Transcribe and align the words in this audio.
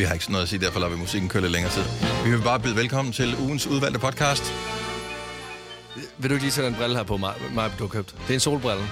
vi 0.00 0.04
har 0.04 0.12
ikke 0.12 0.24
sådan 0.24 0.32
noget 0.32 0.42
at 0.42 0.48
sige, 0.48 0.60
derfor 0.60 0.80
lader 0.80 0.92
vi 0.92 0.98
musikken 0.98 1.28
køre 1.28 1.42
lidt 1.42 1.52
længere 1.52 1.72
tid. 1.72 1.82
Vi 2.24 2.30
vil 2.30 2.42
bare 2.42 2.60
byde 2.60 2.76
velkommen 2.76 3.12
til 3.12 3.36
ugens 3.40 3.66
udvalgte 3.66 3.98
podcast. 3.98 4.44
Vil 6.18 6.30
du 6.30 6.34
ikke 6.34 6.44
lige 6.44 6.52
tage 6.52 6.66
den 6.66 6.74
brille 6.74 6.96
her 6.96 7.02
på, 7.02 7.16
mig, 7.16 7.34
mig 7.54 7.70
du 7.78 7.84
har 7.84 7.88
købt? 7.88 8.10
Det 8.10 8.30
er 8.30 8.34
en 8.34 8.40
solbrille. 8.40 8.82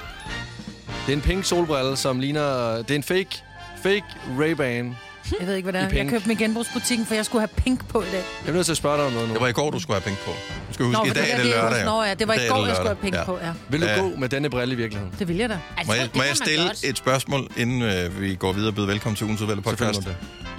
Det 1.07 1.13
er 1.13 1.17
en 1.17 1.21
pink 1.21 1.45
solbrille, 1.45 1.97
som 1.97 2.21
ligner... 2.21 2.77
Det 2.77 2.91
er 2.91 2.95
en 2.95 3.03
fake, 3.03 3.43
fake 3.83 4.05
Ray-Ban. 4.39 4.95
Jeg 5.41 5.47
ved 5.47 5.55
ikke, 5.57 5.71
hvad 5.71 5.73
det 5.73 5.83
er. 5.83 5.89
pink. 5.89 5.99
Jeg 5.99 6.09
købte 6.09 6.25
dem 6.25 6.31
i 6.31 6.43
genbrugsbutikken, 6.45 7.07
for 7.07 7.15
jeg 7.15 7.25
skulle 7.25 7.41
have 7.41 7.63
pink 7.63 7.89
på 7.89 8.01
i 8.03 8.05
dag. 8.05 8.25
Jeg 8.45 8.51
er 8.51 8.55
nødt 8.55 8.67
til 8.67 8.73
at 8.73 8.77
spørge 8.77 8.97
dig 8.97 9.07
om 9.07 9.13
noget 9.13 9.29
nu. 9.29 9.35
Det 9.35 9.43
var 9.43 9.49
i 9.49 9.53
går, 9.53 9.71
du 9.71 9.81
skulle 9.81 10.01
have 10.01 10.05
penge 10.05 10.19
på. 10.25 10.58
Skal 10.79 10.87
huske, 10.87 10.99
Nå, 10.99 11.05
i 11.05 11.09
dag 11.09 11.23
det 11.25 11.33
er 11.33 11.37
det 11.37 11.45
det 11.47 11.55
lørdag. 11.55 11.85
Nå 11.85 12.03
ja, 12.03 12.15
det 12.15 12.29
var 12.29 12.35
i 12.35 12.49
går, 12.49 12.67
jeg 12.67 12.77
skulle 12.77 12.89
have 12.89 12.97
penge 13.03 13.19
på, 13.27 13.39
ja. 13.43 13.53
Vil 13.69 13.81
du 13.81 13.87
Ja. 13.87 14.01
gå 14.01 14.13
med 14.17 14.29
denne 14.29 14.51
brille 14.51 14.75
i 14.75 14.77
virkeligheden? 14.77 15.15
Det 15.19 15.29
vil 15.29 15.37
jeg 15.37 15.49
da. 15.49 15.59
Altså, 15.77 15.91
Må 15.91 15.95
jeg, 15.95 16.05
det 16.05 16.17
må 16.17 16.23
jeg 16.23 16.37
stille 16.37 16.67
godt. 16.67 16.85
et 16.85 16.99
spørgsmål, 16.99 17.49
inden 17.57 17.83
øh, 17.83 18.21
vi 18.21 18.35
går 18.35 18.53
videre 18.53 18.71
og 18.71 18.75
byder 18.75 18.87
velkommen 18.87 19.17
til 19.17 19.25
ugens 19.25 19.41
udvalgte 19.41 19.63
podcast? 19.63 20.01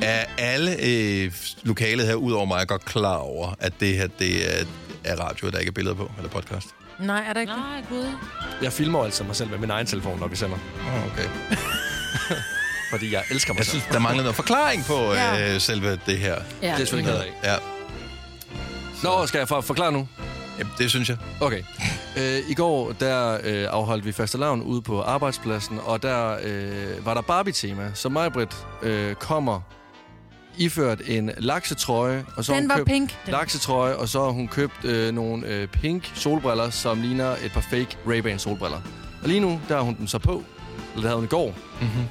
Er 0.02 0.26
alle 0.38 0.76
øh, 0.86 1.32
lokalet 1.64 2.08
her, 2.08 2.14
udover 2.16 2.46
mig, 2.46 2.68
godt 2.68 2.86
klar 2.86 3.16
over, 3.16 3.56
at 3.60 3.74
det 3.80 3.96
her 3.98 4.08
det 4.20 4.60
er, 4.60 4.66
er 5.04 5.16
radio, 5.16 5.50
der 5.50 5.58
ikke 5.58 5.70
er 5.70 5.74
billeder 5.74 5.96
på, 5.96 6.12
eller 6.18 6.30
podcast? 6.30 6.68
Nej, 7.00 7.24
er 7.30 7.34
der 7.34 7.42
ikke? 7.42 7.54
Nej, 7.54 7.82
gud. 7.90 8.06
Jeg 8.62 8.74
filmer 8.74 9.04
altså 9.04 9.24
mig 9.24 9.36
selv 9.36 9.50
med 9.50 9.58
min 9.58 9.70
egen 9.70 9.86
telefon, 9.88 10.20
når 10.20 10.28
vi 10.28 10.36
sender. 10.36 10.58
Oh, 10.88 11.06
okay. 11.14 11.26
Fordi 12.92 13.14
jeg 13.14 13.24
elsker 13.32 13.54
mig 13.54 13.58
Jeg 13.58 13.66
selv. 13.66 13.82
synes, 13.82 13.94
der 13.94 14.00
mangler 14.00 14.24
noget 14.24 14.36
forklaring 14.36 14.86
på 14.86 15.14
Ja. 15.14 15.54
øh, 15.54 15.62
selve 15.62 16.00
det 16.06 16.18
her. 16.18 16.34
Ja. 16.34 16.36
Det 16.36 16.44
er 16.62 16.68
jeg 16.68 16.78
selvfølgelig 16.78 17.14
af. 17.14 17.26
Ja, 17.44 17.56
Nå, 19.04 19.26
skal 19.26 19.38
jeg 19.38 19.48
for, 19.48 19.62
forklare 19.62 19.92
nu? 19.92 20.08
Jamen, 20.60 20.74
det 20.78 20.90
synes 20.90 21.10
jeg. 21.10 21.18
Okay. 21.42 21.64
Øh, 22.18 22.50
I 22.50 22.54
går, 22.54 22.92
der 23.00 23.40
øh, 23.44 23.68
afholdt 23.70 24.06
vi 24.06 24.12
fastelavn 24.12 24.62
ude 24.62 24.82
på 24.82 25.02
arbejdspladsen, 25.02 25.80
og 25.86 26.04
der 26.04 26.38
øh, 26.44 27.06
var 27.06 27.14
der 27.14 27.22
Barbie-tema, 27.22 27.92
så 27.94 28.10
Majbrit 28.10 28.58
øh, 28.82 29.16
kommer 29.16 29.62
iført 30.58 31.02
en 31.08 31.32
laksetrøje, 31.38 32.26
og 32.36 32.46
så 32.46 32.54
Den 32.54 32.62
hun 32.62 32.70
var 32.70 32.76
købt 32.76 32.88
pink. 32.88 33.18
Laksetrøje, 33.28 33.96
og 33.96 34.10
så 34.10 34.24
har 34.24 34.30
hun 34.30 34.48
købt 34.48 34.86
øh, 34.86 35.12
nogle 35.14 35.48
øh, 35.48 35.68
pink 35.68 36.12
solbriller, 36.16 36.70
som 36.70 37.02
ligner 37.02 37.32
et 37.32 37.52
par 37.54 37.62
fake 37.62 37.98
Ray-Ban 38.08 38.38
solbriller. 38.38 38.82
Og 39.24 39.28
lige 39.28 39.40
nu, 39.40 39.62
der 39.70 39.76
har 39.76 39.82
hun 39.82 39.96
dem 39.98 40.08
så 40.08 40.18
på, 40.18 40.32
eller 40.32 40.96
det 40.96 41.04
havde 41.04 41.16
hun 41.16 41.26
i 41.26 41.28
går. 41.28 41.48
Mm-hmm. 41.82 42.04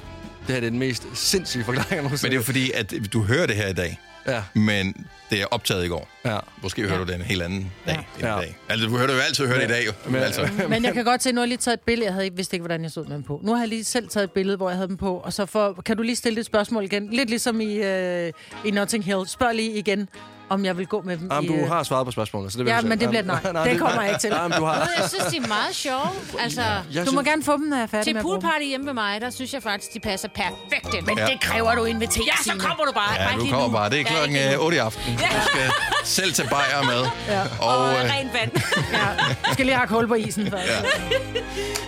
Det 0.47 0.55
her 0.55 0.59
det 0.59 0.67
er 0.67 0.69
den 0.69 0.79
mest 0.79 1.07
sindssyge 1.13 1.63
forklaring, 1.63 1.91
jeg 1.91 2.03
Men 2.03 2.11
det 2.11 2.29
er 2.31 2.35
jo 2.35 2.41
fordi, 2.41 2.71
at 2.71 2.93
du 3.13 3.23
hører 3.23 3.47
det 3.47 3.55
her 3.55 3.67
i 3.67 3.73
dag, 3.73 3.99
Ja, 4.29 4.43
men 4.53 5.07
det 5.29 5.41
er 5.41 5.45
optaget 5.51 5.85
i 5.85 5.87
går. 5.87 6.09
ja. 6.25 6.37
Måske 6.63 6.87
hører 6.87 6.97
du 6.97 7.03
det 7.11 7.15
en 7.15 7.21
helt 7.21 7.41
anden 7.41 7.71
dag 7.85 7.93
Ja. 7.95 7.99
end 7.99 8.07
i 8.19 8.25
Ja. 8.25 8.35
dag. 8.35 8.57
Altså, 8.69 8.87
du 8.87 8.97
hører 8.97 9.07
det 9.07 9.13
jo 9.13 9.19
altid 9.19 9.47
høre 9.47 9.57
det 9.59 9.65
i 9.65 9.67
dag, 9.67 9.85
jo. 9.87 9.91
Men- 10.05 10.15
altså. 10.21 10.49
Men 10.69 10.83
jeg 10.85 10.93
kan 10.93 11.05
godt 11.05 11.23
se, 11.23 11.31
nu 11.31 11.35
har 11.37 11.43
jeg 11.43 11.47
lige 11.47 11.57
taget 11.57 11.73
et 11.77 11.81
billede. 11.81 12.05
Jeg 12.05 12.13
havde 12.13 12.25
ikke, 12.25 12.35
vidste 12.35 12.55
ikke, 12.55 12.61
hvordan 12.61 12.83
jeg 12.83 12.91
stod 12.91 13.05
med 13.05 13.15
dem 13.15 13.23
på. 13.23 13.39
Nu 13.43 13.51
har 13.53 13.59
jeg 13.59 13.67
lige 13.69 13.83
selv 13.83 14.07
taget 14.09 14.23
et 14.23 14.31
billede, 14.31 14.57
hvor 14.57 14.69
jeg 14.69 14.77
havde 14.77 14.87
dem 14.87 14.97
på. 14.97 15.17
Og 15.17 15.33
så 15.33 15.45
for, 15.45 15.81
kan 15.85 15.97
du 15.97 16.03
lige 16.03 16.15
stille 16.15 16.39
et 16.39 16.45
spørgsmål 16.45 16.83
igen? 16.83 17.09
Lidt 17.13 17.29
ligesom 17.29 17.61
i, 17.61 17.73
øh, 17.75 18.31
i 18.65 18.71
Notting 18.71 19.03
Hill. 19.05 19.27
Spørg 19.27 19.55
lige 19.55 19.71
igen, 19.77 20.09
om 20.49 20.65
jeg 20.65 20.77
vil 20.77 20.87
gå 20.87 21.01
med 21.05 21.17
dem 21.17 21.27
Jamen, 21.31 21.43
i... 21.43 21.47
du 21.47 21.53
øh, 21.53 21.67
har 21.67 21.83
svaret 21.83 22.05
på 22.05 22.11
spørgsmålet, 22.11 22.51
så 22.51 22.57
det 22.57 22.65
vil 22.65 22.71
Ja, 22.71 22.75
jeg 22.75 22.85
men 22.85 22.99
det 22.99 23.09
bliver 23.09 23.19
et 23.21 23.25
nej. 23.53 23.63
Det 23.71 23.79
kommer 23.79 24.01
jeg 24.01 24.09
ikke 24.11 24.21
til. 24.21 24.29
Jamen, 24.29 24.57
du 24.57 24.63
har... 24.65 24.75
Jeg 24.97 25.09
synes, 25.09 25.25
de 25.25 25.37
er 25.37 25.47
meget 25.47 25.75
sjove. 25.75 26.09
Altså, 26.39 26.61
Jeg 26.93 27.05
Du 27.05 27.11
må 27.11 27.21
gerne 27.21 27.43
få 27.43 27.51
dem, 27.57 27.65
når 27.65 27.77
jeg 27.77 27.83
er 27.83 27.87
færdig 27.87 28.05
til 28.05 28.13
med 28.15 28.21
poolparty 28.21 28.65
hjemme 28.65 28.85
ved 28.85 28.93
mig, 28.93 29.21
der 29.21 29.29
synes 29.29 29.53
jeg 29.53 29.63
faktisk, 29.63 29.93
de 29.93 29.99
passer 29.99 30.27
perfekt 30.27 30.93
ind. 30.97 31.05
Men 31.05 31.17
Ja. 31.17 31.25
det 31.25 31.41
kræver 31.41 31.75
du 31.75 31.83
inviterer, 31.85 32.25
Ja, 32.25 32.43
så 32.43 32.59
kommer 32.67 32.85
du 32.85 32.91
bare. 32.91 33.13
Ja, 33.21 33.37
du 33.39 33.45
kommer 33.51 33.69
bare. 33.77 33.89
Det 33.89 33.95
er 33.99 34.01
Ja, 34.01 34.07
klokken 34.15 34.35
ikke 34.35 34.47
øh, 34.47 34.51
endnu. 34.53 34.65
8 34.65 34.77
i 34.77 34.79
aften. 34.79 35.13
Du 35.13 35.19
skal 35.51 35.71
selv 36.03 36.33
tage 36.33 36.49
bajer 36.49 36.83
med. 36.83 37.01
Ja. 37.27 37.41
Og 37.61 37.77
Og, 37.77 37.93
øh, 37.93 38.05
øh, 38.05 38.11
rent 38.13 38.33
vand. 38.33 38.51
Ja. 38.99 39.53
Skal 39.53 39.65
lige 39.65 39.75
have 39.75 39.89
hul 39.89 40.07
på 40.07 40.13
isen 40.13 40.49
først. 40.51 40.63
Ja. 40.67 40.81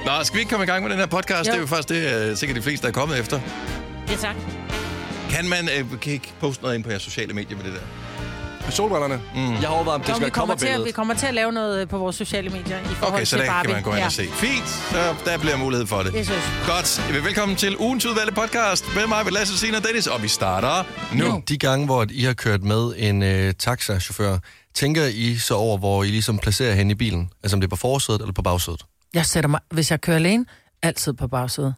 nå, 0.06 0.23
skal 0.23 0.36
vi 0.36 0.40
ikke 0.40 0.50
komme 0.50 0.64
i 0.64 0.68
gang 0.68 0.84
med 0.84 0.92
den 0.92 1.00
her 1.00 1.06
podcast? 1.06 1.48
Jo. 1.48 1.52
Det 1.52 1.58
er 1.58 1.62
jo 1.62 1.68
faktisk 1.68 1.90
det, 1.90 2.30
øh, 2.30 2.38
sikkert 2.38 2.56
de 2.58 2.62
fleste, 2.62 2.81
der 2.88 2.94
er 2.94 2.94
kommet 3.00 3.20
efter. 3.20 3.40
Ja, 4.09 4.16
tak. 4.16 4.36
Kan 5.30 5.50
man 5.50 5.69
øh, 5.78 6.00
kan 6.02 6.14
ikke 6.14 6.34
poste 6.40 6.62
noget 6.64 6.75
ind 6.75 6.84
på 6.84 6.90
jeres 6.90 7.03
sociale 7.03 7.34
medier 7.34 7.58
med 7.58 7.66
det 7.66 7.74
der? 7.74 7.80
Solbrillerne? 8.69 9.22
Mm. 9.35 9.51
Jeg 9.51 9.59
har 9.59 9.67
overvejet, 9.67 9.95
om 9.95 10.01
det 10.01 10.09
Nå, 10.09 10.16
skal 10.16 10.25
vi, 10.25 10.31
kommer 10.31 10.55
til, 10.55 10.67
at- 10.67 10.85
vi 10.85 10.91
kommer 10.91 11.13
til 11.13 11.25
at 11.27 11.33
lave 11.33 11.51
noget 11.51 11.81
øh, 11.81 11.88
på 11.88 11.97
vores 11.97 12.16
sociale 12.16 12.49
medier 12.49 12.79
i 12.79 12.83
forhold 12.83 13.13
Okay, 13.13 13.25
så 13.25 13.29
til 13.38 13.39
der 13.45 13.51
Barbie. 13.51 13.67
kan 13.73 13.75
man 13.75 13.83
gå 13.83 13.89
ind 13.89 13.99
ja. 13.99 14.05
og 14.05 14.11
se. 14.11 14.27
Fint, 14.31 14.69
så 14.69 15.16
der 15.25 15.38
bliver 15.38 15.57
mulighed 15.57 15.88
for 15.88 16.03
det. 16.03 16.13
Det 16.13 16.25
synes 16.25 16.41
jeg. 16.67 17.03
Godt. 17.13 17.23
Velkommen 17.23 17.55
til 17.57 17.77
ugens 17.77 18.05
udvalgte 18.05 18.33
podcast 18.33 18.85
med 18.95 19.07
mig, 19.07 19.23
med 19.23 19.31
Lasse 19.31 19.57
Signe 19.57 19.77
og 19.77 19.83
Dennis, 19.83 20.07
og 20.07 20.23
vi 20.23 20.27
starter 20.27 20.83
nu. 21.16 21.27
Nu. 21.27 21.44
De 21.49 21.57
gange, 21.57 21.85
hvor 21.85 22.05
I 22.11 22.23
har 22.23 22.33
kørt 22.33 22.63
med 22.63 22.94
en 22.97 23.23
øh, 23.23 23.53
taxachauffør, 23.59 24.38
tænker 24.73 25.05
I 25.05 25.35
så 25.38 25.55
over, 25.55 25.78
hvor 25.78 26.03
I 26.03 26.07
ligesom 26.07 26.38
placerer 26.38 26.75
hende 26.75 26.91
i 26.91 26.95
bilen? 26.95 27.29
Altså 27.43 27.55
om 27.55 27.61
det 27.61 27.67
er 27.67 27.69
på 27.69 27.75
forsædet 27.75 28.22
eller 28.22 28.33
på 28.33 28.41
bagsædet? 28.41 28.81
Jeg 29.13 29.25
sætter 29.25 29.47
mig, 29.47 29.59
hvis 29.72 29.91
jeg 29.91 30.01
kører 30.01 30.17
alene, 30.17 30.45
altid 30.83 31.13
på 31.13 31.28
bagsædet. 31.28 31.73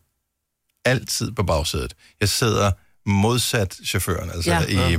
Altid 0.86 1.32
på 1.32 1.44
bagsædet. 1.44 1.94
Jeg 2.22 2.30
sidder 2.30 2.72
modsat 3.06 3.76
chaufføren, 3.86 4.30
altså 4.30 4.52
Ja. 4.52 4.62
i 4.94 4.98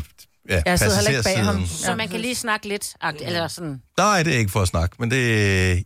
ja, 0.48 0.62
Jeg 0.66 0.78
sidder 0.78 0.94
heller 0.94 1.10
ikke 1.10 1.22
bag 1.24 1.44
ham. 1.44 1.66
Så 1.66 1.94
man 1.94 2.08
kan 2.08 2.20
lige 2.20 2.34
snakke 2.34 2.68
lidt. 2.68 2.94
Eller 3.20 3.48
sådan. 3.48 3.82
Nej, 3.98 4.22
det 4.22 4.34
er 4.34 4.38
ikke 4.38 4.50
for 4.50 4.60
at 4.62 4.68
snakke, 4.68 4.96
men 4.98 5.10
det... 5.10 5.16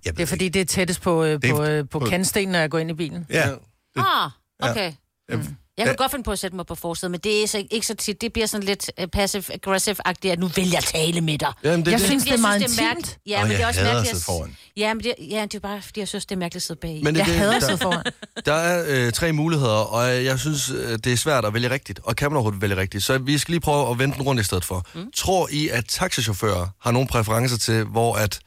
Jeg 0.05 0.17
Det 0.17 0.21
er 0.21 0.27
fordi, 0.27 0.49
det 0.49 0.61
er 0.61 0.65
tættest 0.65 1.01
på, 1.01 1.25
øh, 1.25 1.43
Det 1.43 1.51
er 1.51 1.55
på, 1.55 1.65
øh, 1.65 1.85
på 1.89 1.99
på- 1.99 2.07
kantstenen, 2.07 2.49
når 2.53 2.59
jeg 2.59 2.71
går 2.71 2.79
ind 2.79 2.91
i 2.91 2.95
bilen. 2.95 3.27
Ja, 3.31 3.49
Ah, 3.97 4.31
okay. 4.71 4.93
Ja. 5.31 5.37
Jeg 5.79 5.87
kan 5.87 5.97
godt 5.97 6.11
finde 6.11 6.23
på 6.25 6.31
at 6.33 6.39
sætte 6.39 6.57
mig 6.57 6.67
på 6.67 6.75
forsiden, 6.75 7.11
men 7.11 7.21
det 7.21 7.43
er 7.43 7.47
så 7.47 7.65
ikke 7.71 7.87
så 7.87 7.95
tit. 7.95 8.21
Det 8.21 8.33
bliver 8.33 8.47
sådan 8.47 8.67
lidt 8.67 8.91
uh, 9.01 9.05
passive-aggressive-agtigt, 9.17 10.33
at 10.33 10.39
nu 10.39 10.47
vil 10.47 10.71
jeg 10.71 10.83
tale 10.85 11.21
med 11.21 11.39
dig. 11.39 11.53
Jamen, 11.65 11.85
det, 11.87 11.91
Jeg 11.93 11.99
det. 11.99 12.07
synes, 12.07 12.25
det 12.25 12.33
er 12.33 12.39
meget 12.39 12.61
mærkeligt. 12.61 12.81
intimt. 12.81 13.19
Ja, 13.27 13.37
Og 13.41 13.43
men 13.43 13.51
jeg 13.51 13.59
det 13.59 13.65
er 13.65 13.69
også 13.69 13.81
hader 13.81 13.91
at 13.91 13.97
mærkeligt. 13.97 14.25
sidde 14.25 14.39
foran. 14.39 14.57
Ja, 14.77 14.95
men 14.95 15.05
det, 15.05 15.15
ja, 15.31 15.43
det 15.43 15.55
er 15.55 15.59
bare, 15.61 15.83
fordi 15.83 16.01
jeg 16.01 16.09
synes, 16.09 16.27
det 16.27 16.35
er 16.35 16.39
mærkeligt 16.39 16.63
at 16.63 16.67
sidde 16.67 16.81
bag. 16.81 17.01
Men 17.05 17.15
det, 17.15 17.19
Jeg 17.19 17.27
det, 17.27 17.35
hader 17.35 17.55
at 17.57 17.61
der, 17.63 17.67
sidde 17.69 17.79
foran. 17.83 18.05
der 18.47 18.53
er 18.55 18.85
øh, 19.07 19.13
tre 19.13 19.33
muligheder, 19.33 19.73
og 19.73 20.17
øh, 20.17 20.25
jeg 20.25 20.39
synes, 20.39 20.71
øh, 20.71 20.99
det 21.05 21.07
er 21.13 21.17
svært 21.17 21.45
at 21.45 21.55
vælge 21.55 21.71
rigtigt. 21.71 22.01
Og 22.03 22.17
kan 22.17 22.31
man 22.31 22.37
overhovedet 22.37 22.63
vælge 22.63 22.77
rigtigt? 22.77 23.05
Så 23.05 23.19
vi 23.19 23.39
skal 23.39 23.53
lige 23.53 23.61
prøve 23.61 23.91
at 23.91 23.99
vende 23.99 24.15
den 24.15 24.23
rundt 24.23 24.41
i 24.41 24.45
stedet 24.45 24.65
for. 24.65 24.87
Mm. 24.95 25.11
Tror 25.17 25.49
I, 25.53 25.69
at 25.69 25.85
taxichauffører 25.89 26.67
har 26.81 26.91
nogle 26.91 27.09
præferencer 27.09 27.59
til, 27.59 27.85
hvor 27.85 28.15
at 28.17 28.39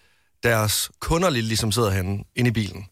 deres 0.43 0.91
kunder 0.99 1.29
lige 1.29 1.43
ligesom 1.43 1.71
sidder 1.71 1.89
henne 1.91 2.19
inde 2.35 2.47
i 2.49 2.51
bilen? 2.53 2.85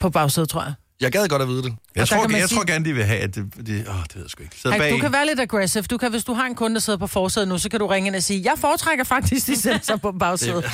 På 0.00 0.10
bagsædet, 0.10 0.48
tror 0.48 0.62
jeg. 0.62 0.72
Jeg 1.02 1.12
gad 1.12 1.28
godt 1.28 1.42
at 1.42 1.48
vide 1.48 1.62
det. 1.62 1.74
Jeg, 1.96 2.08
tror, 2.08 2.28
man 2.28 2.40
jeg 2.40 2.48
sige- 2.48 2.56
tror 2.58 2.64
gerne, 2.66 2.84
de 2.84 2.92
vil 2.92 3.04
have, 3.04 3.18
at 3.20 3.34
det... 3.34 3.44
det 3.56 3.68
åh, 3.68 3.68
det 3.68 3.88
ved 3.88 4.22
jeg 4.22 4.30
sgu 4.30 4.42
ikke. 4.42 4.56
Ej, 4.64 4.78
bag. 4.78 4.90
du 4.92 4.98
kan 4.98 5.12
være 5.12 5.26
lidt 5.26 5.40
aggressive. 5.40 5.82
Du 5.82 5.98
kan, 5.98 6.10
hvis 6.10 6.24
du 6.24 6.32
har 6.34 6.46
en 6.46 6.54
kunde, 6.54 6.74
der 6.74 6.80
sidder 6.80 6.98
på 6.98 7.06
forsædet 7.06 7.48
nu, 7.48 7.58
så 7.58 7.68
kan 7.68 7.80
du 7.80 7.86
ringe 7.86 8.06
ind 8.06 8.16
og 8.16 8.22
sige, 8.22 8.42
jeg 8.44 8.54
foretrækker 8.58 9.04
faktisk, 9.04 9.46
de 9.46 9.60
sætter 9.60 9.80
sig 9.82 10.00
på 10.00 10.12
bagsædet. 10.12 10.64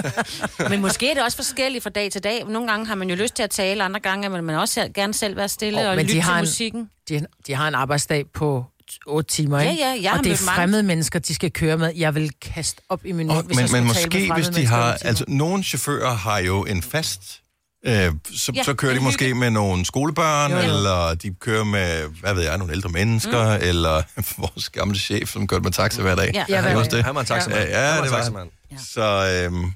Men 0.70 0.80
måske 0.80 1.10
er 1.10 1.14
det 1.14 1.22
også 1.22 1.36
forskelligt 1.36 1.82
fra 1.82 1.90
dag 1.90 2.12
til 2.12 2.24
dag. 2.24 2.44
Nogle 2.48 2.68
gange 2.70 2.86
har 2.86 2.94
man 2.94 3.10
jo 3.10 3.16
lyst 3.16 3.34
til 3.34 3.42
at 3.42 3.50
tale, 3.50 3.84
andre 3.84 4.00
gange 4.00 4.30
vil 4.32 4.42
man 4.42 4.56
også 4.56 4.88
gerne 4.94 5.14
selv 5.14 5.36
være 5.36 5.48
stille 5.48 5.80
Åh, 5.84 5.90
og 5.90 5.96
lytte 5.96 6.12
til 6.12 6.18
en- 6.20 6.38
musikken. 6.40 6.88
De, 7.08 7.26
de 7.46 7.54
har 7.54 7.68
en 7.68 7.74
arbejdsdag 7.74 8.24
på 8.34 8.64
8 9.06 9.30
timer, 9.34 9.60
Ja, 9.60 9.70
ikke? 9.70 9.82
ja, 9.82 9.96
jeg 10.02 10.10
har 10.10 10.18
og 10.18 10.24
det 10.24 10.30
er 10.30 10.34
mødt 10.34 10.46
mange- 10.46 10.56
fremmede 10.56 10.82
mennesker, 10.82 11.18
de 11.18 11.34
skal 11.34 11.50
køre 11.50 11.78
med. 11.78 11.92
Jeg 11.96 12.14
vil 12.14 12.30
kaste 12.42 12.82
op 12.88 13.00
i 13.04 13.12
min 13.12 13.26
mund, 13.26 13.38
Og, 13.38 13.42
hvis 13.44 13.56
jeg 13.56 13.62
men, 13.62 13.68
skulle 13.68 13.84
men 13.84 13.94
tale 13.94 14.08
med 14.08 14.10
måske, 14.18 14.28
fremmede 14.28 14.48
hvis 14.50 14.56
de 14.56 14.66
har... 14.66 14.98
Altså, 15.02 15.24
nogle 15.28 15.62
chauffører 15.62 16.14
har 16.14 16.38
jo 16.38 16.64
en 16.64 16.82
fast... 16.82 17.39
Øh, 17.86 18.12
så, 18.36 18.52
Ja, 18.54 18.62
så 18.62 18.74
kører 18.74 18.94
de 18.94 19.00
måske 19.00 19.34
med 19.34 19.50
nogle 19.50 19.84
skolebørn, 19.84 20.50
Jo, 20.50 20.56
jo. 20.56 20.62
eller 20.62 21.14
de 21.14 21.34
kører 21.34 21.64
med, 21.64 22.08
hvad 22.20 22.34
ved 22.34 22.42
jeg, 22.42 22.58
nogle 22.58 22.72
ældre 22.72 22.88
mennesker, 22.90 23.56
mm. 23.58 23.62
eller 23.64 24.02
vores 24.42 24.70
gamle 24.70 24.98
chef, 24.98 25.28
som 25.32 25.46
kørte 25.46 25.62
med 25.62 25.70
taxa 25.72 26.02
hver 26.02 26.14
dag. 26.14 26.30
Ja. 26.34 26.44
Ja, 26.48 26.76
også 26.78 26.90
det. 26.96 27.04
Han 27.04 27.14
var 27.14 27.20
en 27.20 27.26
taxamand. 27.26 27.68
Ja, 27.68 27.86
ja, 27.86 27.92
Han 27.94 28.02
det 28.02 28.10
var 28.10 28.16
taxamand. 28.18 28.50
Så, 28.92 29.42
øhm, 29.52 29.72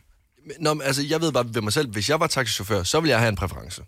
Nå, 0.61 0.75
men, 0.75 0.83
altså, 0.87 1.03
jeg 1.03 1.21
ved 1.21 1.33
bare 1.33 1.45
ved 1.55 1.63
mig 1.63 1.73
selv, 1.73 1.89
hvis 1.91 2.09
jeg 2.09 2.21
var 2.21 2.27
taxichauffør, 2.27 2.83
så 2.83 3.01
ville 3.01 3.11
jeg 3.11 3.19
have 3.19 3.29
en 3.29 3.37
præference. 3.37 3.83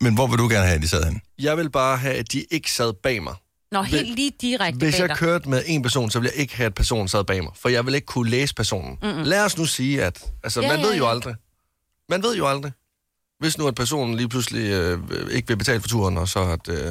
men 0.00 0.14
hvor 0.14 0.26
vil 0.26 0.38
du 0.38 0.48
gerne 0.48 0.66
have, 0.66 0.76
at 0.76 0.82
de 0.82 0.88
sad 0.88 1.04
henne? 1.04 1.20
Jeg 1.38 1.56
vil 1.56 1.70
bare 1.70 1.96
have, 1.96 2.14
at 2.14 2.32
de 2.32 2.44
ikke 2.50 2.72
sad 2.72 2.92
bag 3.02 3.22
mig. 3.22 3.34
Nå, 3.72 3.82
helt 3.82 4.14
lige 4.14 4.32
direkte 4.40 4.78
Hvis 4.78 4.94
bag 4.94 5.00
jeg 5.00 5.08
dig. 5.08 5.16
kørte 5.16 5.48
med 5.48 5.62
en 5.66 5.82
person, 5.82 6.10
så 6.10 6.18
ville 6.18 6.32
jeg 6.34 6.40
ikke 6.40 6.56
have, 6.56 6.66
at 6.66 6.74
personen 6.74 7.08
sad 7.08 7.24
bag 7.24 7.42
mig. 7.44 7.52
For 7.60 7.68
jeg 7.68 7.86
vil 7.86 7.94
ikke 7.94 8.06
kunne 8.06 8.30
læse 8.30 8.54
personen. 8.54 8.98
Mm-mm. 9.02 9.22
Lad 9.22 9.44
os 9.44 9.58
nu 9.58 9.64
sige, 9.64 10.04
at... 10.04 10.24
Altså, 10.44 10.60
Ja, 10.60 10.68
man 10.68 10.80
ja, 10.80 10.86
ved 10.86 10.94
jo 10.96 11.04
ja. 11.04 11.10
aldrig. 11.10 11.34
Man 12.08 12.22
ved 12.22 12.36
jo 12.36 12.46
aldrig. 12.48 12.72
Hvis 13.42 13.54
nu, 13.58 13.64
at 13.70 13.74
personen 13.82 14.12
lige 14.20 14.28
pludselig 14.34 14.64
øh, 14.78 14.94
ikke 15.36 15.46
vil 15.50 15.56
betale 15.62 15.80
for 15.84 15.88
turen, 15.94 16.14
og 16.22 16.26
så 16.34 16.40
at... 16.56 16.64
Øh, 16.76 16.88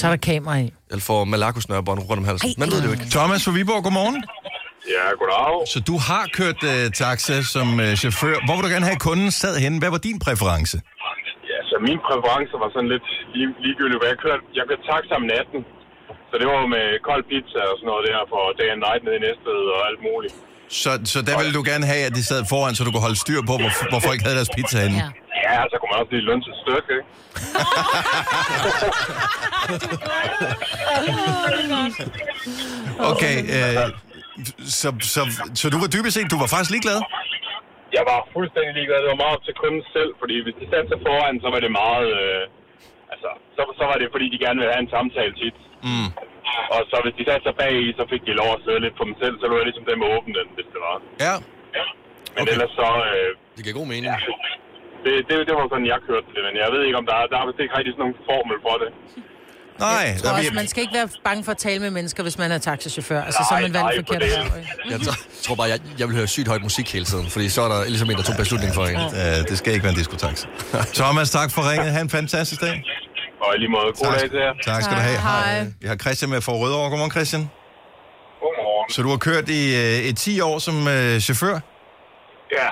Så 0.00 0.02
er 0.06 0.10
der 0.16 0.22
kamera 0.30 0.56
i. 0.66 0.66
eller 0.90 1.04
får 1.10 1.20
malakosnørbånd 1.34 2.00
rundt 2.08 2.20
om 2.22 2.26
halsen. 2.30 2.48
Ej, 2.48 2.54
Man 2.62 2.68
ved 2.72 2.78
det 2.82 2.86
jo 2.88 2.94
ikke. 2.96 3.06
Thomas 3.16 3.40
fra 3.44 3.52
Viborg, 3.56 3.82
godmorgen. 3.86 4.18
Ja, 4.96 5.04
goddag. 5.20 5.52
Så 5.74 5.78
du 5.90 5.96
har 6.08 6.24
kørt 6.38 6.60
øh, 6.72 6.84
taxa 7.02 7.36
som 7.54 7.66
øh, 7.84 7.90
chauffør. 8.02 8.36
Hvor 8.46 8.54
vil 8.56 8.62
du 8.66 8.70
gerne 8.76 8.86
have, 8.90 8.98
at 9.00 9.04
kunden 9.08 9.30
sad 9.42 9.54
henne? 9.64 9.76
Hvad 9.82 9.90
var 9.96 10.00
din 10.08 10.18
præference? 10.26 10.76
Ja, 11.52 11.58
så 11.70 11.74
min 11.88 11.98
præference 12.08 12.52
var 12.62 12.68
sådan 12.74 12.90
lidt 12.94 13.06
lige, 13.34 13.48
ligegyldigt, 13.66 13.98
hvad 14.02 14.10
jeg 14.14 14.18
kørte. 14.26 14.42
Jeg 14.58 14.64
kørte 14.68 14.84
taxa 14.92 15.12
om 15.20 15.24
natten, 15.34 15.60
så 16.30 16.34
det 16.40 16.46
var 16.52 16.58
med 16.76 16.84
kold 17.08 17.22
pizza 17.30 17.60
og 17.70 17.74
sådan 17.78 17.88
noget 17.92 18.02
der 18.08 18.20
for 18.32 18.42
day 18.60 18.68
and 18.74 18.80
night 18.86 19.00
nede 19.06 19.16
i 19.20 19.22
Næstved 19.26 19.62
og 19.76 19.80
alt 19.90 20.00
muligt. 20.08 20.34
Så, 20.82 20.90
så 21.12 21.18
der 21.28 21.34
ville 21.40 21.54
du 21.58 21.62
gerne 21.72 21.84
have, 21.92 22.02
at 22.08 22.14
de 22.18 22.22
sad 22.30 22.40
foran, 22.52 22.72
så 22.76 22.80
du 22.86 22.90
kunne 22.94 23.06
holde 23.08 23.20
styr 23.24 23.40
på, 23.50 23.54
hvor, 23.60 23.70
hvor 23.92 24.00
folk 24.08 24.20
havde 24.26 24.36
deres 24.40 24.52
pizza 24.56 24.78
henne. 24.86 24.98
Ja. 25.04 25.08
Ja, 25.46 25.58
så 25.70 25.74
kunne 25.78 25.90
man 25.92 26.00
også 26.02 26.12
lige 26.14 26.26
lønne 26.28 26.42
til 26.44 26.52
et 26.54 26.60
stykke, 26.64 26.90
ikke? 26.96 27.06
Okay, 33.12 33.36
øh, 33.56 33.84
så, 34.80 34.88
så, 35.14 35.20
så 35.60 35.64
du 35.72 35.76
var 35.82 35.88
dybest 35.94 36.14
set, 36.16 36.30
du 36.34 36.38
var 36.42 36.48
faktisk 36.54 36.70
ligeglad? 36.76 36.98
Jeg 37.96 38.04
var 38.12 38.18
fuldstændig 38.36 38.72
ligeglad. 38.78 38.98
Det 39.04 39.10
var 39.14 39.20
meget 39.22 39.34
op 39.36 39.44
til 39.48 39.54
kunden 39.62 39.82
selv, 39.96 40.10
fordi 40.20 40.34
hvis 40.44 40.56
de 40.60 40.64
satte 40.72 40.88
sig 40.92 41.00
foran, 41.06 41.34
så 41.44 41.48
var 41.54 41.60
det 41.64 41.72
meget... 41.84 42.08
Øh, 42.20 42.42
altså, 43.12 43.30
så, 43.56 43.60
så 43.78 43.84
var 43.90 43.96
det 44.00 44.06
fordi, 44.14 44.26
de 44.34 44.38
gerne 44.44 44.58
ville 44.60 44.72
have 44.74 44.84
en 44.86 44.92
samtale 44.96 45.32
tit. 45.42 45.58
Mm. 45.88 46.08
Og 46.74 46.80
så 46.90 46.96
hvis 47.04 47.14
de 47.18 47.24
satte 47.28 47.44
sig 47.48 47.54
bag 47.62 47.72
i, 47.84 47.86
så 47.98 48.04
fik 48.12 48.22
de 48.28 48.32
lov 48.40 48.50
at 48.56 48.60
sidde 48.64 48.80
lidt 48.84 48.96
for 48.98 49.04
dem 49.08 49.16
selv, 49.22 49.34
så 49.40 49.44
var 49.48 49.56
det 49.58 49.66
ligesom 49.70 49.86
dem 49.92 50.00
åbne 50.14 50.32
den, 50.40 50.48
hvis 50.56 50.68
det 50.74 50.80
var. 50.88 50.96
Ja, 51.26 51.34
Men 52.34 52.42
Okay. 52.42 52.52
ellers 52.54 52.72
så... 52.80 52.88
Øh, 53.12 53.30
Det 53.56 53.62
giver 53.64 53.76
god 53.80 53.88
mening. 53.94 54.12
Det, 55.06 55.14
det, 55.28 55.34
det 55.48 55.54
var 55.58 55.64
sådan, 55.72 55.86
jeg 55.94 55.98
kørte 56.08 56.26
det, 56.36 56.42
men 56.48 56.54
jeg 56.62 56.68
ved 56.74 56.80
ikke, 56.86 56.96
om 57.00 57.06
der 57.10 57.16
er, 57.22 57.26
der 57.32 57.36
er 57.42 57.44
vist 57.48 57.60
ikke 57.64 57.74
rigtig 57.78 57.92
sådan 57.94 58.02
nogen 58.04 58.16
formel 58.30 58.56
for 58.66 58.74
det. 58.82 58.88
nej. 59.86 60.04
Jeg 60.14 60.20
tror 60.22 60.38
også, 60.40 60.54
man 60.62 60.68
skal 60.72 60.80
ikke 60.84 60.96
være 61.00 61.08
bange 61.28 61.40
for 61.46 61.52
at 61.56 61.60
tale 61.66 61.80
med 61.86 61.90
mennesker, 61.98 62.20
hvis 62.26 62.36
man 62.42 62.48
er 62.56 62.58
taxichauffør. 62.70 63.20
Altså, 63.28 63.42
så 63.48 63.52
er 63.56 63.60
man 63.66 63.70
Nej, 63.70 63.78
valgt 63.78 63.88
nej, 63.88 64.00
forkert 64.02 64.22
for? 64.50 64.56
Jeg 64.92 64.98
tror, 65.44 65.54
bare, 65.60 65.68
jeg, 65.74 65.78
jeg 66.00 66.06
vil 66.08 66.14
høre 66.20 66.28
sygt 66.36 66.48
højt 66.52 66.64
musik 66.68 66.86
hele 66.96 67.06
tiden, 67.12 67.26
fordi 67.34 67.46
så 67.56 67.60
er 67.66 67.70
der 67.74 67.80
ligesom 67.94 68.08
en, 68.12 68.16
der 68.20 68.26
tog 68.28 68.36
beslutning 68.44 68.72
for 68.78 68.84
en. 68.92 68.98
øh, 69.20 69.36
det 69.50 69.56
skal 69.60 69.68
ikke 69.74 69.84
være 69.86 69.94
en 69.96 70.00
diskotax. 70.02 70.34
Thomas, 71.00 71.28
tak 71.38 71.48
for 71.54 71.62
ringet. 71.70 71.88
Ha' 71.94 72.00
en 72.08 72.12
fantastisk 72.18 72.60
dag. 72.66 72.76
Og 73.44 73.48
i 73.56 73.58
lige 73.62 73.70
måde, 73.76 73.88
god 74.00 74.12
dag 74.20 74.30
til 74.34 74.40
jer. 74.46 74.54
Tak 74.70 74.80
skal 74.86 74.96
du 74.96 75.02
have. 75.08 75.18
Hej. 75.30 75.66
Vi 75.82 75.86
har 75.90 75.96
Christian 76.04 76.30
med 76.30 76.40
fra 76.46 76.52
Rødovre. 76.52 76.88
Godmorgen, 76.90 77.10
Christian. 77.16 77.42
Godmorgen. 78.42 78.86
Så 78.94 79.02
du 79.02 79.08
har 79.08 79.16
kørt 79.28 79.48
i, 79.48 79.62
øh, 79.82 80.08
i 80.10 80.12
10 80.12 80.40
år 80.40 80.58
som 80.58 80.74
øh, 80.88 81.20
chauffør? 81.26 81.56
Ja, 82.58 82.68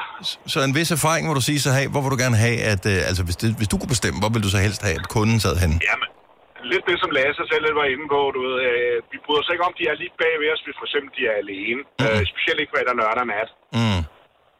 Så 0.52 0.58
en 0.68 0.74
vis 0.78 0.90
erfaring, 0.98 1.22
hvor 1.26 1.36
du 1.40 1.44
siger 1.48 1.60
så 1.66 1.70
have, 1.78 1.88
hvor 1.92 2.00
vil 2.04 2.10
du 2.14 2.20
gerne 2.24 2.38
have, 2.46 2.58
at, 2.72 2.82
øh, 2.92 3.08
altså 3.08 3.22
hvis, 3.26 3.36
det, 3.42 3.48
hvis 3.58 3.70
du 3.72 3.76
kunne 3.78 3.92
bestemme, 3.96 4.18
hvor 4.22 4.30
vil 4.34 4.42
du 4.46 4.50
så 4.54 4.60
helst 4.66 4.82
have, 4.88 4.96
at 5.02 5.06
kunden 5.16 5.38
sad 5.44 5.56
hen? 5.64 5.72
Jamen, 5.88 6.08
lidt 6.72 6.84
det, 6.88 6.96
som 7.02 7.10
Lasse 7.18 7.42
selv 7.50 7.62
lidt 7.66 7.76
var 7.82 7.88
inde 7.94 8.06
på, 8.14 8.20
du 8.36 8.40
ved, 8.46 8.56
øh, 8.68 8.96
vi 9.12 9.16
bryder 9.24 9.42
os 9.44 9.50
ikke 9.54 9.64
om, 9.68 9.74
de 9.78 9.84
er 9.90 9.94
lige 10.02 10.14
bag 10.22 10.34
ved 10.42 10.48
os, 10.54 10.62
hvis 10.64 10.76
for 10.80 10.86
eksempel 10.88 11.10
de 11.16 11.22
er 11.30 11.36
alene. 11.44 11.80
Mm. 11.98 12.04
Øh, 12.04 12.20
specielt 12.32 12.58
ikke 12.62 12.72
fredag, 12.74 12.94
lørdag 13.00 13.26
nat. 13.34 13.50
Mm. 13.78 14.02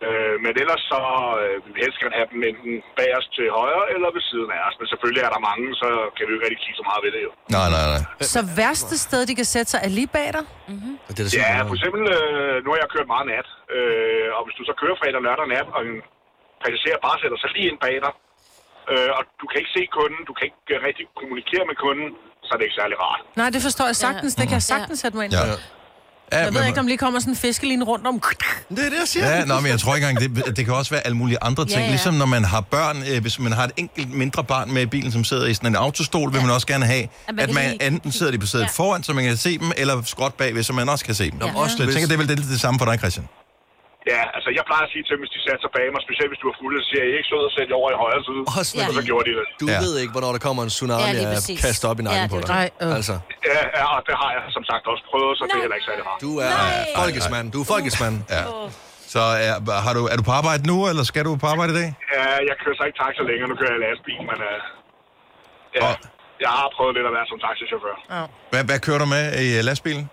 Øh, 0.07 0.35
men 0.45 0.53
ellers 0.63 0.83
så 0.93 1.01
øh, 1.43 1.55
vil 1.65 1.73
vi 1.77 1.81
helst 1.85 1.99
gerne 2.03 2.17
have 2.21 2.29
dem 2.33 2.41
enten 2.51 2.73
bag 2.99 3.11
os 3.19 3.27
til 3.37 3.47
højre 3.61 3.85
eller 3.95 4.09
ved 4.17 4.25
siden 4.31 4.51
af 4.57 4.61
os. 4.69 4.75
Men 4.81 4.87
selvfølgelig 4.93 5.23
er 5.27 5.33
der 5.37 5.41
mange, 5.51 5.67
så 5.83 5.89
kan 6.15 6.23
vi 6.27 6.31
jo 6.33 6.37
ikke 6.37 6.47
rigtig 6.47 6.63
kigge 6.65 6.79
så 6.81 6.87
meget 6.91 7.01
ved 7.05 7.11
det 7.17 7.23
jo. 7.27 7.31
Nej, 7.57 7.69
nej, 7.75 7.85
nej. 7.93 8.03
Så 8.35 8.41
værste 8.61 8.95
sted, 9.07 9.21
de 9.31 9.35
kan 9.41 9.49
sætte 9.55 9.69
sig, 9.73 9.81
er 9.87 9.93
lige 9.99 10.11
bag 10.19 10.29
dig? 10.37 10.45
Og 11.09 11.13
det 11.17 11.21
er 11.23 11.29
super 11.31 11.43
Ja, 11.43 11.55
for 11.71 11.75
eksempel, 11.79 12.03
øh, 12.17 12.55
nu 12.65 12.69
har 12.73 12.79
jeg 12.83 12.89
kørt 12.97 13.09
meget 13.15 13.27
nat, 13.35 13.49
øh, 13.77 14.29
og 14.37 14.43
hvis 14.47 14.57
du 14.59 14.63
så 14.71 14.75
kører 14.81 14.97
fredag, 15.03 15.21
lørdag 15.27 15.47
nat, 15.57 15.67
og 15.77 15.81
en 15.89 15.97
passager 16.63 16.99
bare 17.07 17.17
sætter 17.23 17.39
sig 17.43 17.51
lige 17.57 17.67
ind 17.71 17.79
bag 17.87 17.97
dig, 18.07 18.13
øh, 18.93 19.11
og 19.19 19.23
du 19.41 19.45
kan 19.51 19.57
ikke 19.63 19.73
se 19.79 19.83
kunden, 19.99 20.21
du 20.29 20.33
kan 20.39 20.45
ikke 20.49 20.75
rigtig 20.89 21.05
kommunikere 21.21 21.65
med 21.71 21.77
kunden, 21.85 22.09
så 22.47 22.51
er 22.55 22.59
det 22.59 22.65
ikke 22.69 22.79
særlig 22.83 22.97
rart. 23.07 23.21
Nej, 23.41 23.49
det 23.55 23.61
forstår 23.69 23.87
jeg 23.93 23.99
sagtens. 24.07 24.33
Det 24.39 24.45
kan 24.51 24.57
jeg 24.61 24.67
sagtens 24.75 24.99
sætte 25.03 25.17
mig 25.19 25.25
ind. 25.27 25.35
Ja. 25.39 25.45
Ja. 26.33 26.39
Ja, 26.39 26.45
Jeg 26.45 26.55
ved 26.55 26.67
ikke, 26.67 26.81
om 26.81 26.87
lige 26.87 26.99
kommer 26.99 27.21
sådan 27.21 27.33
en 27.33 27.37
fiskeline 27.37 27.85
rundt 27.85 28.07
om. 28.07 28.23
Det 28.71 28.79
er 28.79 28.83
det, 28.91 28.99
jeg 28.99 29.09
siger. 29.09 29.37
Ja, 29.37 29.45
nå, 29.45 29.61
men 29.61 29.71
jeg 29.71 29.81
tror 29.81 29.95
ikke 29.95 30.09
engang, 30.09 30.37
det, 30.37 30.57
det 30.57 30.65
kan 30.65 30.75
også 30.75 30.91
være 30.91 31.01
alle 31.07 31.17
mulige 31.17 31.39
andre 31.43 31.65
ting. 31.65 31.77
Ja, 31.79 31.81
ja. 31.85 31.89
Ligesom 31.91 32.15
når 32.15 32.27
man 32.27 32.45
har 32.45 32.61
børn, 32.61 33.03
øh, 33.11 33.23
hvis 33.23 33.39
man 33.39 33.53
har 33.53 33.65
et 33.65 33.71
enkelt 33.77 34.11
mindre 34.13 34.45
barn 34.45 34.73
med 34.73 34.83
i 34.83 34.87
bilen, 34.87 35.13
som 35.13 35.25
sidder 35.25 35.47
i 35.47 35.55
sådan 35.55 35.71
en 35.71 35.77
autostol, 35.77 36.33
vil 36.33 36.41
man 36.41 36.51
også 36.51 36.67
gerne 36.67 36.87
have, 36.87 37.07
man 37.27 37.39
at 37.39 37.55
man 37.55 37.65
lige- 37.71 37.83
enten 37.87 38.13
sidder 38.13 38.33
de 38.33 38.39
på 38.39 38.47
sædet 38.47 38.65
Ja. 38.65 38.69
foran, 38.71 39.03
så 39.03 39.13
man 39.13 39.25
kan 39.25 39.37
se 39.37 39.59
dem, 39.59 39.73
eller 39.77 40.03
skråt 40.07 40.35
bagved, 40.35 40.63
så 40.63 40.73
man 40.73 40.89
også 40.89 41.05
kan 41.05 41.15
se 41.15 41.31
dem. 41.31 41.39
Jamen, 41.41 41.57
også 41.57 41.77
Så 41.77 41.83
jeg 41.83 41.93
tænker, 41.93 42.07
det 42.09 42.15
er 42.15 42.19
vel 42.19 42.29
det, 42.29 42.39
det 42.39 42.61
samme 42.61 42.79
for 42.79 42.85
dig, 42.87 42.99
Christian. 42.99 43.27
Ja, 44.13 44.21
altså 44.37 44.49
jeg 44.59 44.65
plejer 44.71 44.85
at 44.89 44.93
sige 44.95 45.03
til 45.07 45.13
dem, 45.15 45.21
hvis 45.25 45.33
de 45.37 45.41
satte 45.47 45.61
sig 45.65 45.71
bag 45.77 45.87
mig, 45.95 46.01
specielt 46.07 46.31
hvis 46.33 46.41
du 46.45 46.49
er 46.53 46.57
fuld, 46.63 46.73
så 46.81 46.85
siger 46.91 47.01
jeg, 47.05 47.11
I 47.13 47.15
ikke 47.19 47.29
sød 47.33 47.43
at 47.51 47.53
sætte 47.59 47.73
over 47.81 47.89
i 47.95 47.97
højre 48.05 48.23
side. 48.29 48.41
Også 48.61 48.73
Ja. 48.79 48.85
Og 48.91 48.93
så 48.99 49.03
gjorde 49.09 49.25
de 49.29 49.33
det. 49.39 49.47
Du 49.63 49.67
Ja. 49.73 49.79
ved 49.85 49.93
ikke, 50.03 50.13
hvornår 50.17 50.31
der 50.37 50.43
kommer 50.47 50.61
en 50.67 50.73
tsunami 50.77 51.03
Ja, 51.07 51.11
ja, 51.23 51.35
præcis. 51.37 51.59
kaster 51.67 51.87
op 51.93 51.99
i 52.03 52.05
nakken 52.09 52.27
Ja, 52.29 52.33
på 52.35 52.39
det 52.41 52.47
dig. 52.51 52.55
Nej, 52.61 52.69
øh. 52.85 52.99
Altså, 52.99 53.15
Ja, 53.51 53.61
ja, 53.79 53.85
og 53.97 54.01
det 54.09 54.15
har 54.23 54.31
jeg 54.37 54.43
som 54.57 54.65
sagt 54.71 54.85
også 54.93 55.05
prøvet, 55.11 55.33
så 55.39 55.43
det 55.49 55.55
er 55.59 55.63
heller 55.65 55.79
ikke 55.79 55.89
særlig 55.91 56.05
rart. 56.09 56.19
du 56.27 56.33
er 56.49 56.53
folkesmand. 57.01 57.47
Du 57.55 57.59
er 57.65 57.69
folkesmand. 57.75 58.17
Ja. 58.37 58.43
Så 59.15 59.23
er, 59.47 59.53
har 59.87 59.93
du, 59.99 60.03
er 60.13 60.17
du 60.21 60.25
på 60.31 60.35
arbejde 60.41 60.63
nu, 60.73 60.77
eller 60.91 61.05
skal 61.11 61.23
du 61.29 61.33
på 61.45 61.47
arbejde 61.53 61.71
i 61.75 61.77
dag? 61.81 61.89
Ja, 62.17 62.25
jeg 62.49 62.55
kører 62.63 62.77
så 62.81 62.85
ikke 62.89 62.99
taxa 63.03 63.23
længere, 63.31 63.47
nu 63.53 63.57
kører 63.61 63.73
jeg 63.77 63.81
lastbil, 63.87 64.21
men 64.31 64.39
uh, 64.51 64.59
ja, 65.77 65.81
Og- 65.87 65.99
jeg 66.45 66.51
har 66.59 66.69
prøvet 66.77 66.93
lidt 66.97 67.07
at 67.11 67.15
være 67.19 67.27
som 67.33 67.39
taxichauffør. 67.47 67.97
Hvad, 68.53 68.63
hvad 68.69 68.79
kører 68.87 69.01
du 69.05 69.09
med 69.17 69.25
i 69.47 69.49
øh, 69.59 69.63
lastbilen? 69.69 70.05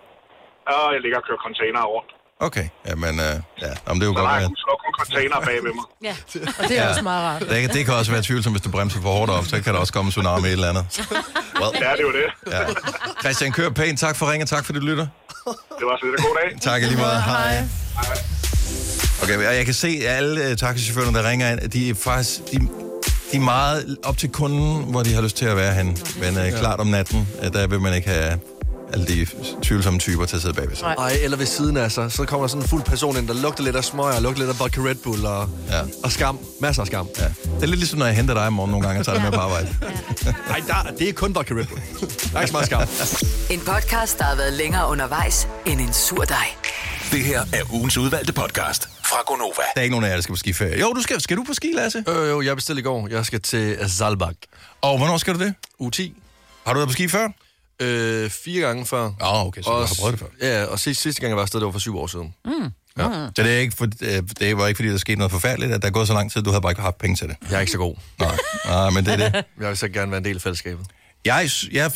Og 0.74 0.84
jeg 0.94 1.00
ligger 1.04 1.18
og 1.20 1.24
kører 1.28 1.40
container 1.46 1.80
rundt. 1.94 2.10
Okay, 2.48 2.66
jamen, 2.88 3.14
øh, 3.20 3.24
ja, 3.24 3.32
Jamen, 3.86 4.00
det 4.00 4.02
er 4.02 4.10
jo 4.10 4.12
Så 4.12 4.18
godt. 4.18 4.28
har 4.28 4.34
jeg 4.36 4.42
at- 4.44 4.48
kun 4.48 4.56
slå 4.56 4.72
kun 4.84 4.92
container 5.00 5.40
bag 5.40 5.54
ved 5.66 5.72
mig. 5.78 5.84
Ja. 6.08 6.14
Og 6.58 6.68
det 6.68 6.78
er 6.78 6.88
også 6.88 7.02
meget 7.02 7.22
rart. 7.24 7.40
Det, 7.40 7.60
kan- 7.60 7.70
det 7.76 7.84
kan 7.84 7.94
også 7.94 8.12
være 8.12 8.22
tvivlsomt, 8.22 8.54
hvis 8.54 8.62
du 8.62 8.70
bremser 8.70 9.00
for 9.02 9.12
hårdt 9.12 9.30
op, 9.30 9.44
så 9.46 9.60
kan 9.62 9.74
der 9.74 9.80
også 9.80 9.92
komme 9.92 10.08
en 10.08 10.12
tsunami 10.12 10.46
et 10.46 10.52
eller 10.52 10.68
andet. 10.68 10.84
Well, 11.60 11.70
Ja, 11.74 11.78
det 11.78 12.00
er 12.00 12.02
jo 12.02 12.12
det. 12.12 12.52
ja. 12.52 12.60
Christian, 13.20 13.52
kør 13.52 13.68
pænt. 13.70 13.98
Tak 14.00 14.16
for 14.16 14.30
ringen, 14.32 14.46
tak 14.46 14.64
for, 14.64 14.72
at 14.72 14.80
du 14.80 14.86
lytter. 14.86 15.06
Det 15.78 15.86
var 15.90 15.96
så 16.00 16.06
lidt. 16.10 16.20
God 16.26 16.36
dag. 16.42 16.60
Tak 16.60 16.82
lige 16.82 16.96
måde. 16.96 17.22
Hej. 17.22 17.64
Okay, 19.22 19.36
og 19.36 19.56
jeg 19.56 19.64
kan 19.64 19.74
se, 19.74 19.88
at 20.02 20.16
alle 20.16 20.50
uh, 20.50 20.56
taxichaufførerne, 20.56 21.18
der 21.18 21.30
ringer 21.30 21.50
ind, 21.52 21.60
at 21.60 21.72
de 21.72 21.90
er 21.90 21.94
faktisk 21.94 22.40
de, 22.52 22.58
de 23.32 23.36
er 23.36 23.40
meget 23.40 23.96
op 24.04 24.16
til 24.18 24.28
kunden, 24.28 24.84
hvor 24.84 25.02
de 25.02 25.14
har 25.14 25.22
lyst 25.22 25.36
til 25.36 25.44
at 25.46 25.56
være 25.56 25.74
hen. 25.74 25.98
Men 26.20 26.36
uh, 26.36 26.58
klart 26.58 26.80
om 26.80 26.86
natten, 26.86 27.28
uh, 27.42 27.52
der 27.52 27.66
vil 27.66 27.80
man 27.80 27.94
ikke 27.94 28.08
have 28.08 28.38
alle 28.92 29.06
de 29.06 29.26
tvivlsomme 29.62 29.98
typer 30.00 30.26
til 30.26 30.36
at 30.36 30.42
sidde 30.42 30.54
bagved 30.54 30.76
sig. 30.76 30.94
Ej, 30.98 31.18
eller 31.22 31.36
ved 31.36 31.46
siden 31.46 31.76
af 31.76 31.92
sig, 31.92 32.12
så 32.12 32.24
kommer 32.24 32.46
der 32.46 32.48
sådan 32.48 32.62
en 32.62 32.68
fuld 32.68 32.82
person 32.82 33.16
ind, 33.16 33.28
der 33.28 33.34
lugter 33.34 33.64
lidt 33.64 33.76
af 33.76 33.84
smøger, 33.84 34.20
lugter 34.20 34.38
lidt 34.40 34.50
af 34.50 34.58
vodka 34.60 34.80
Red 34.80 34.94
Bull 34.94 35.26
og, 35.26 35.48
Ja. 35.68 35.80
og 36.04 36.12
skam. 36.12 36.38
Masser 36.60 36.82
af 36.82 36.86
skam. 36.86 37.08
Ja. 37.18 37.24
Det 37.24 37.62
er 37.62 37.66
lidt 37.66 37.78
ligesom, 37.78 37.98
når 37.98 38.06
jeg 38.06 38.14
henter 38.16 38.34
dig 38.34 38.46
i 38.46 38.50
morgen 38.50 38.70
nogle 38.70 38.86
gange 38.86 39.00
og 39.00 39.04
tager 39.06 39.16
dig 39.18 39.24
med 39.24 39.32
på 39.32 39.40
arbejde. 39.40 39.68
Nej, 40.48 40.62
der, 40.66 40.90
det 40.98 41.08
er 41.08 41.12
kun 41.12 41.34
vodka 41.34 41.54
Red 41.54 41.64
Bull. 41.66 41.80
Der 42.00 42.36
er 42.36 42.40
ikke 42.40 42.52
så 42.52 42.52
meget 42.52 42.66
skam. 42.66 42.82
En 43.50 43.60
podcast, 43.60 44.18
der 44.18 44.24
har 44.24 44.34
været 44.36 44.52
længere 44.52 44.88
undervejs 44.88 45.48
end 45.66 45.80
en 45.80 45.92
sur 45.92 46.24
dej. 46.24 46.46
Det 47.12 47.24
her 47.24 47.40
er 47.52 47.72
ugens 47.72 47.96
udvalgte 47.98 48.32
podcast 48.32 48.88
fra 49.04 49.16
Gonova. 49.26 49.52
Der 49.74 49.80
er 49.80 49.82
ikke 49.82 49.92
nogen 49.92 50.04
af 50.04 50.08
jer, 50.08 50.14
der 50.16 50.22
skal 50.22 50.32
på 50.32 50.36
skiferie. 50.36 50.80
Jo, 50.80 50.92
du 50.92 51.02
skal, 51.02 51.20
skal 51.20 51.36
du 51.36 51.44
på 51.46 51.54
ski, 51.54 51.72
Lasse? 51.76 52.04
Øh, 52.08 52.28
jo, 52.30 52.42
jeg 52.42 52.56
bestilte 52.56 52.80
i 52.80 52.82
går. 52.82 53.08
Jeg 53.10 53.26
skal 53.26 53.40
til 53.40 53.78
Zalbak. 53.88 54.34
Og 54.82 54.98
hvornår 54.98 55.16
skal 55.18 55.34
du 55.34 55.38
det? 55.38 55.54
U 55.78 55.90
10. 55.90 56.14
Har 56.66 56.72
du 56.72 56.78
været 56.78 56.88
på 56.88 56.92
ski 56.92 57.08
før? 57.08 57.28
Øh, 57.80 58.30
fire 58.30 58.60
gange 58.66 58.86
før. 58.86 59.10
Ja, 59.20 59.46
okay, 59.46 59.62
så 59.62 59.70
du 59.70 59.76
har 59.76 59.94
prøvet 60.00 60.12
det 60.12 60.20
før. 60.40 60.48
Ja, 60.48 60.64
og 60.64 60.78
sidste, 60.78 61.02
sidste 61.02 61.20
gang, 61.20 61.28
jeg 61.30 61.36
var 61.36 61.42
afsted, 61.42 61.60
det 61.60 61.66
var 61.66 61.72
for 61.72 61.78
syv 61.78 61.98
år 61.98 62.06
siden. 62.06 62.34
Ja. 62.98 63.04
Så 63.36 63.42
det, 63.42 63.52
er 63.54 63.58
ikke 63.58 63.76
for, 63.76 63.86
øh, 64.02 64.22
det 64.40 64.56
var 64.56 64.66
ikke, 64.66 64.76
fordi 64.78 64.88
der 64.90 64.96
skete 64.98 65.16
noget 65.18 65.30
forfærdeligt, 65.32 65.72
at 65.72 65.82
der 65.82 65.88
er 65.88 65.92
gået 65.92 66.06
så 66.06 66.14
lang 66.14 66.32
tid, 66.32 66.42
du 66.42 66.50
havde 66.50 66.60
bare 66.62 66.72
ikke 66.72 66.82
haft 66.82 66.98
penge 66.98 67.16
til 67.16 67.28
det. 67.28 67.36
Jeg 67.50 67.56
er 67.56 67.60
ikke 67.60 67.72
så 67.72 67.78
god. 67.78 67.96
Nej, 68.20 68.36
Nej 68.66 68.90
men 68.90 69.04
det 69.06 69.12
er 69.12 69.16
det. 69.30 69.34
Jeg 69.60 69.68
vil 69.68 69.76
så 69.76 69.88
gerne 69.88 70.10
være 70.10 70.18
en 70.18 70.24
del 70.24 70.36
af 70.36 70.42
fællesskabet. 70.42 70.86
Jeg, 71.24 71.48
jeg 71.72 71.90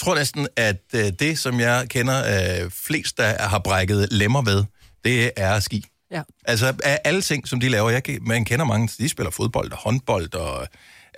tror 0.00 0.14
næsten, 0.14 0.48
at 0.56 0.76
øh, 0.94 1.12
det, 1.20 1.38
som 1.38 1.60
jeg 1.60 1.86
kender 1.88 2.18
øh, 2.64 2.70
flest, 2.86 3.18
der 3.18 3.42
har 3.48 3.58
brækket 3.58 4.08
lemmer 4.10 4.42
ved, 4.42 4.64
det 5.04 5.30
er 5.36 5.60
ski. 5.60 5.84
Ja. 6.12 6.22
Altså 6.44 6.74
af 6.84 6.98
alle 7.04 7.22
ting, 7.22 7.48
som 7.48 7.60
de 7.60 7.68
laver. 7.68 7.90
Jeg, 7.90 8.02
kan- 8.02 8.18
man 8.22 8.44
kender 8.44 8.64
mange, 8.64 8.88
de 8.98 9.08
spiller 9.08 9.30
fodbold 9.30 9.72
og 9.72 9.78
håndbold 9.78 10.34
og 10.34 10.66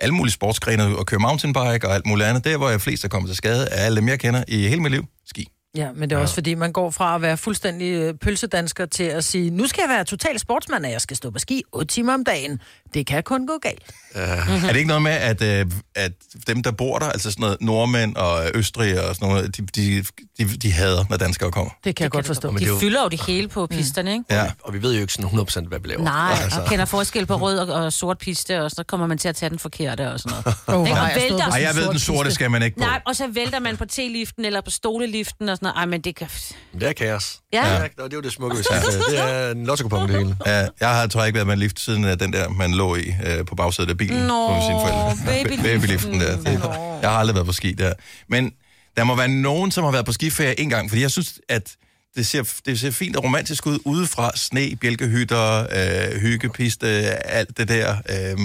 alle 0.01 0.15
mulige 0.15 0.33
sportsgrene 0.33 0.97
og 0.97 1.05
køre 1.05 1.19
mountainbike 1.19 1.87
og 1.87 1.95
alt 1.95 2.05
muligt 2.05 2.29
andet. 2.29 2.43
Der, 2.43 2.57
hvor 2.57 2.69
jeg 2.69 2.81
flest 2.81 3.03
er 3.03 3.07
kommet 3.07 3.29
til 3.29 3.37
skade 3.37 3.67
af 3.69 3.85
alle 3.85 3.95
dem, 3.95 4.07
jeg 4.07 4.19
kender 4.19 4.43
i 4.47 4.67
hele 4.67 4.81
mit 4.81 4.91
liv. 4.91 5.05
Ski. 5.25 5.47
Ja, 5.77 5.87
men 5.95 6.09
det 6.09 6.15
er 6.15 6.19
også 6.19 6.33
fordi, 6.33 6.53
man 6.55 6.71
går 6.71 6.91
fra 6.91 7.15
at 7.15 7.21
være 7.21 7.37
fuldstændig 7.37 7.91
øh, 7.93 8.13
pølsedansker 8.13 8.85
til 8.85 9.03
at 9.03 9.23
sige, 9.23 9.49
nu 9.49 9.67
skal 9.67 9.83
jeg 9.87 9.95
være 9.95 10.03
total 10.03 10.39
sportsmand, 10.39 10.85
og 10.85 10.91
jeg 10.91 11.01
skal 11.01 11.17
stå 11.17 11.29
på 11.31 11.39
ski 11.39 11.63
8 11.71 11.87
timer 11.93 12.13
om 12.13 12.23
dagen. 12.23 12.59
Det 12.93 13.05
kan 13.07 13.23
kun 13.23 13.47
gå 13.47 13.53
galt. 13.61 13.83
Er 14.13 14.67
det 14.67 14.75
ikke 14.75 14.87
noget 14.87 15.01
med, 15.01 15.11
at, 15.11 15.41
øh, 15.41 15.65
at 15.95 16.11
dem, 16.47 16.63
der 16.63 16.71
bor 16.71 16.99
der, 16.99 17.05
altså 17.05 17.31
sådan 17.31 17.41
noget 17.41 17.57
nordmænd 17.61 18.15
og 18.15 18.43
østrig 18.53 19.07
og 19.09 19.15
sådan 19.15 19.27
noget, 19.29 19.57
de, 19.57 19.61
de, 19.75 20.03
de, 20.37 20.45
de 20.57 20.71
hader, 20.71 21.05
når 21.09 21.17
danskere 21.17 21.51
kommer? 21.51 21.71
Det 21.83 21.95
kan 21.95 22.03
jeg 22.03 22.11
godt 22.11 22.25
forstå. 22.27 22.51
De 22.51 22.55
det 22.59 22.63
er 22.63 22.67
jo- 22.67 22.77
fylder 22.79 23.03
jo 23.03 23.07
det 23.09 23.21
hele 23.27 23.47
på 23.47 23.67
pisterne, 23.67 24.11
ikke? 24.11 24.23
Ja. 24.29 24.51
Og 24.63 24.73
vi 24.73 24.81
ved 24.81 24.93
jo 24.95 25.01
ikke 25.01 25.13
sådan 25.13 25.29
100% 25.29 25.67
hvad 25.67 25.79
vi 25.79 25.87
laver. 25.87 26.03
Nej, 26.03 26.37
altså. 26.43 26.61
og 26.61 26.67
kender 26.67 26.85
forskel 26.85 27.25
på 27.25 27.35
rød 27.35 27.57
og, 27.59 27.83
og 27.83 27.93
sort 27.93 28.17
piste, 28.17 28.61
og 28.61 28.71
så 28.71 28.83
kommer 28.87 29.07
man 29.07 29.17
til 29.17 29.27
at 29.29 29.35
tage 29.35 29.49
den 29.49 29.59
forkerte 29.59 30.11
og 30.11 30.19
sådan 30.19 30.37
noget. 30.45 30.57
Oh, 30.67 30.87
Ikke? 30.87 30.95
nej, 30.95 31.03
Og 31.15 31.61
jeg 31.61 31.67
vælter. 31.69 31.81
ved, 31.81 31.89
den 31.89 31.99
sorte 31.99 32.27
piste. 32.27 32.35
skal 32.35 32.51
man 32.51 32.63
ikke 32.63 32.77
på. 32.77 32.83
Nej, 32.83 33.01
og 33.05 33.15
så 33.15 33.27
vælter 33.27 33.59
man 33.59 33.77
på 33.77 33.83
T-liften 33.91 34.45
eller 34.45 34.61
på 34.61 34.71
stoleliften 34.71 35.49
og 35.49 35.57
sådan 35.63 35.75
noget. 35.75 35.83
Ej, 35.83 35.85
men 35.85 36.01
det 36.01 36.15
kan... 36.15 36.27
Det 36.73 36.83
er 36.83 36.93
kaos. 36.93 37.39
Ja. 37.53 37.73
Ja. 37.73 37.83
Og 37.83 37.89
det 38.03 38.13
er 38.13 38.17
jo 38.17 38.21
det 38.21 38.31
smukke, 38.31 38.57
ja. 38.71 38.79
det 39.11 39.19
er 39.19 39.51
en 39.51 39.65
lotto 39.65 39.87
det 39.87 40.09
hele. 40.09 40.37
Ja, 40.45 40.67
jeg 40.79 40.89
har 40.89 41.07
tror 41.07 41.21
jeg 41.21 41.27
ikke 41.27 41.35
været 41.35 41.47
med 41.47 41.57
lift 41.57 41.79
siden 41.79 42.05
øh, 42.05 42.19
den 42.19 42.33
der, 42.33 42.49
man 42.49 42.73
lå 42.73 42.95
i 42.95 43.13
øh, 43.25 43.45
på 43.45 43.55
bagsædet 43.55 43.89
af 43.89 43.97
bilen. 43.97 44.19
Nå, 44.27 44.47
på 44.47 44.61
sine 44.67 44.79
forældre. 44.81 45.17
babyliften. 45.33 45.63
Babyliften 45.63 46.19
der. 46.19 46.37
Det, 46.37 46.61
jeg 47.01 47.09
har 47.09 47.17
aldrig 47.17 47.35
været 47.35 47.47
på 47.47 47.53
ski 47.53 47.71
der. 47.73 47.93
Men 48.27 48.51
der 48.97 49.03
må 49.03 49.15
være 49.15 49.27
nogen, 49.27 49.71
som 49.71 49.83
har 49.83 49.91
været 49.91 50.05
på 50.05 50.11
skiferie 50.11 50.59
en 50.59 50.69
gang, 50.69 50.89
fordi 50.89 51.01
jeg 51.01 51.11
synes, 51.11 51.39
at 51.49 51.75
det 52.15 52.27
ser, 52.27 52.53
det 52.65 52.79
ser 52.79 52.91
fint 52.91 53.15
og 53.15 53.23
romantisk 53.23 53.65
ud 53.67 53.79
udefra. 53.85 54.31
Sne, 54.35 54.75
bjælkehytter, 54.81 55.67
øh, 55.71 56.21
hyggepiste, 56.21 56.87
alt 57.27 57.57
det 57.57 57.67
der. 57.67 57.95
Øh, 58.09 58.37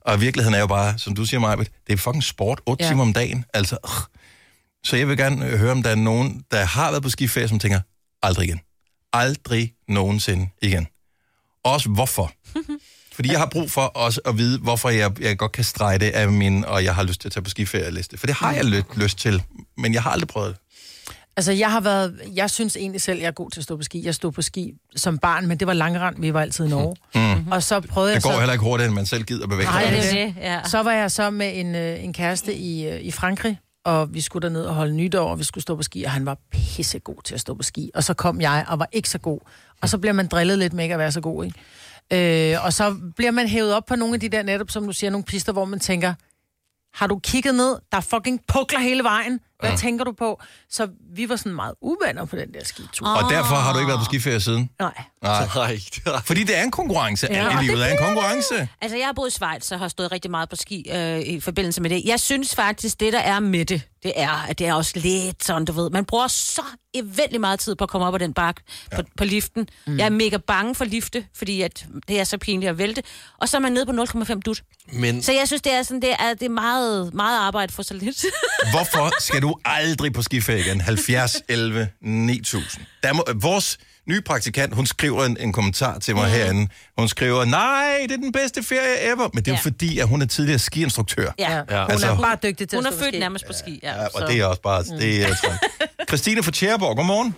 og 0.00 0.20
virkeligheden 0.20 0.54
er 0.54 0.60
jo 0.60 0.66
bare, 0.66 0.98
som 0.98 1.14
du 1.14 1.24
siger, 1.24 1.40
Majbet, 1.40 1.68
det 1.86 1.92
er 1.92 1.96
fucking 1.96 2.24
sport 2.24 2.60
8 2.66 2.84
Ja. 2.84 2.90
timer 2.90 3.02
om 3.02 3.12
dagen. 3.12 3.44
Altså, 3.54 3.76
øh. 3.84 3.90
Så 4.84 4.96
jeg 4.96 5.08
vil 5.08 5.16
gerne 5.16 5.46
øh, 5.46 5.58
høre, 5.58 5.72
om 5.72 5.82
der 5.82 5.90
er 5.90 5.94
nogen, 5.94 6.42
der 6.50 6.64
har 6.64 6.90
været 6.90 7.02
på 7.02 7.08
skiferie, 7.10 7.48
som 7.48 7.58
tænker, 7.58 7.80
aldrig 8.22 8.44
igen. 8.46 8.60
Aldrig 9.12 9.72
nogensinde 9.88 10.48
igen. 10.62 10.86
Også 11.64 11.88
hvorfor. 11.88 12.32
Fordi 13.18 13.30
jeg 13.32 13.38
har 13.38 13.46
brug 13.46 13.70
for 13.70 13.80
også 13.82 14.20
at 14.24 14.38
vide, 14.38 14.58
hvorfor 14.58 14.88
jeg, 14.88 15.20
jeg 15.20 15.38
godt 15.38 15.52
kan 15.52 15.64
strege 15.64 15.98
det 15.98 16.10
af 16.10 16.28
min, 16.28 16.64
og 16.64 16.84
jeg 16.84 16.94
har 16.94 17.02
lyst 17.02 17.20
til 17.20 17.28
at 17.28 17.32
tage 17.32 17.42
på 17.44 17.50
skiferie-liste. 17.50 18.18
For 18.18 18.26
det 18.26 18.36
har 18.36 18.52
jeg 18.52 18.64
lyst, 18.64 18.96
lyst 18.96 19.18
til, 19.18 19.42
men 19.76 19.94
jeg 19.94 20.02
har 20.02 20.10
aldrig 20.10 20.28
prøvet 20.28 20.48
det. 20.48 20.58
Altså, 21.36 21.52
jeg 21.52 21.72
har 21.72 21.80
været... 21.80 22.20
Jeg 22.34 22.50
synes 22.50 22.76
egentlig 22.76 23.00
selv, 23.00 23.18
jeg 23.18 23.26
er 23.26 23.30
god 23.32 23.50
til 23.50 23.60
at 23.60 23.64
stå 23.64 23.76
på 23.76 23.82
ski. 23.82 24.04
Jeg 24.04 24.14
stod 24.14 24.32
på 24.32 24.42
ski 24.42 24.72
som 24.96 25.18
barn, 25.18 25.46
men 25.46 25.58
det 25.60 25.66
var 25.66 25.72
langrand. 25.72 26.20
Vi 26.20 26.34
var 26.34 26.40
altid 26.40 26.64
i 26.66 26.68
Norge. 26.68 26.96
Mm. 27.14 27.52
Og 27.52 27.62
så 27.62 27.80
prøvede 27.80 28.12
jeg 28.12 28.16
Det 28.16 28.22
går 28.22 28.32
så... 28.32 28.38
heller 28.38 28.52
ikke 28.52 28.64
hurtigt, 28.64 28.86
end 28.86 28.94
man 28.94 29.06
selv 29.06 29.24
gider 29.24 29.46
bevæge 29.46 29.66
Nej, 29.66 29.82
sig. 29.82 29.92
det 29.92 29.98
er 29.98 30.02
det 30.02 30.20
er 30.22 30.26
det. 30.26 30.34
det, 30.34 30.42
ja. 30.42 30.60
Så 30.64 30.82
var 30.82 30.92
jeg 30.92 31.10
så 31.10 31.30
med 31.30 31.60
en, 31.60 31.74
øh, 31.74 32.04
en 32.04 32.12
kæreste 32.12 32.54
i, 32.54 32.86
øh, 32.88 33.00
i 33.00 33.10
Frankrig, 33.10 33.58
og 33.88 34.14
vi 34.14 34.20
skulle 34.20 34.48
derned 34.48 34.64
og 34.64 34.74
holde 34.74 34.94
nytår, 34.94 35.30
og 35.30 35.38
vi 35.38 35.44
skulle 35.44 35.62
stå 35.62 35.76
på 35.76 35.82
ski, 35.82 36.02
og 36.04 36.10
han 36.10 36.26
var 36.26 36.36
pissegod 36.50 37.22
til 37.24 37.34
at 37.34 37.40
stå 37.40 37.54
på 37.54 37.62
ski. 37.62 37.90
Og 37.94 38.04
så 38.04 38.14
kom 38.14 38.40
jeg 38.40 38.64
og 38.68 38.78
var 38.78 38.88
ikke 38.92 39.08
så 39.08 39.18
god. 39.18 39.40
Og 39.82 39.88
så 39.88 39.98
bliver 39.98 40.12
man 40.12 40.26
drillet 40.26 40.58
lidt 40.58 40.72
med 40.72 40.84
ikke 40.84 40.92
at 40.92 40.98
være 40.98 41.12
så 41.12 41.20
god, 41.20 41.44
ikke? 41.44 42.52
Øh, 42.52 42.64
og 42.64 42.72
så 42.72 42.96
bliver 43.16 43.30
man 43.30 43.48
hævet 43.48 43.74
op 43.74 43.86
på 43.86 43.96
nogle 43.96 44.14
af 44.14 44.20
de 44.20 44.28
der 44.28 44.42
netop, 44.42 44.70
som 44.70 44.86
du 44.86 44.92
siger, 44.92 45.10
nogle 45.10 45.24
pister, 45.24 45.52
hvor 45.52 45.64
man 45.64 45.80
tænker, 45.80 46.14
har 46.98 47.06
du 47.06 47.18
kigget 47.18 47.54
ned? 47.54 47.78
Der 47.92 47.96
er 47.96 48.00
fucking 48.00 48.40
pukler 48.48 48.78
hele 48.80 49.02
vejen. 49.02 49.40
Hvad 49.60 49.70
ja. 49.70 49.76
tænker 49.76 50.04
du 50.04 50.12
på? 50.12 50.40
Så 50.70 50.88
vi 51.14 51.28
var 51.28 51.36
sådan 51.36 51.52
meget 51.52 51.74
uvenner 51.80 52.24
på 52.24 52.36
den 52.36 52.54
der 52.54 52.64
skitur. 52.64 53.08
Og 53.08 53.30
derfor 53.30 53.54
har 53.54 53.72
du 53.72 53.78
ikke 53.78 53.88
været 53.88 54.00
på 54.00 54.04
skiferie 54.04 54.40
siden? 54.40 54.70
Nej. 54.80 54.92
Nej. 55.22 55.48
Nej, 56.06 56.20
Fordi 56.24 56.44
det 56.44 56.58
er 56.58 56.62
en 56.62 56.70
konkurrence. 56.70 57.26
Ja. 57.30 57.48
Alt 57.48 57.62
i 57.62 57.66
livet 57.66 57.82
er 57.88 57.92
en 57.92 57.98
konkurrence. 57.98 58.68
Altså, 58.80 58.96
jeg 58.96 59.06
har 59.06 59.12
boet 59.12 59.28
i 59.28 59.30
Schweiz 59.30 59.72
og 59.72 59.78
har 59.78 59.88
stået 59.88 60.12
rigtig 60.12 60.30
meget 60.30 60.48
på 60.48 60.56
ski 60.56 60.90
øh, 60.94 61.20
i 61.20 61.40
forbindelse 61.40 61.82
med 61.82 61.90
det. 61.90 62.02
Jeg 62.04 62.20
synes 62.20 62.54
faktisk, 62.54 63.00
det 63.00 63.12
der 63.12 63.18
er 63.18 63.40
med 63.40 63.64
det, 63.64 63.82
det 64.02 64.12
er, 64.16 64.46
at 64.48 64.58
det 64.58 64.66
er 64.66 64.74
også 64.74 64.92
lidt 64.94 65.44
sådan, 65.44 65.64
du 65.64 65.72
ved. 65.72 65.90
Man 65.90 66.04
bruger 66.04 66.26
så 66.28 66.62
eventelig 66.94 67.40
meget 67.40 67.60
tid 67.60 67.74
på 67.74 67.84
at 67.84 67.90
komme 67.90 68.06
op 68.06 68.14
ad 68.14 68.18
den 68.18 68.34
bakke 68.34 68.60
på, 68.96 69.02
på 69.16 69.24
liften. 69.24 69.68
Mm. 69.86 69.98
Jeg 69.98 70.04
er 70.04 70.10
mega 70.10 70.36
bange 70.36 70.74
for 70.74 70.84
lifte, 70.84 71.26
fordi 71.34 71.62
at 71.62 71.86
det 72.08 72.20
er 72.20 72.24
så 72.24 72.38
pinligt 72.38 72.70
at 72.70 72.78
vælte. 72.78 73.02
Og 73.38 73.48
så 73.48 73.56
er 73.56 73.60
man 73.60 73.72
nede 73.72 73.86
på 73.86 73.92
0,5 73.92 74.40
dut. 74.40 74.62
Men 74.92 75.22
Så 75.22 75.32
jeg 75.32 75.46
synes, 75.46 75.62
det 75.62 75.72
er, 75.72 75.82
sådan, 75.82 76.02
det 76.02 76.12
er, 76.18 76.34
det 76.34 76.42
er 76.42 76.48
meget, 76.48 77.14
meget 77.14 77.38
arbejde 77.38 77.72
for 77.72 77.82
så 77.82 77.94
lidt. 77.94 78.24
Hvorfor 78.72 79.12
skal 79.20 79.42
du 79.42 79.47
aldrig 79.64 80.12
på 80.12 80.22
skiferie 80.22 80.60
igen? 80.60 80.80
70, 80.80 81.36
11, 81.48 81.88
9000. 82.02 82.84
Der 83.02 83.12
må, 83.12 83.24
vores 83.34 83.78
nye 84.08 84.20
praktikant, 84.20 84.74
hun 84.74 84.86
skriver 84.86 85.24
en, 85.24 85.36
en 85.40 85.52
kommentar 85.52 85.98
til 85.98 86.14
mig 86.14 86.24
mm. 86.28 86.34
herinde. 86.34 86.68
Hun 86.98 87.08
skriver, 87.08 87.44
nej, 87.44 87.98
det 88.08 88.12
er 88.12 88.16
den 88.16 88.32
bedste 88.32 88.62
ferie 88.62 89.12
ever. 89.12 89.28
Men 89.34 89.42
det 89.44 89.48
er 89.48 89.52
jo 89.52 89.60
Ja. 89.64 89.68
fordi, 89.70 89.98
at 89.98 90.08
hun 90.08 90.22
er 90.22 90.26
tidligere 90.26 90.58
skiinstruktør. 90.58 91.30
ja. 91.38 91.52
Ja. 91.52 91.56
Ja. 91.70 91.82
Hun 91.82 91.90
Altså- 91.90 92.06
er 92.08 92.16
bare 92.28 92.36
dygtig 92.42 92.68
til 92.68 92.76
Hun 92.78 92.86
at 92.86 92.92
er 92.92 92.96
født 92.98 93.08
ski. 93.14 93.18
nærmest 93.18 93.46
på 93.46 93.52
ski. 93.52 93.80
Ja. 93.82 93.94
Ja, 94.02 94.06
og 94.14 94.20
det 94.30 94.40
er 94.40 94.44
også 94.46 94.62
bare... 94.62 94.82
Det 94.84 95.22
er, 95.24 95.28
jeg. 95.28 95.58
Christine 96.10 96.42
fra 96.42 96.50
Tjæreborg, 96.50 96.96
godmorgen. 96.96 97.34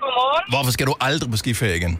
Godmorgen. 0.00 0.44
Hvorfor 0.52 0.70
skal 0.76 0.86
du 0.86 0.94
aldrig 1.00 1.30
på 1.30 1.36
skiferie 1.36 1.76
igen? 1.76 1.94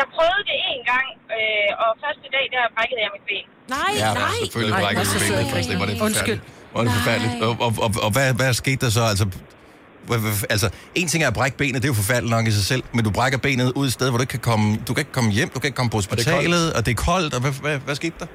Jeg 0.00 0.06
prøvede 0.16 0.42
det 0.50 0.58
en 0.74 0.82
gang, 0.92 1.08
øh, 1.38 1.82
og 1.84 1.90
første 2.04 2.26
dag, 2.36 2.44
der 2.54 2.62
brækkede 2.76 3.00
jeg 3.04 3.10
mit 3.16 3.24
ben. 3.30 3.46
Nej, 3.76 3.92
nej. 4.24 4.36
selvfølgelig 4.44 4.76
Nej, 4.80 5.04
så 5.04 5.14
du 5.14 5.18
sidder 5.18 5.26
benet 5.26 5.46
jeg 5.46 5.54
først. 5.54 5.68
Det 5.70 5.76
var 5.80 5.86
det 5.86 6.00
Undskyld. 6.06 6.40
Hvor 6.74 6.80
er 6.82 6.84
det 6.88 6.94
forfærdeligt. 7.00 7.34
Og, 7.46 7.52
og, 7.66 7.70
og, 7.84 7.90
og 8.06 8.10
hvad, 8.16 8.26
hvad 8.38 8.50
skete 8.62 8.80
der 8.86 8.90
så? 8.98 9.02
Altså, 9.12 9.26
altså, 10.54 10.68
en 11.00 11.06
ting 11.12 11.20
er 11.24 11.28
at 11.32 11.36
brække 11.40 11.56
benet, 11.62 11.78
det 11.82 11.86
er 11.88 11.92
jo 11.94 12.00
forfærdeligt 12.04 12.30
nok 12.36 12.46
i 12.50 12.52
sig 12.58 12.64
selv, 12.72 12.82
men 12.94 13.02
du 13.04 13.10
brækker 13.18 13.38
benet 13.46 13.72
ud 13.80 13.86
et 13.86 13.92
sted, 13.98 14.06
hvor 14.10 14.18
du 14.20 14.22
ikke 14.26 14.36
kan 14.38 14.46
komme, 14.50 14.66
du 14.86 14.90
kan 14.94 15.00
ikke 15.04 15.12
komme 15.18 15.30
hjem, 15.38 15.48
du 15.54 15.58
kan 15.60 15.66
ikke 15.70 15.76
komme 15.80 15.90
på 15.96 16.00
det 16.00 16.06
er 16.10 16.14
koldt. 16.14 16.28
hospitalet, 16.28 16.64
og 16.76 16.80
det 16.86 16.90
er 16.96 17.00
koldt, 17.10 17.32
og 17.36 17.40
hvad, 17.44 17.52
hvad, 17.64 17.76
hvad 17.86 17.94
skete 18.02 18.16
der? 18.22 18.28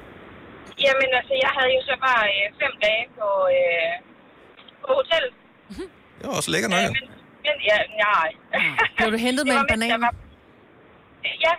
Jamen 0.86 1.08
altså, 1.18 1.34
jeg 1.44 1.50
havde 1.56 1.70
jo 1.76 1.82
så 1.90 1.94
bare 2.08 2.24
øh, 2.38 2.46
fem 2.62 2.72
dage 2.86 3.04
på, 3.18 3.28
øh, 3.58 3.92
på 4.84 4.88
hotel. 5.00 5.24
Det 6.18 6.24
var 6.28 6.34
også 6.40 6.50
lækkert 6.54 6.70
nok. 6.76 6.82
Øh, 6.84 6.90
men, 6.96 7.04
men 7.46 7.56
ja, 7.70 7.78
nej. 8.06 8.28
Blev 8.98 9.08
du 9.14 9.18
hentet 9.26 9.44
med 9.50 9.56
en 9.62 9.66
banan? 9.72 10.00
var- 10.06 10.16
Ja, 11.46 11.54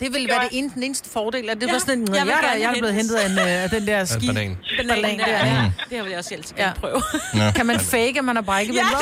Det 0.00 0.12
ville 0.12 0.20
Det 0.20 0.28
være 0.28 0.36
var- 0.36 0.42
det 0.48 0.58
ene, 0.58 0.70
den 0.74 0.82
eneste 0.82 1.10
fordel, 1.10 1.50
at 1.50 1.60
det 1.60 1.66
Ja, 1.66 1.72
var 1.72 1.78
sådan 1.78 1.98
en, 1.98 2.08
jeg 2.14 2.26
jeg, 2.26 2.38
jeg, 2.52 2.60
jeg 2.60 2.68
er 2.70 2.74
blevet 2.78 2.94
hentet 2.94 3.14
af, 3.14 3.30
en, 3.30 3.38
af 3.38 3.70
den 3.70 3.86
der 3.86 4.04
ski. 4.04 4.26
banan. 4.26 4.58
Banan 4.88 5.18
der, 5.18 5.28
ja. 5.28 5.46
ja. 5.46 5.70
Det 5.90 6.02
vil 6.04 6.10
jeg 6.10 6.18
også 6.18 6.34
altid 6.34 6.56
Ja. 6.56 6.62
gerne 6.62 6.74
prøve. 6.80 7.02
Kan 7.54 7.66
man 7.66 7.80
fake, 7.80 8.18
at 8.18 8.24
man 8.24 8.36
har 8.36 8.42
brækket 8.42 8.74
Ja, 8.74 8.80
det 8.80 8.86
er. 8.92 8.96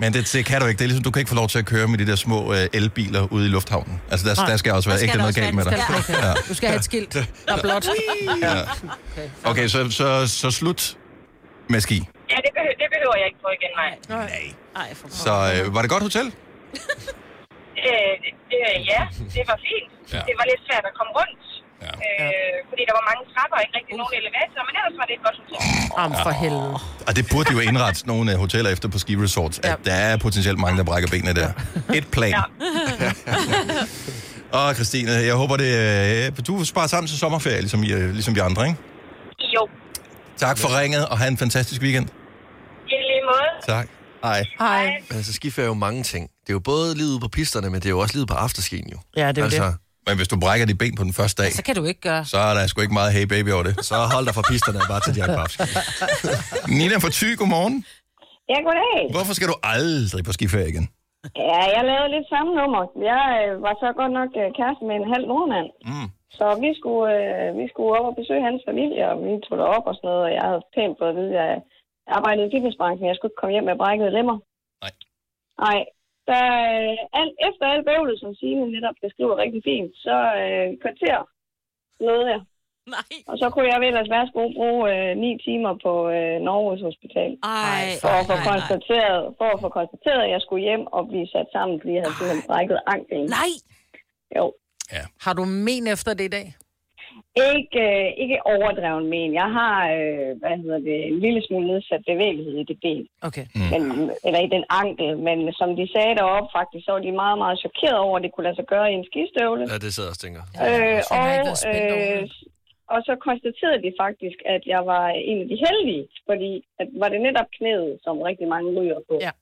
Men 0.00 0.12
det, 0.14 0.30
det 0.32 0.44
kan 0.44 0.60
du 0.60 0.66
ikke. 0.66 0.78
Det 0.78 0.84
er 0.84 0.88
ligesom, 0.88 1.04
du 1.04 1.10
kan 1.10 1.20
ikke 1.20 1.28
få 1.28 1.34
lov 1.34 1.48
til 1.48 1.58
at 1.58 1.66
køre 1.66 1.88
med 1.88 1.98
de 1.98 2.06
der 2.06 2.16
små 2.16 2.52
øh, 2.54 2.68
elbiler 2.72 3.32
ude 3.32 3.46
i 3.46 3.48
lufthavnen. 3.48 4.00
Altså, 4.10 4.28
der, 4.28 4.34
Nej. 4.34 4.46
der 4.46 4.56
skal 4.56 4.72
også 4.72 4.88
være 4.90 5.02
ikke 5.02 5.12
der 5.12 5.18
noget 5.18 5.34
galt 5.34 5.54
med 5.54 5.64
dig. 5.64 5.78
Skal 6.02 6.16
du, 6.48 6.54
skal 6.54 6.68
have 6.68 6.78
et 6.78 6.84
skilt, 6.84 7.14
der 7.14 7.24
er 7.56 7.60
blåt. 7.62 7.88
Okay, 9.44 9.68
så, 9.68 9.90
så, 9.90 10.28
så 10.28 10.50
slut 10.50 10.96
med 11.68 11.80
ski. 11.80 11.94
ja 11.94 12.00
det, 12.36 12.50
behøver, 12.54 12.74
det 12.78 12.86
behøver 12.94 13.16
jeg 13.16 13.26
ikke 13.26 13.38
på 13.40 13.48
igen, 13.58 13.70
nej. 14.18 14.52
Ej, 14.76 14.94
for 14.94 15.08
Så 15.10 15.62
øh, 15.64 15.74
var 15.74 15.80
det 15.82 15.90
godt 15.90 16.02
hotel? 16.02 16.32
Øh, 17.88 18.12
det, 18.50 18.58
ja, 18.92 19.00
det 19.34 19.42
var 19.50 19.58
fint. 19.68 19.90
Ja. 20.14 20.20
Det 20.28 20.34
var 20.38 20.44
lidt 20.50 20.62
svært 20.68 20.84
at 20.90 20.94
komme 20.98 21.12
rundt. 21.20 21.40
Ja. 21.86 21.92
Øh, 22.06 22.56
fordi 22.70 22.82
der 22.88 22.94
var 22.98 23.04
mange 23.10 23.22
trapper 23.32 23.56
og 23.58 23.62
ikke 23.66 23.74
rigtig 23.78 23.94
nogen 24.00 24.14
elevator, 24.20 24.60
men 24.68 24.72
ellers 24.78 24.96
var 25.00 25.06
det 25.10 25.14
et 25.18 25.22
godt 25.26 25.36
hotel. 25.40 25.58
Om 26.04 26.10
for 26.26 26.32
helvede. 26.42 26.76
Og 27.08 27.12
det 27.18 27.24
burde 27.32 27.46
de 27.50 27.54
jo 27.58 27.62
indrette 27.70 28.00
nogle 28.12 28.26
øh, 28.32 28.36
hoteller 28.44 28.70
efter 28.74 28.86
på 28.94 28.98
ski 29.04 29.12
resorts, 29.24 29.56
at 29.58 29.64
Ja. 29.70 29.74
der 29.90 29.96
er 30.08 30.16
potentielt 30.26 30.58
mange, 30.64 30.76
der 30.80 30.84
brækker 30.90 31.08
benene 31.14 31.34
der. 31.40 31.50
Et 31.98 32.06
plan. 32.16 32.34
Ja. 33.04 33.10
Og 34.58 34.74
Christine, 34.74 35.10
jeg 35.12 35.34
håber 35.34 35.56
det... 35.56 35.70
Øh, 36.26 36.46
du 36.46 36.64
sparer 36.64 36.86
sammen 36.86 37.08
til 37.08 37.18
sommerferie, 37.18 37.60
ligesom, 37.60 37.82
I, 37.82 37.92
øh, 37.92 38.10
ligesom 38.10 38.34
de 38.34 38.42
andre, 38.42 38.66
ikke? 38.68 38.78
Jo, 39.56 39.68
Tak 40.36 40.58
for 40.58 40.80
ringet, 40.80 41.08
og 41.08 41.18
have 41.18 41.28
en 41.28 41.38
fantastisk 41.38 41.82
weekend. 41.82 42.06
i 42.86 42.90
lige 42.90 43.22
måde. 43.24 43.50
Tak. 43.76 43.86
Hej. 44.24 44.44
Hej. 44.58 44.84
Men 45.08 45.16
altså, 45.16 45.32
skiferie 45.32 45.64
er 45.64 45.68
jo 45.68 45.74
mange 45.74 46.02
ting. 46.02 46.30
Det 46.44 46.50
er 46.52 46.56
jo 46.60 46.64
både 46.74 46.88
livet 47.02 47.18
på 47.24 47.28
pisterne, 47.38 47.66
men 47.72 47.78
det 47.80 47.86
er 47.90 47.94
jo 47.96 48.00
også 48.04 48.14
livet 48.16 48.28
på 48.32 48.36
afterskien 48.46 48.86
jo. 48.94 48.98
Ja, 49.16 49.26
det 49.32 49.38
er 49.38 49.44
altså, 49.44 49.64
det. 49.64 49.76
Men 50.06 50.14
hvis 50.18 50.28
du 50.32 50.36
brækker 50.44 50.64
dit 50.70 50.78
ben 50.82 50.94
på 51.00 51.04
den 51.08 51.14
første 51.20 51.36
dag, 51.42 51.50
Så 51.60 51.62
kan 51.68 51.74
du 51.80 51.84
ikke 51.90 52.02
gøre. 52.10 52.22
så 52.34 52.38
er 52.48 52.52
der 52.56 52.62
sgu 52.66 52.76
ikke 52.86 52.98
meget 53.00 53.10
hey 53.16 53.26
baby 53.34 53.50
over 53.56 53.64
det. 53.68 53.74
Så 53.88 53.94
hold 54.14 54.24
dig 54.28 54.34
fra 54.38 54.44
pisterne 54.52 54.78
bare 54.92 55.00
til 55.06 55.12
de 55.16 55.20
her 55.22 55.30
papski. 55.38 55.62
Nina 56.78 56.96
fra 57.04 57.10
Thy, 57.18 57.28
godmorgen. 57.40 57.76
Ja, 58.52 58.58
goddag. 58.66 59.00
Hvorfor 59.16 59.34
skal 59.38 59.48
du 59.52 59.56
aldrig 59.76 60.22
på 60.28 60.32
skiferie 60.36 60.68
igen? 60.74 60.86
Ja, 61.50 61.62
jeg 61.76 61.82
lavede 61.90 62.10
lidt 62.14 62.26
samme 62.34 62.50
nummer. 62.60 62.82
Jeg 63.12 63.24
øh, 63.40 63.50
var 63.66 63.74
så 63.82 63.88
godt 64.00 64.12
nok 64.18 64.30
øh, 64.42 64.48
kæreste 64.58 64.82
med 64.88 64.96
en 65.00 65.08
halv 65.14 65.24
nordmand. 65.32 65.68
Mm. 65.90 66.08
Så 66.38 66.46
vi 66.64 66.70
skulle, 66.78 67.08
øh, 67.20 67.48
vi 67.60 67.64
skulle 67.72 67.92
op 67.98 68.06
og 68.10 68.14
besøge 68.20 68.46
hans 68.48 68.62
familie, 68.70 69.02
og 69.12 69.16
vi 69.26 69.32
tog 69.46 69.56
derop 69.62 69.84
og 69.90 69.94
sådan 69.96 70.08
noget, 70.10 70.22
og 70.26 70.32
jeg 70.36 70.44
havde 70.48 70.62
pænt 70.74 70.94
fået 70.98 71.12
at 71.12 71.18
vide, 71.20 71.32
at 71.34 71.38
jeg 71.42 71.58
arbejdede 72.18 72.46
i 72.48 72.52
fitnessbranchen, 72.54 73.08
jeg 73.10 73.16
skulle 73.16 73.30
ikke 73.30 73.40
komme 73.40 73.54
hjem 73.54 73.66
med 73.70 73.80
brækkede 73.82 74.14
lemmer. 74.16 74.36
Nej. 74.84 74.92
Nej. 75.66 75.78
Da, 76.30 76.40
øh, 76.74 77.20
alt, 77.20 77.34
efter 77.48 77.64
alt 77.72 77.84
bøvlet, 77.88 78.20
som 78.20 78.34
Signe 78.38 78.66
netop 78.76 78.96
beskriver 79.04 79.36
rigtig 79.44 79.62
fint, 79.70 79.92
så 80.06 80.16
øh, 80.42 80.68
kvarter 80.82 81.18
nåede 82.06 82.26
jeg. 82.34 82.42
Nej. 82.96 83.14
Og 83.30 83.36
så 83.42 83.46
kunne 83.50 83.68
jeg 83.72 83.80
vel 83.80 83.88
ellers 83.88 84.10
værsgo 84.16 84.40
bruge 84.58 84.80
øh, 84.94 85.10
ni 85.22 85.30
timer 85.46 85.72
på 85.86 85.92
øh, 86.16 86.36
Norges 86.48 86.82
Hospital. 86.88 87.30
Ej, 87.42 87.86
For 88.04 88.14
at, 88.20 88.26
få 88.30 88.36
konstateret, 88.52 89.20
for 89.38 89.48
at 89.54 89.60
få 89.64 89.68
konstateret, 89.78 90.22
at 90.26 90.30
jeg 90.34 90.40
skulle 90.44 90.64
hjem 90.68 90.84
og 90.96 91.02
blive 91.10 91.26
sat 91.34 91.48
sammen, 91.56 91.74
fordi 91.80 91.92
jeg 91.94 92.02
havde 92.04 92.16
simpelthen 92.18 92.48
brækket 92.50 92.78
anklen. 92.94 93.26
Nej. 93.40 93.52
Jo. 94.36 94.44
Har 95.24 95.32
du 95.38 95.44
men 95.44 95.84
efter 95.94 96.14
det 96.14 96.24
i 96.24 96.34
dag? 96.38 96.46
Ikke, 97.36 97.80
øh, 97.88 98.06
ikke 98.22 98.38
overdreven 98.52 99.06
men. 99.14 99.34
Jeg 99.34 99.48
har 99.58 99.76
øh, 99.98 100.30
hvad 100.40 100.54
hedder 100.62 100.78
det, 100.78 100.98
en 101.10 101.18
lille 101.20 101.42
smule 101.46 101.66
nedsat 101.66 102.02
bevægelighed 102.06 102.54
i 102.62 102.64
det 102.70 102.78
ben, 102.84 103.08
Okay. 103.28 103.46
men, 103.72 103.82
eller 104.26 104.40
i 104.46 104.48
den 104.56 104.64
ankel. 104.82 105.18
Men 105.18 105.38
som 105.52 105.76
de 105.76 105.92
sagde 105.94 106.14
deroppe 106.20 106.48
faktisk, 106.58 106.84
så 106.84 106.92
var 106.92 107.02
de 107.06 107.12
meget, 107.12 107.38
meget 107.38 107.58
chokeret 107.64 107.98
over, 108.06 108.16
at 108.16 108.22
det 108.24 108.32
kunne 108.32 108.46
lade 108.48 108.56
sig 108.56 108.66
gøre 108.74 108.90
i 108.92 108.94
en 108.94 109.06
skistøvle. 109.10 109.62
Ja, 109.72 109.76
det 109.84 109.90
sidder 109.94 110.08
jeg 110.08 110.16
og 110.18 110.22
tænker. 110.24 110.42
Øh, 110.66 111.00
og, 111.18 111.28
øh, 111.70 112.22
og 112.94 112.98
så 113.08 113.12
konstaterede 113.28 113.82
de 113.86 113.92
faktisk, 114.04 114.38
at 114.54 114.62
jeg 114.66 114.82
var 114.92 115.04
en 115.08 115.38
af 115.42 115.48
de 115.52 115.56
heldige, 115.66 116.04
fordi 116.28 116.50
at 116.80 116.88
var 117.02 117.08
det 117.08 117.20
netop 117.20 117.48
knæet, 117.58 117.98
som 118.04 118.14
rigtig 118.28 118.48
mange 118.54 118.68
ryger 118.80 119.00
på. 119.10 119.14
Ja. 119.26 119.32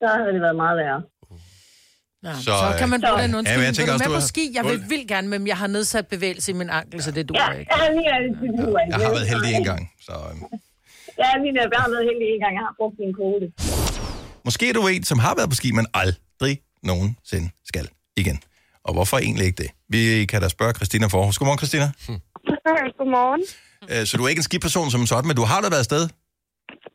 Så 0.00 0.06
havde 0.16 0.32
det 0.32 0.42
været 0.46 0.56
meget 0.64 0.76
værre. 0.82 1.02
Ja, 2.24 2.34
Så, 2.34 2.42
så, 2.42 2.74
kan 2.78 2.88
man 2.88 3.00
øh, 3.04 3.08
bruge 3.10 3.20
så- 3.20 3.26
den 3.26 3.30
Ja, 3.30 3.36
men 3.36 3.36
jeg 3.36 3.38
undskyldning. 3.38 3.76
tænker 3.76 3.92
Ja, 3.92 3.94
også, 3.94 4.04
med 4.04 4.08
du 4.08 4.18
på 4.18 4.20
har- 4.20 4.32
ski? 4.34 4.44
Jeg 4.58 4.64
vil 4.64 4.78
vildt 4.92 5.08
gerne, 5.08 5.28
men 5.28 5.46
jeg 5.46 5.56
har 5.62 5.66
nedsat 5.76 6.06
bevægelse 6.14 6.50
i 6.52 6.54
min 6.60 6.70
ankel, 6.70 7.02
så 7.02 7.10
det 7.10 7.16
Ja, 7.16 7.22
duer 7.22 7.52
ikke. 7.60 7.70
jeg, 7.76 7.90
lige, 7.96 8.52
det 8.52 8.66
duer 8.66 8.80
ikke. 8.80 8.96
Jeg 8.98 9.06
har 9.06 9.12
været 9.16 9.28
heldig 9.28 9.50
en 9.54 9.64
gang, 9.64 9.82
så... 10.06 10.12
Øh. 10.12 10.36
Ja, 11.22 11.28
lige 11.42 11.52
netop. 11.56 11.72
Jeg 11.76 11.80
har 11.84 11.90
været 11.94 12.04
heldig 12.10 12.26
en 12.34 12.40
gang. 12.44 12.52
Jeg 12.58 12.64
har 12.68 12.74
brugt 12.80 12.96
min 13.02 13.12
kode. 13.20 13.46
Måske 14.44 14.68
er 14.68 14.72
du 14.72 14.86
en, 14.88 15.04
som 15.04 15.18
har 15.18 15.34
været 15.34 15.48
på 15.50 15.56
ski, 15.56 15.72
men 15.72 15.86
aldrig 15.94 16.54
nogensinde 16.82 17.48
skal 17.70 17.88
igen. 18.16 18.40
Og 18.84 18.92
hvorfor 18.92 19.18
egentlig 19.18 19.46
ikke 19.46 19.62
det? 19.62 19.70
Vi 19.88 20.24
kan 20.24 20.42
da 20.42 20.48
spørge 20.48 20.72
Christina 20.72 21.06
Forhus. 21.06 21.38
Godmorgen, 21.38 21.58
Christina. 21.58 21.86
Godmorgen. 22.98 23.42
Øh, 23.90 24.06
Så 24.06 24.16
du 24.16 24.24
er 24.24 24.28
ikke 24.28 24.38
en 24.38 24.42
skiperson 24.42 24.90
som 24.90 25.06
sådan, 25.06 25.26
men 25.28 25.36
du 25.36 25.44
har 25.44 25.60
da 25.60 25.68
været 25.68 25.78
afsted? 25.78 26.08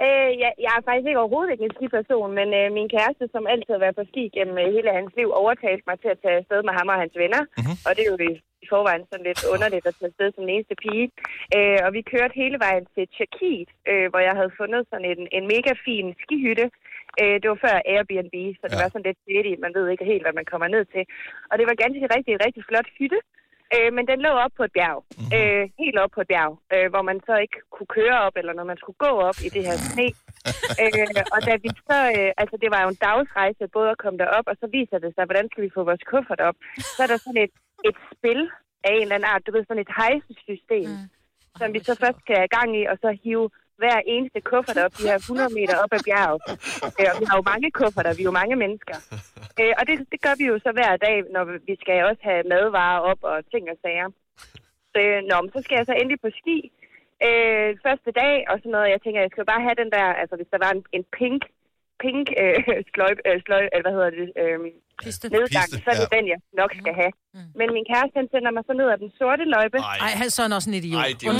Øh, 0.03 0.31
jeg, 0.43 0.51
jeg 0.65 0.73
er 0.77 0.85
faktisk 0.87 1.07
ikke 1.07 1.23
overhovedet 1.23 1.51
ikke 1.51 1.67
en 1.67 1.75
skiperson, 1.77 2.31
men 2.39 2.49
øh, 2.59 2.67
min 2.77 2.89
kæreste, 2.95 3.25
som 3.33 3.47
altid 3.53 3.71
har 3.73 3.83
været 3.85 3.99
på 3.99 4.05
ski 4.11 4.23
gennem 4.37 4.57
øh, 4.63 4.67
hele 4.75 4.97
hans 4.97 5.11
liv, 5.19 5.29
overtalte 5.43 5.85
mig 5.89 5.97
til 5.99 6.11
at 6.13 6.21
tage 6.23 6.39
afsted 6.41 6.59
med 6.67 6.73
ham 6.79 6.87
og 6.93 7.01
hans 7.03 7.15
venner. 7.23 7.41
Mhm. 7.45 7.53
Mm-hmm. 7.57 7.85
Og 7.85 7.91
det 7.95 8.01
er 8.03 8.11
jo 8.13 8.17
i, 8.31 8.33
i 8.63 8.65
forvejen 8.73 9.05
sådan 9.07 9.27
lidt 9.29 9.41
underligt 9.53 9.85
at 9.89 9.95
tage 9.97 10.11
afsted 10.11 10.27
som 10.31 10.43
den 10.45 10.53
eneste 10.55 10.75
pige. 10.83 11.07
Øh, 11.55 11.79
og 11.85 11.89
vi 11.97 12.01
kørte 12.13 12.39
hele 12.43 12.57
vejen 12.65 12.85
til 12.95 13.05
Tjekkiet, 13.15 13.69
øh, 13.91 14.07
hvor 14.11 14.21
jeg 14.27 14.35
havde 14.39 14.57
fundet 14.59 14.81
sådan 14.91 15.07
en, 15.13 15.21
en 15.37 15.45
mega 15.53 15.73
fin 15.85 16.07
skihytte. 16.23 16.65
Øh, 17.21 17.35
det 17.41 17.47
var 17.51 17.59
før 17.65 17.75
Airbnb, 17.91 18.35
så 18.59 18.65
det 18.69 18.77
ja. 18.77 18.81
var 18.81 18.89
sådan 18.91 19.07
lidt 19.09 19.23
shady. 19.25 19.53
Man 19.65 19.75
ved 19.77 19.85
ikke 19.89 20.11
helt, 20.11 20.23
hvad 20.25 20.35
man 20.39 20.49
kommer 20.51 20.67
ned 20.75 20.83
til. 20.93 21.03
Og 21.49 21.55
det 21.57 21.65
var 21.69 21.81
ganske 21.83 22.05
rigtig, 22.15 22.33
rigtig 22.45 22.63
flot 22.69 22.89
hytte. 22.99 23.19
Øh, 23.73 23.89
men 23.95 24.05
den 24.11 24.19
lå 24.25 24.31
op 24.45 24.53
på 24.57 24.63
et 24.67 24.73
bjerg. 24.77 24.99
Mhm. 25.03 25.13
Mm-hmm. 25.19 25.37
Øh, 25.37 25.63
helt 25.83 25.97
op 26.03 26.11
på 26.15 26.21
et 26.21 26.29
bjerg, 26.31 26.53
øh, 26.73 26.87
hvor 26.91 27.03
man 27.09 27.19
så 27.27 27.33
ikke 27.45 27.59
kunne 27.73 27.91
køre 27.97 28.17
op, 28.25 28.35
eller 28.39 28.53
når 28.53 28.65
man 28.71 28.77
skulle 28.81 28.99
gå 29.05 29.11
op 29.29 29.39
i 29.47 29.49
det 29.55 29.63
her 29.67 29.77
sne, 29.87 30.07
øh, 30.83 31.07
og 31.35 31.39
da 31.47 31.53
vi 31.63 31.69
så, 31.89 31.99
øh, 32.17 32.31
altså 32.41 32.55
det 32.61 32.69
var 32.73 32.81
jo 32.83 32.89
en 32.91 33.03
dagsrejse 33.07 33.63
både 33.77 33.89
at 33.93 34.01
komme 34.03 34.17
derop, 34.23 34.47
og 34.51 34.55
så 34.61 34.67
viser 34.77 34.97
det 35.03 35.11
sig, 35.13 35.25
hvordan 35.25 35.47
skal 35.49 35.63
vi 35.65 35.75
få 35.75 35.81
vores 35.89 36.03
kuffert 36.11 36.41
op. 36.49 36.57
Så 36.95 36.99
er 37.03 37.09
der 37.11 37.19
sådan 37.25 37.43
et, 37.45 37.55
et 37.89 37.97
spil 38.13 38.41
af 38.87 38.91
en 38.95 39.01
eller 39.01 39.15
anden 39.15 39.31
art, 39.33 39.45
du 39.45 39.51
ved, 39.51 39.63
sådan 39.65 39.85
et 39.85 39.95
hejsesystem, 40.01 40.89
mm. 40.91 41.07
som 41.59 41.67
vi 41.75 41.79
så 41.87 41.93
først 42.03 42.19
skal 42.23 42.35
have 42.41 42.55
gang 42.57 42.69
i, 42.79 42.83
og 42.91 42.97
så 43.03 43.09
hive 43.23 43.47
hver 43.81 43.99
eneste 44.13 44.39
kuffert 44.49 44.77
op, 44.85 44.93
de 44.97 45.07
her 45.09 45.17
100 45.17 45.53
meter 45.59 45.75
op 45.83 45.91
ad 45.97 46.03
bjerget. 46.07 46.41
Øh, 46.99 47.09
og 47.13 47.17
vi 47.21 47.25
har 47.29 47.37
jo 47.39 47.49
mange 47.53 47.69
kufferter, 47.79 48.17
vi 48.17 48.23
er 48.23 48.29
jo 48.31 48.39
mange 48.41 48.55
mennesker. 48.63 48.97
Øh, 49.59 49.73
og 49.79 49.83
det, 49.87 49.95
det 50.11 50.19
gør 50.25 50.35
vi 50.39 50.45
jo 50.51 50.55
så 50.65 50.69
hver 50.77 50.93
dag, 51.05 51.15
når 51.35 51.43
vi 51.69 51.75
skal 51.81 51.97
også 52.09 52.23
have 52.29 52.43
madvarer 52.53 52.99
op 53.11 53.21
og 53.31 53.37
ting 53.53 53.63
og 53.73 53.77
sager. 53.83 54.09
Øh, 54.99 55.19
nå, 55.29 55.35
men 55.41 55.51
så 55.55 55.59
skal 55.61 55.75
jeg 55.77 55.85
så 55.85 55.93
endelig 55.93 56.19
på 56.21 56.29
ski 56.39 56.57
øh, 57.27 57.69
første 57.85 58.11
dag 58.21 58.35
og 58.51 58.55
sådan 58.59 58.75
noget. 58.75 58.93
Jeg 58.93 59.01
tænker, 59.01 59.19
jeg 59.21 59.31
skal 59.31 59.43
jo 59.43 59.51
bare 59.53 59.65
have 59.67 59.79
den 59.81 59.91
der, 59.95 60.07
altså 60.21 60.35
hvis 60.35 60.51
der 60.53 60.59
var 60.65 60.71
en, 60.75 60.83
en 60.97 61.05
pink, 61.17 61.41
pink 62.03 62.25
øh, 62.43 62.59
sløjp, 62.91 63.19
øh, 63.27 63.37
sløjp, 63.45 63.67
eller 63.73 63.85
hvad 63.85 63.93
hedder 63.97 64.11
det, 64.19 64.27
øh, 64.43 64.57
Piste. 65.03 65.25
nedgang, 65.35 65.67
Piste, 65.71 65.83
så 65.85 65.89
er 65.93 65.97
det 66.01 66.07
ja. 66.11 66.15
den, 66.17 66.23
jeg 66.33 66.39
nok 66.61 66.71
skal 66.81 66.93
have. 67.01 67.13
Men 67.59 67.67
min 67.77 67.85
kæreste, 67.91 68.15
han 68.21 68.27
sender 68.33 68.51
mig 68.55 68.63
så 68.69 68.73
ned 68.79 68.87
ad 68.93 68.97
den 69.03 69.11
sorte 69.19 69.43
løjpe. 69.55 69.77
Ej, 70.05 70.11
han 70.21 70.29
så 70.35 70.39
er 70.45 70.47
også 70.59 70.69
en 70.71 70.77
idiot. 70.81 71.01
Ej, 71.03 71.09
det 71.19 71.23
er 71.23 71.31
jo. 71.31 71.33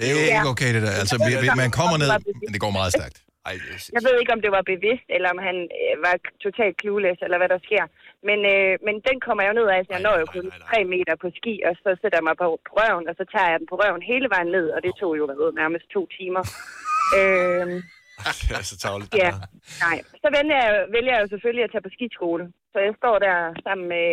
Det 0.00 0.06
er 0.12 0.16
ikke 0.38 0.50
okay, 0.54 0.70
det 0.76 0.82
der. 0.86 0.94
Altså, 1.02 1.16
vi, 1.26 1.32
man 1.64 1.70
kommer 1.78 1.96
ned, 2.02 2.08
men 2.44 2.50
det 2.54 2.60
går 2.64 2.72
meget 2.80 2.92
stærkt. 2.98 3.18
Ej, 3.48 3.54
det 3.62 3.90
Jeg 3.96 4.02
ved 4.06 4.14
ikke, 4.20 4.32
om 4.36 4.42
det 4.44 4.52
var 4.58 4.64
bevidst, 4.74 5.06
eller 5.16 5.28
om 5.34 5.40
han 5.48 5.56
øh, 5.80 5.94
var 6.06 6.14
totalt 6.44 6.74
clueless, 6.80 7.18
eller 7.26 7.38
hvad 7.40 7.50
der 7.54 7.60
sker. 7.68 7.84
Men, 8.28 8.38
øh, 8.54 8.72
men 8.86 8.94
den 9.08 9.16
kommer 9.24 9.40
jeg 9.42 9.50
jo 9.52 9.58
ned 9.60 9.68
af, 9.74 9.80
så 9.82 9.90
jeg 9.94 10.02
Nej, 10.02 10.06
når 10.06 10.14
jo 10.22 10.26
nej, 10.26 10.34
kun 10.34 10.44
nej, 10.44 10.58
nej. 10.58 10.68
tre 10.68 10.78
meter 10.94 11.14
på 11.22 11.28
ski, 11.38 11.54
og 11.68 11.72
så 11.82 11.90
sætter 12.00 12.18
jeg 12.20 12.26
mig 12.28 12.36
på, 12.42 12.46
på 12.68 12.72
røven, 12.78 13.04
og 13.10 13.14
så 13.20 13.24
tager 13.32 13.48
jeg 13.52 13.58
den 13.60 13.68
på 13.72 13.76
røven 13.82 14.02
hele 14.12 14.28
vejen 14.34 14.50
ned, 14.56 14.66
og 14.74 14.80
det 14.84 14.92
tog 15.00 15.12
jo 15.18 15.24
hvad 15.28 15.38
ved, 15.42 15.50
nærmest 15.62 15.86
to 15.96 16.02
timer. 16.16 16.42
øh, 17.18 17.66
det 18.48 18.54
er 18.58 18.64
så 18.72 18.76
tavligt. 18.84 19.10
ja, 19.24 19.30
nej. 19.86 19.96
Så 20.22 20.28
vælger 20.36 20.58
jeg, 20.64 20.72
vælger 20.96 21.12
jeg 21.14 21.22
jo 21.24 21.28
selvfølgelig 21.34 21.64
at 21.64 21.72
tage 21.72 21.86
på 21.86 21.92
skiskole. 21.96 22.44
Så 22.72 22.78
jeg 22.86 22.94
står 23.00 23.16
der 23.26 23.36
sammen 23.66 23.86
med, 23.94 24.08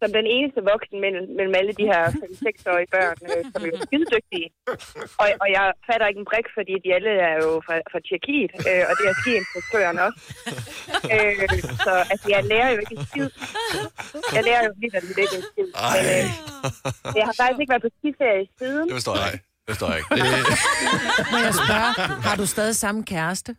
som 0.00 0.08
den 0.18 0.26
eneste 0.36 0.60
voksen 0.72 0.96
mellem, 1.04 1.24
mellem 1.38 1.54
alle 1.60 1.72
de 1.80 1.86
her 1.92 2.02
5-6-årige 2.22 2.90
børn, 2.96 3.16
øh, 3.30 3.42
som 3.52 3.60
er 3.66 3.72
skidedygtige. 3.86 4.48
Og, 5.22 5.26
og 5.42 5.48
jeg 5.56 5.64
fatter 5.88 6.06
ikke 6.10 6.22
en 6.24 6.30
brik, 6.32 6.48
fordi 6.58 6.74
de 6.84 6.88
alle 6.96 7.12
er 7.30 7.36
jo 7.44 7.50
fra, 7.66 7.74
fra 7.92 8.00
Tjekkiet, 8.06 8.52
øh, 8.70 8.82
og 8.88 8.92
det 8.98 9.04
er 9.10 9.14
skiinstruktøren 9.20 9.98
også. 10.06 10.20
øh, 11.14 11.36
så 11.86 11.92
altså, 12.12 12.26
jeg 12.34 12.40
lærer 12.52 12.70
jo 12.74 12.78
ikke 12.82 12.94
en 12.98 13.06
skid. 13.10 13.28
Jeg 14.36 14.42
lærer 14.48 14.62
jo 14.66 14.70
lidt 14.80 14.94
ikke 15.24 15.36
en 15.40 15.46
skid. 15.52 15.68
Men, 15.94 16.02
øh, 16.14 16.26
jeg 17.18 17.24
har 17.28 17.34
faktisk 17.40 17.60
ikke 17.62 17.72
været 17.74 17.86
på 17.86 17.92
skiferie 17.98 18.46
siden. 18.58 18.84
Det 18.88 18.96
forstår 19.00 19.16
jeg. 19.24 19.32
Det 19.32 19.49
forstår 19.70 19.88
jeg 19.92 19.98
ikke. 20.00 20.10
det, 20.14 20.22
Må 21.32 21.36
jeg 21.46 21.54
spørge, 21.62 21.90
har 22.28 22.34
du 22.40 22.46
stadig 22.54 22.76
samme 22.84 23.00
kæreste? 23.12 23.50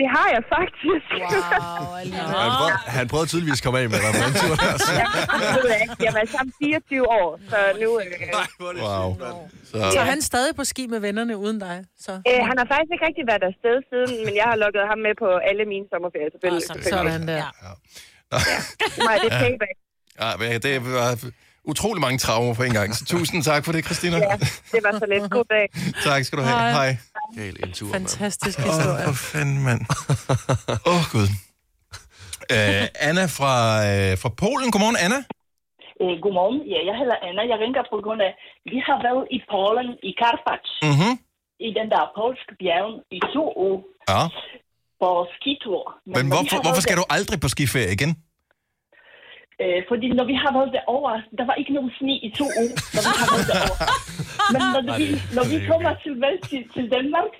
Det 0.00 0.06
har 0.16 0.26
jeg 0.36 0.42
faktisk. 0.56 1.08
Wow, 1.14 1.96
alligevel. 2.02 2.34
Han 2.44 2.50
prøvede, 2.58 2.76
han 2.98 3.04
prøvede 3.12 3.28
tydeligvis 3.32 3.58
at 3.60 3.64
komme 3.64 3.78
af 3.80 3.84
med 3.92 3.98
dig 4.04 4.10
på 4.18 4.20
den 4.26 4.34
tur. 4.42 4.54
der, 4.62 4.72
så- 4.86 4.92
Jeg 5.48 5.58
ved 5.64 5.72
ikke. 5.82 5.94
Jeg 6.04 6.08
har 6.12 6.16
været 6.20 6.30
sammen 6.36 6.52
24 6.62 7.10
år, 7.20 7.28
så 7.50 7.58
nu... 7.82 7.88
Øh, 8.00 8.06
Nej, 8.38 8.46
hvor 8.58 8.68
er 8.70 8.74
det 8.76 8.82
wow. 8.86 9.08
sygt. 9.14 9.70
Så, 9.70 9.76
Så 9.94 9.98
er 10.04 10.08
han 10.14 10.20
stadig 10.30 10.52
på 10.60 10.64
ski 10.72 10.84
med 10.94 11.00
vennerne 11.06 11.34
uden 11.44 11.58
dig? 11.66 11.76
Så. 12.04 12.12
Øh, 12.30 12.40
han 12.48 12.54
har 12.60 12.66
faktisk 12.72 12.90
ikke 12.94 13.04
rigtig 13.08 13.24
været 13.32 13.44
afsted 13.50 13.76
siden, 13.90 14.12
men 14.26 14.32
jeg 14.40 14.46
har 14.52 14.56
lukket 14.64 14.82
ham 14.92 14.98
med 15.06 15.14
på 15.22 15.28
alle 15.48 15.64
mine 15.72 15.86
sommerferier, 15.92 16.30
selvfølgelig. 16.34 16.64
sådan. 16.68 16.82
Sådan 16.94 17.22
der. 17.32 17.44
Ja. 17.44 17.50
Nej, 19.08 19.16
det 19.22 19.28
er 19.34 19.38
payback. 19.44 19.76
ja, 20.22 20.28
men 20.40 20.48
det 20.66 20.74
var 20.98 21.08
utrolig 21.64 22.00
mange 22.00 22.18
traumer 22.18 22.54
på 22.54 22.62
en 22.62 22.72
gang. 22.72 22.94
Så 22.96 23.04
tusind 23.04 23.42
tak 23.50 23.64
for 23.64 23.72
det, 23.72 23.84
Christina. 23.84 24.16
Ja, 24.16 24.36
det 24.72 24.80
var 24.86 24.92
så 24.98 25.06
lidt. 25.12 25.30
God 25.30 25.44
dag. 25.56 25.66
Tak 26.10 26.24
skal 26.24 26.38
du 26.38 26.42
have. 26.44 26.58
Hej. 26.58 26.70
Hej. 26.72 26.96
Gal 27.36 27.56
en 27.64 27.72
tur, 27.72 27.86
mand. 27.86 27.92
Fantastisk 27.92 28.58
Åh, 28.58 28.64
historie. 28.64 29.04
for 29.06 29.12
fanden, 29.12 29.62
mand. 29.68 29.80
Åh, 30.90 30.94
oh, 30.94 31.02
Gud. 31.12 31.28
Uh, 32.56 32.84
Anna 33.08 33.24
fra, 33.38 33.54
uh, 33.90 34.12
fra 34.22 34.30
Polen. 34.42 34.68
Godmorgen, 34.74 34.98
Anna. 35.06 35.18
Øh, 36.02 36.14
godmorgen. 36.24 36.58
Ja, 36.74 36.80
jeg 36.88 36.94
hedder 37.00 37.16
Anna. 37.28 37.42
Jeg 37.52 37.58
ringer 37.64 37.82
på 37.92 37.96
grund 38.04 38.20
af, 38.28 38.32
vi 38.70 38.76
har 38.88 38.98
været 39.06 39.22
i 39.36 39.38
Polen, 39.52 39.90
i 40.08 40.10
Karpacz, 40.20 40.68
Mhm. 40.92 41.12
i 41.66 41.68
den 41.78 41.86
der 41.94 42.02
polske 42.20 42.52
bjerg, 42.60 42.88
i 43.18 43.20
to 43.36 43.44
år 43.66 43.76
Ja. 44.12 44.22
på 45.02 45.08
skitur. 45.36 45.82
Men 46.14 46.24
vi 46.26 46.30
hvorfor, 46.34 46.58
hvorfor 46.64 46.82
skal 46.86 46.96
der- 46.96 47.02
du 47.02 47.06
aldrig 47.16 47.38
på 47.44 47.48
skiferie 47.54 47.92
igen? 47.98 48.10
Øh, 49.64 49.80
fordi 49.90 50.06
når 50.18 50.26
vi 50.32 50.36
har 50.42 50.52
været 50.56 50.70
derovre, 50.76 51.16
der 51.38 51.44
var 51.50 51.54
ikke 51.60 51.72
nogen 51.78 51.92
sne 51.98 52.14
i 52.26 52.30
to 52.40 52.46
år, 52.62 52.70
når 52.94 53.02
vi 53.08 53.12
har 53.20 53.28
været 53.34 53.48
derovre. 53.52 53.86
Men 54.52 54.60
når, 54.74 54.82
vi, 55.00 55.06
når 55.36 55.44
vi 55.50 55.56
er 55.60 55.66
kommer 55.70 55.92
til, 56.02 56.14
til, 56.48 56.60
til 56.74 56.84
Danmark, 56.96 57.32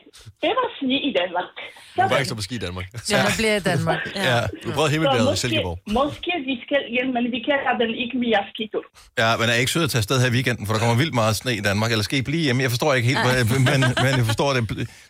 det 0.43 0.53
var 0.59 0.67
sne 0.79 0.97
i 1.09 1.11
Danmark. 1.21 1.51
Du 1.97 2.03
var 2.11 2.17
ikke 2.21 2.29
så 2.33 2.37
på 2.41 2.47
ski 2.49 2.55
i 2.61 2.63
Danmark. 2.67 2.87
Så 3.09 3.17
man 3.27 3.33
bliver 3.41 3.57
i 3.63 3.65
Danmark. 3.71 4.01
Ja. 4.29 4.41
Du 4.65 4.69
prøvede 4.77 4.91
Så 4.91 4.93
himmelbjerget 4.95 5.27
i 5.27 5.33
måske, 5.33 5.41
Silkeborg. 5.45 5.79
måske 6.01 6.33
vi 6.51 6.55
skal 6.67 6.81
hjem, 6.95 7.09
men 7.17 7.25
vi 7.35 7.41
kan 7.49 7.57
have 7.67 7.77
den 7.83 7.91
ikke 8.03 8.17
mere 8.25 8.41
skitur. 8.53 8.85
Ja, 9.23 9.31
men 9.39 9.47
er 9.53 9.57
ikke 9.63 9.73
sød 9.75 9.85
at 9.87 9.91
tage 9.93 10.03
afsted 10.05 10.17
her 10.23 10.29
i 10.33 10.35
weekenden, 10.39 10.63
for 10.67 10.73
der 10.75 10.81
kommer 10.85 10.97
vildt 11.03 11.15
meget 11.23 11.35
sne 11.41 11.53
i 11.61 11.63
Danmark. 11.69 11.91
Eller 11.93 12.05
skal 12.09 12.19
I 12.19 12.23
blive 12.31 12.43
hjemme? 12.47 12.61
Jeg 12.67 12.71
forstår 12.75 12.91
ikke 12.99 13.09
helt, 13.11 13.21
hvad, 13.27 13.37
men, 13.71 13.81
men 14.05 14.13
jeg 14.21 14.27
forstår 14.33 14.49
det. 14.57 14.63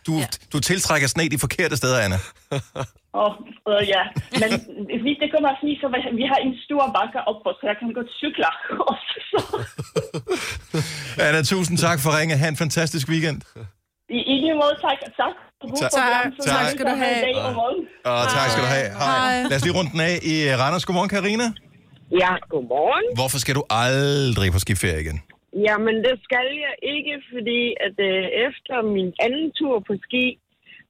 Du, 0.07 0.13
du 0.53 0.57
tiltrækker 0.69 1.07
sne 1.13 1.23
de 1.35 1.39
forkerte 1.45 1.75
steder, 1.81 1.97
Anna. 2.05 2.19
Og 3.23 3.29
øh, 3.71 3.81
ja, 3.93 4.01
men 4.41 4.49
hvis 5.03 5.15
det 5.21 5.27
kommer 5.33 5.49
sne, 5.61 5.71
så 5.81 5.87
vi- 5.95 6.15
vi 6.21 6.25
har 6.31 6.39
en 6.47 6.53
stor 6.65 6.83
bakke 6.97 7.19
op 7.29 7.39
på, 7.45 7.49
så 7.59 7.63
jeg 7.71 7.75
kan 7.79 7.87
godt 7.99 8.09
cykle 8.21 8.45
også. 8.91 9.11
Så. 9.31 9.39
Anna, 11.19 11.41
tusind 11.43 11.77
tak 11.77 11.99
for 12.03 12.09
ringe. 12.19 12.37
Ha' 12.37 12.47
en 12.47 12.57
fantastisk 12.57 13.05
weekend. 13.09 13.41
Måde, 14.65 14.77
tak. 14.85 14.97
Tak. 15.21 15.33
Tak. 15.83 16.27
Tak 16.51 16.63
vi 16.65 16.71
skal 16.75 16.85
du 16.91 16.95
have. 17.03 17.17
i 17.19 17.23
dag 17.27 17.35
og 18.13 18.23
tak 18.35 18.47
skal 18.53 18.63
du 18.65 18.69
have. 18.75 18.89
Hej. 19.01 19.33
Lad 19.49 19.55
os 19.59 19.63
lige 19.67 19.75
rundt 19.79 19.91
den 19.93 20.01
af 20.09 20.15
i 20.33 20.35
øh, 20.49 20.53
Randers. 20.61 20.85
Godmorgen, 20.87 21.11
Karina. 21.15 21.47
Ja, 22.21 22.31
godmorgen. 22.53 23.05
Hvorfor 23.19 23.39
skal 23.43 23.53
du 23.59 23.63
aldrig 23.87 24.47
på 24.55 24.59
skiferie 24.65 25.01
igen? 25.05 25.17
Jamen, 25.67 25.95
det 26.07 26.15
skal 26.27 26.47
jeg 26.65 26.75
ikke, 26.95 27.13
fordi 27.33 27.61
at 27.87 27.95
øh, 28.09 28.23
efter 28.47 28.75
min 28.95 29.09
anden 29.25 29.47
tur 29.59 29.75
på 29.87 29.93
ski, 30.05 30.25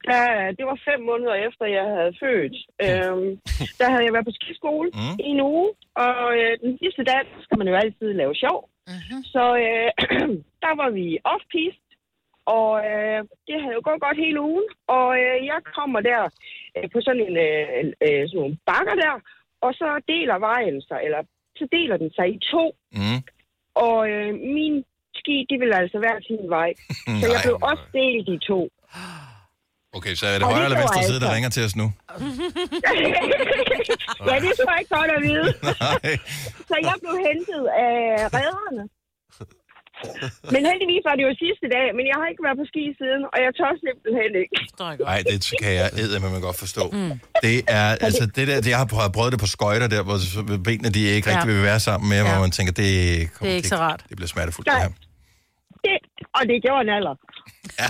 der, 0.09 0.23
det 0.57 0.65
var 0.71 0.77
fem 0.89 0.99
måneder 1.09 1.35
efter, 1.47 1.65
jeg 1.79 1.85
havde 1.95 2.13
født, 2.23 2.55
øhm, 2.85 3.27
der 3.79 3.88
havde 3.91 4.05
jeg 4.05 4.13
været 4.15 4.29
på 4.29 4.35
skiskole 4.39 4.88
Mm. 4.99 5.15
i 5.27 5.29
en 5.35 5.41
uge, 5.53 5.67
og 6.07 6.19
øh, 6.39 6.51
den 6.65 6.73
sidste 6.81 7.03
dag 7.11 7.21
skal 7.45 7.57
man 7.59 7.67
jo 7.71 7.75
altid 7.83 8.09
lave 8.21 8.33
sjov. 8.43 8.59
Mm-hmm. 8.91 9.19
Så 9.33 9.43
øh, 9.65 9.89
der 10.65 10.73
var 10.81 10.89
vi 10.97 11.05
off-piste, 11.33 11.84
og 12.58 12.69
øh, 12.89 13.19
det 13.47 13.55
havde 13.62 13.77
jo 13.77 13.81
gået 13.88 14.01
godt 14.05 14.17
hele 14.25 14.39
ugen, 14.49 14.67
og 14.97 15.08
øh, 15.23 15.36
jeg 15.51 15.60
kommer 15.77 15.99
der 16.10 16.21
øh, 16.75 16.86
på 16.93 16.97
sådan 17.05 17.23
en 17.27 17.36
øh, 17.47 17.84
øh, 18.05 18.21
sådan 18.29 18.39
nogle 18.41 18.58
bakker 18.69 18.95
der, 19.03 19.13
og 19.65 19.71
så 19.79 19.88
deler 20.12 20.38
vejen 20.49 20.77
sig, 20.89 20.99
eller 21.08 21.21
så 21.60 21.65
deler 21.77 21.97
den 22.03 22.10
sig 22.17 22.27
i 22.36 22.39
to, 22.53 22.65
Mm. 23.01 23.19
og 23.86 23.97
øh, 24.10 24.29
min 24.58 24.75
ski, 25.19 25.36
de 25.49 25.55
vil 25.62 25.71
altså 25.81 25.97
hver 26.03 26.17
sin 26.29 26.49
vej. 26.58 26.69
Så 27.21 27.25
jeg 27.34 27.39
blev 27.45 27.58
også 27.71 27.86
delt 27.99 28.27
i 28.36 28.38
to. 28.51 28.60
Okay, 29.97 30.13
så 30.19 30.25
er 30.27 30.34
det 30.38 30.43
Og 30.43 30.49
det 30.49 30.55
højre 30.55 30.65
eller 30.65 30.79
venstre 30.84 31.03
side, 31.10 31.19
der 31.25 31.36
ringer 31.36 31.49
til 31.55 31.63
os 31.67 31.75
nu? 31.81 31.88
ja, 34.29 34.36
det 34.43 34.51
tror 34.58 34.71
jeg 34.73 34.79
ikke 34.81 34.95
godt 34.99 35.12
at 35.17 35.21
vide. 35.29 35.49
Så 36.69 36.75
jeg 36.89 36.95
blev 37.03 37.15
hentet 37.29 37.63
af 37.88 37.95
redderne. 38.38 38.84
Men 40.53 40.62
heldigvis 40.69 41.03
var 41.10 41.15
det 41.17 41.23
jo 41.27 41.34
sidste 41.45 41.65
dag, 41.75 41.88
men 41.97 42.03
jeg 42.12 42.17
har 42.21 42.27
ikke 42.31 42.43
været 42.47 42.58
på 42.62 42.65
ski 42.71 42.84
siden, 43.01 43.21
og 43.34 43.38
jeg 43.45 43.51
tør 43.60 43.71
simpelthen 43.86 44.31
ikke. 44.43 44.55
Nej, 45.10 45.19
det 45.29 45.38
kan 45.62 45.71
jeg 45.79 45.88
eddermame 46.03 46.39
godt 46.47 46.58
forstå. 46.65 46.84
Mm. 46.97 47.13
Det 47.45 47.55
er, 47.79 47.88
altså, 48.08 48.23
det 48.36 48.43
der, 48.49 48.55
det, 48.63 48.69
jeg 48.75 48.79
har 48.84 48.89
prøvet- 49.15 49.31
det 49.34 49.39
på 49.45 49.49
skøjter 49.55 49.88
der, 49.95 50.01
hvor 50.08 50.17
benene 50.67 50.89
de 50.95 51.01
ikke 51.17 51.27
rigtig 51.29 51.49
Ja. 51.49 51.53
vil 51.53 51.63
være 51.71 51.79
sammen 51.89 52.05
med, 52.13 52.19
hvor 52.25 52.36
Ja. 52.38 52.45
man 52.45 52.51
tænker, 52.58 52.73
det, 52.81 52.89
Det 53.41 53.47
er 53.51 53.55
ikke 53.62 53.71
så 53.75 53.79
rart. 53.86 54.01
Det 54.10 54.15
bliver 54.17 54.31
smertefuldt, 54.36 54.67
Nej. 54.67 54.75
det 54.75 54.84
her. 54.86 54.91
Det, 55.86 55.95
og 56.38 56.41
det 56.49 56.55
gjorde 56.65 56.81
en 56.88 56.91
alder. 56.97 57.15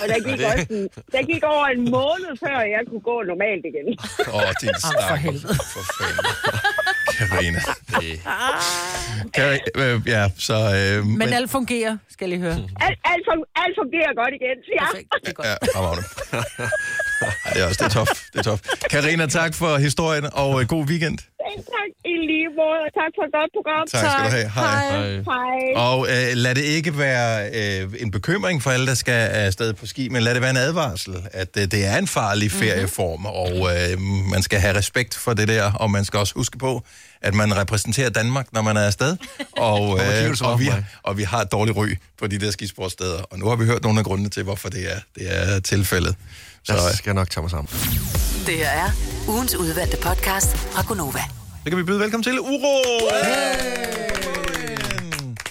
Og 0.01 0.05
der 0.11 0.17
gik, 0.29 0.39
også 0.51 0.65
en, 0.77 0.83
der 1.13 1.21
gik 1.31 1.43
over 1.53 1.65
en 1.75 1.83
måned, 1.97 2.31
før 2.43 2.57
jeg 2.75 2.81
kunne 2.89 3.05
gå 3.11 3.15
normalt 3.31 3.63
igen. 3.71 3.87
Åh, 4.33 4.35
oh, 4.35 4.51
din 4.61 4.69
for 4.83 4.91
snak. 4.91 5.19
helvede. 5.25 5.55
For 5.73 5.83
fanden. 5.97 6.25
Karina. 7.17 7.59
Øh, 9.75 10.01
ja, 10.07 10.29
så... 10.37 10.53
Øh, 10.53 11.05
Men 11.05 11.33
alt 11.33 11.51
fungerer, 11.51 11.97
skal 12.09 12.31
I 12.31 12.37
høre. 12.39 12.57
Alt, 12.81 12.99
alt, 13.11 13.23
fun- 13.29 13.51
alt 13.55 13.75
fungerer 13.81 14.13
godt 14.21 14.33
igen, 14.39 14.57
så 14.65 14.71
ja. 14.79 14.85
Perfekt, 14.85 15.07
det 15.23 15.29
er 15.29 15.33
godt. 15.33 15.47
Ja, 15.47 15.55
fremragende. 15.75 16.03
Ej, 17.21 17.53
det 17.53 17.61
er 17.61 17.67
også 17.67 17.83
det 17.83 17.89
er 17.89 17.93
tof. 17.99 18.07
Det 18.33 18.39
er 18.39 18.43
tof. 18.43 18.59
Karina, 18.89 19.25
tak 19.25 19.53
for 19.53 19.77
historien, 19.77 20.25
og 20.33 20.61
øh, 20.61 20.67
god 20.67 20.85
weekend. 20.85 21.17
Tak 21.55 21.89
i 22.05 22.13
lige 22.27 22.49
måde, 22.59 22.79
og 22.87 22.91
tak 23.01 23.11
for 23.17 23.23
et 23.27 23.33
godt 23.37 23.51
program. 23.57 23.87
Tak 23.87 24.11
skal 24.11 24.25
du 24.25 24.35
have. 24.37 24.49
Hej. 24.49 25.09
Hej. 25.31 25.83
Og 25.89 26.07
øh, 26.09 26.35
lad 26.35 26.55
det 26.55 26.61
ikke 26.61 26.97
være 26.97 27.49
øh, 27.53 27.93
en 27.99 28.11
bekymring 28.11 28.63
for 28.63 28.71
alle, 28.71 28.87
der 28.87 28.93
skal 28.93 29.29
afsted 29.29 29.73
på 29.73 29.85
ski, 29.85 30.09
men 30.09 30.23
lad 30.23 30.33
det 30.33 30.41
være 30.41 30.51
en 30.51 30.57
advarsel, 30.57 31.15
at 31.31 31.49
øh, 31.57 31.63
det 31.63 31.85
er 31.85 31.97
en 31.97 32.07
farlig 32.07 32.51
ferieform, 32.51 33.25
og 33.25 33.51
øh, 33.51 34.01
man 34.31 34.41
skal 34.43 34.59
have 34.59 34.77
respekt 34.77 35.15
for 35.15 35.33
det 35.33 35.47
der, 35.47 35.71
og 35.71 35.91
man 35.91 36.05
skal 36.05 36.19
også 36.19 36.33
huske 36.35 36.57
på, 36.57 36.83
at 37.21 37.33
man 37.33 37.57
repræsenterer 37.57 38.09
Danmark, 38.09 38.47
når 38.53 38.61
man 38.61 38.77
er 38.77 38.81
afsted. 38.81 39.17
Og, 39.57 39.99
øh, 40.01 40.37
og, 40.41 40.59
vi, 40.59 40.69
og 41.03 41.17
vi 41.17 41.23
har 41.23 41.41
et 41.41 41.51
dårligt 41.51 41.77
ry 41.77 41.87
på 42.19 42.27
de 42.27 42.39
der 42.39 42.51
skisportsteder. 42.51 43.21
Og 43.21 43.39
nu 43.39 43.47
har 43.47 43.55
vi 43.55 43.65
hørt 43.65 43.83
nogle 43.83 43.99
af 43.99 44.05
grundene 44.05 44.29
til, 44.29 44.43
hvorfor 44.43 44.69
det 44.69 44.91
er, 44.93 44.99
det 45.15 45.53
er 45.55 45.59
tilfældet. 45.59 46.15
Så, 46.65 46.73
Jeg 46.73 46.83
øh, 46.91 46.97
skal 46.97 47.15
nok 47.15 47.29
tage 47.29 47.41
mig 47.41 47.51
sammen. 47.51 47.67
Det 48.45 48.55
her 48.57 48.69
er 48.69 48.89
ugens 49.27 49.55
udvalgte 49.55 49.97
podcast 49.97 50.57
fra 50.57 50.81
Gonova. 50.87 51.19
så 51.63 51.69
kan 51.69 51.77
vi 51.77 51.83
byde 51.83 51.99
velkommen 51.99 52.23
til 52.23 52.39
Uro! 52.39 52.81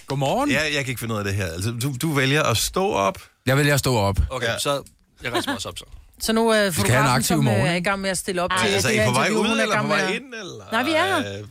Godmorgen. 0.06 0.50
Ja, 0.50 0.62
jeg 0.62 0.72
kan 0.72 0.86
ikke 0.88 1.00
finde 1.00 1.14
ud 1.14 1.18
af 1.18 1.24
det 1.24 1.34
her. 1.34 1.46
Altså, 1.46 1.70
du, 1.82 1.94
du 2.02 2.12
vælger 2.12 2.42
at 2.42 2.56
stå 2.56 2.90
op. 2.92 3.18
Jeg 3.46 3.56
vil 3.56 3.66
jeg 3.66 3.78
stå 3.78 3.96
op. 3.96 4.16
Okay, 4.30 4.46
Ja. 4.46 4.58
så 4.58 4.82
jeg 5.22 5.32
rejser 5.32 5.50
mig 5.50 5.56
også 5.56 5.68
op 5.68 5.78
så. 5.78 5.84
Så 6.20 6.32
nu 6.32 6.48
er 6.48 6.54
have 6.54 6.66
en 6.66 6.72
fotografen, 6.72 7.10
aktiv 7.10 7.24
som 7.26 7.38
øh, 7.38 7.44
morgen, 7.44 7.66
er 7.66 7.74
i 7.74 7.80
gang 7.80 8.00
med 8.00 8.10
at 8.10 8.18
stille 8.18 8.42
op 8.42 8.50
til 8.58 8.68
Altså, 8.74 8.88
det 8.88 8.96
er 8.96 9.00
I 9.02 9.04
her 9.04 9.10
på 9.10 9.14
vej 9.14 9.26
interview. 9.26 9.52
ud, 9.52 9.58
er 9.58 9.62
eller 9.62 9.82
på 9.82 9.86
vej 9.86 10.00
at- 10.00 10.14
ind? 10.14 10.24
Eller? 10.34 10.64
Nej, 10.72 10.82
vi 10.82 10.92
er 10.92 11.06
her. 11.06 11.18
Øh, 11.38 11.44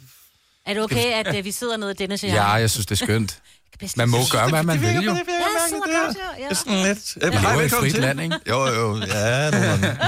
Er 0.65 0.73
det 0.73 0.83
okay, 0.83 1.13
at 1.25 1.35
øh, 1.37 1.45
vi 1.45 1.51
sidder 1.51 1.77
nede 1.77 1.91
i 1.91 1.93
denne 1.93 2.17
så 2.17 2.27
Ja, 2.27 2.51
jeg 2.51 2.69
synes, 2.69 2.85
det 2.85 3.01
er 3.01 3.05
skønt. 3.05 3.37
Man 3.97 4.09
må 4.09 4.17
gøre, 4.31 4.49
hvad 4.49 4.63
man 4.63 4.81
vil, 4.81 4.95
jo. 4.95 5.11
Det 5.11 5.21
er 6.49 6.53
sådan 6.55 6.83
lidt... 6.83 7.15
Vi 7.15 7.37
lever 7.37 7.61
i 7.61 7.69
frit 7.69 7.91
til. 7.93 8.01
land, 8.01 8.21
ikke? 8.21 8.35
Jo, 8.49 8.65
jo, 8.67 8.97
ja, 9.07 9.51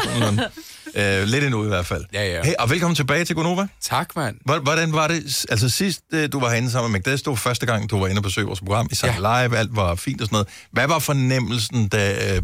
nogenlunde. 0.06 0.50
Øh, 0.96 1.24
lidt 1.24 1.44
endnu 1.44 1.64
i 1.66 1.68
hvert 1.68 1.86
fald. 1.86 2.06
Ja, 2.14 2.28
ja. 2.36 2.44
Hey, 2.44 2.54
og 2.60 2.70
velkommen 2.70 2.96
tilbage 2.96 3.26
til 3.26 3.36
Gonova. 3.36 3.68
Tak, 3.82 4.16
mand. 4.16 4.36
Hvor- 4.46 4.60
Hvordan 4.60 4.94
var 4.94 5.08
det, 5.08 5.46
altså 5.50 5.70
sidst 5.70 6.02
øh, 6.14 6.32
du 6.32 6.40
var 6.40 6.50
herinde 6.50 6.72
sammen 6.72 6.92
med 6.92 7.00
Magdalene, 7.00 7.18
det 7.18 7.28
var 7.28 7.36
første 7.36 7.66
gang, 7.66 7.90
du 7.90 8.00
var 8.00 8.08
inde 8.08 8.20
og 8.20 8.24
besøge 8.24 8.48
vores 8.48 8.60
program, 8.60 8.88
I 8.92 8.96
sang 8.96 9.14
ja. 9.22 9.44
live, 9.46 9.58
alt 9.58 9.76
var 9.76 9.96
fint 9.96 10.22
og 10.22 10.26
sådan 10.28 10.36
noget. 10.36 10.48
Hvad 10.72 10.88
var 10.88 11.00
fornemmelsen, 11.00 11.88
da, 11.88 12.12
øh, 12.36 12.42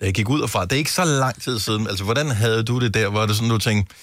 da 0.00 0.04
jeg 0.04 0.14
gik 0.14 0.28
ud 0.28 0.48
fra? 0.48 0.64
Det 0.64 0.72
er 0.72 0.76
ikke 0.76 0.92
så 0.92 1.04
lang 1.04 1.42
tid 1.42 1.58
siden, 1.58 1.86
altså 1.86 2.04
hvordan 2.04 2.30
havde 2.30 2.62
du 2.62 2.80
det 2.80 2.94
der, 2.94 3.08
hvor 3.08 3.26
det 3.26 3.36
sådan, 3.36 3.50
du 3.50 3.58
tænkte, 3.58 3.94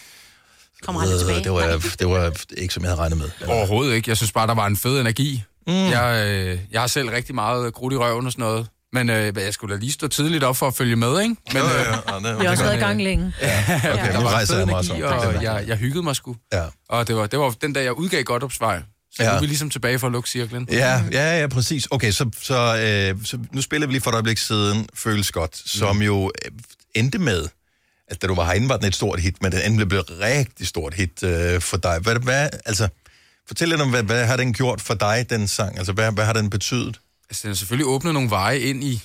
Kommer 0.83 1.01
aldrig 1.01 1.19
tilbage. 1.19 1.43
det 1.43 1.51
var, 1.51 1.81
det 1.99 2.07
var 2.09 2.31
ikke, 2.57 2.73
som 2.73 2.83
jeg 2.83 2.89
havde 2.91 3.01
regnet 3.01 3.17
med. 3.17 3.29
Eller? 3.41 3.53
Overhovedet 3.55 3.93
ikke. 3.95 4.09
Jeg 4.09 4.17
synes 4.17 4.31
bare, 4.31 4.47
der 4.47 4.53
var 4.55 4.67
en 4.67 4.77
fed 4.77 4.99
energi. 5.01 5.43
Mm. 5.67 5.73
Jeg, 5.73 6.25
øh, 6.27 6.59
jeg 6.71 6.81
har 6.81 6.87
selv 6.87 7.09
rigtig 7.09 7.35
meget 7.35 7.73
krudt 7.73 7.93
i 7.93 7.97
røven 7.97 8.25
og 8.25 8.31
sådan 8.31 8.43
noget. 8.43 8.67
Men 8.93 9.09
øh, 9.09 9.33
jeg 9.37 9.53
skulle 9.53 9.75
da 9.75 9.79
lige 9.79 9.91
stå 9.91 10.07
tidligt 10.07 10.43
op 10.43 10.57
for 10.57 10.67
at 10.67 10.75
følge 10.75 10.95
med, 10.95 11.21
ikke? 11.21 11.35
Men, 11.53 11.57
Jo, 11.57 11.63
øh, 11.63 11.69
jo, 11.71 11.93
jo. 12.07 12.15
Og 12.15 12.21
det- 12.23 12.39
Vi 12.39 12.45
har 12.45 12.51
også 12.51 12.63
det 12.63 12.69
været 12.69 12.77
i 12.77 12.83
gang 12.83 13.01
længe. 13.03 13.33
Okay, 13.39 13.83
der 13.83 14.13
nu 14.17 14.21
var 14.23 14.29
rejser 14.33 14.57
jeg 14.57 14.65
mig 14.67 14.75
også 14.75 14.93
og 14.93 15.43
jeg, 15.43 15.63
jeg 15.67 15.77
hyggede 15.77 16.03
mig 16.03 16.15
sgu. 16.15 16.35
Ja. 16.53 16.63
Og 16.89 17.07
det 17.07 17.15
var, 17.15 17.27
det 17.27 17.39
var 17.39 17.49
den 17.61 17.73
dag, 17.73 17.83
jeg 17.83 17.93
udgav 17.93 18.23
godt 18.23 18.43
opsvej. 18.43 18.81
Så 19.13 19.23
Ja. 19.23 19.29
nu 19.29 19.35
er 19.35 19.39
vi 19.39 19.45
ligesom 19.45 19.69
tilbage 19.69 19.99
for 19.99 20.07
at 20.07 20.13
lukke 20.13 20.29
cirklen. 20.29 20.67
Ja, 20.71 21.03
ja, 21.11 21.39
ja, 21.39 21.47
præcis. 21.47 21.87
Okay, 21.91 22.11
så, 22.11 22.29
så, 22.41 22.55
øh, 23.13 23.25
så 23.25 23.37
nu 23.51 23.61
spiller 23.61 23.87
vi 23.87 23.93
lige 23.93 24.01
for 24.01 24.09
et 24.11 24.15
øjeblik 24.15 24.37
siden 24.37 24.87
Føles 24.95 25.31
Godt, 25.31 25.57
som 25.69 25.95
Mm. 25.95 26.01
jo 26.01 26.31
øh, 26.45 26.51
endte 26.95 27.19
med, 27.19 27.47
at 28.07 28.21
da 28.21 28.27
du 28.27 28.35
var 28.35 28.45
herinde, 28.45 28.69
var 28.69 28.77
den 28.77 28.85
et 28.87 28.95
stort 28.95 29.19
hit, 29.19 29.41
men 29.41 29.51
den 29.51 29.61
endelig 29.65 29.87
blev 29.89 29.99
et 29.99 30.11
rigtig 30.21 30.67
stort 30.67 30.93
hit 30.93 31.23
øh, 31.23 31.61
for 31.61 31.77
dig. 31.77 31.99
Hvad, 32.01 32.15
hvad, 32.15 32.49
altså, 32.65 32.87
fortæl 33.51 33.69
lidt 33.69 33.81
om, 33.81 33.89
hvad, 33.89 34.03
hvad 34.03 34.25
har 34.25 34.37
den 34.37 34.53
gjort 34.53 34.81
for 34.81 34.93
dig, 34.93 35.25
den 35.29 35.47
sang? 35.47 35.77
Altså, 35.77 35.93
hvad, 35.93 36.11
hvad 36.11 36.25
har 36.25 36.33
den 36.33 36.49
betydet? 36.49 36.99
Altså, 37.29 37.41
den 37.43 37.49
har 37.49 37.55
selvfølgelig 37.55 37.87
åbnet 37.87 38.13
nogle 38.13 38.29
veje 38.29 38.59
ind 38.59 38.83
i, 38.83 39.01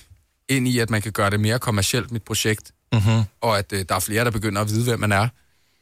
ind 0.49 0.67
i, 0.67 0.79
at 0.79 0.89
man 0.89 1.01
kan 1.01 1.11
gøre 1.11 1.29
det 1.29 1.39
mere 1.39 1.59
kommercielt, 1.59 2.11
mit 2.11 2.23
projekt. 2.23 2.71
Mm-hmm. 2.93 3.23
Og 3.41 3.57
at 3.57 3.73
øh, 3.73 3.85
der 3.89 3.95
er 3.95 3.99
flere, 3.99 4.25
der 4.25 4.31
begynder 4.31 4.61
at 4.61 4.69
vide, 4.69 4.83
hvem 4.83 4.99
man 4.99 5.11
er. 5.11 5.27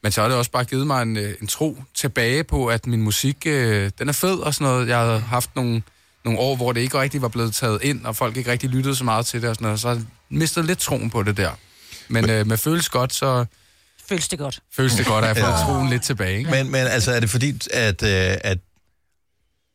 Men 0.04 0.12
så 0.12 0.22
har 0.22 0.28
det 0.28 0.38
også 0.38 0.52
bare 0.52 0.64
givet 0.64 0.88
mig 0.88 1.02
en, 1.02 1.18
øh, 1.18 1.36
en 1.42 1.48
tro 1.48 1.84
tilbage 1.94 2.44
på, 2.44 2.68
at 2.68 2.88
min 2.88 3.02
musik, 3.02 3.38
øh, 3.46 3.92
den 4.00 4.10
er 4.10 4.14
fed 4.14 4.38
og 4.38 4.54
sådan 4.54 4.68
noget. 4.68 4.88
Jeg 4.88 4.98
har 4.98 5.18
haft 5.18 5.56
nogle, 5.56 5.82
nogle 6.26 6.40
år, 6.40 6.56
hvor 6.56 6.72
det 6.72 6.82
ikke 6.82 7.00
rigtig 7.02 7.22
var 7.22 7.28
blevet 7.28 7.56
taget 7.56 7.84
ind, 7.84 8.06
og 8.06 8.16
folk 8.16 8.38
ikke 8.38 8.52
rigtig 8.52 8.70
lyttede 8.70 8.96
så 8.96 9.04
meget 9.04 9.26
til 9.26 9.42
det 9.42 9.50
og 9.50 9.56
sådan 9.56 9.66
noget. 9.66 9.80
Så 9.80 9.88
har 9.88 9.96
jeg 9.96 10.04
mistet 10.30 10.66
lidt 10.66 10.80
troen 10.80 11.10
på 11.10 11.24
det 11.24 11.38
der. 11.38 11.52
Men 12.08 12.30
øh, 12.30 12.48
med 12.48 12.58
føles 12.58 12.90
godt, 12.90 13.14
så 13.14 13.46
Føles 14.10 14.28
det 14.28 14.40
godt. 14.40 14.60
føles 14.76 14.94
det 14.94 15.06
godt, 15.06 15.26
at 15.26 15.38
jeg 15.38 15.46
Ja. 15.60 15.66
troen 15.74 15.90
lidt 15.90 16.04
tilbage. 16.04 16.38
Ikke? 16.38 16.52
Men, 16.52 16.72
men 16.72 16.88
altså, 16.88 17.12
er 17.12 17.20
det 17.20 17.30
fordi, 17.30 17.62
at, 17.74 18.04
øh, 18.04 18.38
at 18.44 18.58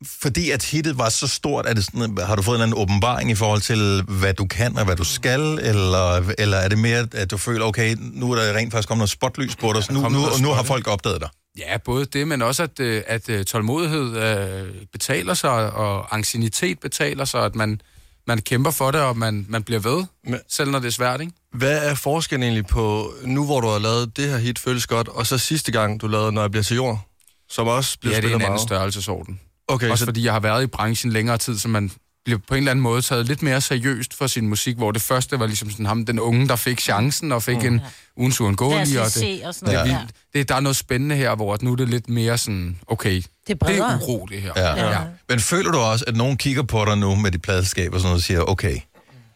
fordi 0.06 0.50
at 0.50 0.64
hittet 0.64 0.98
var 0.98 1.08
så 1.08 1.26
stort, 1.26 1.66
er 1.66 1.74
det 1.74 1.84
sådan, 1.84 2.18
har 2.26 2.36
du 2.36 2.42
fået 2.42 2.56
en 2.56 2.62
eller 2.62 2.76
anden 2.76 2.82
åbenbaring 2.92 3.30
i 3.30 3.34
forhold 3.34 3.60
til, 3.60 4.02
hvad 4.08 4.34
du 4.34 4.46
kan 4.46 4.78
og 4.78 4.84
hvad 4.84 4.96
du 4.96 5.04
skal, 5.04 5.40
eller, 5.40 6.32
eller 6.38 6.56
er 6.56 6.68
det 6.68 6.78
mere, 6.78 7.08
at 7.14 7.30
du 7.30 7.36
føler, 7.36 7.64
okay, 7.64 7.96
nu 8.00 8.32
er 8.32 8.36
der 8.36 8.54
rent 8.56 8.72
faktisk 8.72 8.88
kommet 8.88 9.00
noget 9.00 9.10
spotlys 9.10 9.56
på 9.56 9.72
dig, 9.72 9.84
så 9.84 9.92
nu, 9.92 10.08
nu, 10.08 10.18
nu 10.42 10.48
har 10.50 10.62
folk 10.62 10.86
opdaget 10.88 11.20
dig? 11.20 11.28
Ja, 11.58 11.76
både 11.78 12.04
det, 12.04 12.28
men 12.28 12.42
også 12.42 12.62
at, 12.62 12.80
øh, 12.80 13.02
at 13.06 13.28
øh, 13.28 13.44
tålmodighed 13.44 14.16
øh, 14.16 14.74
betaler 14.92 15.34
sig, 15.34 15.50
og 15.72 16.14
ancienitet 16.14 16.78
betaler 16.80 17.24
sig, 17.24 17.44
at 17.44 17.54
man, 17.54 17.80
man 18.26 18.38
kæmper 18.38 18.70
for 18.70 18.90
det, 18.90 19.00
og 19.00 19.18
man, 19.18 19.46
man 19.48 19.62
bliver 19.62 19.80
ved, 19.80 20.04
Men- 20.26 20.40
selv 20.48 20.70
når 20.70 20.78
det 20.78 20.86
er 20.86 20.92
svært, 20.92 21.20
ikke? 21.20 21.32
Hvad 21.54 21.90
er 21.90 21.94
forskellen 21.94 22.42
egentlig 22.42 22.66
på, 22.66 23.14
nu 23.24 23.44
hvor 23.44 23.60
du 23.60 23.68
har 23.68 23.78
lavet 23.78 24.16
det 24.16 24.28
her 24.28 24.38
hit, 24.38 24.58
føles 24.58 24.86
godt, 24.86 25.08
og 25.08 25.26
så 25.26 25.38
sidste 25.38 25.72
gang, 25.72 26.00
du 26.00 26.06
lavede 26.06 26.32
Når 26.32 26.40
jeg 26.42 26.50
bliver 26.50 26.64
til 26.64 26.74
jord, 26.76 27.06
som 27.48 27.66
også 27.66 27.98
bliver 28.00 28.14
Ja, 28.14 28.16
det 28.16 28.18
er 28.18 28.22
spillet 28.22 28.36
en 28.36 28.42
anden 28.42 28.52
meget? 28.52 28.60
størrelsesorden. 28.60 29.40
Okay, 29.68 29.90
Også 29.90 30.00
så 30.00 30.06
fordi 30.06 30.24
jeg 30.24 30.32
har 30.32 30.40
været 30.40 30.62
i 30.62 30.66
branchen 30.66 31.12
længere 31.12 31.38
tid, 31.38 31.58
så 31.58 31.68
man 31.68 31.90
bliver 32.24 32.38
på 32.48 32.54
en 32.54 32.58
eller 32.58 32.70
anden 32.70 32.82
måde 32.82 33.02
taget 33.02 33.26
lidt 33.26 33.42
mere 33.42 33.60
seriøst 33.60 34.14
for 34.14 34.26
sin 34.26 34.48
musik, 34.48 34.76
hvor 34.76 34.90
det 34.92 35.02
første 35.02 35.40
var 35.40 35.46
ligesom 35.46 35.70
sådan 35.70 35.86
ham, 35.86 36.06
den 36.06 36.20
unge, 36.20 36.48
der 36.48 36.56
fik 36.56 36.80
chancen 36.80 37.32
og 37.32 37.42
fik 37.42 37.64
en 37.64 37.80
ugens 38.16 38.40
lige 38.40 39.00
Og 39.00 39.04
det, 39.04 39.12
se 39.12 39.42
og 39.44 39.54
sådan 39.54 39.74
det, 39.74 39.80
er 39.80 39.84
noget. 39.84 39.98
Ja. 40.34 40.38
det, 40.38 40.48
der 40.48 40.54
er 40.54 40.60
noget 40.60 40.76
spændende 40.76 41.16
her, 41.16 41.34
hvor 41.34 41.54
at 41.54 41.62
nu 41.62 41.72
er 41.72 41.76
det 41.76 41.88
lidt 41.88 42.08
mere 42.08 42.38
sådan, 42.38 42.78
okay, 42.86 43.22
Det 43.46 43.62
er 43.62 43.66
det 43.66 43.78
er 43.78 43.98
uro, 44.02 44.26
det 44.30 44.42
her. 44.42 44.52
Ja. 44.56 44.90
ja. 44.90 44.98
Men 45.28 45.40
føler 45.40 45.70
du 45.70 45.78
også, 45.78 46.04
at 46.08 46.16
nogen 46.16 46.36
kigger 46.36 46.62
på 46.62 46.84
dig 46.84 46.98
nu 46.98 47.14
med 47.14 47.30
dit 47.30 47.42
pladeskab 47.42 47.94
og 47.94 48.00
sådan 48.00 48.08
noget 48.08 48.18
og 48.18 48.22
siger, 48.22 48.40
okay, 48.42 48.76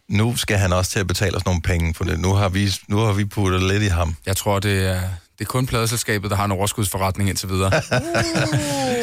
nu 0.09 0.37
skal 0.37 0.57
han 0.59 0.73
også 0.73 0.91
til 0.91 0.99
at 0.99 1.07
betale 1.07 1.37
os 1.37 1.45
nogle 1.45 1.61
penge 1.63 1.95
for 1.95 2.05
det. 2.05 2.21
Nu 2.21 2.33
har 2.35 2.49
vi, 2.49 2.73
nu 2.89 2.97
har 2.97 3.13
vi 3.13 3.25
puttet 3.25 3.63
lidt 3.63 3.83
i 3.83 3.87
ham. 3.87 4.17
Jeg 4.27 4.37
tror, 4.37 4.59
det 4.59 4.87
er, 4.87 5.01
det 5.39 5.41
er 5.41 5.45
kun 5.45 5.67
pladeselskabet, 5.67 6.31
der 6.31 6.37
har 6.37 6.45
en 6.45 6.53
overskudsforretning 6.53 7.29
indtil 7.29 7.49
videre. 7.49 7.71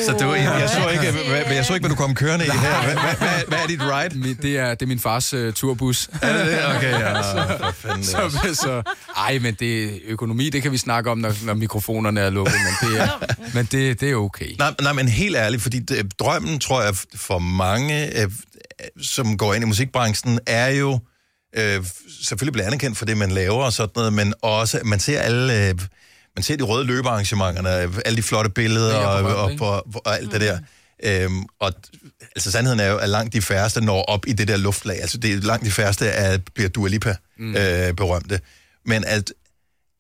Så 0.06 0.18
du, 0.20 0.34
jeg, 0.34 0.44
jeg, 0.44 0.70
så 0.70 0.90
ikke, 0.90 1.12
hvad, 1.30 1.56
jeg 1.56 1.66
så 1.66 1.74
ikke, 1.74 1.88
hvad 1.88 1.96
du 1.96 2.02
kom 2.02 2.16
kørende 2.16 2.46
i 2.46 2.50
her. 2.50 2.84
Hvad, 2.84 2.94
hvad, 2.94 3.16
hvad, 3.18 3.30
hvad 3.48 3.58
er 3.64 3.68
dit 3.68 3.82
ride? 3.82 4.18
Min- 4.20 4.38
det, 4.42 4.58
er, 4.58 4.70
det 4.70 4.82
er 4.82 4.88
min 4.88 5.00
fars 5.00 5.34
uh, 5.34 5.54
turbus. 5.54 6.10
Er 6.22 6.38
det 6.38 6.46
det? 6.46 6.76
Okay, 6.76 6.92
ja. 6.92 7.08
Det 7.14 8.16
også- 8.16 8.38
så, 8.44 8.56
så, 8.56 8.82
ej, 9.18 9.40
men 9.40 9.54
det, 9.60 10.00
økonomi, 10.08 10.50
det 10.50 10.62
kan 10.62 10.72
vi 10.72 10.78
snakke 10.78 11.12
om, 11.12 11.18
når, 11.18 11.34
når 11.46 11.54
mikrofonerne 11.54 12.20
er 12.22 12.30
lukket, 12.30 12.56
men 12.82 12.90
det 12.92 13.02
er, 13.02 13.08
men 13.56 13.66
det, 13.72 14.02
det 14.02 14.12
er 14.12 14.16
okay. 14.16 14.56
Nej, 14.60 14.74
nej, 14.82 14.94
men 14.94 15.08
helt 15.08 15.36
ærligt, 15.36 15.62
fordi 15.62 15.80
det, 15.80 16.20
drømmen, 16.20 16.60
tror 16.60 16.82
jeg, 16.82 16.96
for 17.16 17.40
mange, 17.40 18.22
øh, 18.22 18.30
som 19.02 19.38
går 19.38 19.54
ind 19.54 19.64
i 19.64 19.68
musikbranchen, 19.68 20.40
er 20.48 20.68
jo 20.68 21.00
øh, 21.56 21.86
selvfølgelig 22.24 22.54
blive 22.54 22.66
anerkendt 22.66 22.98
for 22.98 23.06
det, 23.06 23.18
man 23.18 23.32
laver 23.32 23.64
og 23.64 23.74
sådan 23.74 23.92
noget, 23.96 24.14
men 24.14 24.34
også, 24.42 24.80
man 24.84 25.00
ser 25.00 25.20
alle... 25.20 25.68
Øh, 25.70 25.76
man 26.36 26.44
ser 26.44 26.56
de 26.56 26.64
røde 26.64 26.86
løbearrangementerne, 26.86 27.70
alle 28.06 28.18
de 28.18 28.24
flotte 28.24 28.50
billeder 28.50 28.96
og, 28.96 29.36
og, 29.36 29.52
og, 29.60 29.88
og, 30.06 30.16
alt 30.16 30.32
det 30.32 30.42
der. 30.42 30.60
Øhm, 31.04 31.44
og 31.60 31.74
altså 32.36 32.52
sandheden 32.52 32.80
er 32.80 32.88
jo, 32.88 32.98
at 32.98 33.10
langt 33.10 33.34
de 33.34 33.42
færreste 33.42 33.82
når 33.82 34.02
op 34.02 34.28
i 34.28 34.34
det 34.34 34.48
der 34.48 34.58
luftlag. 34.58 35.02
Altså 35.02 35.18
det 35.18 35.34
er 35.34 35.38
langt 35.38 35.66
de 35.66 35.72
færreste 35.72 36.08
er, 36.08 36.38
bliver 36.56 36.70
Dua 36.70 36.90
Lipa 36.90 37.16
mm. 37.38 37.56
øh, 37.56 37.94
berømte. 37.94 38.40
Men 38.86 39.04
at, 39.04 39.34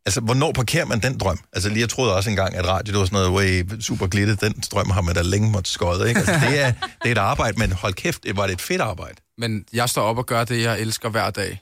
altså, 0.06 0.22
hvornår 0.22 0.52
parkerer 0.52 0.86
man 0.86 1.00
den 1.00 1.18
drøm? 1.18 1.40
Altså 1.54 1.70
lige, 1.70 1.80
jeg 1.80 1.90
troede 1.90 2.16
også 2.16 2.30
engang, 2.30 2.56
at 2.56 2.66
radio, 2.66 2.92
det 2.92 3.00
var 3.00 3.06
sådan 3.06 3.32
noget, 3.32 3.66
way, 3.66 3.82
super 3.82 4.08
glittet, 4.08 4.42
den 4.42 4.64
drøm 4.72 4.90
har 4.90 5.02
man 5.02 5.16
da 5.16 5.22
længe 5.22 5.52
måtte 5.52 5.70
skøde, 5.70 6.10
ikke? 6.10 6.20
Altså, 6.20 6.34
det, 6.50 6.60
er, 6.60 6.72
det 6.72 7.08
er 7.08 7.12
et 7.12 7.18
arbejde, 7.18 7.60
men 7.60 7.72
hold 7.72 7.94
kæft, 7.94 8.24
det 8.24 8.38
var 8.38 8.48
det 8.48 8.54
et 8.54 8.62
fedt 8.62 8.82
arbejde. 8.82 9.16
Men 9.38 9.66
jeg 9.74 9.90
står 9.90 10.04
op 10.04 10.18
og 10.18 10.26
gør 10.26 10.44
det, 10.44 10.62
jeg 10.62 10.80
elsker 10.80 11.10
hver 11.10 11.30
dag. 11.30 11.62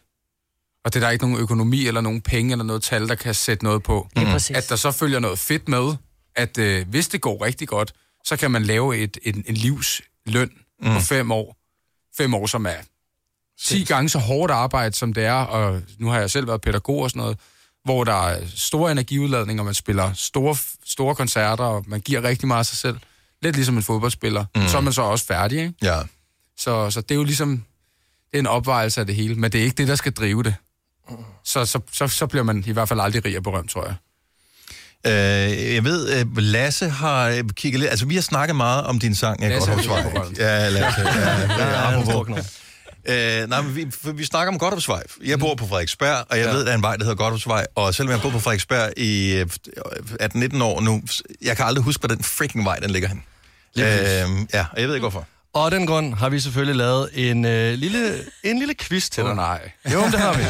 Og 0.85 0.93
det 0.93 1.03
er 1.03 1.05
der 1.05 1.11
ikke 1.11 1.25
nogen 1.25 1.41
økonomi 1.41 1.87
eller 1.87 2.01
nogen 2.01 2.21
penge 2.21 2.51
eller 2.51 2.65
noget 2.65 2.83
tal, 2.83 3.07
der 3.07 3.15
kan 3.15 3.33
sætte 3.33 3.63
noget 3.63 3.83
på. 3.83 4.07
Præcis. 4.15 4.57
At 4.57 4.69
der 4.69 4.75
så 4.75 4.91
følger 4.91 5.19
noget 5.19 5.39
fedt 5.39 5.67
med, 5.67 5.95
at 6.35 6.57
øh, 6.57 6.87
hvis 6.89 7.07
det 7.07 7.21
går 7.21 7.45
rigtig 7.45 7.67
godt, 7.67 7.93
så 8.25 8.37
kan 8.37 8.51
man 8.51 8.63
lave 8.63 8.97
et, 8.97 9.17
en, 9.23 9.43
en 9.47 9.55
livsløn 9.55 10.49
mm. 10.81 10.93
på 10.93 10.99
fem 10.99 11.31
år. 11.31 11.55
Fem 12.17 12.33
år, 12.33 12.45
som 12.45 12.65
er 12.65 12.81
10 13.61 13.83
gange 13.83 14.09
så 14.09 14.19
hårdt 14.19 14.51
arbejde, 14.51 14.95
som 14.95 15.13
det 15.13 15.25
er, 15.25 15.33
og 15.33 15.81
nu 15.97 16.07
har 16.07 16.19
jeg 16.19 16.31
selv 16.31 16.47
været 16.47 16.61
pædagog 16.61 16.99
og 16.99 17.09
sådan 17.09 17.19
noget, 17.19 17.37
hvor 17.89 18.03
der 18.03 18.27
er 18.27 18.41
store 18.55 18.91
energiudladninger, 18.91 19.63
man 19.63 19.73
spiller 19.73 20.13
store, 20.13 20.57
store 20.85 21.15
koncerter, 21.15 21.63
og 21.63 21.83
man 21.87 21.99
giver 22.01 22.23
rigtig 22.23 22.47
meget 22.47 22.59
af 22.59 22.65
sig 22.65 22.77
selv. 22.77 22.97
Lidt 23.41 23.55
ligesom 23.55 23.77
en 23.77 23.83
fodboldspiller. 23.83 24.45
Mm. 24.55 24.67
Så 24.67 24.77
er 24.77 24.81
man 24.81 24.93
så 24.93 25.01
også 25.01 25.25
færdig, 25.25 25.59
ikke? 25.59 25.73
Ja. 25.81 25.99
Så, 26.57 26.91
så 26.91 27.01
det 27.01 27.11
er 27.11 27.15
jo 27.15 27.23
ligesom, 27.23 27.51
det 28.31 28.33
er 28.33 28.39
en 28.39 28.47
opvejelse 28.47 28.99
af 28.99 29.05
det 29.07 29.15
hele, 29.15 29.35
men 29.35 29.51
det 29.51 29.59
er 29.59 29.63
ikke 29.63 29.75
det, 29.75 29.87
der 29.87 29.95
skal 29.95 30.11
drive 30.11 30.43
det. 30.43 30.55
Så, 31.43 31.65
så, 31.65 31.79
så, 31.91 32.07
så 32.07 32.27
bliver 32.27 32.43
man 32.43 32.63
i 32.67 32.71
hvert 32.71 32.89
fald 32.89 32.99
aldrig 32.99 33.25
rig 33.25 33.37
og 33.37 33.43
berømt, 33.43 33.69
tror 33.69 33.85
jeg. 33.85 33.95
Øh, 35.05 35.73
jeg 35.75 35.83
ved, 35.83 36.19
øh, 36.19 36.37
Lasse 36.37 36.89
har 36.89 37.27
øh, 37.29 37.43
kigget 37.53 37.79
lidt... 37.79 37.89
Altså, 37.89 38.05
vi 38.05 38.15
har 38.15 38.21
snakket 38.21 38.55
meget 38.55 38.83
om 38.83 38.99
din 38.99 39.15
sang, 39.15 39.41
jeg 39.41 39.49
Lasse 39.49 39.71
godt 39.71 39.85
er 39.87 40.11
berømt. 40.11 40.37
Ja, 40.37 40.69
Lasse. 40.69 41.01
Ja, 41.01 41.07
ja, 41.19 41.39
Ja, 41.39 41.67
ja, 41.69 41.75
han 41.75 41.99
er 41.99 42.05
stor 42.05 42.21
apropos. 42.21 42.68
Øh, 43.05 43.49
nej, 43.49 43.61
men 43.61 43.75
vi, 43.75 43.87
vi 44.13 44.25
snakker 44.25 44.53
om 44.53 44.59
Godthåbsvej. 44.59 45.03
Jeg 45.25 45.39
bor 45.39 45.55
på 45.55 45.67
Frederiksberg, 45.67 46.25
og 46.29 46.37
jeg 46.37 46.45
ja. 46.45 46.51
ved, 46.51 46.65
der 46.65 46.71
er 46.71 46.75
en 46.75 46.81
vej, 46.81 46.95
der 46.95 47.03
hedder 47.03 47.17
Godthåbsvej. 47.17 47.67
Og 47.75 47.95
selvom 47.95 48.11
jeg 48.11 48.21
bor 48.21 48.29
på 48.29 48.39
Frederiksberg 48.39 48.93
i 48.97 49.31
øh, 49.35 49.45
18-19 50.55 50.63
år 50.63 50.81
nu, 50.81 51.01
jeg 51.41 51.57
kan 51.57 51.65
aldrig 51.65 51.83
huske, 51.83 52.01
hvor 52.01 52.07
den 52.15 52.23
freaking 52.23 52.65
vej, 52.65 52.75
den 52.79 52.89
ligger 52.91 53.09
hen. 53.09 53.23
Øh, 53.77 53.83
ja, 54.53 54.65
og 54.73 54.79
jeg 54.81 54.87
ved 54.87 54.95
ikke, 54.95 55.03
hvorfor. 55.03 55.27
Og 55.53 55.65
af 55.65 55.71
den 55.71 55.87
grund 55.87 56.13
har 56.13 56.29
vi 56.29 56.39
selvfølgelig 56.39 56.75
lavet 56.75 57.09
en, 57.13 57.45
øh, 57.45 57.73
lille, 57.73 58.15
en 58.43 58.59
lille 58.59 58.73
quiz 58.79 59.09
til 59.09 59.23
dig. 59.23 59.35
nej. 59.35 59.71
Jo, 59.93 60.01
men 60.01 60.11
det 60.11 60.19
har 60.19 60.33
vi. 60.37 60.43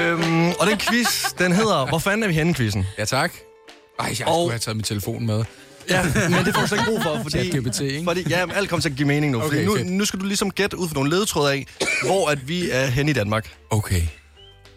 øhm, 0.00 0.48
og 0.60 0.66
den 0.66 0.78
quiz, 0.78 1.24
den 1.38 1.52
hedder, 1.52 1.86
hvor 1.86 1.98
fanden 1.98 2.22
er 2.22 2.28
vi 2.28 2.34
henne, 2.34 2.54
quizzen? 2.54 2.86
Ja, 2.98 3.04
tak. 3.04 3.32
Ej, 3.98 4.06
jeg 4.06 4.16
skulle 4.16 4.30
Og- 4.30 4.50
have 4.50 4.58
taget 4.58 4.76
min 4.76 4.84
telefon 4.84 5.26
med. 5.26 5.44
Ja, 5.90 6.02
men 6.30 6.44
det 6.44 6.54
får 6.54 6.60
du 6.60 6.66
slet 6.66 6.78
ikke 6.78 6.90
brug 6.90 7.02
for, 7.02 7.22
fordi... 7.22 7.50
ChatGPT, 7.50 7.80
ikke? 7.80 8.04
Fordi, 8.04 8.24
ja, 8.28 8.46
men 8.46 8.56
alt 8.56 8.68
kommer 8.68 8.80
til 8.80 8.88
at 8.88 8.96
give 8.96 9.08
mening 9.08 9.32
nu. 9.32 9.40
Fordi 9.40 9.56
Okay, 9.56 9.66
nu, 9.66 9.76
fedt. 9.76 9.86
nu 9.86 10.04
skal 10.04 10.20
du 10.20 10.24
ligesom 10.24 10.50
gætte 10.50 10.78
ud 10.78 10.88
fra 10.88 10.94
nogle 10.94 11.10
ledetråde 11.10 11.52
af, 11.52 11.66
hvor 12.04 12.28
at 12.28 12.48
vi 12.48 12.70
er 12.70 12.86
hen 12.86 13.08
i 13.08 13.12
Danmark. 13.12 13.50
Okay. 13.70 14.02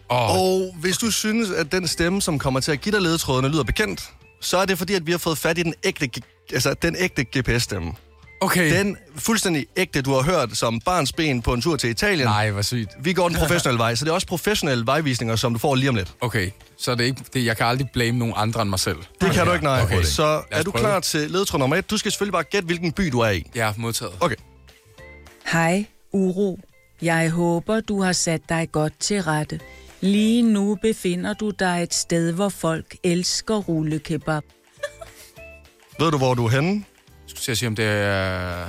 Oh. 0.08 0.40
Og 0.40 0.74
hvis 0.80 0.98
du 0.98 1.10
synes, 1.10 1.50
at 1.50 1.72
den 1.72 1.88
stemme, 1.88 2.22
som 2.22 2.38
kommer 2.38 2.60
til 2.60 2.72
at 2.72 2.80
give 2.80 2.92
dig 2.92 3.02
ledetrådene, 3.02 3.48
lyder 3.48 3.62
bekendt, 3.64 4.10
så 4.40 4.56
er 4.56 4.64
det 4.64 4.78
fordi, 4.78 4.94
at 4.94 5.06
vi 5.06 5.10
har 5.10 5.18
fået 5.18 5.38
fat 5.38 5.58
i 5.58 5.62
den 5.62 5.74
ægte, 5.84 6.10
altså 6.52 6.74
den 6.82 6.96
ægte 6.98 7.24
GPS-stemme. 7.38 7.92
Okay. 8.42 8.78
Den 8.78 8.96
fuldstændig 9.16 9.66
ægte, 9.76 10.02
du 10.02 10.12
har 10.12 10.22
hørt 10.22 10.56
som 10.56 10.80
barns 10.80 11.12
ben 11.12 11.42
på 11.42 11.52
en 11.52 11.62
tur 11.62 11.76
til 11.76 11.90
Italien. 11.90 12.28
Nej, 12.28 12.50
hvor 12.50 12.62
sygt. 12.62 12.90
Vi 13.00 13.12
går 13.12 13.28
den 13.28 13.36
professionelle 13.38 13.78
vej, 13.78 13.94
så 13.94 14.04
det 14.04 14.10
er 14.10 14.14
også 14.14 14.26
professionelle 14.26 14.86
vejvisninger, 14.86 15.36
som 15.36 15.52
du 15.52 15.58
får 15.58 15.74
lige 15.74 15.88
om 15.88 15.94
lidt. 15.94 16.14
Okay, 16.20 16.50
så 16.78 16.94
det 16.94 17.00
er 17.00 17.04
ikke, 17.04 17.24
det, 17.34 17.44
jeg 17.44 17.56
kan 17.56 17.66
aldrig 17.66 17.90
blame 17.92 18.18
nogen 18.18 18.34
andre 18.36 18.62
end 18.62 18.70
mig 18.70 18.78
selv. 18.78 18.96
Det 19.20 19.30
kan 19.32 19.46
du 19.46 19.52
ikke, 19.52 19.64
nej. 19.64 19.82
Okay. 19.82 20.02
Så 20.02 20.42
er 20.50 20.62
du 20.62 20.70
prøve. 20.70 20.82
klar 20.82 21.00
til 21.00 21.30
ledetråd 21.30 21.58
nummer 21.58 21.76
et? 21.76 21.90
Du 21.90 21.96
skal 21.96 22.12
selvfølgelig 22.12 22.32
bare 22.32 22.42
gætte, 22.42 22.66
hvilken 22.66 22.92
by 22.92 23.02
du 23.02 23.20
er 23.20 23.30
i. 23.30 23.50
Ja, 23.54 23.72
modtaget. 23.76 24.12
Okay. 24.20 24.36
Hej, 25.52 25.86
Uro. 26.12 26.58
Jeg 27.02 27.30
håber, 27.30 27.80
du 27.80 28.02
har 28.02 28.12
sat 28.12 28.40
dig 28.48 28.68
godt 28.72 28.92
til 29.00 29.22
rette. 29.22 29.60
Lige 30.00 30.42
nu 30.42 30.78
befinder 30.82 31.34
du 31.34 31.50
dig 31.50 31.82
et 31.82 31.94
sted, 31.94 32.32
hvor 32.32 32.48
folk 32.48 32.96
elsker 33.04 33.56
rullekebab. 33.56 34.42
Ved 35.98 36.10
du, 36.10 36.18
hvor 36.18 36.34
du 36.34 36.46
er 36.46 36.50
henne? 36.50 36.84
Jeg 37.30 37.36
skulle 37.36 37.44
til 37.44 37.52
at 37.52 37.58
sige, 37.58 37.66
om 37.68 37.76
det 37.76 37.84
er... 37.84 38.66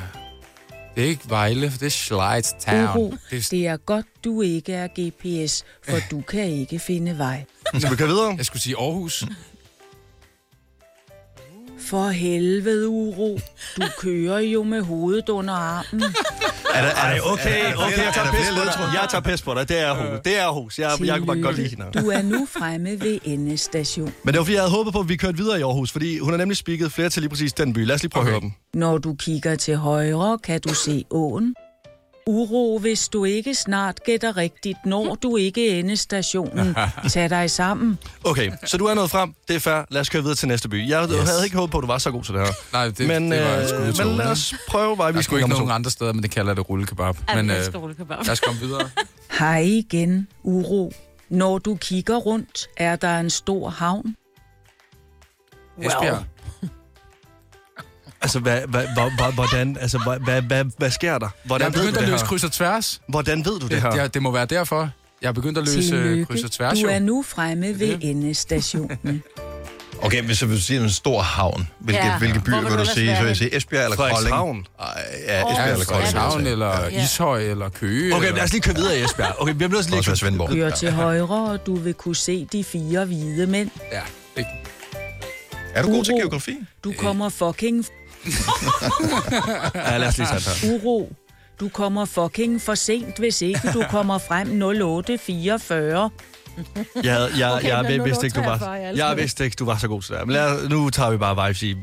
Det 0.95 1.03
er 1.03 1.07
ikke 1.07 1.29
Vejle, 1.29 1.71
for 1.71 1.77
det 1.77 1.85
er 1.85 1.89
Schleiz 1.89 2.51
Town. 2.65 2.97
Uro, 2.97 3.13
Det 3.29 3.37
er, 3.37 3.47
det 3.51 3.67
er 3.67 3.77
godt, 3.77 4.05
du 4.23 4.41
ikke 4.41 4.73
er 4.73 4.87
GPS, 4.87 5.63
for 5.89 5.97
du 6.11 6.21
kan 6.21 6.45
ikke 6.45 6.79
finde 6.79 7.17
vej. 7.17 7.45
Skal 7.79 7.91
vi 7.91 7.95
køre 7.95 8.07
videre? 8.07 8.33
jeg 8.37 8.45
skulle 8.45 8.61
sige 8.61 8.75
Aarhus. 8.79 9.25
For 11.91 12.09
helvede, 12.09 12.89
Uro. 12.89 13.39
Du 13.77 13.81
kører 13.99 14.39
jo 14.39 14.63
med 14.63 14.81
hovedet 14.81 15.29
under 15.29 15.53
armen. 15.53 16.03
Er 16.73 16.81
der, 16.81 16.89
er 16.89 17.13
der, 17.13 17.21
okay, 17.21 17.73
okay, 17.73 18.05
jeg 18.05 18.11
tager 18.13 18.27
er 18.27 18.31
pis 18.31 18.47
på 18.49 18.63
dig. 18.65 18.93
Jeg 18.93 19.07
tager 19.09 19.21
pis 19.21 19.41
på 19.41 19.53
dig. 19.53 19.69
Det 19.69 19.79
er 19.79 19.87
Aarhus. 19.87 20.19
Det 20.25 20.37
er 20.37 20.43
Aarhus. 20.43 20.79
Jeg, 20.79 20.91
jeg 21.03 21.17
kunne 21.17 21.27
bare 21.27 21.41
godt 21.41 21.55
lide 21.55 21.69
hende. 21.69 21.85
Du 21.93 22.09
er 22.09 22.21
nu 22.21 22.47
fremme 22.57 23.01
ved 23.01 23.19
endestation. 23.23 24.13
Men 24.23 24.33
det 24.33 24.37
var 24.37 24.43
fordi, 24.43 24.53
jeg 24.53 24.61
havde 24.61 24.71
håbet 24.71 24.93
på, 24.93 24.99
at 24.99 25.09
vi 25.09 25.15
kørte 25.15 25.37
videre 25.37 25.59
i 25.59 25.61
Aarhus, 25.61 25.91
fordi 25.91 26.19
hun 26.19 26.29
har 26.29 26.37
nemlig 26.37 26.57
spiket 26.57 26.91
flere 26.91 27.09
til 27.09 27.21
lige 27.21 27.29
præcis 27.29 27.53
den 27.53 27.73
by. 27.73 27.85
Lad 27.85 27.95
os 27.95 28.01
lige 28.01 28.09
prøve 28.09 28.21
okay. 28.21 28.29
at 28.29 28.33
høre 28.33 28.41
dem. 28.41 28.51
Når 28.73 28.97
du 28.97 29.13
kigger 29.13 29.55
til 29.55 29.75
højre, 29.75 30.39
kan 30.43 30.61
du 30.61 30.73
se 30.73 31.05
åen. 31.09 31.55
Uro, 32.27 32.79
hvis 32.79 33.07
du 33.09 33.25
ikke 33.25 33.55
snart 33.55 34.03
gætter 34.03 34.37
rigtigt, 34.37 34.77
når 34.85 35.15
du 35.15 35.37
ikke 35.37 35.79
endestationen. 35.79 36.75
Tag 37.09 37.29
dig 37.29 37.51
sammen. 37.51 37.99
Okay, 38.23 38.51
så 38.65 38.77
du 38.77 38.85
er 38.85 38.93
nået 38.93 39.09
frem. 39.09 39.33
Det 39.47 39.55
er 39.55 39.59
fair. 39.59 39.85
Lad 39.89 40.01
os 40.01 40.09
køre 40.09 40.21
videre 40.21 40.35
til 40.35 40.47
næste 40.47 40.69
by. 40.69 40.89
Jeg 40.89 41.09
yes. 41.09 41.29
havde 41.29 41.43
ikke 41.43 41.55
håbet 41.55 41.71
på, 41.71 41.77
at 41.77 41.81
du 41.81 41.87
var 41.87 41.97
så 41.97 42.11
god 42.11 42.23
til 42.23 42.33
det 42.33 42.41
her. 42.41 42.53
Nej, 42.73 42.85
det, 42.87 43.07
men, 43.07 43.31
det 43.31 43.41
var 43.41 43.79
øh, 43.79 44.07
men 44.07 44.17
lad 44.17 44.25
os 44.27 44.53
prøve 44.69 44.83
Der 44.83 44.91
er 44.91 44.95
sgu 44.95 45.01
vejvisning 45.01 45.39
ikke 45.39 45.49
nogen 45.49 45.71
andre 45.71 45.91
steder, 45.91 46.13
men 46.13 46.23
det 46.23 46.31
kalder 46.31 46.53
det 46.53 46.69
rullekebab. 46.69 47.15
Ja, 47.29 47.35
Men 47.35 47.51
øh, 47.51 47.57
rullekebab. 47.75 48.17
lad 48.23 48.29
os 48.31 48.39
komme 48.39 48.59
videre. 48.59 48.89
Hej 49.39 49.59
igen, 49.59 50.27
Uro. 50.43 50.91
Når 51.29 51.57
du 51.57 51.75
kigger 51.75 52.17
rundt, 52.17 52.67
er 52.77 52.95
der 52.95 53.19
en 53.19 53.29
stor 53.29 53.69
havn. 53.69 54.15
Esbjerg. 55.81 56.23
Altså, 58.21 58.39
hvad, 58.39 58.61
hvad, 58.67 58.83
hvad, 58.93 59.11
hvad, 59.17 59.33
hvordan, 59.33 59.77
altså, 59.81 59.97
hvad, 59.97 60.19
hvad, 60.19 60.41
hvad, 60.41 60.65
hvad 60.77 60.91
sker 60.91 61.17
der? 61.17 61.25
Jeg 61.25 61.31
Hvordan 61.43 61.67
er 61.67 61.71
ved 61.71 61.79
begyndt 61.79 61.97
at 61.97 62.03
det 62.03 62.11
løse 62.11 62.25
kryds 62.25 62.43
og 62.43 62.51
tværs. 62.51 63.01
Hvordan 63.07 63.45
ved 63.45 63.59
du 63.59 63.67
det 63.67 63.71
Det, 63.71 63.81
her? 63.81 63.95
ja, 63.95 64.07
det 64.07 64.21
må 64.21 64.31
være 64.31 64.45
derfor. 64.45 64.89
Jeg 65.21 65.27
er 65.27 65.31
begyndt 65.31 65.57
at 65.57 65.75
løse 65.75 65.95
øh, 65.95 66.25
kryds 66.27 66.43
og 66.43 66.51
tværs, 66.51 66.79
Du 66.79 66.87
er 66.87 66.99
nu 66.99 67.23
fremme 67.27 67.79
ved 67.79 67.97
endestationen. 68.01 69.23
Okay, 70.03 70.21
hvis 70.23 70.41
jeg 70.41 70.49
vil 70.49 70.61
sige 70.61 70.79
en 70.83 70.89
stor 70.89 71.21
havn, 71.21 71.67
hvilke, 71.79 72.05
Ja. 72.05 72.17
hvilke 72.17 72.39
byer 72.39 72.61
vil 72.69 72.71
du 72.79 72.85
sige? 72.85 73.15
Så 73.15 73.21
vil 73.21 73.27
jeg 73.27 73.37
sige 73.37 73.55
Esbjerg 73.57 73.83
eller 73.83 73.95
Kolding? 73.97 74.15
Frederikshavn. 74.17 74.65
Ej, 74.79 74.85
ja, 75.27 75.37
Esbjerg 75.39 75.57
Ja, 75.67 75.71
eller 75.73 75.85
Kolding. 75.85 75.87
Frederikshavn, 75.87 76.47
eller 76.47 76.81
Ja. 76.91 77.03
Ishøj, 77.03 77.41
eller 77.41 77.69
Køge. 77.69 78.15
Okay, 78.15 78.25
eller... 78.25 78.35
lad 78.35 78.43
os 78.43 78.51
lige 78.51 78.61
køre 78.61 78.75
videre 78.75 78.99
i 78.99 79.03
Esbjerg. 79.03 79.35
Okay, 79.39 79.51
vi 79.53 79.57
bliver 79.57 79.69
nødt 79.69 79.83
til 79.85 79.91
Det 79.91 79.99
lige 79.99 80.07
være 80.07 80.15
Svendborg. 80.17 80.49
Kør 80.49 80.69
til 80.69 80.91
højre, 80.91 81.27
og 81.51 81.65
du 81.65 81.75
vil 81.75 81.93
kunne 81.93 82.15
se 82.15 82.47
de 82.51 82.63
fire 82.63 83.05
hvide 83.05 83.47
mænd. 83.47 83.69
Ja, 83.91 83.99
det, 84.37 84.45
Er 85.73 85.81
du 85.81 85.89
god 85.91 86.03
til 86.03 86.13
geografi? 86.13 86.57
Du 86.83 86.93
kommer 86.97 87.29
fucking 87.29 87.85
Ja, 89.75 89.97
lad 89.97 90.07
os 90.07 90.17
lige 90.17 90.27
her. 90.29 90.71
uro. 90.73 91.11
Du 91.59 91.69
kommer 91.69 92.05
fucking 92.05 92.61
for 92.61 92.75
sent, 92.75 93.17
hvis 93.19 93.41
ikke 93.41 93.59
du 93.73 93.83
kommer 93.95 94.17
frem 94.17 94.61
0844. 94.61 96.09
Jeg, 97.03 97.13
havde- 97.13 97.29
jeg, 97.37 97.51
Okay, 97.53 97.67
jeg, 97.67 97.85
jeg, 97.91 98.05
vidste 98.05 98.25
ikke, 98.25 98.35
du 98.35 98.41
043, 98.43 98.69
var, 98.69 98.75
jeg 98.75 98.97
jeg 98.97 99.17
vidste 99.17 99.43
ikke, 99.45 99.55
du 99.55 99.65
var 99.65 99.77
så 99.77 99.87
god 99.87 100.01
til 100.01 100.15
det. 100.15 100.27
Men 100.27 100.33
lad, 100.33 100.69
nu 100.69 100.89
tager 100.89 101.09
vi 101.11 101.17
bare 101.17 101.47
vibes 101.47 101.63
i 101.63 101.75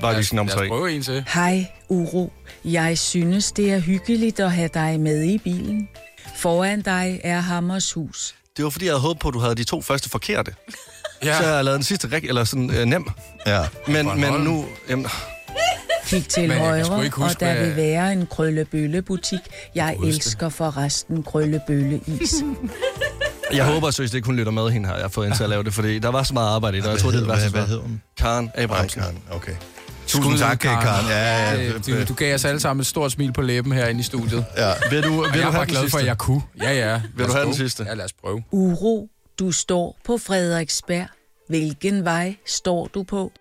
vejvisning 0.00 0.36
nummer 0.36 0.50
lad 0.52 0.56
os 0.56 0.60
tre. 0.60 0.68
prøve 0.68 0.92
en 0.92 1.02
til. 1.02 1.24
Hej, 1.34 1.66
Uro. 1.88 2.32
Jeg 2.64 2.98
synes, 2.98 3.52
det 3.52 3.72
er 3.72 3.78
hyggeligt 3.78 4.40
at 4.40 4.52
have 4.52 4.68
dig 4.74 5.00
med 5.00 5.22
i 5.24 5.38
bilen. 5.38 5.88
Foran 6.36 6.82
dig 6.82 7.20
er 7.24 7.40
Hammershus. 7.40 8.34
Det 8.56 8.64
var 8.64 8.70
fordi, 8.70 8.84
jeg 8.84 8.92
havde 8.92 9.00
håbet 9.02 9.20
på, 9.20 9.28
at 9.28 9.34
du 9.34 9.38
havde 9.38 9.54
de 9.54 9.64
to 9.64 9.82
første 9.82 10.10
forkerte. 10.10 10.54
Ja. 11.24 11.38
Så 11.38 11.44
jeg 11.44 11.54
har 11.54 11.62
lavet 11.62 11.76
den 11.76 11.84
sidste 11.84 12.08
rigtig, 12.12 12.28
eller 12.28 12.44
sådan 12.44 12.70
øh, 12.74 12.84
nem. 12.84 13.06
Ja. 13.46 13.60
Men, 13.86 14.20
men 14.20 14.32
nu... 14.32 14.64
Jamen, 14.90 15.06
Kig 16.06 16.28
til 16.28 16.48
Men 16.48 16.58
højre, 16.58 16.84
huske, 16.84 17.22
og 17.24 17.40
der 17.40 17.54
hvad- 17.54 17.66
vil 17.66 17.76
være 17.76 18.12
en 18.12 18.26
krøllebølle-butik. 18.26 19.38
Jeg 19.74 19.94
Husk 19.98 20.08
elsker 20.16 20.48
forresten 20.48 21.22
krøllebølle-is. 21.22 22.34
jeg 23.52 23.64
håber 23.66 23.90
seriøst 23.90 24.14
ikke, 24.14 24.26
hun 24.26 24.36
lytter 24.36 24.52
med 24.52 24.70
hende 24.70 24.88
her. 24.88 24.94
Jeg 24.94 25.04
har 25.04 25.08
fået 25.08 25.26
hende 25.26 25.38
til 25.38 25.44
at 25.44 25.50
lave 25.50 25.64
det, 25.64 25.74
fordi 25.74 25.98
der 25.98 26.08
var 26.08 26.22
så 26.22 26.34
meget 26.34 26.48
arbejde 26.48 26.76
i 26.76 26.80
det, 26.80 26.86
og 26.88 26.92
jeg 26.92 27.00
tror, 27.02 27.10
det 27.10 27.28
være 27.28 27.40
så 27.40 27.48
hvad, 27.50 27.66
hedder 27.66 27.82
hun? 27.82 28.02
Karen 28.18 28.50
Abrahamsen. 28.54 29.02
Karen. 29.02 29.18
Okay. 29.30 29.52
Skud 30.06 30.20
Tusind 30.22 30.34
ud, 30.34 30.38
tak, 30.38 30.58
Karen. 30.58 31.06
Ja, 31.08 31.50
ja, 31.52 31.66
Det- 31.68 31.86
Du, 31.86 32.04
du 32.08 32.14
gav 32.14 32.34
os 32.34 32.44
alle 32.44 32.60
sammen 32.60 32.80
et 32.80 32.86
stort 32.86 33.12
smil 33.12 33.32
på 33.32 33.42
læben 33.42 33.72
herinde 33.72 34.00
i 34.00 34.02
studiet. 34.02 34.44
ja. 34.56 34.70
Vil 34.90 35.02
du, 35.02 35.08
vil 35.10 35.18
Og 35.18 35.24
du 35.26 35.38
jeg 35.38 35.42
have 35.46 35.54
var 35.58 35.64
glad 35.64 35.80
for, 35.80 35.84
sidste? 35.86 35.98
at 35.98 36.06
jeg 36.06 36.18
kunne. 36.18 36.42
Ja, 36.62 36.72
ja. 36.92 37.00
Vil 37.16 37.26
du 37.26 37.32
have 37.32 37.44
den 37.46 37.54
sidste? 37.54 37.84
Ja, 37.88 37.94
lad 37.94 38.04
os 38.04 38.12
prøve. 38.12 38.42
Uro, 38.50 39.08
du 39.38 39.52
står 39.52 39.98
på 40.04 40.18
Frederiksberg. 40.18 41.06
Hvilken 41.48 42.04
vej 42.04 42.34
står 42.46 42.90
du 42.94 43.02
på? 43.02 43.32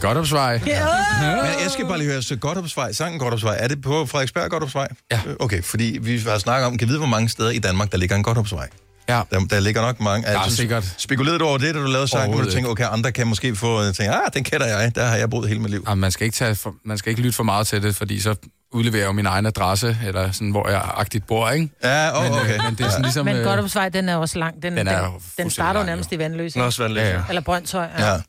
Godopsvej. 0.00 0.58
Men 0.58 1.62
jeg 1.62 1.70
skal 1.70 1.86
bare 1.86 1.98
lige 1.98 2.10
høre, 2.10 2.22
så 2.22 2.36
Godopsvej, 2.36 2.92
sangen 2.92 3.18
Godopsvej, 3.18 3.56
er 3.60 3.68
det 3.68 3.82
på 3.82 4.06
Frederiksberg 4.06 4.50
Godopsvej? 4.50 4.88
Ja. 5.12 5.20
Okay, 5.40 5.62
fordi 5.62 5.98
vi 6.02 6.18
har 6.18 6.38
snakket 6.38 6.66
om, 6.66 6.78
kan 6.78 6.88
vide, 6.88 6.98
hvor 6.98 7.06
mange 7.06 7.28
steder 7.28 7.50
i 7.50 7.58
Danmark, 7.58 7.92
der 7.92 7.98
ligger 7.98 8.16
en 8.16 8.22
Godopsvej? 8.22 8.68
Ja. 9.08 9.22
Der, 9.30 9.40
der 9.50 9.60
ligger 9.60 9.82
nok 9.82 10.00
mange. 10.00 10.26
Der 10.26 10.38
er 10.38 10.48
sikkert. 10.48 10.94
Spekulerede 10.98 11.38
du 11.38 11.44
over 11.44 11.58
det, 11.58 11.74
da 11.74 11.80
du 11.80 11.86
lavede 11.86 12.08
sangen, 12.08 12.34
hvor 12.34 12.44
du 12.44 12.50
tænker, 12.50 12.70
okay, 12.70 12.86
andre 12.90 13.12
kan 13.12 13.26
måske 13.26 13.56
få, 13.56 13.82
jeg 13.82 13.94
tænker, 13.94 14.12
ah, 14.14 14.32
den 14.34 14.44
kender 14.44 14.66
jeg, 14.66 14.94
der 14.94 15.04
har 15.06 15.16
jeg 15.16 15.30
boet 15.30 15.48
hele 15.48 15.60
mit 15.60 15.70
liv. 15.70 15.84
Jamen, 15.88 16.00
man 16.00 16.10
skal 16.10 16.24
ikke 16.24 16.36
tage 16.36 16.54
for, 16.54 16.74
man 16.84 16.98
skal 16.98 17.10
ikke 17.10 17.22
lytte 17.22 17.36
for 17.36 17.42
meget 17.44 17.66
til 17.66 17.82
det, 17.82 17.96
fordi 17.96 18.20
så 18.20 18.34
udleverer 18.72 19.02
jeg 19.02 19.06
jo 19.06 19.12
min 19.12 19.26
egen 19.26 19.46
adresse, 19.46 19.98
eller 20.06 20.32
sådan, 20.32 20.50
hvor 20.50 20.68
jeg 20.68 20.90
agtigt 20.96 21.26
bor, 21.26 21.50
ikke? 21.50 21.70
Ja, 21.84 22.18
oh, 22.18 22.24
Men, 22.24 22.32
øh, 22.32 22.40
okay. 22.40 22.58
men 22.64 22.74
det 22.74 22.86
er 22.86 22.90
sådan 22.90 23.02
ligesom... 23.02 23.24
Men 23.26 23.36
øh, 23.36 23.44
Godopsvej, 23.44 23.88
den 23.88 24.08
er 24.08 24.16
også 24.16 24.38
lang. 24.38 24.62
Den, 24.62 24.76
Den 24.76 24.88
er 24.88 25.02
den, 25.10 25.20
den 25.38 25.50
starter 25.50 25.80
jo 25.80 25.86
nærmest 25.86 26.12
i 26.12 26.18
vandløse. 26.18 26.58
Nå, 26.58 26.70
Svend, 26.70 26.94
Ja, 26.94 27.10
ja. 27.10 27.20
Eller 27.28 27.40
Brøndshøj. 27.42 27.86
Ja. 27.98 28.12
Ja. 28.12 28.20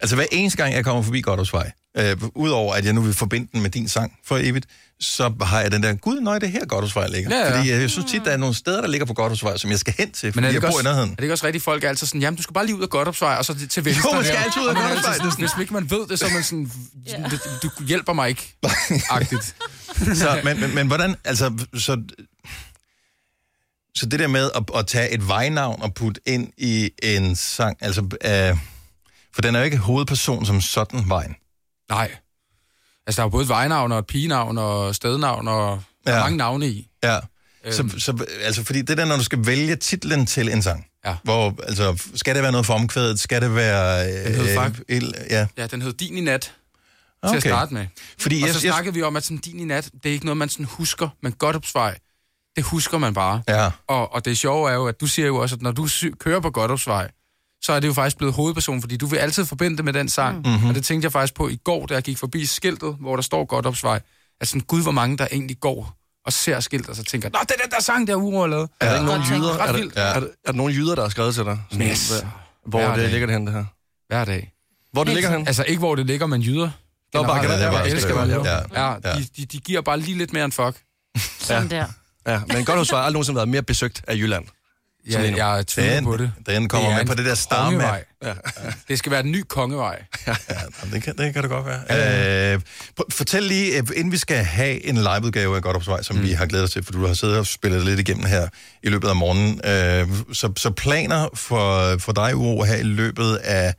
Altså 0.00 0.16
hver 0.16 0.24
eneste 0.32 0.62
gang, 0.62 0.74
jeg 0.74 0.84
kommer 0.84 1.02
forbi 1.02 1.20
Godopsvej, 1.20 1.70
øh, 1.98 2.16
udover 2.34 2.74
at 2.74 2.84
jeg 2.84 2.92
nu 2.92 3.00
vil 3.00 3.14
forbinde 3.14 3.48
den 3.52 3.62
med 3.62 3.70
din 3.70 3.88
sang 3.88 4.12
for 4.24 4.36
evigt, 4.42 4.66
så 5.00 5.32
har 5.42 5.60
jeg 5.60 5.72
den 5.72 5.82
der, 5.82 5.94
gud, 5.94 6.20
nej, 6.20 6.38
det 6.38 6.46
er 6.46 6.50
her 6.50 6.66
Godopsvej 6.66 7.06
ligger. 7.08 7.36
Ja, 7.38 7.46
ja. 7.46 7.56
Fordi 7.58 7.70
jeg 7.70 7.90
synes 7.90 8.10
tit, 8.10 8.22
der 8.24 8.30
er 8.30 8.36
nogle 8.36 8.54
steder, 8.54 8.80
der 8.80 8.88
ligger 8.88 9.04
på 9.06 9.14
Godopsvej, 9.14 9.56
som 9.56 9.70
jeg 9.70 9.78
skal 9.78 9.94
hen 9.98 10.12
til, 10.12 10.26
Men 10.26 10.32
fordi 10.32 10.46
er 10.46 10.48
det, 10.48 10.54
jeg 10.54 10.62
bor 10.62 10.68
i 10.68 10.70
også, 10.70 10.78
er 10.88 10.92
nærheden. 10.92 11.10
det 11.16 11.22
ikke 11.22 11.32
også 11.34 11.46
rigtigt, 11.46 11.64
folk 11.64 11.84
er 11.84 11.88
altid 11.88 12.06
sådan, 12.06 12.20
jamen 12.20 12.36
du 12.36 12.42
skal 12.42 12.54
bare 12.54 12.66
lige 12.66 12.76
ud 12.76 12.82
af 12.82 12.88
Godopsvej, 12.90 13.34
og 13.34 13.44
så 13.44 13.54
til- 13.68 13.84
venstre. 13.84 14.08
Jo, 14.10 14.14
man 14.14 14.24
skal 14.24 14.36
der. 14.36 14.42
altid 14.44 14.62
ud 14.62 14.66
af 14.66 14.74
er 14.74 14.78
altid 14.88 15.02
sådan, 15.30 15.44
er 15.44 15.54
Hvis 15.54 15.60
ikke 15.60 15.72
man 15.72 15.90
ved 15.90 16.06
det, 16.08 16.18
så 16.18 16.26
er 16.26 16.30
man 16.32 16.42
sådan, 16.42 16.70
du, 17.30 17.36
du 17.62 17.84
hjælper 17.86 18.12
mig 18.12 18.28
ikke, 18.28 18.54
agtigt. 19.10 19.56
Så, 20.20 20.40
men, 20.44 20.60
men, 20.60 20.74
men 20.74 20.86
hvordan, 20.86 21.16
altså, 21.24 21.52
så, 21.74 22.02
så 23.94 24.06
det 24.06 24.20
der 24.20 24.26
med 24.28 24.50
at, 24.56 24.62
at 24.76 24.86
tage 24.86 25.10
et 25.10 25.28
vejnavn 25.28 25.82
og 25.82 25.94
putte 25.94 26.20
ind 26.26 26.52
i 26.58 26.90
en 27.02 27.36
sang, 27.36 27.76
altså, 27.80 28.00
øh, 28.00 28.56
for 29.34 29.42
den 29.42 29.54
er 29.54 29.58
jo 29.58 29.64
ikke 29.64 29.76
hovedperson 29.76 30.46
som 30.46 30.60
sådan 30.60 31.08
vejen. 31.08 31.34
Nej. 31.90 32.10
Altså, 33.06 33.16
der 33.16 33.22
er 33.22 33.26
jo 33.26 33.30
både 33.30 33.42
et 33.42 33.48
vejnavn 33.48 33.92
og 33.92 33.98
et 33.98 34.06
pigenavn 34.06 34.58
og 34.58 34.94
stednavn 34.94 35.48
og 35.48 35.82
der 36.06 36.12
er 36.12 36.16
Ja. 36.16 36.22
mange 36.22 36.36
navne 36.36 36.66
i. 36.68 36.88
Ja. 37.02 37.18
Øhm. 37.64 37.72
Så, 37.72 37.88
så, 37.98 38.26
altså, 38.40 38.64
fordi 38.64 38.82
det 38.82 38.98
der, 38.98 39.04
når 39.04 39.16
du 39.16 39.24
skal 39.24 39.46
vælge 39.46 39.76
titlen 39.76 40.26
til 40.26 40.48
en 40.52 40.62
sang, 40.62 40.86
Ja. 41.06 41.16
hvor, 41.22 41.54
altså, 41.62 42.02
skal 42.14 42.34
det 42.34 42.42
være 42.42 42.52
noget 42.52 42.66
for 42.66 42.74
omkvædet, 42.74 43.20
skal 43.20 43.42
det 43.42 43.54
være... 43.54 44.08
Den 44.24 44.34
hed 44.34 44.48
Øh, 44.48 44.54
fakt- 44.64 44.82
el, 44.88 45.14
ja. 45.30 45.46
Ja, 45.56 45.66
den 45.66 45.82
hed 45.82 45.92
Din 45.92 46.18
i 46.18 46.20
nat, 46.20 46.40
til 46.42 46.52
Okay. 47.22 47.36
at 47.36 47.42
starte 47.42 47.74
med. 47.74 47.86
Fordi 48.18 48.42
Og 48.42 48.46
jeg, 48.48 48.54
så 48.54 48.66
jeg, 48.66 48.72
snakkede 48.74 48.94
vi 48.94 49.02
om, 49.02 49.16
at 49.16 49.24
sådan, 49.24 49.38
Din 49.38 49.60
i 49.60 49.64
nat, 49.64 49.90
det 50.02 50.08
er 50.08 50.12
ikke 50.12 50.24
noget, 50.24 50.36
man 50.36 50.48
sådan 50.48 50.66
husker, 50.66 51.08
men 51.22 51.32
Godopsvej, 51.32 51.98
det 52.56 52.64
husker 52.64 52.98
man 52.98 53.14
bare. 53.14 53.42
ja. 53.48 53.70
Og, 53.88 54.12
og 54.14 54.24
det 54.24 54.38
sjove 54.38 54.70
er 54.70 54.74
jo, 54.74 54.86
at 54.86 55.00
du 55.00 55.06
siger 55.06 55.26
jo 55.26 55.36
også, 55.36 55.54
at 55.54 55.62
når 55.62 55.72
du 55.72 55.86
sy- 55.86 56.06
kører 56.20 56.40
på 56.40 56.50
Godopsvej, 56.50 57.10
så 57.64 57.72
er 57.72 57.80
det 57.80 57.88
jo 57.88 57.92
faktisk 57.92 58.16
blevet 58.18 58.34
hovedperson, 58.34 58.80
fordi 58.80 58.96
du 58.96 59.06
vil 59.06 59.16
altid 59.16 59.44
forbinde 59.44 59.76
det 59.76 59.84
med 59.84 59.92
den 59.92 60.08
sang. 60.08 60.36
Mm-hmm. 60.46 60.68
Og 60.68 60.74
det 60.74 60.84
tænkte 60.84 61.06
jeg 61.06 61.12
faktisk 61.12 61.34
på 61.34 61.48
i 61.48 61.56
går, 61.64 61.86
da 61.86 61.94
jeg 61.94 62.02
gik 62.02 62.18
forbi 62.18 62.46
skiltet, 62.46 62.96
hvor 63.00 63.16
der 63.16 63.22
står 63.22 63.44
Godopsvej. 63.44 64.00
Sådan, 64.42 64.60
gud, 64.60 64.82
hvor 64.82 64.92
mange 64.92 65.18
der 65.18 65.26
egentlig 65.32 65.60
går 65.60 65.96
og 66.26 66.32
ser 66.32 66.60
skiltet, 66.60 66.90
og 66.90 66.96
så 66.96 67.04
tænker, 67.04 67.28
nå, 67.28 67.38
det 67.42 67.50
er 67.50 67.62
den 67.62 67.70
der 67.70 67.80
sang, 67.82 68.06
der 68.06 68.14
Uro 68.14 68.40
har 68.40 68.46
lavet. 68.46 68.68
Er 68.80 68.88
der 68.88 68.94
ikke 68.94 69.06
nogen 69.06 69.22
jyder? 69.30 69.52
Er 69.58 69.66
der, 69.66 69.72
vildt. 69.72 69.92
er, 69.96 70.20
der, 70.20 70.26
er 70.26 70.30
der 70.46 70.52
nogen 70.52 70.72
jyder, 70.72 70.94
der 70.94 71.02
har 71.02 71.08
skrevet 71.08 71.34
til 71.34 71.44
dig? 71.44 71.58
Sådan, 71.70 71.86
hvad- 71.86 72.22
Hvor 72.66 72.78
Hver 72.80 72.88
det 72.88 72.98
dag. 73.02 73.10
ligger 73.10 73.26
det 73.26 73.34
hen, 73.36 73.46
det 73.46 73.54
her? 73.54 73.64
Hver 74.08 74.24
dag. 74.24 74.52
Hvor 74.92 75.04
det 75.04 75.14
ligger 75.14 75.30
han? 75.30 75.46
Altså 75.46 75.64
ikke 75.64 75.78
hvor 75.78 75.94
det 75.94 76.06
ligger, 76.06 76.26
men 76.26 76.42
jyder. 76.42 76.70
Nå, 77.14 77.22
bare 77.22 77.38
Generelt, 77.42 77.62
jeg 77.62 77.72
ja, 77.86 77.92
elsker 77.94 78.14
ja, 78.14 78.20
Vallev. 78.20 78.42
ja. 78.74 78.88
Ja, 78.88 78.94
de, 79.18 79.26
de, 79.36 79.44
de 79.46 79.58
giver 79.58 79.80
bare 79.80 80.00
lige 80.00 80.18
lidt 80.18 80.32
mere 80.32 80.44
end 80.44 80.52
fuck. 80.52 80.76
Sådan 81.38 81.70
der. 81.70 81.86
Ja, 82.26 82.40
men 82.48 82.64
godt 82.64 82.78
hos 82.78 82.90
har 82.90 82.96
aldrig 82.96 83.12
nogensinde 83.12 83.36
været 83.36 83.48
mere 83.48 83.62
besøgt 83.62 84.04
af 84.08 84.14
Jylland. 84.14 84.44
Ja, 85.10 85.22
en. 85.24 85.36
jeg 85.36 85.66
tvivler 85.66 85.94
Den- 85.94 86.04
på 86.04 86.16
det. 86.16 86.32
den 86.46 86.68
kommer 86.68 86.90
er 86.90 86.96
med 86.96 87.06
på 87.06 87.14
det 87.14 87.24
der 87.26 87.34
star 87.34 87.64
kongevej. 87.64 88.04
Ja. 88.24 88.32
Det 88.88 88.98
skal 88.98 89.12
være 89.12 89.22
den 89.22 89.32
nye 89.32 89.42
kongevej. 89.42 90.02
Ja, 90.26 90.34
det 90.92 91.02
kan, 91.02 91.16
det 91.18 91.34
kan 91.34 91.42
det 91.42 91.50
godt 91.50 91.66
være. 91.66 92.52
Øh, 92.54 92.60
pr- 93.00 93.04
fortæl 93.10 93.42
lige, 93.42 93.76
øh, 93.78 93.82
inden 93.96 94.12
vi 94.12 94.16
skal 94.16 94.36
have 94.36 94.86
en 94.86 94.96
liveudgave 94.96 95.56
af 95.56 95.62
Godt 95.62 95.76
Opsvej, 95.76 96.02
som 96.02 96.16
mm. 96.16 96.22
vi 96.22 96.32
har 96.32 96.46
glædet 96.46 96.64
os 96.64 96.70
til, 96.70 96.84
for 96.84 96.92
du 96.92 97.06
har 97.06 97.14
siddet 97.14 97.38
og 97.38 97.46
spillet 97.46 97.84
lidt 97.84 98.00
igennem 98.00 98.24
her 98.24 98.48
i 98.82 98.88
løbet 98.88 99.08
af 99.08 99.16
morgenen. 99.16 99.60
Øh, 99.64 100.08
så, 100.32 100.52
så 100.56 100.70
planer 100.70 101.28
for, 101.34 101.98
for 101.98 102.12
dig, 102.12 102.36
Uro, 102.36 102.62
her 102.64 102.76
i 102.76 102.82
løbet 102.82 103.36
af 103.36 103.74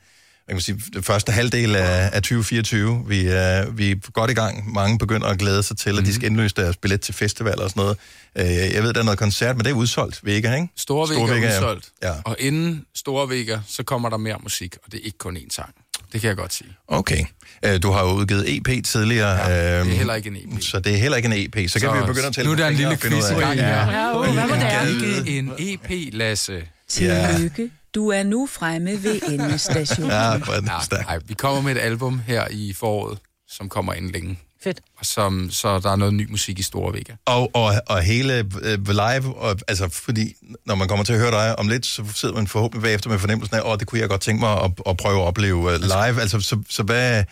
hvad 0.45 0.55
kan 0.55 0.61
sige, 0.61 0.81
den 0.93 1.03
første 1.03 1.31
halvdel 1.31 1.75
af, 1.75 2.09
af 2.13 2.21
2024. 2.21 3.03
Vi 3.07 3.25
er, 3.27 3.69
vi 3.71 3.91
er 3.91 3.95
godt 4.11 4.31
i 4.31 4.33
gang. 4.33 4.73
Mange 4.73 4.97
begynder 4.97 5.27
at 5.27 5.39
glæde 5.39 5.63
sig 5.63 5.77
til, 5.77 5.89
at 5.89 5.95
Mhm. 5.95 6.05
de 6.05 6.13
skal 6.13 6.25
indløse 6.29 6.55
deres 6.55 6.77
billet 6.77 7.01
til 7.01 7.13
festival 7.13 7.61
og 7.61 7.69
sådan 7.69 7.81
noget. 7.81 7.97
Øh, 8.37 8.73
jeg 8.73 8.83
ved, 8.83 8.93
der 8.93 8.99
er 8.99 9.03
noget 9.03 9.19
koncert, 9.19 9.55
men 9.57 9.65
det 9.65 9.71
er 9.71 9.75
udsolgt, 9.75 10.19
Vega, 10.23 10.53
ikke? 10.55 10.67
Store 10.77 11.09
Vega 11.09 11.21
Vega, 11.33 11.45
er 11.47 11.51
ja. 11.51 11.57
udsolgt. 11.57 11.89
Ja. 12.03 12.13
Og 12.25 12.35
inden 12.39 12.85
Store 12.95 13.29
Vega, 13.29 13.57
så 13.67 13.83
kommer 13.83 14.09
der 14.09 14.17
mere 14.17 14.37
musik, 14.43 14.75
og 14.85 14.91
det 14.91 14.97
er 14.99 15.05
ikke 15.05 15.17
kun 15.17 15.37
én 15.37 15.47
sang. 15.55 15.69
Det 16.13 16.21
kan 16.21 16.27
jeg 16.27 16.37
godt 16.37 16.53
sige. 16.53 16.69
Okay. 16.87 17.25
Øh, 17.65 17.83
du 17.83 17.91
har 17.91 18.01
jo 18.07 18.11
udgivet 18.13 18.57
EP 18.57 18.83
tidligere. 18.85 19.29
Ja, 19.49 19.79
det 19.83 19.91
er 19.91 19.95
heller 19.97 20.13
ikke 20.15 20.29
en 20.29 20.35
EP. 20.35 20.61
Så 20.61 20.79
det 20.79 20.93
er 20.93 20.97
heller 20.97 21.17
ikke 21.17 21.25
en 21.25 21.33
EP. 21.33 21.69
Så, 21.69 21.73
så 21.73 21.79
kan 21.79 21.93
vi 21.93 21.97
jo 21.99 22.05
begynde 22.05 22.27
at 22.27 22.35
tælle 22.35 22.47
Nu 22.47 22.51
er 22.51 22.55
der 22.55 22.67
en 22.67 22.75
lille 22.75 22.97
quiz 22.97 23.29
i 23.29 23.33
gang 23.33 23.59
her. 23.59 23.91
Ja, 23.91 24.19
uh, 24.19 24.33
hvad 24.33 24.47
må 24.47 24.55
det 24.55 24.63
er? 24.63 24.87
Ikke 24.87 25.37
en 25.37 25.51
EP, 25.59 26.13
Lasse. 26.13 26.63
Tillykke. 26.89 27.69
Du 27.95 28.09
er 28.09 28.23
nu 28.23 28.47
fremme 28.51 29.03
ved 29.03 29.21
endestationen. 29.29 30.11
Ja, 30.15 30.37
hvor 30.37 30.53
er 30.53 30.59
den 30.59 30.71
Nej, 30.91 31.19
vi 31.25 31.33
kommer 31.33 31.61
med 31.61 31.75
et 31.75 31.79
album 31.79 32.19
her 32.27 32.47
i 32.51 32.73
foråret, 32.73 33.17
som 33.47 33.69
kommer 33.69 33.93
inden 33.93 34.11
længe. 34.11 34.39
Fedt. 34.63 34.81
Og 34.97 35.05
som, 35.05 35.51
så 35.51 35.79
der 35.79 35.91
er 35.91 35.95
noget 35.95 36.13
ny 36.13 36.31
musik 36.31 36.59
i 36.59 36.63
Store 36.63 36.93
Vega. 36.93 37.13
Og, 37.25 37.55
og, 37.55 37.73
og 37.87 38.01
hele 38.01 38.37
øh, 38.61 38.87
live, 38.87 39.37
og, 39.37 39.57
altså 39.67 39.89
fordi 39.89 40.33
når 40.65 40.75
man 40.75 40.87
kommer 40.87 41.05
til 41.05 41.13
at 41.13 41.19
høre 41.19 41.31
dig 41.31 41.59
om 41.59 41.67
lidt, 41.67 41.85
så 41.85 42.03
sidder 42.15 42.35
man 42.35 42.47
forhåbentlig 42.47 42.83
bagefter 42.83 43.09
med 43.09 43.19
fornemmelsen 43.19 43.55
af, 43.55 43.61
åh, 43.61 43.71
oh, 43.71 43.77
det 43.77 43.87
kunne 43.87 44.01
jeg 44.01 44.09
godt 44.09 44.21
tænke 44.21 44.39
mig 44.39 44.61
at, 44.63 44.71
at 44.89 44.97
prøve 44.97 45.21
at 45.21 45.27
opleve 45.27 45.73
øh, 45.73 45.81
live. 45.81 46.21
Altså, 46.21 46.39
så, 46.39 46.63
så 46.69 46.83
hvad... 46.83 47.23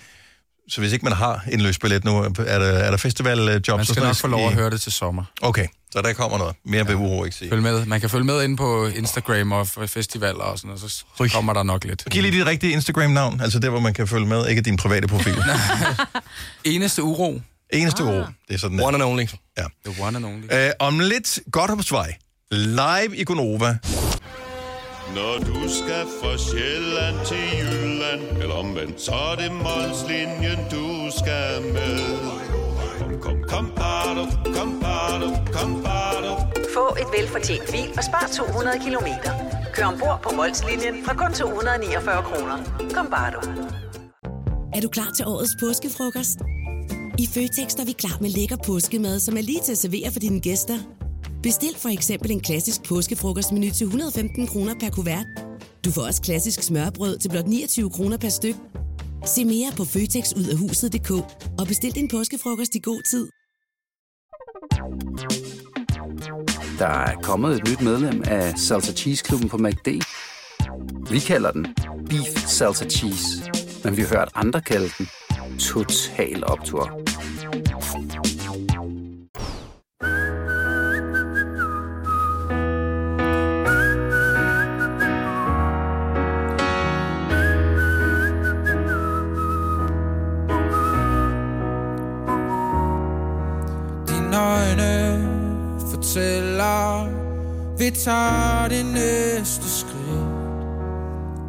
Så 0.69 0.81
hvis 0.81 0.93
ikke 0.93 1.05
man 1.05 1.13
har 1.13 1.45
en 1.51 1.61
løs 1.61 1.79
billet 1.79 2.03
nu, 2.03 2.17
er 2.17 2.29
der, 2.29 2.65
er 2.65 2.89
der 2.89 2.97
festivaljobs? 2.97 3.67
Man 3.67 3.85
skal 3.85 4.03
nok 4.03 4.15
få 4.15 4.27
lov 4.27 4.47
at 4.47 4.53
høre 4.53 4.69
det 4.69 4.81
til 4.81 4.91
sommer. 4.91 5.23
Okay, 5.41 5.67
så 5.93 6.01
der 6.01 6.13
kommer 6.13 6.37
noget. 6.37 6.55
Mere 6.65 6.87
vil 6.87 6.95
uro 6.95 7.23
ikke 7.23 7.35
sige. 7.37 7.49
Følg 7.49 7.61
med. 7.61 7.85
Man 7.85 7.99
kan 8.01 8.09
følge 8.09 8.25
med 8.25 8.43
ind 8.43 8.57
på 8.57 8.87
Instagram 8.87 9.51
og 9.51 9.67
festivaler 9.67 10.43
og 10.43 10.57
sådan 10.57 10.67
noget, 10.67 10.81
så 10.81 11.03
så 11.17 11.29
kommer 11.33 11.53
der 11.53 11.63
nok 11.63 11.83
lidt. 11.83 12.05
Giv 12.11 12.21
lige 12.21 12.37
dit 12.37 12.45
rigtige 12.45 12.73
Instagram-navn, 12.73 13.41
altså 13.41 13.59
der, 13.59 13.69
hvor 13.69 13.79
man 13.79 13.93
kan 13.93 14.07
følge 14.07 14.25
med, 14.25 14.47
ikke 14.47 14.61
din 14.61 14.77
private 14.77 15.07
profil. 15.07 15.35
Eneste 16.65 17.03
uro. 17.03 17.41
Eneste 17.73 18.03
uro, 18.03 18.19
det 18.47 18.53
er 18.53 18.57
sådan 18.57 18.77
der. 18.77 18.85
One 18.85 18.95
and 18.95 19.03
only. 19.03 19.25
Ja. 19.57 19.63
The 19.85 20.03
one 20.03 20.17
and 20.17 20.25
only. 20.25 20.45
Øh, 20.51 20.71
om 20.79 20.99
lidt, 20.99 21.39
godt 21.51 21.71
på 21.89 21.95
vej. 21.95 22.15
Live 22.51 23.17
i 23.17 23.23
Gonova. 23.23 23.77
Når 25.15 25.37
du 25.37 25.69
skal 25.69 26.05
fra 26.21 26.37
Sjælland 26.37 27.15
til 27.27 27.59
Jylland 27.59 28.41
Eller 28.41 28.55
omvendt, 28.55 29.01
så 29.01 29.11
er 29.11 29.35
det 29.35 29.51
Molslinjen, 29.51 30.59
du 30.71 31.11
skal 31.19 31.61
med 31.73 32.42
Kom, 33.23 33.31
kom, 33.31 33.43
kom, 33.47 33.65
bado, 33.75 34.23
kom, 34.55 34.79
bado, 34.79 35.27
kom, 35.55 35.83
bado. 35.83 36.31
Få 36.73 36.85
et 37.01 37.07
velfortjent 37.17 37.71
bil 37.71 37.87
og 37.97 38.03
spar 38.03 38.25
200 38.31 38.79
kilometer. 38.85 39.31
Kør 39.73 39.85
ombord 39.85 40.19
på 40.23 40.29
Molslinjen 40.35 40.95
fra 41.05 41.13
kun 41.21 41.33
249 41.33 42.23
kroner. 42.29 42.57
Kom 42.95 43.07
bare 43.15 43.31
du. 43.35 43.39
Er 44.75 44.81
du 44.81 44.89
klar 44.89 45.11
til 45.15 45.25
årets 45.27 45.55
påskefrokost? 45.59 46.37
I 47.23 47.25
Føtex 47.33 47.75
er 47.81 47.85
vi 47.85 47.91
klar 47.91 48.17
med 48.21 48.29
lækker 48.29 48.57
påskemad, 48.65 49.19
som 49.19 49.37
er 49.37 49.41
lige 49.41 49.61
til 49.61 49.71
at 49.71 49.77
servere 49.77 50.11
for 50.11 50.19
dine 50.19 50.41
gæster. 50.41 50.77
Bestil 51.43 51.75
for 51.77 51.89
eksempel 51.89 52.31
en 52.31 52.41
klassisk 52.41 52.83
påskefrokostmenu 52.83 53.69
til 53.69 53.85
115 53.87 54.47
kroner 54.47 54.73
per 54.79 54.89
kuvert. 54.89 55.27
Du 55.85 55.91
får 55.91 56.01
også 56.01 56.21
klassisk 56.21 56.63
smørbrød 56.63 57.17
til 57.17 57.29
blot 57.29 57.47
29 57.47 57.89
kroner 57.89 58.17
per 58.17 58.29
styk. 58.29 58.55
Se 59.25 59.45
mere 59.45 59.71
på 59.77 59.85
føtexudafhuset.dk 59.85 61.11
og 61.59 61.67
bestil 61.67 61.95
din 61.95 62.07
påskefrokost 62.07 62.75
i 62.75 62.79
god 62.79 63.01
tid. 63.11 63.29
Der 66.79 66.87
er 66.87 67.15
kommet 67.21 67.55
et 67.55 67.69
nyt 67.69 67.81
medlem 67.81 68.23
af 68.27 68.59
Salsa 68.59 68.93
Cheese 68.93 69.23
Klubben 69.23 69.49
på 69.49 69.57
MACD. 69.57 69.87
Vi 71.11 71.19
kalder 71.19 71.51
den 71.51 71.67
Beef 72.09 72.47
Salsa 72.47 72.89
Cheese, 72.89 73.51
men 73.83 73.97
vi 73.97 74.01
har 74.01 74.09
hørt 74.09 74.29
andre 74.35 74.61
kalde 74.61 74.89
den 74.97 75.07
Total 75.59 76.43
Optor. 76.47 76.99
Dine 94.33 94.45
øjne 94.45 95.29
fortæller 95.91 97.07
Vi 97.77 97.89
tager 97.89 98.67
det 98.67 98.85
næste 98.85 99.69
skridt. 99.69 100.33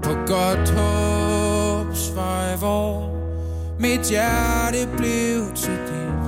På 0.02 0.10
godt 0.26 0.70
håbs 0.70 2.16
vej 2.16 2.56
Hvor 2.56 3.10
mit 3.78 4.00
hjerte 4.10 4.88
blev 4.96 5.54
til 5.54 5.72
dit. 5.72 6.24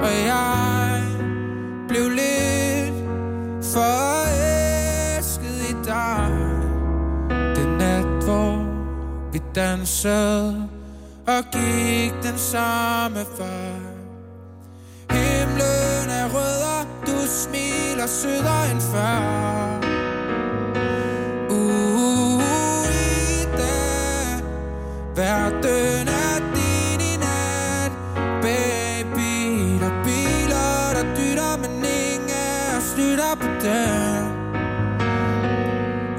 Og 0.00 0.26
jeg 0.26 1.02
blev 1.88 2.10
lidt 2.10 3.04
forelsket 3.74 4.90
i 5.70 5.74
dig. 5.84 6.30
Den 7.56 7.78
nat, 7.78 8.24
hvor 8.24 8.64
vi 9.32 9.40
dansede 9.54 10.68
Og 11.26 11.44
gik 11.52 12.12
den 12.22 12.38
samme 12.38 13.18
vej. 13.38 13.85
Himlen 15.56 16.10
er 16.10 16.28
rødder 16.34 16.86
du 17.06 17.26
smiler 17.26 18.06
sødere 18.06 18.70
end 18.70 18.80
før. 18.80 19.78
Uh, 21.50 22.42
i 22.90 23.44
dag, 23.56 24.42
verden 25.16 26.08
er 26.08 26.38
din 26.54 27.00
i 27.00 27.16
nat. 27.16 27.92
Baby, 28.42 29.78
der 29.80 29.86
er 29.86 30.04
biler, 30.04 30.92
der 30.94 31.14
dytter, 31.16 31.56
men 31.56 31.84
ingen 31.84 32.30
af 32.30 32.76
os 32.78 32.94
lytter 32.98 33.34
på 33.40 33.46
den. 33.62 34.26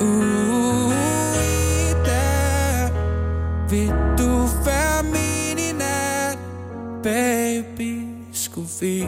Uh, 0.01 0.93
i 1.43 1.93
dag, 2.05 2.91
vil 3.69 4.06
skulle 8.79 9.05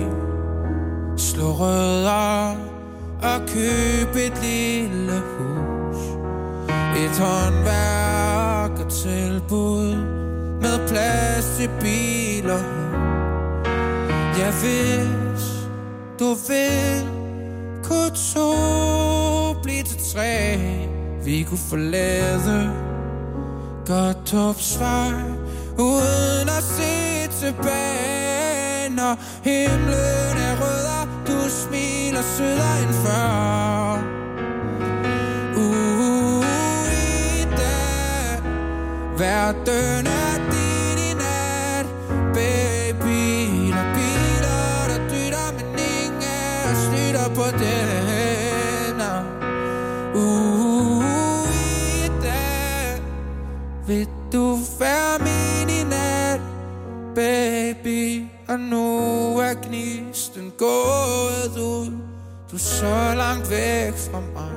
slå 1.18 1.52
rødder 1.52 2.56
og 3.22 3.40
købe 3.48 4.24
et 4.26 4.42
lille 4.44 5.22
hus. 5.38 5.98
Et 6.98 7.20
håndværk 7.20 8.72
og 8.86 8.92
tilbud 8.92 9.96
med 10.62 10.88
plads 10.88 11.58
til 11.58 11.70
biler 11.82 12.54
og. 12.54 13.64
Ja, 14.40 14.52
hvis 14.52 15.70
du 16.20 16.34
vil, 16.48 17.08
kunne 17.84 18.12
to 18.34 18.54
blive 19.64 19.84
til 19.84 20.14
tre. 20.14 20.58
Vi 21.26 21.44
kunne 21.44 21.66
forlade 21.70 22.72
godt 23.86 24.34
opsvar 24.34 25.12
uden 25.78 26.50
at 26.58 26.64
se 26.64 27.28
tilbage 27.46 27.99
når 29.00 29.18
himlen 29.44 30.36
er 30.48 30.56
rødder 30.62 31.04
du 31.28 31.50
smiler 31.50 32.22
sødere 32.22 32.82
end 32.84 32.94
før. 33.04 33.98
Uh, 35.58 36.44
i 37.38 37.44
dag, 37.60 38.44
verden 39.18 40.08
er 40.08 40.36
din 40.52 40.98
i 41.10 41.14
nat. 41.14 41.86
Baby, 42.34 43.22
der 43.76 43.86
biler, 43.96 44.88
der 44.92 45.02
dytter, 45.12 45.48
men 45.58 45.80
ingen 45.96 46.22
af 46.22 46.72
os 46.72 46.84
lytter 46.94 47.30
på 47.36 47.58
den 47.58 48.00
vil 53.88 54.08
du 54.34 54.58
være 54.80 55.20
min 55.20 55.70
i 55.70 55.84
nat, 55.84 56.42
baby 57.16 57.59
og 58.50 58.60
nu 58.60 59.38
er 59.38 59.54
gnisten 59.54 60.54
gået 60.58 61.58
ud. 61.58 61.92
Du 62.52 62.56
er 62.56 62.60
så 62.60 63.14
langt 63.16 63.50
væk 63.50 63.94
fra 63.94 64.20
mig. 64.20 64.52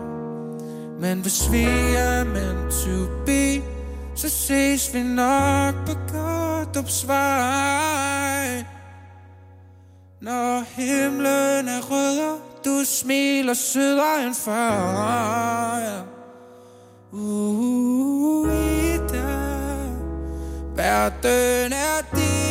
Men 1.01 1.21
hvis 1.21 1.53
vi 1.53 1.65
er 1.97 2.25
meant 2.25 2.73
to 2.73 3.07
be 3.27 3.63
Så 4.15 4.29
ses 4.29 4.95
vi 4.95 5.03
nok 5.03 5.75
på 5.87 5.93
Godupsvej 6.13 8.65
Når 10.21 10.65
himlen 10.77 11.69
er 11.69 11.81
rød 11.91 12.21
og 12.21 12.39
du 12.65 12.85
smiler 12.85 13.55
sødere 13.55 14.27
end 14.27 14.35
før. 14.35 16.05
Uh, 17.13 17.21
uh, 17.21 17.55
uh, 17.55 18.41
uh 18.41 18.49
Ida 18.95 19.23
Verden 20.77 21.73
er 21.73 22.03
din. 22.15 22.42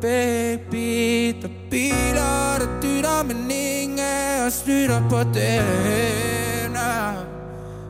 Baby 0.00 1.42
Der 1.42 1.48
biler, 1.70 2.58
der 2.58 2.80
dytter 2.82 3.22
Men 3.22 3.50
ingen 3.50 3.98
af 3.98 4.46
os 4.46 4.62
lytter 4.66 5.08
på 5.08 5.18
den 5.18 6.76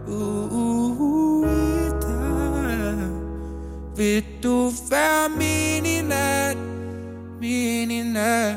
Uh, 0.09 0.53
uh, 0.53 1.49
Ida 1.51 2.95
Vil 3.97 4.25
du 4.43 4.73
være 4.91 5.29
min 5.29 5.87
i 5.87 6.03
nat 6.03 6.57
Min 7.41 7.91
i 7.91 8.03
nat 8.03 8.57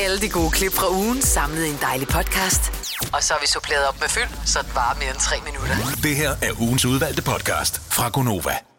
Alle 0.00 0.20
de 0.20 0.28
gode 0.28 0.50
klip 0.50 0.72
fra 0.72 0.90
ugen 0.90 1.22
samlet 1.22 1.64
i 1.64 1.70
en 1.70 1.78
dejlig 1.82 2.08
podcast. 2.08 2.72
Og 3.12 3.22
så 3.22 3.32
har 3.32 3.40
vi 3.40 3.46
suppleret 3.46 3.88
op 3.88 4.00
med 4.00 4.08
fyld, 4.08 4.28
så 4.46 4.58
det 4.58 4.74
varer 4.74 4.98
mere 4.98 5.10
end 5.10 5.18
tre 5.18 5.36
minutter. 5.44 5.76
Det 6.02 6.16
her 6.16 6.30
er 6.30 6.60
ugens 6.60 6.84
udvalgte 6.84 7.22
podcast 7.22 7.80
fra 7.90 8.08
Gonova. 8.08 8.69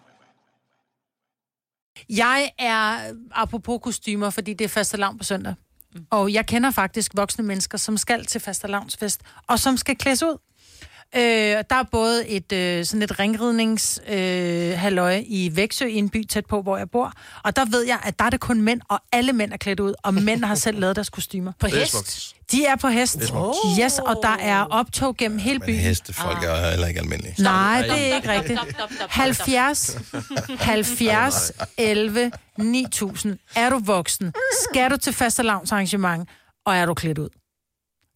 Jeg 2.17 2.51
er, 2.59 3.13
apropos 3.31 3.79
kostymer, 3.83 4.29
fordi 4.29 4.53
det 4.53 4.65
er 4.65 4.69
fastelavn 4.69 5.17
på 5.17 5.23
søndag. 5.23 5.53
Og 6.09 6.33
jeg 6.33 6.45
kender 6.45 6.71
faktisk 6.71 7.11
voksne 7.15 7.43
mennesker, 7.45 7.77
som 7.77 7.97
skal 7.97 8.25
til 8.25 8.41
fastelavnsfest, 8.41 9.21
og 9.47 9.59
som 9.59 9.77
skal 9.77 9.95
klædes 9.95 10.23
ud. 10.23 10.37
Øh, 11.15 11.21
der 11.69 11.75
er 11.75 11.83
både 11.91 12.27
et 12.27 12.51
øh, 12.51 12.85
sådan 12.85 13.01
et 13.01 13.19
ringridnings 13.19 13.99
øh, 14.09 14.77
halløj 14.77 15.23
i 15.27 15.51
Væksø, 15.53 15.85
i 15.85 15.95
en 15.95 16.09
by 16.09 16.25
tæt 16.25 16.45
på, 16.45 16.61
hvor 16.61 16.77
jeg 16.77 16.89
bor. 16.89 17.13
Og 17.43 17.55
der 17.55 17.65
ved 17.65 17.85
jeg, 17.85 17.99
at 18.03 18.19
der 18.19 18.25
er 18.25 18.29
det 18.29 18.39
kun 18.39 18.61
mænd, 18.61 18.81
og 18.89 18.99
alle 19.11 19.33
mænd 19.33 19.53
er 19.53 19.57
klædt 19.57 19.79
ud, 19.79 19.93
og 20.03 20.13
mænd 20.13 20.43
har 20.45 20.55
selv 20.55 20.79
lavet 20.79 20.95
deres 20.95 21.09
kostymer. 21.09 21.51
På 21.59 21.67
hest? 21.67 22.35
De 22.51 22.65
er 22.65 22.75
på 22.75 22.87
hest. 22.87 23.23
Smukt. 23.27 23.57
Yes, 23.83 23.99
og 23.99 24.15
der 24.23 24.37
er 24.39 24.63
optog 24.63 25.17
gennem 25.17 25.37
hele 25.39 25.59
Men 25.59 25.65
byen. 25.65 25.75
hestefolk 25.79 26.43
er 26.43 26.69
heller 26.69 26.87
ikke 26.87 26.99
almindelige. 26.99 27.35
Nej, 27.43 27.81
det 27.81 28.11
er 28.11 28.15
ikke 28.15 28.31
rigtigt. 28.31 28.59
70, 29.09 29.97
70, 30.59 31.51
11, 31.77 32.31
9000. 32.57 33.37
Er 33.55 33.69
du 33.69 33.79
voksen? 33.79 34.33
Skal 34.69 34.91
du 34.91 34.97
til 34.97 35.13
fastelavnsarrangement? 35.13 36.29
Og 36.65 36.75
er 36.75 36.85
du 36.85 36.93
klædt 36.93 37.17
ud? 37.17 37.29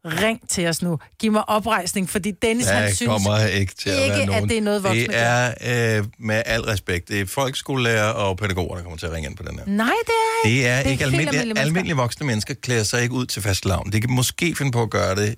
Ring 0.06 0.50
til 0.50 0.68
os 0.68 0.82
nu. 0.82 1.00
Giv 1.20 1.32
mig 1.32 1.50
oprejsning, 1.50 2.10
fordi 2.10 2.32
Dennis, 2.42 2.66
han 2.68 2.84
Jeg 2.84 2.96
synes 2.96 3.10
kommer 3.10 3.38
ikke 3.46 3.74
til 3.76 3.90
at 3.90 4.04
ikke, 4.04 4.10
være 4.10 4.22
at 4.22 4.28
nogen. 4.28 4.50
det 4.50 4.58
er 4.58 4.62
noget 4.62 4.84
voksne 4.84 5.02
Det 5.08 5.10
er, 5.12 5.98
øh, 5.98 6.06
med 6.20 6.44
al 6.46 6.62
respekt, 6.62 7.08
det 7.08 7.22
er 7.22 7.26
folkeskolelærer 7.26 8.10
og 8.10 8.38
pædagoger, 8.38 8.76
der 8.76 8.84
kommer 8.84 8.98
til 8.98 9.06
at 9.06 9.12
ringe 9.12 9.30
ind 9.30 9.38
på 9.38 9.44
den 9.44 9.60
her. 9.60 9.66
Nej, 9.68 9.88
det 10.06 10.14
er 10.46 10.50
ikke. 10.50 10.64
Det 10.64 10.70
er, 10.70 10.84
det 10.84 10.92
ikke 10.92 11.04
helt 11.04 11.14
almindelige, 11.14 11.40
mennesker. 11.46 11.62
almindelige 11.62 11.96
voksne 11.96 12.26
mennesker 12.26 12.54
klæder 12.54 12.84
sig 12.84 13.02
ikke 13.02 13.14
ud 13.16 13.26
til 13.26 13.42
fastelavn. 13.42 13.92
De 13.92 14.02
kan 14.02 14.12
måske 14.12 14.56
finde 14.56 14.72
på 14.72 14.82
at 14.82 14.90
gøre 14.90 15.16
det 15.16 15.36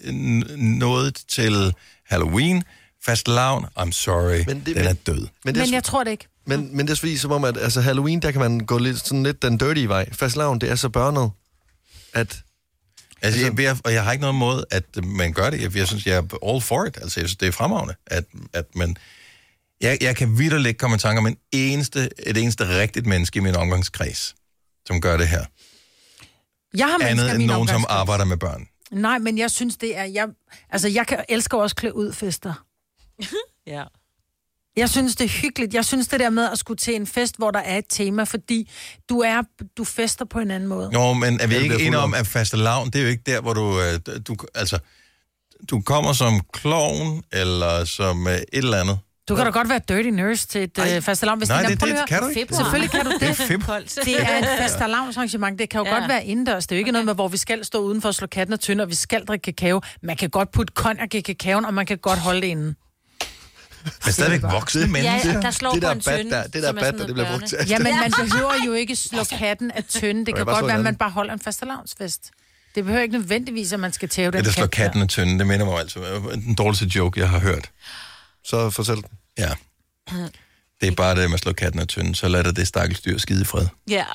noget 0.58 1.22
til 1.30 1.74
Halloween. 2.10 2.64
Fastelavn, 3.06 3.66
I'm 3.80 3.92
sorry, 3.92 4.44
men 4.48 4.64
det, 4.66 4.76
den 4.76 4.86
er 4.86 4.94
død. 4.94 5.16
Men, 5.16 5.28
Men 5.46 5.56
det 5.56 5.62
er, 5.64 5.72
jeg 5.72 5.84
tror 5.84 6.04
det 6.04 6.12
ikke. 6.12 6.28
men, 6.46 6.78
men 6.78 6.88
det 6.88 6.94
er 6.94 6.98
fordi, 6.98 7.18
som 7.18 7.32
om, 7.32 7.44
at 7.44 7.58
altså, 7.58 7.82
Halloween, 7.82 8.22
der 8.22 8.32
kan 8.32 8.42
man 8.42 8.60
gå 8.60 8.78
lidt, 8.78 9.08
sådan 9.08 9.24
lidt 9.24 9.42
den 9.42 9.58
dirty 9.58 9.86
vej. 9.86 10.14
Fastlavn, 10.14 10.60
det 10.62 10.72
er 10.72 10.76
så 10.76 10.90
børnet, 10.90 11.32
at... 12.14 12.38
Altså, 13.22 13.40
jeg, 13.42 13.60
jeg, 13.60 13.78
og 13.84 13.94
jeg 13.94 14.04
har 14.04 14.12
ikke 14.12 14.22
noget 14.22 14.36
mod, 14.36 14.64
at 14.72 15.06
man 15.06 15.34
gør 15.34 15.50
det. 15.50 15.62
Jeg, 15.62 15.76
jeg 15.76 15.88
synes, 15.88 16.06
jeg 16.06 16.16
er 16.16 16.50
all 16.50 16.62
for 16.62 16.86
it. 16.86 16.98
Altså, 16.98 17.20
jeg 17.20 17.30
synes, 17.30 17.38
det 17.38 17.48
er 17.48 17.52
fremragende, 17.52 17.96
at, 18.08 18.24
at 18.54 18.66
man... 18.76 18.98
Jeg, 19.82 19.98
jeg 20.02 20.16
kan 20.16 20.42
ikke 20.42 20.74
komme 20.74 20.96
i 20.96 21.00
tanke 21.00 21.20
om 21.20 21.28
en 21.28 21.38
eneste, 21.52 22.10
et 22.26 22.38
eneste 22.38 22.80
rigtigt 22.80 23.06
menneske 23.06 23.38
i 23.38 23.40
min 23.40 23.56
omgangskreds, 23.56 24.36
som 24.88 25.02
gør 25.02 25.18
det 25.18 25.28
her. 25.28 25.46
Jeg 26.74 26.88
har 26.88 27.08
Andet 27.08 27.36
end 27.36 27.46
nogen, 27.46 27.68
som 27.68 27.86
arbejder 27.90 28.26
med 28.26 28.38
børn. 28.38 28.68
Nej, 28.92 29.18
men 29.18 29.38
jeg 29.38 29.52
synes, 29.52 29.78
det 29.78 29.98
er... 29.98 30.04
Jeg, 30.04 30.28
altså, 30.70 30.88
jeg 30.88 31.08
kan, 31.08 31.26
elsker 31.30 31.58
også 31.58 31.76
klæde 31.76 31.96
ud 31.96 32.14
fester. 32.14 32.66
ja. 33.68 33.84
Jeg 34.78 34.90
synes, 34.90 35.16
det 35.16 35.26
er 35.26 35.30
hyggeligt. 35.42 35.74
Jeg 35.74 35.86
synes, 35.86 36.08
det 36.08 36.20
der 36.20 36.30
med 36.30 36.50
at 36.52 36.58
skulle 36.60 36.78
til 36.78 36.96
en 36.96 37.08
fest, 37.08 37.38
hvor 37.38 37.52
der 37.52 37.60
er 37.60 37.78
et 37.78 37.86
tema, 37.90 38.24
fordi 38.24 38.70
du 39.10 39.20
er 39.20 39.42
du 39.78 39.84
fester 39.84 40.26
på 40.26 40.40
en 40.40 40.52
anden 40.52 40.70
måde. 40.70 40.90
Nå, 40.94 41.14
men 41.14 41.40
er 41.40 41.48
vi 41.48 41.56
ikke 41.56 41.76
enige 41.76 41.98
om, 41.98 42.14
at 42.14 42.28
fastelavn, 42.28 42.88
det 42.88 42.96
er 42.96 43.04
jo 43.04 43.10
ikke 43.10 43.24
der, 43.26 43.42
hvor 43.42 43.54
du... 43.54 43.80
øh, 43.82 44.00
du 44.28 44.36
altså, 44.56 44.80
du 45.70 45.82
kommer 45.82 46.14
som 46.14 46.42
klovn, 46.54 47.24
eller 47.34 47.86
som 47.86 48.28
øh, 48.28 48.34
et 48.36 48.44
eller 48.54 48.78
andet. 48.82 49.00
Du 49.30 49.36
kan 49.36 49.46
da 49.46 49.52
godt 49.52 49.70
være 49.70 49.82
dirty 49.90 50.10
nurse 50.10 50.48
til 50.48 50.64
et 50.64 50.96
øh, 50.96 51.02
fastelavn. 51.02 51.38
Hvis 51.38 51.50
Nej, 51.50 51.62
det, 51.62 51.70
det- 51.82 51.88
det 51.90 51.98
kan 52.08 52.22
du 52.22 52.28
ikke. 52.28 52.56
Selvfølgelig 52.56 52.92
kan 52.92 53.06
du 53.06 53.12
det. 53.12 53.20
Det 53.22 53.30
er 53.30 53.34
fib. 53.34 53.62
Det 54.06 54.22
er 54.22 54.38
et 54.40 54.48
fastelavnsarrangement. 54.62 55.60
Det 55.60 55.70
kan 55.70 55.80
jo 55.80 55.86
Ja. 55.86 56.00
godt 56.00 56.10
være 56.10 56.26
indendørs. 56.26 56.68
Det 56.68 56.76
er 56.76 56.78
jo 56.78 56.80
ikke 56.80 56.92
noget 56.92 57.06
med, 57.06 57.14
hvor 57.16 57.28
vi 57.28 57.38
skal 57.38 57.66
stå 57.66 57.80
udenfor 57.80 58.10
og 58.10 58.16
slå 58.16 58.28
katten 58.28 58.54
og 58.54 58.60
tynde, 58.60 58.84
og 58.84 58.90
vi 58.90 58.96
skal 58.96 59.26
drikke 59.26 59.44
kakao. 59.44 59.82
Man 60.04 60.18
kan 60.18 60.30
godt 60.30 60.52
putte 60.52 60.74
konjak 60.74 61.16
i 61.16 61.22
kakaoen, 61.22 61.66
og 61.66 61.74
man 61.74 61.86
kan 61.86 61.98
godt 61.98 62.20
holde 62.20 62.42
det 62.42 62.48
inden. 62.48 62.76
Men 64.06 64.14
stadigvæk 64.14 64.42
voksne 64.42 64.88
mennesker. 64.88 65.32
Ja, 65.34 65.40
der 65.42 65.52
slår 65.52 65.72
det 65.72 65.82
på 65.82 65.88
der 65.88 65.92
en 65.94 66.02
bat 66.06 66.20
tynde, 66.20 66.32
der, 66.32 66.44
det 66.44 66.64
der 66.64 66.70
er 66.70 66.74
bat 66.74 66.84
der, 66.84 66.92
det 66.92 67.00
noget 67.00 67.14
bliver 67.16 67.32
brugt 67.32 67.48
til. 67.48 67.56
børne. 67.58 67.70
Jamen, 67.70 67.96
man 68.00 68.12
behøver 68.30 68.54
jo 68.66 68.74
ikke 68.74 68.96
slå 68.96 69.24
katten 69.24 69.72
af 69.72 69.84
tynde. 69.84 70.26
Det 70.26 70.36
kan 70.36 70.46
godt 70.46 70.66
være, 70.66 70.74
en 70.74 70.80
at 70.80 70.84
man 70.84 70.96
bare 70.96 71.10
holder 71.10 71.34
en 71.34 71.40
fastelavnsfest. 71.40 72.32
Det 72.76 72.86
behøver 72.86 73.04
ikke 73.04 73.18
nødvendigvis, 73.18 73.74
at 73.74 73.80
man 73.80 73.94
skal 73.94 74.10
tæve 74.10 74.32
den 74.32 74.38
Det, 74.38 74.46
der 74.46 74.52
slår 74.52 74.68
katten 74.68 75.02
og 75.02 75.10
tynde, 75.10 75.40
det 75.40 75.48
minder 75.48 75.66
mig 75.66 75.80
altså 75.80 76.00
om 76.34 76.42
den 76.42 76.56
dårligste 76.56 76.86
joke, 76.86 77.20
jeg 77.20 77.30
har 77.30 77.40
hørt. 77.40 77.72
Så 78.44 78.70
fortæl 78.70 78.96
den. 78.96 79.06
Ja. 79.38 79.52
Det 80.82 80.88
er 80.88 80.92
bare 80.92 81.16
det 81.16 81.30
med 81.30 81.34
at 81.34 81.40
slå 81.40 81.54
katten 81.54 81.82
og 81.82 81.88
tynde, 81.88 82.16
så 82.16 82.28
lader 82.28 82.52
det 82.52 82.68
stakkels 82.68 83.02
dyr 83.02 83.18
skide 83.18 83.42
i 83.42 83.46
fred. 83.46 83.68
Ja. 83.90 84.06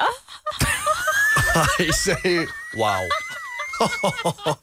Ej, 1.55 1.91
sag. 1.91 2.47
Wow. 2.77 3.03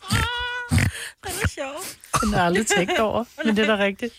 Det 1.24 1.44
er 1.44 1.48
sjovt. 1.48 1.98
Den 2.22 2.34
har 2.34 2.46
aldrig 2.46 2.68
tænkt 2.68 3.00
over, 3.00 3.24
men 3.46 3.58
det 3.58 3.70
er 3.70 3.76
da 3.76 3.84
rigtigt. 3.84 4.14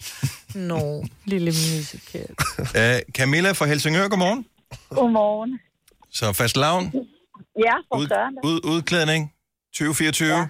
Nå, 0.55 1.05
lille 1.25 1.51
musekat. 1.51 2.31
Uh, 2.59 3.13
Camilla 3.19 3.53
fra 3.53 3.67
Helsingør, 3.67 4.09
godmorgen. 4.09 4.47
Godmorgen. 4.91 5.61
Så 6.11 6.33
fast 6.33 6.57
lavn, 6.57 6.85
Ja, 7.67 7.75
for 7.89 7.97
ud, 7.99 8.07
ud, 8.45 8.59
udklædning, 8.73 9.35
2024. 9.73 10.29
Ja. 10.29 10.49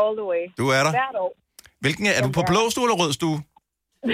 All 0.00 0.12
the 0.20 0.26
way. 0.32 0.42
Du 0.58 0.64
er 0.76 0.82
der. 0.86 0.90
Hvert 0.90 1.16
år. 1.24 1.32
Hvilken 1.80 2.06
er, 2.06 2.12
er 2.18 2.22
du 2.26 2.30
på 2.38 2.42
blå 2.50 2.62
stue 2.70 2.84
eller 2.84 2.98
rød 3.02 3.12
stue? 3.12 3.38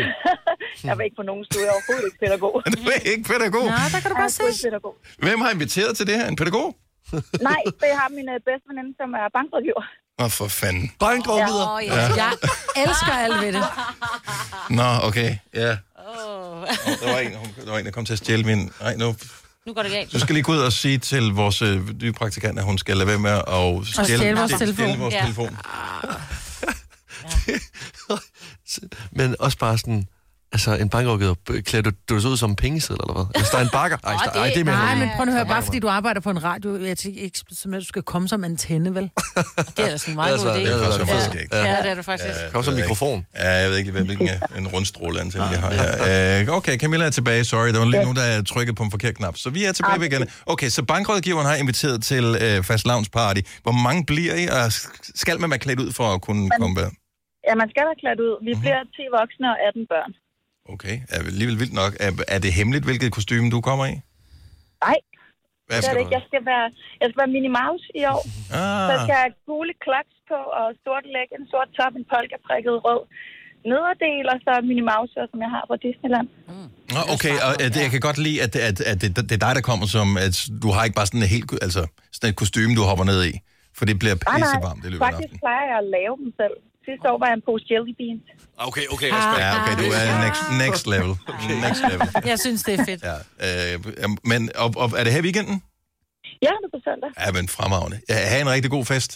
jeg 0.88 0.94
var 0.98 1.04
ikke 1.08 1.16
på 1.16 1.26
nogen 1.30 1.44
stue. 1.44 1.60
Jeg 1.62 1.68
er 1.72 1.76
overhovedet 1.78 2.06
ikke 2.08 2.18
pædagog. 2.24 2.52
Du 2.76 2.82
er 2.96 3.00
ikke 3.12 3.24
pædagog. 3.30 3.66
Nej, 3.78 3.88
der 3.94 4.00
kan 4.02 4.10
du 4.12 4.16
bare 4.24 4.34
se. 4.38 4.42
Pædagog. 4.66 4.94
Hvem 5.26 5.38
har 5.44 5.50
inviteret 5.56 5.92
til 5.98 6.04
det 6.06 6.14
her? 6.20 6.26
En 6.32 6.36
pædagog? 6.40 6.68
Nej, 7.50 7.62
det 7.82 7.92
har 8.00 8.08
min 8.18 8.28
øh, 8.34 8.38
bedste 8.48 8.64
veninde, 8.70 8.92
som 9.00 9.08
er 9.20 9.26
bankrådgiver. 9.36 9.84
Oh, 10.18 10.30
for 10.30 10.48
fanden. 10.48 10.92
Bankråd 10.98 11.44
videre. 11.46 11.74
Åh, 11.74 11.84
Ja. 11.84 11.94
ja. 12.14 12.14
Jeg 12.76 12.84
elsker 12.88 13.12
alt 13.12 13.40
ved 13.40 13.52
det. 13.52 13.64
Nå, 14.70 14.82
okay. 15.02 15.36
Ja. 15.54 15.70
Oh, 15.70 16.66
der, 17.02 17.12
var 17.12 17.18
en, 17.18 17.32
der 17.64 17.70
var 17.70 17.78
en, 17.78 17.84
der 17.84 17.90
kom 17.90 18.04
til 18.04 18.12
at 18.12 18.18
stjæle 18.18 18.42
min... 18.44 18.72
Nej, 18.80 18.96
nu... 18.96 19.14
Nu 19.66 19.72
går 19.74 19.82
det 19.82 19.90
galt. 19.92 20.12
Du 20.12 20.18
skal 20.20 20.34
lige 20.34 20.42
gå 20.42 20.52
ud 20.52 20.58
og 20.58 20.72
sige 20.72 20.98
til 20.98 21.22
vores 21.32 21.62
øh, 21.62 22.00
nye 22.02 22.12
praktikant, 22.12 22.58
at 22.58 22.64
hun 22.64 22.78
skal 22.78 22.96
lade 22.96 23.06
være 23.08 23.18
med 23.18 23.30
at 23.30 23.86
stjæle, 23.86 24.18
stjæle 24.18 24.38
vores 24.38 24.52
stjæle- 24.52 24.58
telefon. 24.58 24.74
stjæle 24.86 24.98
vores 24.98 25.14
Ja. 25.14 25.20
telefon. 25.22 25.56
Men 29.18 29.36
også 29.38 29.58
bare 29.58 29.78
sådan, 29.78 30.08
altså 30.52 30.76
en 30.76 30.88
bankrådgiver, 30.88 31.34
klæder 31.66 31.90
du, 31.90 32.14
du 32.14 32.20
så 32.20 32.28
ud 32.28 32.36
som 32.36 32.50
en 32.50 32.56
pengeseddel, 32.56 33.00
eller 33.04 33.14
hvad? 33.14 33.40
Hvis 33.40 33.48
der 33.50 33.58
er 33.58 33.62
en 33.62 33.68
bakker? 33.72 33.96
Ej, 34.04 34.12
det- 34.12 34.40
ej, 34.40 34.50
det 34.54 34.60
er 34.60 34.64
Nej, 34.64 34.94
men 34.94 35.08
prøv 35.16 35.24
nu 35.24 35.32
at 35.32 35.36
høre, 35.38 35.46
bare 35.46 35.62
fordi 35.62 35.78
du 35.78 35.88
arbejder 35.88 36.20
på 36.20 36.30
en 36.30 36.44
radio, 36.44 36.84
jeg 36.84 36.98
tænker 36.98 37.20
ikke, 37.22 37.38
som 37.52 37.74
at 37.74 37.80
du 37.80 37.86
skal 37.86 38.02
komme 38.02 38.28
som 38.28 38.44
antenne, 38.44 38.94
vel? 38.94 39.02
Det 39.76 39.92
er 39.92 39.96
sådan 39.96 40.12
en 40.12 40.14
meget 40.16 40.32
Det 40.34 40.40
god 40.40 40.50
er 40.50 40.54
idé. 40.54 40.84
altså- 40.84 41.00
Det 41.00 41.08
Ja. 41.08 41.14
faktisk 41.14 41.34
ikke. 41.42 41.56
Ja, 41.56 41.76
det 41.82 41.90
er 41.90 41.94
det 41.94 42.04
faktisk. 42.04 42.38
Kom 42.52 42.62
som 42.62 42.74
mikrofon. 42.74 43.26
Ja, 43.34 43.50
jeg 43.50 43.70
ved 43.70 43.76
ikke, 43.78 43.90
hvilken 43.92 44.28
øh, 44.28 44.58
en 44.58 44.68
rundstråle 44.68 45.20
antenne 45.20 45.44
jeg 45.46 45.60
har 45.60 45.72
her. 45.72 46.40
Øh, 46.50 46.56
Okay, 46.58 46.78
Camilla 46.78 47.04
er 47.06 47.10
tilbage. 47.10 47.44
Sorry, 47.44 47.68
der 47.72 47.78
var 47.78 47.86
lige 47.86 48.02
nogen, 48.02 48.16
der 48.16 48.42
trykkede 48.42 48.74
på 48.76 48.82
en 48.82 48.90
forkert 48.90 49.14
knap. 49.14 49.36
Så 49.36 49.50
vi 49.50 49.64
er 49.64 49.72
tilbage 49.72 50.06
igen. 50.06 50.28
Okay, 50.46 50.68
så 50.68 50.82
bankrådgiveren 50.82 51.46
har 51.46 51.54
inviteret 51.54 52.02
til 52.02 52.24
øh, 52.44 52.64
fast 52.64 52.86
party. 53.12 53.40
Hvor 53.62 53.72
mange 53.86 54.00
bliver 54.06 54.34
I, 54.34 54.44
og 54.46 54.72
skal 55.22 55.40
man 55.40 55.50
være 55.50 55.58
klædt 55.58 55.80
ud 55.80 55.92
for 55.92 56.06
at 56.14 56.20
kunne 56.22 56.50
komme 56.60 56.74
med? 56.74 56.88
Ja, 57.48 57.54
man 57.62 57.68
skal 57.72 57.82
være 57.88 57.98
klædt 58.02 58.20
ud. 58.26 58.32
Vi 58.48 58.52
bliver 58.62 58.80
10 58.96 59.02
voksne 59.18 59.46
og 59.52 59.56
18 59.68 59.86
børn. 59.92 60.10
Okay, 60.74 60.96
er 61.12 61.18
vel 61.24 61.32
alligevel 61.34 61.58
vildt 61.62 61.76
nok. 61.82 61.92
Er, 62.06 62.10
er 62.34 62.38
det 62.44 62.50
hemmeligt, 62.58 62.84
hvilket 62.88 63.08
kostume 63.18 63.46
du 63.54 63.60
kommer 63.68 63.84
i? 63.92 63.94
Nej, 64.86 64.98
Hvad 65.66 65.76
det 65.76 65.76
er 65.76 65.82
skal 65.82 65.94
det 65.94 65.98
du 65.98 66.02
ikke. 66.04 66.14
Jeg 66.18 66.24
skal 66.30 66.42
være, 66.52 66.66
jeg 67.00 67.06
skal 67.08 67.18
være 67.22 67.32
Minnie 67.36 67.54
Mouse 67.60 67.86
i 68.00 68.02
år. 68.14 68.22
Så 68.50 68.92
jeg 68.94 69.00
Ah, 69.00 69.04
skal 69.06 69.16
have 69.22 69.32
gule 69.48 69.72
kloks 69.84 70.14
på, 70.30 70.38
og 70.60 70.66
stort 70.82 71.04
læg, 71.14 71.28
en 71.40 71.46
sort 71.52 71.70
top, 71.78 71.92
en 72.00 72.06
polkaprikket 72.12 72.74
rød 72.86 73.02
nederdel, 73.70 74.26
og 74.32 74.38
så 74.44 74.50
Minnie 74.68 74.86
Mouse, 74.92 75.12
som 75.32 75.38
jeg 75.44 75.50
har 75.56 75.62
fra 75.68 75.76
Disneyland. 75.86 76.28
Nå, 76.94 77.00
okay, 77.14 77.34
og 77.46 77.52
øh, 77.62 77.66
det, 77.74 77.80
jeg 77.86 77.92
kan 77.96 78.02
godt 78.08 78.18
lide, 78.26 78.38
at, 78.46 78.52
at, 78.70 78.78
at 78.90 78.96
det, 79.02 79.08
det 79.28 79.34
er 79.38 79.42
dig, 79.46 79.52
der 79.58 79.64
kommer 79.70 79.86
som... 79.96 80.06
At 80.26 80.34
du 80.62 80.68
har 80.74 80.82
ikke 80.86 80.98
bare 81.00 81.08
sådan 81.10 81.24
et 81.26 81.32
helt 81.36 81.46
altså, 81.66 81.82
sådan 82.16 82.28
et 82.32 82.36
kostume, 82.42 82.72
du 82.78 82.82
hopper 82.90 83.06
ned 83.12 83.20
i. 83.32 83.34
For 83.76 83.84
det 83.90 83.96
bliver 84.02 84.16
pissevarmt 84.24 84.82
i 84.86 84.88
løbet 84.90 85.00
af 85.00 85.06
Faktisk 85.06 85.28
aftenen. 85.28 85.44
plejer 85.44 85.64
jeg 85.72 85.78
at 85.84 85.88
lave 85.98 86.14
dem 86.22 86.30
selv. 86.40 86.56
Sidste 86.88 87.04
år 87.12 87.16
var 87.22 87.26
jeg 87.30 87.36
en 87.40 87.44
pose 87.48 87.64
jelly 87.70 87.92
beans. 88.00 88.22
Okay, 88.68 88.84
okay, 88.94 89.08
respekt. 89.16 89.40
Ja, 89.44 89.50
okay, 89.58 89.74
du 89.82 89.86
er 90.00 90.04
next, 90.26 90.42
next 90.64 90.84
level. 90.94 91.12
Next 91.66 91.80
level. 91.90 92.06
Jeg 92.32 92.38
synes, 92.44 92.60
det 92.68 92.72
er 92.78 92.84
fedt. 92.90 93.02
Ja, 93.10 93.16
øh, 93.46 93.74
men 94.30 94.40
og, 94.62 94.68
og, 94.82 94.86
er 94.98 95.02
det 95.04 95.12
her 95.14 95.20
i 95.24 95.26
weekenden? 95.28 95.56
Ja, 96.46 96.52
det 96.60 96.66
er 96.68 96.72
på 96.76 96.80
søndag. 96.88 97.10
Ja, 97.24 97.28
men 97.36 97.44
fremragende. 97.56 97.96
Ja, 98.12 98.18
ha' 98.30 98.40
en 98.40 98.50
rigtig 98.56 98.70
god 98.76 98.84
fest. 98.94 99.10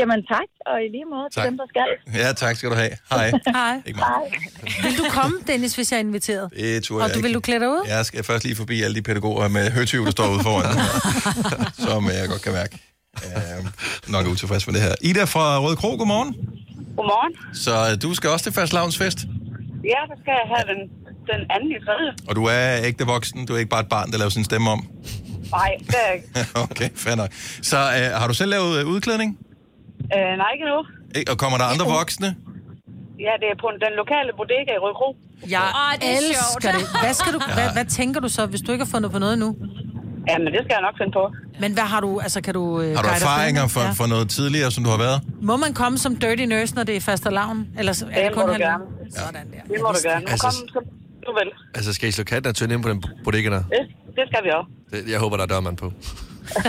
Jamen 0.00 0.20
tak, 0.34 0.48
og 0.70 0.76
i 0.84 0.88
lige 0.96 1.04
måde 1.14 1.26
til 1.32 1.40
Tak. 1.40 1.48
dem, 1.48 1.56
der 1.60 1.66
skal. 1.72 1.88
Ja, 2.20 2.32
tak 2.32 2.56
skal 2.56 2.70
du 2.70 2.74
have. 2.74 2.90
Hej. 3.10 3.32
Hej. 3.46 3.82
Ikke 3.86 3.98
mig. 3.98 4.22
Vil 4.84 4.98
du 4.98 5.04
komme, 5.10 5.36
Dennis, 5.46 5.74
hvis 5.74 5.92
jeg 5.92 5.96
er 5.96 6.00
inviteret? 6.00 6.50
Det 6.56 6.84
tror 6.84 6.96
Og 6.96 7.08
jeg 7.08 7.14
du 7.16 7.20
vil 7.20 7.34
du 7.34 7.40
klæde 7.40 7.60
dig 7.60 7.68
ud? 7.68 7.82
Jeg 7.88 8.06
skal 8.06 8.24
først 8.24 8.44
lige 8.44 8.56
forbi 8.56 8.82
alle 8.82 8.94
de 8.94 9.02
pædagoger 9.02 9.48
med 9.48 9.70
høtyv, 9.70 10.04
der 10.04 10.10
står 10.10 10.28
ude 10.34 10.42
foran, 10.42 10.66
som 11.88 12.04
jeg 12.18 12.28
godt 12.28 12.42
kan 12.42 12.52
mærke. 12.52 12.78
Øh, 13.26 13.64
nok 14.12 14.26
er 14.26 14.30
utilfreds 14.30 14.66
med 14.66 14.74
det 14.74 14.82
her. 14.82 14.94
Ida 15.00 15.24
fra 15.24 15.58
Røde 15.60 15.76
Kro, 15.76 15.88
godmorgen. 15.88 16.36
Godmorgen. 16.96 17.32
Så 17.64 17.70
øh, 17.90 18.02
du 18.02 18.14
skal 18.14 18.30
også 18.30 18.44
til 18.44 18.52
fast 18.52 18.72
fest, 18.98 19.18
Ja, 19.92 20.00
så 20.10 20.14
skal 20.22 20.34
jeg 20.40 20.46
have 20.54 20.64
den, 20.72 20.80
den 21.32 21.40
anden 21.54 21.70
i 21.70 21.80
tredje. 21.86 22.10
og 22.28 22.36
du 22.36 22.44
er 22.44 22.66
ægte 22.88 23.04
voksen. 23.14 23.46
Du 23.46 23.54
er 23.54 23.58
ikke 23.58 23.70
bare 23.76 23.80
et 23.80 23.88
barn, 23.88 24.10
der 24.12 24.18
laver 24.18 24.30
sin 24.38 24.44
stemme 24.44 24.70
om. 24.70 24.80
Nej, 25.50 25.70
det 25.86 25.94
er 26.08 26.12
ikke. 26.16 26.28
okay, 26.64 26.88
fair 27.04 27.14
nok. 27.22 27.30
Så 27.70 27.76
øh, 27.76 28.06
har 28.20 28.26
du 28.28 28.34
selv 28.34 28.50
lavet 28.50 28.80
øh, 28.80 28.86
udklædning? 28.86 29.38
Øh, 30.16 30.32
nej, 30.42 30.50
ikke 30.54 30.66
nu. 30.72 30.78
Ikke? 31.18 31.30
Og 31.32 31.38
kommer 31.38 31.58
der 31.58 31.64
andre 31.64 31.86
voksne? 32.00 32.28
Ja, 33.26 33.32
det 33.40 33.46
er 33.52 33.56
på 33.64 33.68
den 33.84 33.92
lokale 34.02 34.30
bodega 34.38 34.72
i 34.78 34.80
Rødkro. 34.84 35.08
Jeg 35.56 35.62
Åh, 35.82 35.92
det 36.00 36.08
er 36.10 36.16
elsker 36.16 36.44
sjovt. 36.62 36.74
det. 36.76 37.00
Hvad, 37.02 37.14
skal 37.20 37.32
du, 37.34 37.40
Ja. 37.48 37.54
hvad, 37.58 37.68
hvad 37.76 37.84
tænker 37.98 38.20
du 38.20 38.28
så, 38.28 38.46
hvis 38.46 38.60
du 38.60 38.72
ikke 38.72 38.84
har 38.84 38.90
fundet 38.90 39.10
på 39.12 39.18
noget 39.18 39.38
endnu? 40.28 40.32
Jamen, 40.32 40.46
det 40.52 40.60
skal 40.64 40.74
jeg 40.78 40.80
nok 40.88 40.94
finde 41.00 41.12
på. 41.12 41.32
Men 41.60 41.72
hvad 41.72 41.82
har 41.82 42.00
du, 42.00 42.20
altså 42.20 42.40
kan 42.40 42.54
du... 42.54 42.80
Øh, 42.80 42.96
Har 42.96 43.02
du 43.02 43.08
erfaringer 43.08 43.66
for, 43.66 43.80
for 43.94 44.06
noget 44.06 44.28
tidligere, 44.30 44.70
som 44.70 44.84
du 44.84 44.90
har 44.90 44.98
været? 44.98 45.20
Må 45.42 45.56
man 45.56 45.74
komme 45.74 45.98
som 45.98 46.16
dirty 46.16 46.42
nurse, 46.44 46.74
når 46.74 46.82
det 46.82 46.96
er 46.96 47.00
faste 47.00 47.30
lavn? 47.30 47.66
Eller 47.78 47.92
er 47.92 47.96
det, 48.06 48.24
Det 48.24 48.32
kun 48.34 48.46
må 48.46 48.52
du 48.52 48.58
gerne. 48.58 48.84
Sådan 49.16 49.34
der. 49.52 49.60
Det 49.74 49.80
må 49.82 49.88
du 49.88 49.98
gerne. 50.08 50.24
Nu 50.24 50.30
Altså, 50.30 50.46
kom, 50.46 50.52
så 50.52 50.80
du 51.26 51.32
vel. 51.32 51.50
Altså, 51.74 51.92
skal 51.92 52.08
I 52.08 52.12
slå 52.12 52.24
katten 52.24 52.48
og 52.50 52.54
tønde 52.56 52.74
ind 52.74 52.82
på 52.82 52.88
den 52.88 53.04
bodega 53.24 53.50
der? 53.50 53.62
Det, 53.62 53.78
det 54.16 54.24
skal 54.30 54.44
vi 54.44 54.50
også. 54.58 54.70
Det, 55.04 55.10
jeg 55.12 55.18
håber, 55.20 55.36
der 55.36 55.44
er 55.44 55.48
dørmand 55.48 55.76
på. 55.76 55.92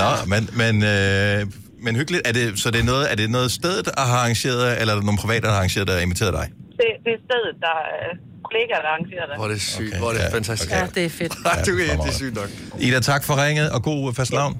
Nå, 0.00 0.10
men, 0.26 0.48
men, 0.52 0.84
øh, 0.84 1.46
men 1.82 1.96
hyggeligt. 1.96 2.22
Er 2.28 2.32
det, 2.32 2.58
så 2.60 2.70
det 2.70 2.80
er 2.80 2.84
noget, 2.84 3.12
er 3.12 3.16
det 3.16 3.30
noget 3.30 3.50
stedet, 3.52 3.84
der 3.84 3.90
har 4.02 4.18
arrangeret, 4.18 4.80
eller 4.80 4.94
er 4.94 4.96
det 4.98 5.04
nogle 5.06 5.18
private, 5.18 5.40
der 5.40 5.48
har 5.48 5.56
arrangeret, 5.56 5.86
der 5.88 5.94
har 5.94 6.00
inviteret 6.00 6.32
dig? 6.32 6.48
Det, 6.80 6.88
det 7.04 7.12
er 7.16 7.20
stedet, 7.28 7.52
der 7.66 7.76
er 8.04 8.10
kollegaer, 8.46 8.80
der 8.84 8.90
arrangerer 8.94 9.26
det. 9.28 9.34
Hvor 9.38 9.46
er 9.48 9.52
det 9.56 9.62
sygt. 9.74 9.88
Okay, 9.88 9.98
hvor 10.02 10.08
er 10.10 10.14
det 10.18 10.20
ja, 10.20 10.36
fantastisk. 10.38 10.70
Ja, 10.72 10.86
det 10.96 11.04
er 11.04 11.12
fedt. 11.20 11.34
Ja, 11.48 11.54
du 11.68 11.72
er 11.90 11.96
det 12.04 12.10
er 12.14 12.18
sygt 12.22 12.34
nok. 12.40 12.50
Ida, 12.86 13.00
tak 13.12 13.22
for 13.28 13.34
ringet, 13.44 13.66
og 13.74 13.80
god 13.82 14.14
fastlavn. 14.14 14.52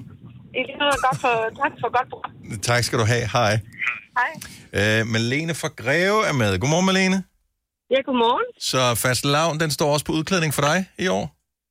I 0.59 0.61
lige 0.67 0.77
måde, 0.83 0.97
godt 1.07 1.19
for, 1.25 1.35
tak 1.61 1.73
for 1.81 1.89
godt 1.97 2.09
program. 2.13 2.59
Tak 2.69 2.83
skal 2.83 2.99
du 2.99 3.05
have. 3.13 3.25
Hej. 3.37 3.53
Hej. 4.19 4.31
Øh, 4.99 5.07
Malene 5.13 5.53
fra 5.61 5.69
Greve 5.81 6.19
er 6.29 6.33
med. 6.41 6.59
Godmorgen, 6.59 6.85
Malene. 6.85 7.23
Ja, 7.93 7.99
godmorgen. 8.07 8.47
Så 8.71 8.81
fastlavn, 8.95 9.59
den 9.59 9.71
står 9.71 9.93
også 9.93 10.05
på 10.05 10.11
udklædning 10.11 10.53
for 10.53 10.61
dig 10.61 10.77
i 11.05 11.07
år? 11.07 11.23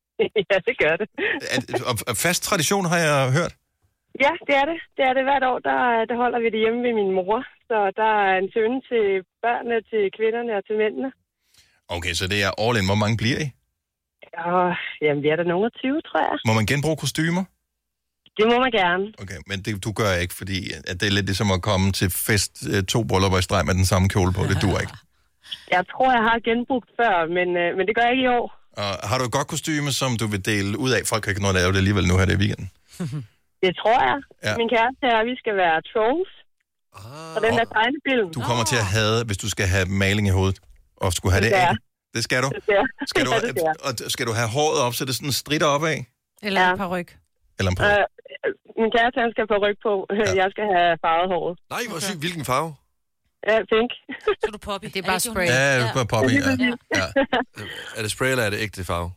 ja, 0.50 0.56
det 0.68 0.74
gør 0.82 0.94
det. 1.00 1.08
Er, 1.54 1.84
og, 1.90 1.94
og 2.08 2.16
fast 2.16 2.42
tradition 2.42 2.84
har 2.84 2.98
jeg 2.98 3.32
hørt. 3.38 3.52
Ja, 4.24 4.32
det 4.48 4.54
er 4.62 4.66
det. 4.70 4.78
Det 4.96 5.04
er 5.08 5.14
det 5.18 5.24
hvert 5.28 5.44
år. 5.50 5.58
Der, 5.68 5.78
der 6.10 6.16
holder 6.22 6.40
vi 6.44 6.48
det 6.54 6.60
hjemme 6.64 6.80
ved 6.86 6.94
min 7.00 7.10
mor. 7.18 7.38
Så 7.68 7.76
der 8.00 8.12
er 8.26 8.34
en 8.42 8.48
søn 8.54 8.74
til 8.90 9.04
børnene, 9.44 9.76
til 9.90 10.02
kvinderne 10.16 10.52
og 10.58 10.62
til 10.68 10.76
mændene. 10.82 11.10
Okay, 11.96 12.12
så 12.20 12.24
det 12.32 12.38
er 12.46 12.50
all 12.62 12.78
in. 12.80 12.90
Hvor 12.90 13.00
mange 13.02 13.16
bliver 13.22 13.40
I? 13.46 13.48
Og 14.50 14.64
jamen, 15.04 15.22
vi 15.24 15.28
er 15.32 15.36
der 15.40 15.46
nogen 15.52 15.66
af 15.70 15.72
20, 15.72 16.00
tror 16.08 16.20
jeg. 16.28 16.36
Må 16.48 16.52
man 16.58 16.66
genbruge 16.70 16.98
kostymer? 17.04 17.44
Det 18.38 18.44
må 18.52 18.56
man 18.64 18.72
gerne. 18.80 19.04
Okay, 19.22 19.40
men 19.50 19.56
det, 19.64 19.84
du 19.86 19.92
gør 20.00 20.12
ikke, 20.24 20.34
fordi 20.40 20.58
at 20.90 20.94
det 21.00 21.06
er 21.08 21.14
lidt 21.18 21.26
ligesom 21.30 21.50
at 21.56 21.60
komme 21.68 21.86
til 22.00 22.08
fest 22.28 22.54
øh, 22.72 22.82
to 22.92 22.98
bryllupper 23.08 23.38
i 23.38 23.42
streg 23.48 23.62
med 23.66 23.74
den 23.80 23.86
samme 23.92 24.06
kjole 24.14 24.32
på. 24.36 24.42
Det 24.50 24.58
dur 24.64 24.78
ikke. 24.84 24.96
Jeg 25.76 25.84
tror, 25.92 26.10
jeg 26.18 26.24
har 26.30 26.38
genbrugt 26.48 26.90
før, 26.98 27.14
men, 27.36 27.48
øh, 27.62 27.68
men 27.76 27.86
det 27.86 27.94
gør 27.96 28.02
jeg 28.02 28.12
ikke 28.16 28.24
i 28.24 28.32
år. 28.38 28.46
Og 28.82 28.90
har 29.08 29.18
du 29.18 29.24
et 29.24 29.32
godt 29.32 29.48
kostyme, 29.54 29.90
som 30.00 30.10
du 30.20 30.26
vil 30.26 30.44
dele 30.44 30.78
ud 30.78 30.90
af? 30.90 31.00
Folk 31.06 31.22
kan 31.22 31.30
ikke 31.30 31.42
nå 31.42 31.48
at 31.48 31.54
lave 31.54 31.72
det 31.72 31.78
alligevel 31.82 32.06
nu 32.06 32.14
her 32.18 32.24
det 32.24 32.38
weekenden. 32.38 32.70
Det 33.62 33.70
tror 33.80 33.98
jeg. 34.08 34.18
Ja. 34.22 34.48
Ja. 34.48 34.52
Min 34.60 34.68
kæreste 34.74 35.04
og 35.18 35.22
vi 35.30 35.34
skal 35.42 35.54
være 35.64 35.76
trolls. 35.90 36.32
Ah. 36.96 37.36
Og 37.36 37.38
den 37.44 37.52
der 37.58 37.66
tegnefilm. 37.76 38.26
Du 38.38 38.40
kommer 38.48 38.64
til 38.72 38.78
at 38.84 38.88
have, 38.96 39.14
hvis 39.28 39.38
du 39.44 39.48
skal 39.54 39.66
have 39.74 39.86
maling 40.02 40.26
i 40.32 40.34
hovedet, 40.38 40.58
og 41.02 41.08
skulle 41.18 41.32
have 41.36 41.44
Det 41.44 41.52
det, 41.52 41.58
skal 41.58 41.68
af. 41.68 41.76
Det 42.14 42.22
skal 42.28 42.38
du. 42.44 42.48
Det 43.00 43.08
skal 43.12 43.22
du, 43.26 43.30
Ja, 43.66 43.72
og 43.86 43.92
skal 44.14 44.24
du 44.28 44.32
have 44.40 44.48
håret 44.56 44.78
op, 44.86 44.92
så 44.94 45.02
det 45.08 45.14
sådan 45.18 45.32
stritter 45.42 45.68
op 45.76 45.84
af? 45.92 45.98
Eller 46.42 46.60
ja. 46.60 46.70
en 46.72 46.78
par 46.82 46.90
ryg. 46.94 47.08
Eller 47.58 47.70
en 47.72 47.76
par 47.76 47.86
Øh, 47.86 48.52
min 48.80 48.90
kæreste, 48.96 49.18
han 49.24 49.30
skal 49.34 49.44
få 49.52 49.56
ryg 49.66 49.76
på. 49.86 49.92
Ja. 50.10 50.26
Jeg 50.42 50.48
skal 50.54 50.66
have 50.74 50.90
farvet 51.04 51.28
håret. 51.34 51.54
Nej, 51.74 51.82
hvor 51.90 51.98
sygt. 52.06 52.20
Hvilken 52.24 52.44
farve? 52.50 52.70
Ja, 53.48 53.56
pink. 53.72 53.90
Så 54.40 54.44
er 54.48 54.52
du 54.56 54.58
poppy. 54.58 54.86
Det 54.94 54.96
er 54.96 55.08
bare 55.12 55.20
spray. 55.20 55.46
Ja, 55.46 55.78
det 55.80 55.88
er 55.88 55.94
bare 56.00 56.10
poppy, 56.14 56.32
ja. 56.32 56.50
ja. 57.00 57.06
Er 57.96 58.02
det 58.02 58.10
spray, 58.10 58.30
eller 58.30 58.44
er 58.44 58.50
det 58.50 58.58
ægte 58.66 58.84
farve? 58.84 59.10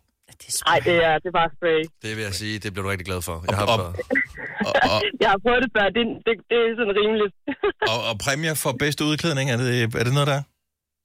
Nej, 0.70 0.80
det 0.88 0.96
er, 1.08 1.14
det 1.22 1.28
er 1.32 1.38
bare 1.42 1.52
spray. 1.58 1.80
Det 2.04 2.12
vil 2.18 2.24
jeg 2.30 2.36
sige, 2.42 2.54
det 2.64 2.70
bliver 2.74 2.84
du 2.86 2.90
rigtig 2.94 3.08
glad 3.12 3.22
for. 3.30 3.36
Jeg 3.50 3.58
har 3.60 3.66
og- 3.72 3.80
prøvet- 3.80 3.96
Og, 4.68 4.74
og, 4.94 5.00
Jeg 5.24 5.30
har 5.34 5.40
prøvet 5.46 5.62
det 5.66 5.72
før. 5.78 5.86
Det, 5.98 6.04
det, 6.26 6.34
det 6.50 6.58
er 6.64 6.68
sådan 6.80 6.96
rimeligt. 7.02 7.34
og, 7.92 8.00
og 8.10 8.14
præmier 8.26 8.56
for 8.64 8.72
bedste 8.84 9.02
udklædning, 9.10 9.46
er 9.54 9.58
det, 9.62 9.70
er 10.02 10.06
det 10.08 10.14
noget 10.18 10.30
der? 10.32 10.40
er? 10.42 10.46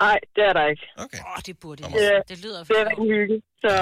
Nej, 0.06 0.18
det 0.36 0.42
er 0.50 0.54
der 0.58 0.64
ikke. 0.72 0.84
Okay. 1.04 1.20
Åh, 1.30 1.38
det 1.46 1.54
burde 1.62 1.78
Det, 1.82 1.92
det. 1.92 2.22
Det 2.30 2.36
lyder 2.44 2.58
det 2.68 2.76
er 2.82 2.84
rigtig 2.90 3.08
hygge. 3.16 3.36
Så, 3.64 3.72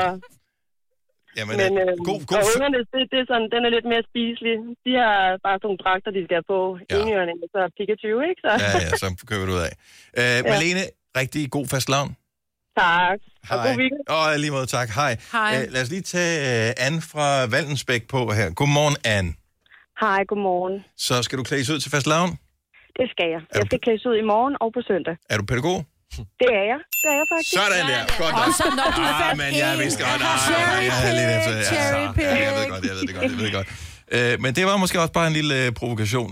Jamen, 1.38 1.54
men 1.62 1.72
øh, 1.82 1.92
god, 2.10 2.20
og 2.38 2.42
ungerne, 2.54 2.78
det, 2.92 3.02
det 3.12 3.18
er 3.22 3.26
sådan, 3.32 3.48
den 3.54 3.60
er 3.66 3.70
lidt 3.76 3.86
mere 3.92 4.04
spiselig. 4.10 4.54
De 4.86 4.92
har 5.02 5.16
bare 5.46 5.56
sådan 5.58 5.66
nogle 5.68 5.80
dragter, 5.84 6.10
de 6.16 6.20
skal 6.26 6.36
have 6.40 6.48
på. 6.54 6.60
Ja. 6.90 6.94
Enhjørning, 7.00 7.36
så 7.54 7.60
Pikachu, 7.76 8.12
ikke? 8.28 8.40
Så. 8.44 8.50
Ja, 8.64 8.70
ja, 8.86 8.90
så 9.02 9.06
køber 9.30 9.44
du 9.48 9.52
ud 9.58 9.62
af. 9.68 9.72
Øh, 10.20 10.38
Malene, 10.52 10.84
rigtig 11.20 11.42
god 11.56 11.66
fast 11.74 11.88
lavn. 11.94 12.10
Tak. 12.78 13.18
Og 13.50 13.56
god 13.58 13.72
Hej. 13.72 13.76
weekend. 13.82 14.04
Og 14.08 14.38
lige 14.42 14.50
måde 14.56 14.66
tak. 14.66 14.88
Hej. 15.00 15.12
Hej. 15.32 15.50
Øh, 15.62 15.72
lad 15.74 15.82
os 15.82 15.90
lige 15.94 16.02
tage 16.02 16.34
uh, 16.68 16.86
Anne 16.86 17.00
fra 17.12 17.26
Valdensbæk 17.54 18.02
på 18.14 18.20
her. 18.38 18.46
Godmorgen, 18.60 18.96
Anne. 19.16 19.30
Hej, 20.02 20.20
godmorgen. 20.30 20.76
Så 21.06 21.14
skal 21.22 21.38
du 21.38 21.44
klædes 21.50 21.70
ud 21.70 21.78
til 21.80 21.90
fast 21.90 22.06
lavn? 22.14 22.30
Det 22.98 23.06
skal 23.14 23.28
jeg. 23.34 23.40
Jeg 23.58 23.62
skal 23.68 23.78
klædes 23.86 24.02
ud 24.10 24.16
i 24.22 24.26
morgen 24.32 24.54
og 24.62 24.68
på 24.76 24.80
søndag. 24.90 25.14
Er 25.32 25.36
du 25.40 25.44
pædagog? 25.50 25.78
Det 26.42 26.50
er 26.60 26.64
jeg. 26.72 26.80
Det 27.02 27.08
er 27.12 27.16
jeg 27.20 27.26
faktisk. 27.32 27.50
Sådan 27.58 27.84
der. 27.92 28.02
Godt 28.22 28.34
Og 28.40 28.46
nok. 28.46 28.54
så 28.60 28.66
når 28.80 28.88
du 28.98 29.02
ah, 29.24 29.32
men 29.42 29.50
jeg 29.62 29.70
vidste 29.82 29.98
godt. 30.04 30.20
Ah, 30.30 30.38
cherry 30.46 30.82
jeg 30.90 30.96
havde 31.02 31.14
lidt 31.20 31.30
efter. 31.38 31.52
pick, 31.58 31.66
Ja, 31.66 31.72
cherry 31.72 32.04
så, 32.14 32.20
ja, 32.22 32.34
jeg 32.46 32.52
ved 32.58 32.64
godt, 32.72 32.82
jeg 32.88 32.94
ved 32.96 33.02
det 33.08 33.14
godt, 33.16 33.24
jeg 33.32 33.38
ved 33.40 33.46
det 33.48 33.54
godt. 33.58 33.68
Øh, 34.14 34.34
men 34.42 34.50
det 34.56 34.64
var 34.70 34.76
måske 34.76 35.00
også 35.00 35.12
bare 35.12 35.28
en 35.32 35.36
lille 35.40 35.54
øh, 35.66 35.72
provokation. 35.80 36.30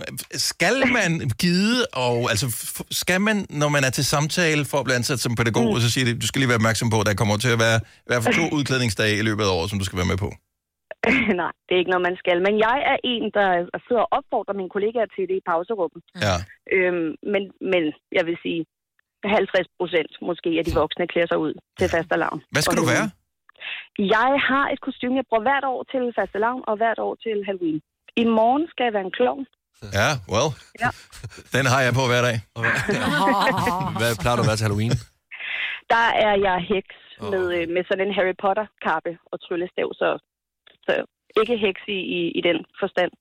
Skal 0.51 0.77
man 0.97 1.11
gide, 1.45 1.79
og 2.07 2.17
altså 2.33 2.47
skal 2.91 3.21
man, 3.21 3.37
når 3.63 3.69
man 3.77 3.83
er 3.85 3.93
til 3.99 4.05
samtale 4.15 4.65
for 4.71 4.79
at 4.79 4.85
blive 4.87 4.97
ansat 5.01 5.21
som 5.21 5.35
pædagog, 5.35 5.69
mm. 5.75 5.81
så 5.81 5.91
siger 5.95 6.05
det, 6.05 6.23
du 6.23 6.27
skal 6.27 6.39
lige 6.41 6.53
være 6.53 6.61
opmærksom 6.63 6.91
på, 6.91 6.99
at 7.01 7.07
der 7.07 7.15
kommer 7.15 7.37
til 7.45 7.53
at 7.57 7.61
være 7.67 7.79
i 8.07 8.09
hvert 8.11 8.23
fald 8.23 8.35
to 8.35 8.47
udklædningsdage 8.57 9.15
i 9.21 9.25
løbet 9.29 9.45
af 9.47 9.51
året, 9.57 9.71
som 9.71 9.79
du 9.79 9.85
skal 9.85 9.99
være 10.01 10.13
med 10.13 10.21
på. 10.25 10.31
Nej, 11.43 11.53
det 11.65 11.73
er 11.75 11.81
ikke 11.83 11.95
noget, 11.95 12.09
man 12.11 12.21
skal. 12.23 12.39
Men 12.47 12.55
jeg 12.67 12.77
er 12.93 12.99
en, 13.13 13.25
der 13.39 13.49
sidder 13.87 14.03
og 14.07 14.13
opfordrer 14.19 14.55
mine 14.61 14.73
kollegaer 14.75 15.09
til 15.15 15.25
det 15.31 15.37
i 15.41 15.45
pauserummet. 15.51 16.03
Ja. 16.27 16.37
Øhm, 16.75 17.11
men, 17.33 17.43
men 17.73 17.83
jeg 18.19 18.25
vil 18.29 18.37
sige, 18.45 18.61
50 19.25 19.67
procent 19.79 20.13
måske 20.29 20.51
af 20.61 20.65
de 20.67 20.73
voksne 20.83 21.07
klæder 21.13 21.29
sig 21.31 21.39
ud 21.47 21.53
til 21.79 21.87
fastelavn. 21.95 22.41
Hvad 22.55 22.63
skal 22.63 22.79
du 22.83 22.87
være? 22.95 23.07
Jeg 24.17 24.31
har 24.49 24.67
et 24.73 24.81
kostume, 24.87 25.17
jeg 25.21 25.27
bruger 25.29 25.45
hvert 25.49 25.67
år 25.73 25.81
til 25.93 26.03
fastelavn 26.19 26.63
og 26.69 26.75
hvert 26.81 26.99
år 27.07 27.15
til 27.25 27.37
Halloween. 27.47 27.81
I 28.23 28.25
morgen 28.39 28.65
skal 28.71 28.85
jeg 28.85 28.93
være 28.97 29.07
en 29.11 29.17
klovn. 29.21 29.45
Ja, 29.99 30.11
well. 30.35 30.51
Ja. 30.83 30.91
Den 31.57 31.65
har 31.73 31.81
jeg 31.87 31.93
på 32.01 32.05
hver 32.11 32.23
dag. 32.29 32.37
Hvad 34.01 34.13
plejer 34.23 34.37
du 34.37 34.43
at 34.45 34.51
være 34.51 34.59
til 34.61 34.67
Halloween? 34.69 34.95
Der 35.95 36.07
er 36.27 36.35
jeg 36.49 36.57
heks 36.75 36.97
med, 37.33 37.45
øh, 37.57 37.65
med 37.75 37.83
sådan 37.89 38.07
en 38.07 38.15
Harry 38.19 38.37
Potter-kappe 38.43 39.13
og 39.33 39.37
tryllestav, 39.45 39.89
så, 40.01 40.09
så 40.87 40.93
ikke 41.41 41.57
heks 41.67 41.83
i, 41.97 41.99
i, 42.19 42.21
i 42.39 42.41
den 42.49 42.59
forstand. 42.83 43.13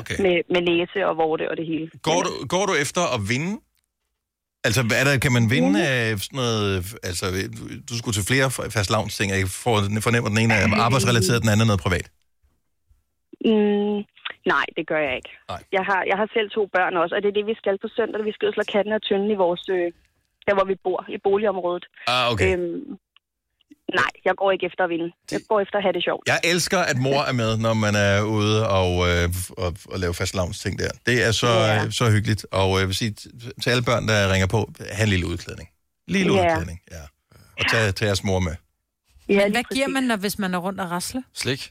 Okay. 0.00 0.18
Med, 0.24 0.36
med 0.54 0.62
næse 0.70 0.98
og 1.08 1.16
vorte 1.16 1.50
og 1.50 1.56
det 1.56 1.66
hele. 1.66 1.90
Går 2.08 2.20
du, 2.26 2.30
går 2.54 2.64
du 2.70 2.74
efter 2.84 3.02
at 3.14 3.20
vinde? 3.32 3.52
Altså, 4.64 4.80
er 5.00 5.04
der, 5.08 5.18
kan 5.24 5.32
man 5.32 5.50
vinde 5.50 5.88
af 5.88 6.18
sådan 6.18 6.36
noget... 6.42 6.94
Altså, 7.08 7.24
du 7.88 7.94
skulle 7.98 8.14
til 8.14 8.26
flere 8.32 8.50
fast 8.76 8.90
ting, 9.18 9.28
jeg 9.32 9.48
får- 9.64 10.00
fornemmer, 10.06 10.28
den 10.32 10.38
ene 10.44 10.54
er 10.54 10.66
arbejdsrelateret, 10.86 11.42
den 11.42 11.50
anden 11.52 11.64
er 11.66 11.70
noget 11.72 11.84
privat. 11.86 12.06
Mm, 13.50 13.98
nej, 14.54 14.66
det 14.76 14.84
gør 14.90 15.00
jeg 15.06 15.14
ikke. 15.20 15.32
Nej. 15.52 15.62
Jeg 15.76 15.84
har, 15.90 16.00
jeg 16.10 16.16
har 16.20 16.28
selv 16.36 16.48
to 16.50 16.62
børn 16.74 16.96
også, 17.02 17.14
og 17.16 17.20
det 17.22 17.28
er 17.28 17.36
det, 17.38 17.46
vi 17.52 17.56
skal 17.60 17.76
på 17.84 17.88
søndag. 17.96 18.24
Vi 18.30 18.32
skal 18.36 18.48
og 18.48 18.54
slå 18.54 18.64
katten 18.74 18.92
og 18.98 19.02
tynden 19.02 19.30
i 19.30 19.38
vores... 19.44 19.64
Øh, 19.76 19.88
der, 20.46 20.54
hvor 20.58 20.66
vi 20.72 20.76
bor, 20.86 21.00
i 21.16 21.18
boligområdet. 21.28 21.84
Ah, 22.14 22.32
okay. 22.32 22.48
Øhm, 22.52 22.82
nej, 23.94 24.10
jeg 24.24 24.34
går 24.36 24.50
ikke 24.52 24.66
efter 24.66 24.84
at 24.84 24.90
vinde. 24.90 25.12
Jeg 25.32 25.40
går 25.48 25.60
efter 25.60 25.76
at 25.76 25.82
have 25.82 25.92
det 25.92 26.04
sjovt. 26.04 26.22
Jeg 26.28 26.40
elsker, 26.44 26.78
at 26.78 26.96
mor 26.96 27.22
er 27.22 27.32
med, 27.32 27.56
når 27.58 27.74
man 27.74 27.94
er 27.94 28.22
ude 28.22 28.68
og, 28.68 29.08
øh, 29.08 29.28
og, 29.58 29.74
og 29.92 29.98
lave 29.98 30.14
fast 30.14 30.34
ting 30.62 30.78
der. 30.78 30.90
Det 31.06 31.24
er 31.26 31.32
så, 31.32 31.46
Ja. 31.46 31.90
så 31.90 32.10
hyggeligt. 32.10 32.46
Og 32.52 32.74
øh, 32.76 32.80
jeg 32.80 32.86
vil 32.88 32.96
sige 32.96 33.14
til 33.62 33.70
alle 33.70 33.82
børn, 33.82 34.08
der 34.08 34.32
ringer 34.32 34.46
på, 34.46 34.70
have 34.92 35.02
en 35.04 35.08
lille 35.08 35.26
udklædning. 35.26 35.68
Lille 36.08 36.32
Ja. 36.34 36.38
udklædning, 36.40 36.80
ja. 36.90 37.02
Og 37.58 37.70
tag, 37.70 37.94
tag 37.94 38.06
jeres 38.06 38.24
mor 38.24 38.38
med. 38.40 38.54
Ja, 39.28 39.48
hvad 39.50 39.62
giver 39.74 39.88
man, 39.88 40.02
når, 40.02 40.16
hvis 40.16 40.38
man 40.38 40.54
er 40.54 40.58
rundt 40.58 40.80
og 40.80 40.90
rasle? 40.90 41.22
Slik. 41.34 41.70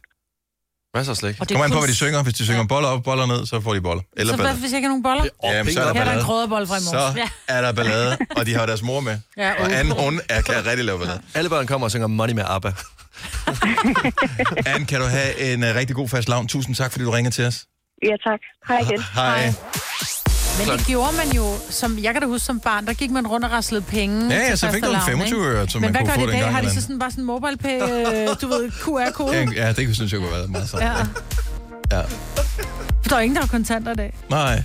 Masser 0.95 1.11
af 1.13 1.17
slik. 1.17 1.35
Og 1.39 1.49
det 1.49 1.55
Kom 1.57 1.63
an 1.63 1.69
på, 1.69 1.73
kun- 1.73 1.81
hvad 1.81 1.87
de 1.87 1.95
synger. 1.95 2.23
Hvis 2.23 2.33
de 2.33 2.45
synger 2.45 2.65
boller 2.67 2.89
op, 2.89 3.03
boller 3.03 3.25
ned, 3.25 3.45
så 3.45 3.61
får 3.61 3.73
de 3.73 3.81
boller. 3.81 4.03
Eller 4.17 4.33
Så 4.33 4.35
hvad, 4.37 4.45
ballade. 4.45 4.59
hvis 4.59 4.71
jeg 4.71 4.77
ikke 4.77 4.85
har 4.85 4.89
nogen 4.89 5.03
boller? 5.03 5.25
Jamen, 5.43 5.73
så 5.73 5.79
er 5.81 5.85
der 5.85 5.93
Her 5.93 6.01
er 6.01 6.05
der 6.05 6.19
en 6.19 6.25
krydderbold 6.25 6.67
fra 6.67 6.77
i 6.77 6.79
morges. 6.93 7.15
Så 7.15 7.29
er 7.47 7.61
der 7.61 7.71
ballade, 7.71 8.17
og 8.37 8.45
de 8.45 8.53
har 8.55 8.65
deres 8.65 8.81
mor 8.81 8.99
med. 8.99 9.17
Ja, 9.37 9.51
Og 9.59 9.65
uh. 9.71 9.79
Anne, 9.79 9.93
hun 10.03 10.21
er, 10.29 10.41
kan 10.41 10.65
rigtig 10.65 10.85
lave 10.85 10.97
ballade. 10.99 11.21
Alle 11.33 11.49
børn 11.49 11.67
kommer 11.67 11.85
og 11.87 11.91
synger 11.91 12.07
Money 12.07 12.33
med 12.33 12.43
ABBA. 12.47 12.71
Anne, 14.73 14.85
kan 14.85 14.99
du 15.01 15.05
have 15.07 15.53
en 15.53 15.63
uh, 15.63 15.69
rigtig 15.75 15.95
god 15.95 16.09
fast 16.09 16.29
lavn. 16.29 16.47
Tusind 16.47 16.75
tak, 16.75 16.91
fordi 16.91 17.05
du 17.05 17.11
ringer 17.11 17.31
til 17.31 17.45
os. 17.45 17.65
Ja, 18.03 18.15
tak. 18.29 18.39
Hej 18.67 18.79
igen. 18.79 19.03
Hej. 19.15 19.53
Men 20.57 20.77
det 20.77 20.85
gjorde 20.87 21.15
man 21.17 21.35
jo, 21.35 21.45
som 21.69 21.99
jeg 22.03 22.13
kan 22.13 22.21
da 22.21 22.27
huske 22.27 22.45
som 22.45 22.59
barn, 22.59 22.85
der 22.85 22.93
gik 22.93 23.11
man 23.11 23.27
rundt 23.27 23.45
og 23.45 23.51
raslede 23.51 23.81
penge. 23.81 24.33
Ja, 24.33 24.39
ja, 24.39 24.55
så 24.55 24.71
fik 24.71 24.83
du 24.83 24.89
en 24.89 24.95
fastelavn, 24.95 25.19
25 25.21 25.39
ikke? 25.39 25.51
øre, 25.59 25.69
som 25.69 25.81
Men 25.81 25.85
man 25.85 25.91
hvad 25.91 26.01
kunne 26.01 26.07
gør 26.07 26.25
få 26.25 26.31
de 26.31 26.37
i 26.37 26.41
dag? 26.41 26.51
Har 26.53 26.61
de 26.61 26.73
så 26.73 26.81
sådan 26.81 26.99
bare 26.99 27.11
sådan 27.11 27.21
en 27.21 27.25
mobile 27.25 27.57
pay, 27.57 27.81
øh, 27.81 28.35
du 28.41 28.47
ved, 28.47 28.71
QR-kode? 28.71 29.33
Ja, 29.37 29.45
ja, 29.55 29.71
det 29.73 29.95
synes 29.95 30.11
jeg 30.11 30.19
kunne 30.19 30.31
været 30.31 30.49
meget 30.49 30.69
sådan. 30.69 30.87
Ja. 30.87 31.97
Ja. 31.97 32.01
Der 33.09 33.15
er 33.15 33.19
ingen, 33.19 33.35
der 33.35 33.41
har 33.41 33.47
kontanter 33.47 33.91
i 33.91 33.95
dag. 33.95 34.13
Nej. 34.29 34.63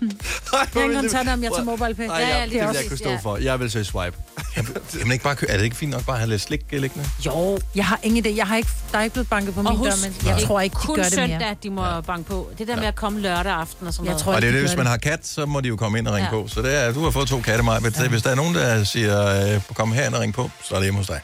Jeg 0.52 0.58
har 0.74 0.80
ingen 0.82 1.00
kontanter, 1.00 1.32
om 1.32 1.42
jeg 1.42 1.50
tager 1.52 1.64
mobile 1.64 1.94
pay. 1.94 2.06
Nej, 2.06 2.18
ja, 2.18 2.42
det 2.44 2.50
vil 2.50 2.58
jeg 2.58 2.84
kunne 2.88 2.98
stå 2.98 3.18
for. 3.22 3.36
Jeg 3.36 3.60
vil 3.60 3.70
søge 3.70 3.84
swipe. 3.84 4.16
Jamen, 4.98 5.12
ikke 5.12 5.24
bare 5.24 5.36
kø- 5.36 5.46
er 5.48 5.56
det 5.56 5.64
ikke 5.64 5.76
fint 5.76 5.90
nok 5.90 6.04
bare 6.04 6.16
at 6.16 6.20
have 6.20 6.30
lidt 6.30 6.42
slik 6.42 6.60
liggende? 6.72 7.08
Jo, 7.26 7.58
jeg 7.74 7.86
har 7.86 7.98
ingen 8.02 8.26
idé. 8.26 8.36
Jeg 8.36 8.46
har 8.46 8.56
ikke, 8.56 8.68
der 8.92 8.98
er 8.98 9.02
ikke 9.02 9.12
blevet 9.12 9.28
banket 9.28 9.54
på 9.54 9.60
Og 9.60 9.64
min 9.78 9.84
dør, 9.84 9.92
men 10.04 10.16
jeg 10.26 10.36
det 10.36 10.44
tror 10.44 10.60
ikke, 10.60 10.74
de 10.82 10.86
kun 10.86 10.96
gør 10.96 11.02
det 11.02 11.12
søndag, 11.12 11.38
mere. 11.38 11.54
de 11.62 11.70
må 11.70 12.00
banke 12.00 12.28
på. 12.28 12.50
Det 12.58 12.68
der 12.68 12.76
med 12.76 12.84
at 12.84 12.94
komme 12.94 13.20
lørdag 13.20 13.52
aften 13.52 13.86
og 13.86 13.92
sådan 13.94 14.04
Jeg 14.06 14.10
noget. 14.12 14.24
tror 14.24 14.34
Og 14.34 14.42
det 14.42 14.46
er 14.46 14.48
ikke, 14.48 14.58
det, 14.58 14.68
de 14.68 14.74
hvis 14.74 14.76
man 14.76 14.86
har 14.86 14.96
kat, 14.96 15.26
så 15.26 15.46
må 15.46 15.60
de 15.60 15.68
jo 15.68 15.76
komme 15.76 15.98
ind 15.98 16.08
og 16.08 16.14
ringe 16.14 16.28
Ja. 16.36 16.42
på. 16.42 16.48
Så 16.48 16.62
det 16.62 16.74
er, 16.84 16.92
du 16.92 17.04
har 17.04 17.10
fået 17.10 17.28
to 17.28 17.40
katte, 17.40 17.64
Maja. 17.64 17.80
Ja. 18.00 18.08
Hvis 18.08 18.22
der 18.22 18.30
er 18.30 18.34
nogen, 18.34 18.54
der 18.54 18.84
siger, 18.84 19.54
øh, 19.54 19.60
kom 19.74 19.92
her 19.92 20.14
og 20.14 20.20
ring 20.20 20.34
på, 20.34 20.50
så 20.64 20.74
er 20.74 20.78
det 20.78 20.84
hjemme 20.84 20.98
hos 21.00 21.06
dig. 21.06 21.20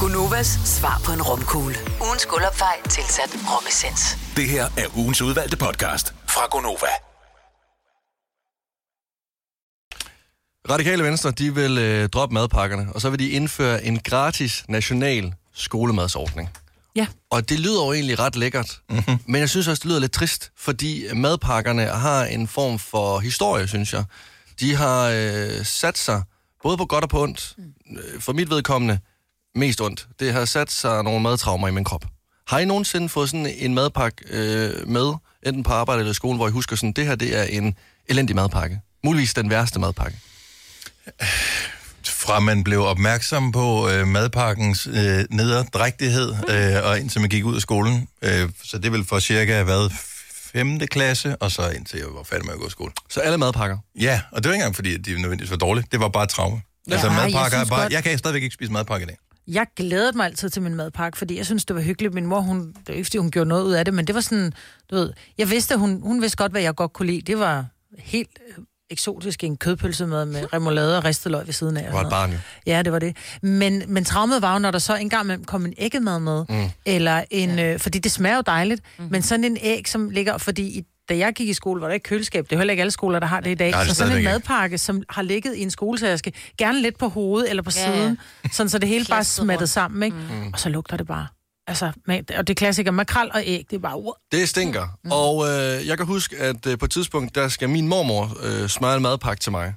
Gunovas 0.00 0.58
svar 0.64 1.00
på 1.04 1.12
en 1.12 1.22
romkugle. 1.22 1.76
Ugens 2.06 2.26
guldopfej 2.26 2.74
tilsat 2.88 3.30
romessens. 3.56 4.18
Det 4.36 4.48
her 4.48 4.64
er 4.64 4.96
ugens 4.96 5.22
udvalgte 5.22 5.56
podcast 5.56 6.14
fra 6.28 6.40
Gonova. 6.50 7.05
Radikale 10.70 11.04
Venstre, 11.04 11.30
de 11.30 11.54
vil 11.54 11.78
øh, 11.78 12.08
droppe 12.08 12.34
madpakkerne, 12.34 12.88
og 12.94 13.00
så 13.00 13.10
vil 13.10 13.18
de 13.18 13.28
indføre 13.28 13.84
en 13.84 13.98
gratis 13.98 14.64
national 14.68 15.34
skolemadsordning. 15.54 16.50
Ja. 16.96 17.06
Og 17.30 17.48
det 17.48 17.60
lyder 17.60 17.86
jo 17.86 17.92
egentlig 17.92 18.18
ret 18.18 18.36
lækkert, 18.36 18.80
mm-hmm. 18.90 19.18
men 19.26 19.40
jeg 19.40 19.50
synes 19.50 19.68
også, 19.68 19.80
det 19.80 19.88
lyder 19.88 20.00
lidt 20.00 20.12
trist, 20.12 20.50
fordi 20.58 21.04
madpakkerne 21.14 21.86
har 21.86 22.24
en 22.24 22.48
form 22.48 22.78
for 22.78 23.18
historie, 23.18 23.68
synes 23.68 23.92
jeg. 23.92 24.04
De 24.60 24.74
har 24.74 25.10
øh, 25.14 25.64
sat 25.64 25.98
sig, 25.98 26.22
både 26.62 26.76
på 26.76 26.84
godt 26.84 27.04
og 27.04 27.10
på 27.10 27.22
ondt, 27.22 27.56
øh, 27.90 28.20
for 28.20 28.32
mit 28.32 28.50
vedkommende, 28.50 28.98
mest 29.54 29.80
ondt. 29.80 30.08
Det 30.20 30.32
har 30.32 30.44
sat 30.44 30.70
sig 30.70 31.04
nogle 31.04 31.20
madtraumer 31.20 31.68
i 31.68 31.70
min 31.70 31.84
krop. 31.84 32.04
Har 32.48 32.58
I 32.58 32.64
nogensinde 32.64 33.08
fået 33.08 33.30
sådan 33.30 33.46
en 33.58 33.74
madpakke 33.74 34.24
øh, 34.30 34.88
med, 34.88 35.14
enten 35.46 35.62
på 35.62 35.72
arbejde 35.72 36.00
eller 36.00 36.10
i 36.10 36.14
skolen, 36.14 36.36
hvor 36.36 36.48
I 36.48 36.50
husker 36.50 36.76
sådan, 36.76 36.92
det 36.92 37.06
her 37.06 37.14
det 37.14 37.38
er 37.38 37.42
en 37.42 37.74
elendig 38.08 38.36
madpakke? 38.36 38.80
Muligvis 39.04 39.34
den 39.34 39.50
værste 39.50 39.78
madpakke. 39.78 40.18
Fra 42.04 42.40
man 42.40 42.64
blev 42.64 42.80
opmærksom 42.82 43.52
på 43.52 43.88
øh, 43.90 44.06
madpakkens 44.08 44.86
øh, 44.86 45.24
nederdrægtighed, 45.30 46.32
øh, 46.48 46.84
og 46.90 46.98
indtil 47.00 47.20
man 47.20 47.30
gik 47.30 47.44
ud 47.44 47.54
af 47.56 47.60
skolen. 47.62 48.08
Øh, 48.22 48.48
så 48.64 48.78
det 48.78 48.92
vil 48.92 49.04
for 49.04 49.18
cirka, 49.18 49.62
hvad, 49.62 49.90
5. 50.52 50.78
klasse, 50.78 51.36
og 51.36 51.50
så 51.50 51.70
indtil 51.70 51.98
jeg 51.98 52.06
var 52.14 52.22
færdig 52.22 52.46
med 52.46 52.54
at 52.54 52.60
gå 52.60 52.66
i 52.66 52.70
skole. 52.70 52.92
Så 53.10 53.20
alle 53.20 53.38
madpakker? 53.38 53.78
Ja, 54.00 54.20
og 54.32 54.42
det 54.44 54.48
var 54.48 54.54
ikke 54.54 54.62
engang, 54.62 54.74
fordi 54.76 54.96
de 54.96 55.20
nødvendigvis 55.22 55.50
var 55.50 55.56
dårlige. 55.56 55.86
Det 55.92 56.00
var 56.00 56.08
bare 56.08 56.26
traume. 56.26 56.60
Ja, 56.88 56.92
altså 56.92 57.06
jeg 57.06 57.16
madpakker 57.16 57.58
er 57.58 57.60
synes 57.60 57.68
bare... 57.70 57.80
godt- 57.82 57.92
Jeg 57.92 58.02
kan 58.04 58.18
stadigvæk 58.18 58.42
ikke 58.42 58.54
spise 58.54 58.72
madpakke 58.72 59.04
i 59.04 59.06
dag. 59.06 59.16
Jeg 59.48 59.66
glædede 59.76 60.16
mig 60.16 60.26
altid 60.26 60.50
til 60.50 60.62
min 60.62 60.74
madpakke, 60.74 61.18
fordi 61.18 61.36
jeg 61.36 61.46
synes, 61.46 61.64
det 61.64 61.76
var 61.76 61.82
hyggeligt. 61.82 62.14
Min 62.14 62.26
mor, 62.26 62.40
hun, 62.40 62.68
det 62.68 62.88
er 62.88 62.92
ikke, 62.92 63.04
fordi 63.04 63.18
hun 63.18 63.30
gjorde 63.30 63.48
noget 63.48 63.62
ud 63.64 63.72
af 63.72 63.84
det, 63.84 63.94
men 63.94 64.06
det 64.06 64.14
var 64.14 64.20
sådan, 64.20 64.52
du 64.90 64.96
ved, 64.96 65.12
jeg 65.38 65.50
vidste, 65.50 65.76
hun, 65.76 66.00
hun 66.02 66.20
vidste 66.22 66.36
godt, 66.36 66.52
hvad 66.52 66.62
jeg 66.62 66.74
godt 66.74 66.92
kunne 66.92 67.06
lide. 67.06 67.20
Det 67.20 67.38
var 67.38 67.66
helt 67.98 68.30
eksotisk 68.90 69.44
en 69.44 69.56
kødpølse 69.56 70.06
med, 70.06 70.24
med 70.24 70.52
remoulade 70.52 70.98
og 70.98 71.04
ristet 71.04 71.32
løg 71.32 71.46
ved 71.46 71.52
siden 71.54 71.76
af. 71.76 71.82
Det 71.84 71.92
var 71.92 72.00
et 72.04 72.10
barn 72.10 72.30
jo. 72.32 72.38
Ja, 72.66 72.82
det 72.82 72.92
var 72.92 72.98
det. 72.98 73.16
Men, 73.42 73.82
men 73.88 74.04
traumet 74.04 74.42
var 74.42 74.52
jo, 74.52 74.58
når 74.58 74.70
der 74.70 74.78
så 74.78 74.94
engang 74.96 75.46
kom 75.46 75.64
en 75.66 75.74
æggemad 75.78 76.18
med, 76.20 76.44
Mm. 76.48 76.64
eller 76.84 77.24
en, 77.30 77.58
øh, 77.58 77.78
fordi 77.80 77.98
det 77.98 78.12
smager 78.12 78.36
jo 78.36 78.42
dejligt, 78.46 78.82
mm. 78.98 79.08
men 79.10 79.22
sådan 79.22 79.44
en 79.44 79.56
æg, 79.62 79.88
som 79.88 80.10
ligger, 80.10 80.38
fordi 80.38 80.62
i, 80.62 80.82
da 81.08 81.16
jeg 81.16 81.32
gik 81.32 81.48
i 81.48 81.52
skole, 81.52 81.80
var 81.80 81.86
der 81.86 81.94
ikke 81.94 82.04
køleskab. 82.08 82.44
Det 82.44 82.52
er 82.52 82.56
heller 82.58 82.72
ikke 82.72 82.80
alle 82.80 82.90
skoler, 82.90 83.18
der 83.18 83.26
har 83.26 83.40
det 83.40 83.50
i 83.50 83.54
dag. 83.54 83.70
Nej, 83.70 83.80
det 83.80 83.88
så 83.90 83.94
sådan 83.96 84.12
en 84.12 84.18
ikke. 84.18 84.30
madpakke, 84.30 84.78
som 84.78 85.02
har 85.08 85.22
ligget 85.22 85.56
i 85.56 85.62
en 85.62 85.70
skoletaske, 85.70 86.32
gerne 86.58 86.82
lidt 86.82 86.98
på 86.98 87.08
hovedet 87.08 87.50
eller 87.50 87.62
på 87.62 87.70
Ja, 87.76 87.90
ja. 87.90 87.96
siden, 87.96 88.18
sådan 88.52 88.70
så 88.70 88.78
det 88.78 88.88
hele 88.88 89.04
bare 89.08 89.24
smattet 89.24 89.60
rundt. 89.60 89.70
sammen, 89.70 90.02
ikke? 90.02 90.16
Mm. 90.16 90.52
Og 90.52 90.58
så 90.60 90.68
lugter 90.68 90.96
det 90.96 91.06
bare. 91.06 91.26
Altså, 91.66 91.92
med, 92.06 92.30
og 92.38 92.46
det 92.46 92.52
er 92.52 92.54
klassiker, 92.54 92.90
makrel 92.90 93.30
og 93.34 93.42
æg, 93.44 93.66
det 93.70 93.76
er 93.76 93.80
bare... 93.80 93.98
Uh, 93.98 94.12
Det 94.32 94.48
stinker. 94.48 94.88
Mm. 95.04 95.10
Og 95.12 95.46
øh, 95.48 95.86
jeg 95.86 95.96
kan 95.96 96.06
huske, 96.06 96.36
at 96.36 96.66
øh, 96.66 96.78
på 96.78 96.84
et 96.84 96.90
tidspunkt, 96.90 97.34
der 97.34 97.48
skal 97.48 97.68
min 97.68 97.88
mormor 97.88 98.36
øh, 98.42 98.68
smøre 98.68 98.96
en 98.96 99.02
madpakke 99.02 99.40
til 99.40 99.52
mig. 99.52 99.74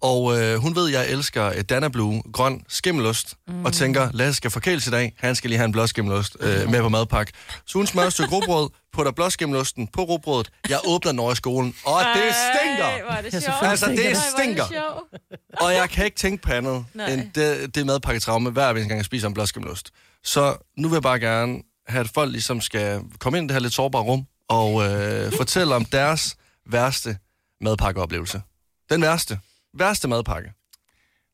Og 0.00 0.40
øh, 0.40 0.56
hun 0.56 0.76
ved, 0.76 0.86
at 0.86 0.92
jeg 0.92 1.10
elsker 1.10 1.42
et 1.44 1.70
Dana 1.70 1.88
Blue 1.88 2.22
grøn 2.32 2.62
skimmelost, 2.68 3.34
mm. 3.48 3.64
og 3.64 3.72
tænker, 3.72 4.08
Lasse 4.12 4.36
skal 4.36 4.50
forkæles 4.50 4.86
i 4.86 4.90
dag, 4.90 5.14
han 5.18 5.34
skal 5.34 5.50
lige 5.50 5.58
have 5.58 5.64
en 5.64 5.72
blåskimmelost 5.72 6.36
øh, 6.40 6.70
med 6.70 6.80
på 6.80 6.88
madpakke. 6.88 7.32
Så 7.66 7.78
hun 7.78 7.86
smører 7.86 8.06
et 8.06 8.12
stykke 8.12 8.34
råbrød, 8.34 8.70
putter 8.92 9.12
blåskimmelosten 9.12 9.86
på 9.86 10.02
råbrødet, 10.02 10.50
jeg 10.68 10.78
åbner 10.86 11.12
den 11.12 11.18
over 11.18 11.32
i 11.32 11.36
skolen, 11.36 11.74
og 11.84 12.00
det 12.14 12.34
stinker! 12.34 12.84
Ej, 12.84 13.18
er 13.18 13.22
det 13.22 13.32
Ja, 13.62 13.70
Altså, 13.70 13.86
det 13.86 14.06
Ej, 14.06 14.10
er 14.10 14.14
stinker. 14.38 14.64
sjovt. 14.68 15.22
Og 15.60 15.72
jeg 15.72 15.90
kan 15.90 16.04
ikke 16.04 16.16
tænke 16.16 16.42
på 16.42 16.52
andet 16.52 16.84
Nej. 16.94 17.12
end 17.12 17.30
det, 17.34 17.74
det 17.74 17.86
madpakketraume, 17.86 18.50
hver 18.50 18.72
gang 18.72 18.90
jeg 18.90 19.04
spiser 19.04 19.28
en 19.28 19.34
blåskimmelost. 19.34 19.90
Så 20.28 20.56
nu 20.76 20.88
vil 20.88 20.94
jeg 20.96 21.02
bare 21.02 21.18
gerne 21.20 21.62
have, 21.88 22.00
at 22.00 22.10
folk 22.14 22.32
ligesom 22.32 22.60
skal 22.60 23.00
komme 23.18 23.38
ind 23.38 23.44
i 23.44 23.48
det 23.48 23.54
her 23.54 23.60
lidt 23.60 23.74
sårbare 23.74 24.02
rum, 24.02 24.26
og 24.48 24.86
øh, 24.86 25.32
fortælle 25.42 25.74
om 25.74 25.84
deres 25.84 26.36
værste 26.70 27.18
madpakkeoplevelse. 27.60 28.42
Den 28.90 29.02
værste. 29.02 29.38
Værste 29.78 30.08
madpakke. 30.08 30.52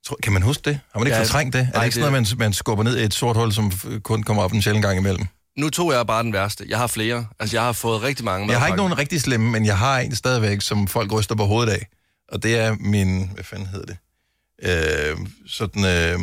Tror- 0.07 0.19
Kan 0.23 0.33
man 0.33 0.43
huske 0.43 0.63
det? 0.71 0.81
Har 0.93 0.99
man 1.01 1.07
ikke 1.07 1.17
Ja, 1.17 1.23
fortrængt 1.23 1.53
det? 1.53 1.61
Er 1.61 1.65
det 1.65 1.75
nej, 1.75 1.85
ikke 1.85 1.95
sådan 1.95 2.13
noget, 2.13 2.29
man, 2.31 2.39
man 2.39 2.53
skubber 2.53 2.85
ned 2.85 2.99
i 2.99 3.03
et 3.05 3.15
sort 3.15 3.37
hul, 3.37 3.53
som 3.53 3.67
f- 3.69 3.99
kun 4.01 4.23
kommer 4.23 4.43
op 4.43 4.53
en 4.53 4.63
sjældent 4.63 4.85
gang 4.85 4.99
imellem? 4.99 5.27
Nu 5.59 5.71
tog 5.71 5.93
jeg 5.93 6.07
bare 6.07 6.23
den 6.23 6.33
værste. 6.33 6.65
Jeg 6.69 6.79
har 6.79 6.87
flere. 6.87 7.27
Altså, 7.39 7.57
jeg 7.57 7.65
har 7.65 7.73
fået 7.73 8.03
rigtig 8.03 8.25
mange 8.25 8.51
Jeg 8.51 8.59
har 8.61 8.67
ikke 8.67 8.73
madpakker. 8.73 8.89
nogen 8.89 8.99
rigtig 8.99 9.21
slemme, 9.21 9.51
men 9.51 9.67
jeg 9.67 9.79
har 9.79 9.99
en 9.99 10.15
stadigvæk, 10.17 10.61
som 10.61 10.89
folk 10.89 11.13
ryster 11.13 11.35
på 11.35 11.45
hovedet 11.45 11.73
af. 11.73 11.87
Og 12.29 12.43
det 12.43 12.59
er 12.59 12.75
min... 12.81 13.31
Hvad 13.35 13.45
fanden 13.45 13.67
hedder 13.67 13.87
det? 13.87 13.97
Øh, 14.63 15.17
sådan... 15.47 15.85
Øh, 15.85 16.21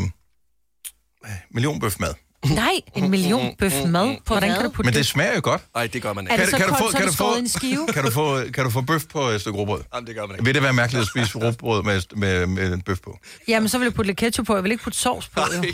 millionbøfmad. 1.52 2.14
Nej, 2.50 2.72
en 2.96 3.10
million 3.10 3.56
bøf 3.60 3.74
mad. 3.88 4.16
På 4.26 4.34
Hvordan 4.34 4.54
kan 4.56 4.64
du 4.64 4.70
putte 4.70 4.88
Men 4.88 4.94
det 4.94 4.98
det? 5.00 5.06
smager 5.08 5.36
jo 5.36 5.42
godt. 5.44 5.62
Nej, 5.76 5.88
det 5.88 6.02
gør 6.02 6.14
man 6.14 6.28
Er 6.28 6.32
ikke. 6.32 6.42
det 6.42 6.52
så 6.52 6.58
kan 6.58 6.68
du 6.68 6.76
få- 6.76 6.86
er 6.86 6.92
kan 6.92 7.02
det 7.02 7.08
du 7.08 7.14
få- 7.14 7.36
en 7.38 7.48
skive? 7.50 7.88
Kan 7.94 8.04
du 8.04 8.12
få, 8.12 8.42
kan 8.54 8.64
du 8.64 8.70
få 8.70 8.82
bøf 8.82 9.04
på 9.06 9.22
et 9.28 9.42
stykke 9.42 9.60
råbrød? 9.60 9.82
Jamen, 9.94 10.08
det 10.08 10.16
gør 10.16 10.22
man 10.26 10.36
ikke. 10.36 10.46
Vil 10.46 10.54
det 10.56 10.64
være 10.64 10.74
mærkeligt 10.74 11.02
at 11.02 11.08
spise 11.08 11.38
råbrød 11.38 11.84
med, 11.84 12.02
med, 12.16 12.46
med 12.48 12.74
en 12.74 12.82
bøf 12.82 13.00
på? 13.00 13.18
Jamen, 13.48 13.70
så 13.70 13.78
vil 13.78 13.86
jeg 13.86 13.94
putte 13.94 14.10
lidt 14.10 14.18
ketchup 14.18 14.46
på. 14.46 14.56
Jeg 14.56 14.64
vil 14.64 14.72
ikke 14.72 14.84
putte 14.84 15.00
sovs 15.00 15.28
på, 15.28 15.42
jo. 15.56 15.62
Nej, 15.62 15.72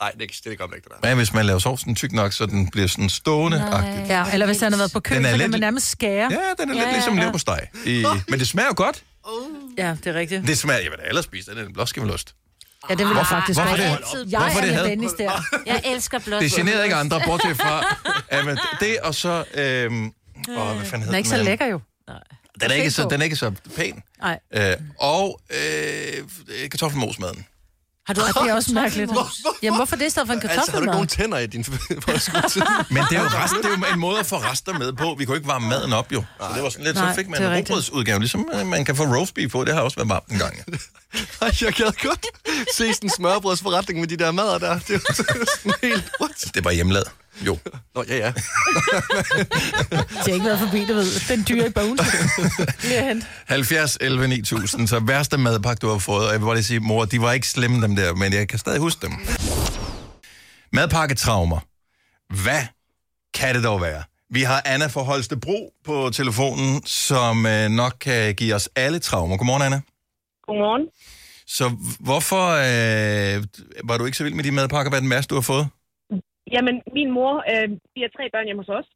Nej, 0.00 0.10
det, 0.20 0.30
det 0.44 0.58
gør 0.58 0.66
man 0.66 0.76
ikke, 0.76 0.84
det 0.84 0.92
der. 0.92 0.98
Hvad 1.00 1.14
hvis 1.16 1.32
man 1.32 1.46
laver 1.46 1.58
sovsen 1.58 1.94
tyk 1.94 2.12
nok, 2.12 2.32
så 2.32 2.46
den 2.46 2.70
bliver 2.70 2.86
sådan 2.86 3.08
stående 3.08 3.58
-agtig? 3.72 4.12
Ja, 4.12 4.24
eller 4.32 4.46
hvis 4.46 4.60
han 4.60 4.72
har 4.72 4.78
været 4.78 4.92
på 4.92 5.00
køl, 5.00 5.16
Den 5.16 5.24
er 5.24 5.28
så 5.28 5.32
kan 5.32 5.38
lidt- 5.40 5.50
man 5.50 5.60
nærmest 5.60 5.90
skære. 5.90 6.12
Ja, 6.32 6.62
den 6.62 6.70
er 6.70 6.74
lidt 6.74 6.84
Ja, 6.86 6.92
ligesom 6.92 7.12
ja, 7.14 7.18
ja. 7.18 7.22
leverpostej. 7.24 7.68
I, 7.86 8.04
men 8.28 8.38
det 8.38 8.48
smager 8.48 8.66
jo 8.68 8.74
godt. 8.76 9.02
Ja, 9.78 9.96
det 10.04 10.06
er 10.06 10.14
rigtigt. 10.14 10.46
Det 10.46 10.58
smager, 10.58 10.80
jeg 10.80 10.90
vil 10.90 10.98
da 10.98 11.08
ellers 11.08 11.24
spise, 11.24 11.50
den 11.50 11.58
er 11.58 11.66
en 11.66 11.72
blåskimmelost. 11.72 12.34
Ja, 12.88 12.94
det 12.94 12.98
vil 12.98 13.06
jeg 13.06 13.14
Hvorfor- 13.14 13.34
faktisk 13.34 13.60
hvorfor 13.60 13.88
godt. 13.90 14.26
det? 14.26 14.32
Jeg 14.32 14.40
Hvorfor 14.40 14.60
er 14.60 14.64
det 14.64 14.74
med? 14.74 14.84
Dennis 14.84 15.12
der. 15.12 15.32
Jeg 15.66 15.82
elsker 15.84 16.18
blot. 16.18 16.42
Det 16.42 16.52
generede 16.52 16.84
ikke 16.84 16.96
andre, 16.96 17.20
bortset 17.26 17.56
fra 17.56 17.96
at 18.28 18.58
det, 18.80 18.98
og 18.98 19.14
så... 19.14 19.44
Øhm, 19.54 20.04
åh, 20.04 20.76
hvad 20.76 20.86
fanden 20.86 20.86
hedder 20.86 21.04
Den 21.04 21.14
er 21.14 21.16
ikke 21.18 21.28
så 21.28 21.36
lækker 21.42 21.66
jo. 21.66 21.80
Den 22.60 22.70
er 22.70 22.74
ikke 22.74 22.90
så, 22.90 23.08
den 23.10 23.20
er 23.20 23.24
ikke 23.24 23.36
så 23.36 23.52
pæn. 23.76 24.02
Nej. 24.20 24.38
Øh, 24.54 24.76
og 25.00 25.40
øh, 25.50 26.24
kartoffelmosmaden. 26.70 27.46
Har 28.06 28.14
du, 28.14 28.20
det 28.20 28.50
er 28.50 28.54
også 28.54 28.74
mærkeligt. 28.74 29.10
Jamen, 29.62 29.78
hvorfor 29.78 29.96
det 29.96 30.06
i 30.06 30.10
stedet 30.10 30.28
for 30.28 30.34
en 30.34 30.42
Altså, 30.42 30.70
har 30.72 30.78
du 30.78 30.82
ikke 30.82 30.92
nogen 30.92 31.08
tænder 31.08 31.38
i 31.38 31.46
din 31.46 31.64
forskud? 32.08 32.62
Men 32.90 33.02
det 33.10 33.18
er, 33.18 33.22
jo 33.22 33.28
rest, 33.28 33.54
det 33.54 33.64
er 33.64 33.68
jo 33.68 33.94
en 33.94 34.00
måde 34.00 34.18
at 34.18 34.26
få 34.26 34.36
rester 34.36 34.72
med 34.78 34.92
på. 34.92 35.14
Vi 35.18 35.24
kunne 35.24 35.36
ikke 35.36 35.48
varme 35.48 35.68
maden 35.68 35.92
op, 35.92 36.12
jo. 36.12 36.24
Så 36.40 36.46
det 36.54 36.62
var 36.62 36.68
sådan 36.68 36.84
lidt, 36.84 36.96
så 36.96 37.04
Nej, 37.04 37.14
fik 37.14 37.28
man 37.28 37.42
en 37.42 37.50
rigtigt. 37.50 37.70
råbrødsudgave, 37.70 38.18
ligesom 38.18 38.48
øh, 38.54 38.66
man 38.66 38.84
kan 38.84 38.96
få 38.96 39.04
roast 39.04 39.34
beef 39.34 39.52
på. 39.52 39.64
Det 39.64 39.74
har 39.74 39.80
også 39.80 39.96
været 39.96 40.08
varmt 40.08 40.28
en 40.28 40.38
gang. 40.38 40.56
Ej, 41.42 41.50
jeg 41.60 41.72
gad 41.72 42.02
godt 42.08 42.26
se 42.76 42.94
sådan 42.94 43.06
en 43.06 43.10
smørbrødsforretning 43.10 44.00
med 44.00 44.08
de 44.08 44.16
der 44.16 44.30
mader 44.32 44.58
der. 44.58 44.78
Det 44.78 44.90
jo 44.90 45.00
sådan 45.56 45.72
helt 45.82 46.10
rundt. 46.20 46.54
Det 46.54 46.64
var 46.64 46.70
hjemmelavet. 46.70 47.08
Jo. 47.40 47.58
Nå, 47.94 48.04
ja, 48.08 48.16
ja. 48.16 48.32
Det 48.32 50.26
har 50.26 50.32
ikke 50.32 50.44
været 50.46 50.58
forbi, 50.58 50.84
du 50.84 50.94
ved. 50.94 51.28
Den 51.36 51.44
dyre 51.48 51.66
i 51.66 51.70
bogen. 51.70 51.98
Lige 52.82 52.98
at 52.98 53.06
hente. 53.08 53.26
70, 53.46 53.98
11, 54.00 54.28
9000. 54.28 54.88
Så 54.88 55.00
værste 55.00 55.38
madpakke, 55.38 55.80
du 55.80 55.88
har 55.88 55.98
fået. 55.98 56.26
Og 56.26 56.32
jeg 56.32 56.40
vil 56.40 56.44
bare 56.46 56.54
lige 56.54 56.64
sige, 56.64 56.80
mor, 56.80 57.04
de 57.04 57.20
var 57.20 57.32
ikke 57.32 57.48
slemme 57.48 57.82
dem 57.82 57.96
der, 57.96 58.14
men 58.14 58.32
jeg 58.32 58.48
kan 58.48 58.58
stadig 58.58 58.80
huske 58.80 59.06
dem. 59.06 59.12
Madpakketraumer. 60.72 61.58
Hvad 62.42 62.62
kan 63.34 63.54
det 63.54 63.64
dog 63.64 63.80
være? 63.80 64.02
Vi 64.30 64.42
har 64.42 64.62
Anna 64.64 64.86
fra 64.86 65.02
Holstebro 65.02 65.72
på 65.84 66.10
telefonen, 66.10 66.86
som 66.86 67.46
øh, 67.46 67.68
nok 67.70 67.96
kan 68.00 68.34
give 68.34 68.54
os 68.54 68.68
alle 68.76 68.98
traumer. 68.98 69.36
Godmorgen, 69.36 69.62
Anna. 69.62 69.80
Godmorgen. 70.46 70.86
Så 71.46 71.68
hvorfor 72.00 72.46
øh, 72.50 73.44
var 73.84 73.98
du 73.98 74.04
ikke 74.04 74.18
så 74.18 74.24
vild 74.24 74.34
med 74.34 74.44
de 74.44 74.50
madpakker? 74.50 74.90
Hvad 74.90 74.98
er 74.98 75.00
den 75.00 75.10
værste, 75.10 75.30
du 75.30 75.34
har 75.34 75.42
fået? 75.42 75.68
Jamen, 76.54 76.74
min 76.98 77.10
mor, 77.16 77.32
øh, 77.52 77.68
vi 77.94 78.00
har 78.04 78.10
tre 78.16 78.24
børn 78.32 78.46
hjemme 78.48 78.62
hos 78.62 78.74
os. 78.78 78.88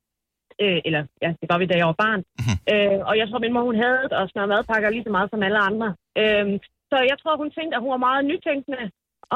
Øh, 0.65 0.79
eller, 0.87 1.03
ja, 1.25 1.31
det 1.41 1.47
var 1.51 1.59
vi, 1.59 1.67
da 1.67 1.77
jeg 1.81 1.89
var 1.93 1.99
barn. 2.05 2.21
Mhm. 2.41 2.57
øh, 2.73 2.99
og 3.09 3.15
jeg 3.21 3.27
tror, 3.27 3.39
min 3.45 3.55
mor, 3.55 3.65
hun 3.71 3.79
havde 3.85 4.03
og 4.21 4.25
smør 4.33 4.47
madpakker 4.53 4.89
lige 4.91 5.07
så 5.07 5.13
meget 5.17 5.29
som 5.31 5.43
alle 5.47 5.61
andre. 5.71 5.89
Øh, 6.21 6.47
så 6.91 6.97
jeg 7.11 7.17
tror, 7.23 7.41
hun 7.43 7.51
tænkte, 7.57 7.75
at 7.77 7.83
hun 7.85 7.93
var 7.97 8.03
meget 8.09 8.23
nytænkende. 8.31 8.83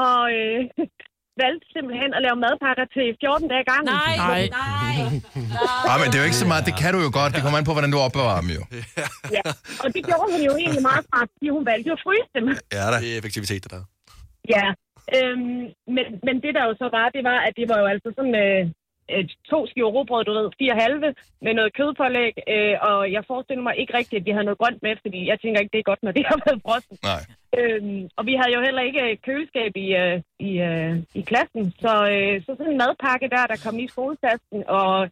Og 0.07 0.19
øh, 0.37 0.59
valgte 1.43 1.65
simpelthen 1.75 2.09
at 2.17 2.21
lave 2.25 2.37
madpakker 2.45 2.85
til 2.95 3.05
14 3.21 3.51
dage 3.53 3.65
gangen. 3.71 3.87
Nej, 4.01 4.13
Nej. 4.27 4.43
nej. 4.59 4.95
Ah, 5.89 5.97
men 6.01 6.07
det 6.09 6.15
er 6.17 6.23
jo 6.23 6.29
ikke 6.31 6.43
så 6.45 6.49
meget, 6.51 6.63
det 6.69 6.75
kan 6.81 6.91
du 6.95 6.99
jo 7.07 7.11
godt. 7.19 7.31
Det 7.35 7.41
kommer 7.43 7.57
an 7.59 7.67
på, 7.69 7.75
hvordan 7.75 7.91
du 7.95 7.99
opbevarer 8.07 8.41
dem 8.43 8.51
jo. 8.57 8.63
Ja. 9.37 9.43
Og 9.83 9.87
det 9.95 10.01
gjorde 10.09 10.27
hun 10.33 10.41
jo 10.49 10.53
egentlig 10.61 10.83
meget 10.89 11.03
smart, 11.09 11.27
fordi 11.35 11.47
hun 11.57 11.63
valgte 11.71 11.87
jo 11.89 11.93
at 11.97 12.03
fryse 12.05 12.29
dem. 12.37 12.45
Ja, 12.77 12.85
da. 12.91 12.97
Det 13.03 13.09
er 13.13 13.17
effektivitet, 13.21 13.61
det 13.65 13.71
der. 13.75 13.83
Ja, 14.55 14.65
øhm, 15.15 15.63
men, 15.95 16.05
men 16.23 16.35
det 16.43 16.55
der 16.55 16.63
jo 16.69 16.75
så 16.77 16.87
var, 16.97 17.09
det 17.09 17.23
var, 17.23 17.39
at 17.47 17.53
det 17.59 17.69
var 17.69 17.79
jo 17.79 17.85
altså 17.85 18.09
sådan 18.15 18.35
øh, 18.35 18.63
et, 19.09 19.31
to 19.51 19.67
skiver 19.67 19.89
råbrød, 19.89 20.23
du 20.23 20.33
ved, 20.33 20.49
fire 20.59 20.75
halve, 20.83 21.13
med 21.41 21.53
noget 21.53 21.73
kødpålæg, 21.73 22.33
øh, 22.53 22.75
og 22.81 23.11
jeg 23.11 23.23
forestiller 23.27 23.63
mig 23.63 23.75
ikke 23.77 23.97
rigtigt, 23.97 24.19
at 24.19 24.25
vi 24.25 24.31
havde 24.31 24.45
noget 24.45 24.61
grønt 24.61 24.81
med, 24.83 24.95
fordi 25.01 25.27
jeg 25.29 25.39
tænker 25.39 25.59
ikke, 25.59 25.73
det 25.73 25.79
er 25.79 25.91
godt, 25.91 26.03
når 26.03 26.11
det 26.11 26.25
har 26.25 26.39
været 26.45 26.61
frossen. 26.65 26.97
Nej. 27.11 27.21
Øhm, 27.59 28.09
og 28.17 28.25
vi 28.25 28.33
havde 28.39 28.53
jo 28.57 28.61
heller 28.61 28.81
ikke 28.81 29.17
køleskab 29.25 29.71
i, 29.85 29.87
øh, 30.03 30.21
i, 30.39 30.51
øh, 30.69 30.93
i 31.19 31.21
klassen, 31.21 31.63
så, 31.83 31.93
øh, 32.13 32.35
så 32.45 32.49
sådan 32.57 32.71
en 32.71 32.81
madpakke 32.83 33.27
der, 33.35 33.45
der 33.51 33.63
kom 33.65 33.79
i 33.79 33.87
skoletasken, 33.87 34.63
og 34.67 35.09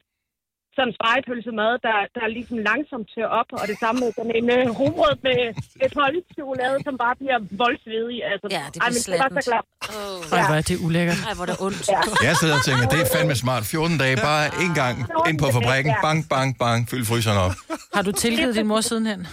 sådan 0.76 0.90
en 0.92 0.96
spejepølsemad, 1.00 1.72
der, 1.88 1.98
der 2.18 2.24
ligesom 2.38 2.58
langsomt 2.70 3.08
tør 3.14 3.28
op, 3.40 3.50
og 3.62 3.66
det 3.72 3.78
samme 3.84 3.98
med 4.04 4.10
sådan 4.18 4.34
en 4.40 4.48
øh, 4.58 4.66
rugbrød 4.80 5.16
med 5.28 5.38
et 5.86 5.92
chokolade, 6.38 6.78
som 6.88 6.94
bare 7.04 7.16
bliver 7.22 7.38
voldsvedig. 7.64 8.18
Altså, 8.32 8.46
Ja, 8.58 8.64
det 8.74 8.80
bliver 8.82 8.94
men 8.96 9.02
det 9.08 9.20
var 9.24 9.30
så 9.36 9.42
slattent. 9.42 9.46
klart. 9.52 9.66
Oh. 9.96 10.38
Ej, 10.38 10.42
hvor 10.50 10.56
er 10.62 10.66
det 10.70 10.78
ulækkert. 10.86 11.20
Ej, 11.28 11.34
hvor 11.38 11.46
er 11.46 11.50
det 11.54 11.60
ondt. 11.66 11.82
Ja. 11.96 12.00
Jeg 12.30 12.34
sidder 12.42 12.56
og 12.60 12.64
tænker, 12.68 12.84
det 12.94 13.00
er 13.06 13.08
fandme 13.16 13.36
smart. 13.44 13.64
14 13.64 13.98
dage, 14.04 14.16
bare 14.30 14.44
en 14.66 14.74
gang 14.82 14.96
ind 15.30 15.38
på 15.44 15.48
fabrikken. 15.58 15.92
Bang, 16.06 16.20
bang, 16.34 16.50
bang. 16.64 16.80
Fyld 16.92 17.06
fryseren 17.12 17.38
op. 17.46 17.54
Har 17.96 18.02
du 18.08 18.12
tilgivet 18.26 18.54
din 18.60 18.68
mor 18.72 18.82
sidenhen? 18.90 19.22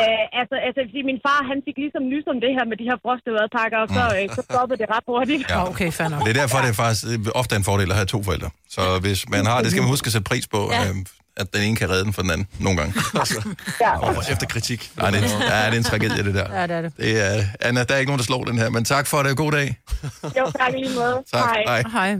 Øh, 0.00 0.24
altså, 0.40 0.56
altså, 0.66 0.80
fordi 0.90 1.02
min 1.10 1.20
far, 1.26 1.38
han 1.50 1.58
fik 1.66 1.76
ligesom 1.84 2.02
nys 2.12 2.24
om 2.32 2.36
det 2.44 2.50
her 2.56 2.64
med 2.70 2.76
de 2.80 2.84
her 2.90 2.96
frostede 3.04 3.34
madpakker, 3.38 3.78
og 3.84 3.88
så, 3.96 4.02
øh, 4.18 4.24
så 4.36 4.40
stoppede 4.50 4.78
det 4.82 4.86
ret 4.94 5.04
hurtigt. 5.12 5.42
Ja. 5.50 5.56
Okay, 5.72 5.90
fair 5.98 6.08
nok. 6.12 6.20
Det 6.26 6.30
er 6.34 6.38
derfor, 6.42 6.58
det 6.64 6.70
er 6.74 6.78
faktisk 6.84 7.02
øh, 7.12 7.18
ofte 7.40 7.52
en 7.60 7.64
fordel 7.70 7.88
at 7.92 7.96
have 8.00 8.06
to 8.14 8.18
forældre. 8.28 8.50
Så 8.76 8.82
hvis 9.04 9.20
man 9.34 9.42
har 9.52 9.58
det, 9.62 9.70
skal 9.70 9.82
man 9.84 9.90
huske 9.94 10.06
at 10.08 10.12
sætte 10.16 10.28
pris 10.32 10.46
på, 10.54 10.60
Ja. 10.72 10.82
øh, 10.88 10.94
at 11.36 11.46
den 11.54 11.62
ene 11.66 11.76
kan 11.76 11.90
redde 11.92 12.04
den 12.04 12.12
for 12.12 12.22
den 12.22 12.30
anden. 12.34 12.46
Nogle 12.66 12.76
gange. 12.80 12.92
Ja. 13.84 13.98
Og 13.98 14.10
efter 14.32 14.46
kritik. 14.46 14.90
Nej, 14.96 15.10
det 15.10 15.18
er, 15.18 15.56
ja, 15.56 15.66
det 15.66 15.74
er 15.74 15.78
en 15.78 15.82
tragedie, 15.92 16.24
det 16.24 16.34
der. 16.34 16.46
Ja, 16.60 16.62
det 16.66 16.76
er 16.76 16.82
det. 16.82 16.92
Det 16.96 17.12
er, 17.28 17.42
Anna, 17.60 17.84
der 17.84 17.94
er 17.94 17.98
ikke 17.98 18.10
nogen, 18.10 18.18
der 18.18 18.24
slår 18.24 18.44
den 18.44 18.58
her, 18.58 18.68
men 18.70 18.84
tak 18.84 19.06
for 19.06 19.22
det. 19.22 19.36
God 19.36 19.52
dag. 19.52 19.68
Jo, 20.38 20.44
tak 20.58 20.72
lige 20.72 20.94
måde. 20.94 21.22
Tak. 21.32 21.44
Hej. 21.44 21.62
Hej. 21.66 21.82
Hej. 21.92 22.10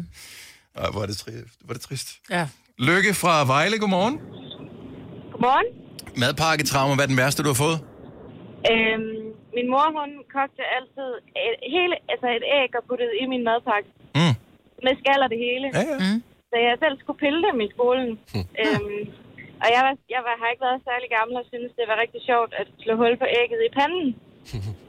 Ej, 0.76 0.90
hvor 0.92 1.02
er 1.02 1.06
det, 1.06 1.14
tri- 1.22 1.58
hvor 1.64 1.74
er 1.74 1.78
det 1.78 1.82
trist. 1.82 2.08
Ja. 2.30 2.46
Lykke 2.78 3.14
fra 3.14 3.44
Vejle, 3.44 3.78
godmorgen. 3.78 4.18
Godmorgen. 5.32 5.81
Madpakketraumer, 6.20 6.94
hvad 6.96 7.04
er 7.06 7.12
den 7.12 7.20
værste, 7.22 7.40
du 7.46 7.50
har 7.52 7.60
fået? 7.66 7.78
Øhm, 8.72 9.22
min 9.56 9.68
mor, 9.72 9.86
hun 9.98 10.10
kogte 10.36 10.62
altid 10.76 11.10
et, 11.48 11.56
hele, 11.74 11.94
altså 12.12 12.26
et 12.38 12.44
æg 12.58 12.70
og 12.78 12.84
puttede 12.88 13.14
i 13.22 13.24
min 13.32 13.44
madpakke. 13.48 13.88
Mm. 14.18 14.34
Med 14.84 14.94
skal 15.02 15.20
og 15.24 15.30
det 15.34 15.40
hele. 15.46 15.66
Ja, 15.78 15.84
ja. 15.92 15.96
Mm. 16.04 16.18
Så 16.50 16.56
jeg 16.66 16.74
selv 16.82 16.96
skulle 17.02 17.22
pille 17.24 17.40
dem 17.48 17.58
i 17.66 17.68
skolen. 17.74 18.10
øhm, 18.62 19.00
og 19.62 19.68
jeg, 19.74 19.82
var, 19.86 19.94
jeg 20.14 20.22
var, 20.26 20.34
har 20.40 20.48
ikke 20.52 20.66
været 20.68 20.86
særlig 20.88 21.08
gammel 21.16 21.34
og 21.40 21.46
synes, 21.52 21.70
det 21.78 21.86
var 21.90 21.96
rigtig 22.02 22.20
sjovt 22.30 22.52
at 22.60 22.68
slå 22.82 22.92
hul 23.00 23.14
på 23.22 23.26
ægget 23.40 23.60
i 23.68 23.74
panden. 23.78 24.08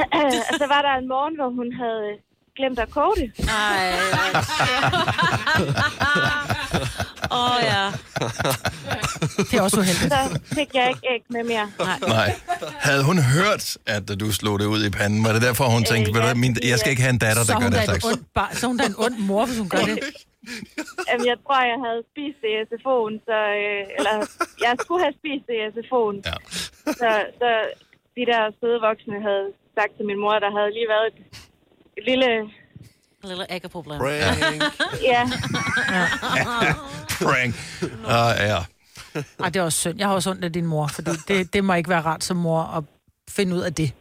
og 0.50 0.54
så 0.62 0.66
var 0.74 0.82
der 0.86 0.94
en 0.94 1.08
morgen, 1.14 1.36
hvor 1.38 1.50
hun 1.58 1.68
havde 1.82 2.08
glemt 2.56 2.78
at 2.78 2.90
koge 2.90 3.16
det. 3.16 3.28
Ej, 3.48 3.92
Åh, 7.38 7.50
oh, 7.50 7.58
ja. 7.72 7.84
Det 9.50 9.54
er 9.58 9.62
også 9.68 9.78
uheldigt. 9.82 10.12
Så 10.12 10.20
fik 10.58 10.70
jeg 10.78 10.84
ikke 10.92 11.04
æg 11.14 11.22
med 11.36 11.42
mere. 11.52 11.66
Nej. 11.78 11.98
Nej. 12.18 12.28
Havde 12.88 13.02
hun 13.10 13.18
hørt, 13.36 13.64
at 13.86 14.04
du 14.20 14.26
slog 14.32 14.54
det 14.60 14.66
ud 14.74 14.80
i 14.88 14.90
panden? 14.98 15.24
Var 15.26 15.32
det 15.36 15.42
derfor, 15.48 15.64
hun 15.76 15.84
tænkte, 15.92 16.08
Øh, 16.10 16.14
du 16.14 16.18
ja, 16.20 16.24
hvad, 16.26 16.34
min, 16.44 16.52
jeg 16.72 16.78
skal 16.78 16.90
ikke 16.94 17.02
have 17.06 17.14
en 17.18 17.22
datter, 17.26 17.42
Så 17.44 17.48
der 17.52 17.56
er 17.58 17.62
gør 17.62 17.70
da 17.78 17.84
slags? 17.84 18.04
bar- 18.38 18.52
så 18.60 18.64
hun 18.70 18.76
da 18.80 18.84
en 18.92 18.98
ond 19.06 19.16
mor, 19.28 19.44
hvis 19.46 19.58
hun 19.62 19.68
gør 19.74 19.84
det. 19.90 19.98
Jamen, 21.08 21.26
jeg 21.32 21.38
tror, 21.44 21.58
jeg 21.72 21.78
havde 21.86 22.00
spist 22.12 22.38
det 22.44 22.50
i 22.54 22.58
SFO'en, 22.70 23.14
så, 23.28 23.38
øh, 23.64 23.82
eller 23.98 24.14
jeg 24.66 24.72
skulle 24.82 25.00
have 25.06 25.14
spist 25.20 25.44
det 25.48 25.54
i 25.60 25.64
SFO'en. 25.76 26.16
Ja. 26.30 26.36
Så, 27.00 27.08
så 27.40 27.48
de 28.16 28.22
der 28.30 28.40
søde 28.60 28.78
voksne 28.88 29.16
havde 29.28 29.46
sagt 29.76 29.92
til 29.96 30.04
min 30.10 30.18
mor, 30.24 30.36
der 30.44 30.50
havde 30.58 30.70
lige 30.78 30.88
været 30.94 31.06
et, 31.12 31.18
et 31.20 31.51
lille... 32.06 32.26
A 33.24 33.28
little 33.28 33.46
æggeproblem. 33.50 34.00
Ja, 35.02 35.30
Prank. 37.24 37.54
Uh, 37.82 37.88
ja. 38.38 38.58
Ej, 39.40 39.48
det 39.48 39.56
er 39.56 39.62
også 39.62 39.78
synd. 39.78 39.98
Jeg 39.98 40.06
har 40.06 40.14
også 40.14 40.30
ondt 40.30 40.44
af 40.44 40.52
din 40.52 40.66
mor, 40.66 40.86
fordi 40.86 41.10
det, 41.28 41.52
det 41.54 41.64
må 41.64 41.74
ikke 41.74 41.90
være 41.90 42.00
rart 42.00 42.24
som 42.24 42.36
mor 42.36 42.62
at 42.62 42.84
finde 43.30 43.56
ud 43.56 43.60
af 43.60 43.74
det. 43.74 43.92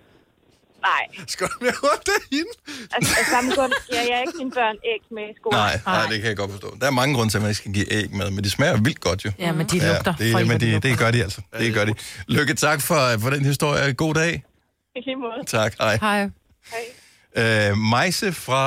nej. 0.81 1.23
Skal 1.27 1.47
du 1.47 1.53
mere 1.61 1.73
rundt 1.83 2.07
af 2.07 2.21
hende? 2.37 2.49
Altså, 2.91 3.15
af 3.19 3.25
samme 3.25 3.55
grund 3.55 3.73
giver 3.89 4.01
jeg 4.01 4.23
ikke 4.27 4.37
mine 4.37 4.51
børn 4.51 4.75
æg 4.85 4.99
med 5.11 5.23
i 5.23 5.33
skolen. 5.39 5.57
Nej, 5.59 5.79
nej, 5.85 6.05
det 6.09 6.19
kan 6.21 6.29
jeg 6.29 6.37
godt 6.37 6.51
forstå. 6.51 6.77
Der 6.81 6.87
er 6.87 6.91
mange 6.91 7.15
grunde 7.15 7.31
til, 7.33 7.37
at 7.37 7.41
man 7.41 7.49
ikke 7.49 7.57
skal 7.57 7.73
give 7.73 7.93
æg 7.93 8.11
med, 8.15 8.31
men 8.31 8.43
de 8.43 8.49
smager 8.49 8.77
vildt 8.81 8.99
godt 8.99 9.25
jo. 9.25 9.31
Ja, 9.39 9.51
men 9.51 9.67
de 9.67 9.75
lugter. 9.93 10.13
Ja, 10.19 10.25
det, 10.25 10.41
I, 10.41 10.47
men 10.47 10.59
de 10.59 10.65
det, 10.71 10.83
det 10.83 10.97
gør 10.97 11.11
de 11.11 11.23
altså. 11.23 11.41
Det 11.59 11.73
gør 11.73 11.85
de. 11.85 11.93
Lykke, 12.27 12.53
tak 12.53 12.81
for, 12.81 12.99
for 13.21 13.29
den 13.29 13.45
historie. 13.45 13.93
God 13.93 14.13
dag. 14.13 14.43
I 14.95 14.99
lige 15.05 15.15
måde. 15.15 15.43
Tak, 15.47 15.75
hej. 15.79 15.97
Hej. 16.01 16.29
Øh, 17.39 17.71
Majse 17.93 18.29
fra 18.45 18.63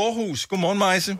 Aarhus. 0.00 0.40
Godmorgen, 0.50 0.78
Majse. 0.86 1.12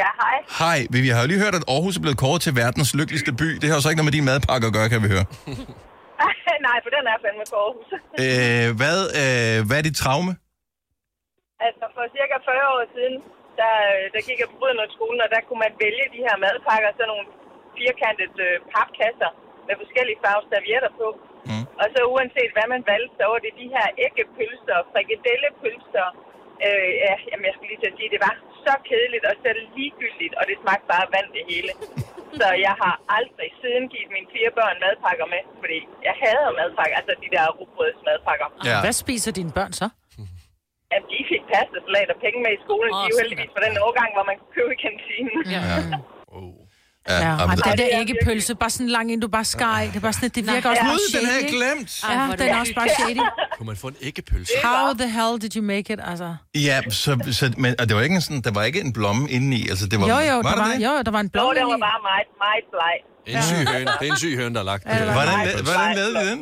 Ja, 0.00 0.08
hej. 0.22 0.38
Hej, 0.60 0.78
vi 1.04 1.08
har 1.14 1.20
jo 1.24 1.28
lige 1.32 1.42
hørt, 1.44 1.56
at 1.60 1.64
Aarhus 1.74 1.94
er 1.96 2.02
blevet 2.04 2.18
kåret 2.24 2.40
til 2.46 2.52
verdens 2.62 2.90
lykkeligste 3.00 3.32
by. 3.40 3.48
Det 3.60 3.66
har 3.68 3.76
jo 3.76 3.82
så 3.82 3.88
ikke 3.90 4.00
noget 4.00 4.10
med 4.10 4.16
din 4.18 4.28
madpakke 4.30 4.64
at 4.70 4.74
gøre, 4.76 4.88
kan 4.92 5.00
vi 5.04 5.08
høre. 5.14 5.26
Nej, 6.68 6.78
for 6.84 6.90
den 6.96 7.04
er 7.12 7.16
fandme 7.24 7.44
på 7.52 7.56
Aarhus. 7.64 7.88
Øh, 8.24 8.68
hvad, 8.80 8.98
øh, 9.22 9.56
hvad 9.66 9.76
er 9.80 9.84
dit 9.88 9.98
traume? 10.02 10.32
Altså, 11.66 11.84
for 11.94 12.04
cirka 12.16 12.36
40 12.48 12.74
år 12.74 12.84
siden, 12.96 13.16
der, 13.60 13.74
der 14.14 14.20
gik 14.28 14.38
jeg 14.40 14.48
på 14.50 14.56
skolen, 14.96 15.20
og 15.24 15.28
der 15.34 15.40
kunne 15.46 15.62
man 15.66 15.74
vælge 15.84 16.06
de 16.14 16.20
her 16.26 16.36
madpakker, 16.44 16.90
sådan 16.92 17.10
nogle 17.12 17.26
firkantede 17.76 18.36
øh, 18.46 18.56
papkasser 18.74 19.30
med 19.68 19.76
forskellige 19.82 20.18
farver 20.24 20.44
servietter 20.52 20.92
på. 21.00 21.08
Mm. 21.48 21.64
Og 21.80 21.86
så 21.94 22.00
uanset 22.14 22.50
hvad 22.56 22.68
man 22.74 22.82
valgte, 22.92 23.12
så 23.18 23.24
var 23.32 23.40
det 23.46 23.52
de 23.62 23.66
her 23.76 23.86
æggepølser, 24.06 24.78
frikadellepølser. 24.92 26.06
Øh, 26.66 26.90
ja, 27.04 27.14
jamen, 27.28 27.44
jeg 27.48 27.54
skulle 27.54 27.70
lige 27.72 27.82
til 27.82 27.92
at 27.92 27.98
sige, 27.98 28.10
det 28.14 28.22
var 28.28 28.34
så 28.66 28.74
kedeligt 28.88 29.24
og 29.30 29.34
så 29.42 29.50
ligegyldigt, 29.76 30.34
og 30.38 30.44
det 30.48 30.56
smagte 30.62 30.86
bare 30.94 31.06
vand 31.14 31.28
det 31.36 31.44
hele. 31.52 31.72
Så 32.40 32.48
jeg 32.66 32.74
har 32.82 32.94
aldrig 33.18 33.50
siden 33.62 33.84
givet 33.92 34.10
mine 34.16 34.28
fire 34.34 34.50
børn 34.58 34.76
madpakker 34.84 35.26
med, 35.34 35.42
fordi 35.62 35.78
jeg 36.08 36.14
hader 36.22 36.50
madpakker, 36.60 36.94
altså 37.00 37.12
de 37.22 37.28
der 37.34 37.44
rugbrødsmadpakker. 37.58 38.48
Ja. 38.68 38.76
Hvad 38.84 38.94
spiser 39.04 39.30
dine 39.40 39.52
børn 39.58 39.72
så? 39.80 39.86
At 40.96 41.02
de 41.12 41.18
fik 41.32 41.42
pasta, 41.52 41.78
salat 41.86 42.08
og 42.14 42.18
penge 42.24 42.38
med 42.44 42.52
i 42.58 42.60
skolen. 42.66 42.90
Oh, 42.94 42.98
de 42.98 43.04
er 43.06 43.12
jo 43.14 43.18
heldigvis 43.22 43.52
på 43.56 43.60
den 43.66 43.74
årgang, 43.86 44.10
hvor 44.16 44.24
man 44.30 44.36
kan 44.40 44.48
købe 44.56 44.70
i 44.76 44.78
kantinen. 44.86 45.38
Ja. 45.54 45.62
Ja, 47.08 47.14
Ja, 47.26 47.32
og 47.36 47.44
og 47.50 47.56
det- 47.56 47.64
den 47.64 47.78
der 47.78 47.88
æggepølse, 48.00 48.54
bare 48.54 48.70
sådan 48.70 48.88
lang 48.88 49.12
ind, 49.12 49.20
du 49.20 49.28
bare 49.28 49.44
skar. 49.44 49.80
Det 49.80 49.96
er 49.96 50.00
bare 50.00 50.12
sådan, 50.12 50.28
det 50.28 50.42
virker 50.52 50.70
også 50.70 50.82
Gud, 50.82 50.88
meget 50.88 51.00
den 51.16 51.24
havde 51.26 51.38
jeg 51.40 51.46
ikke? 51.46 51.56
glemt. 51.58 51.90
Ja, 52.08 52.14
er 52.14 52.26
den 52.30 52.38
det 52.38 52.50
er 52.50 52.58
også 52.60 52.74
bare 52.80 52.88
shady. 52.98 53.22
Kunne 53.56 53.66
man 53.66 53.76
få 53.76 53.88
en 53.88 53.96
æggepølse? 54.08 54.52
How 54.64 54.92
the 55.02 55.08
hell 55.18 55.32
did 55.42 55.52
you 55.56 55.62
make 55.74 55.92
it, 55.92 56.00
altså? 56.10 56.28
Ja, 56.68 56.76
så, 56.90 57.10
så, 57.38 57.44
men, 57.64 57.70
og 57.80 57.84
det 57.88 57.96
var 57.96 58.02
ikke 58.06 58.14
en 58.20 58.20
sådan, 58.28 58.40
der 58.48 58.52
var 58.58 58.62
ikke 58.70 58.80
en 58.80 58.92
blomme 58.92 59.22
indeni, 59.30 59.60
altså 59.72 59.84
det 59.90 59.96
var, 60.00 60.06
Jo, 60.12 60.18
jo, 60.30 60.36
var 60.36 60.42
der 60.42 60.50
der 60.50 60.62
var, 60.62 60.72
det? 60.72 60.84
jo, 60.86 60.92
der 61.06 61.12
var 61.16 61.20
en 61.26 61.30
blå 61.34 61.42
Jo, 61.42 61.50
det 61.50 61.60
ind 61.60 61.70
var 61.74 61.80
bare 61.90 62.00
meget, 62.10 62.28
meget 62.44 62.64
bleg. 62.74 62.96
Det 63.26 63.30
er 63.34 63.38
en 63.42 63.46
syg 63.52 63.62
høne. 63.74 63.90
Det 64.00 64.04
er 64.08 64.12
en 64.16 64.20
syg 64.24 64.34
høne, 64.40 64.52
der 64.56 64.60
er 64.64 64.68
lagt. 64.72 64.82
Hvordan, 65.18 65.38
la- 65.46 65.62
hvordan 65.68 65.88
lavede 65.98 66.14
vi 66.20 66.24
den? 66.30 66.40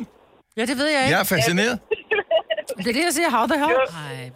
Ja, 0.57 0.63
det 0.69 0.75
ved 0.81 0.87
jeg 0.95 1.01
ikke. 1.03 1.11
Jeg 1.13 1.19
er 1.25 1.29
fascineret. 1.35 1.75
Det 2.83 2.87
er 2.91 2.95
det, 2.99 3.03
jeg 3.09 3.15
siger, 3.19 3.29
how 3.37 3.43
the 3.53 3.57
hell. 3.63 3.77
Ej, 3.77 4.29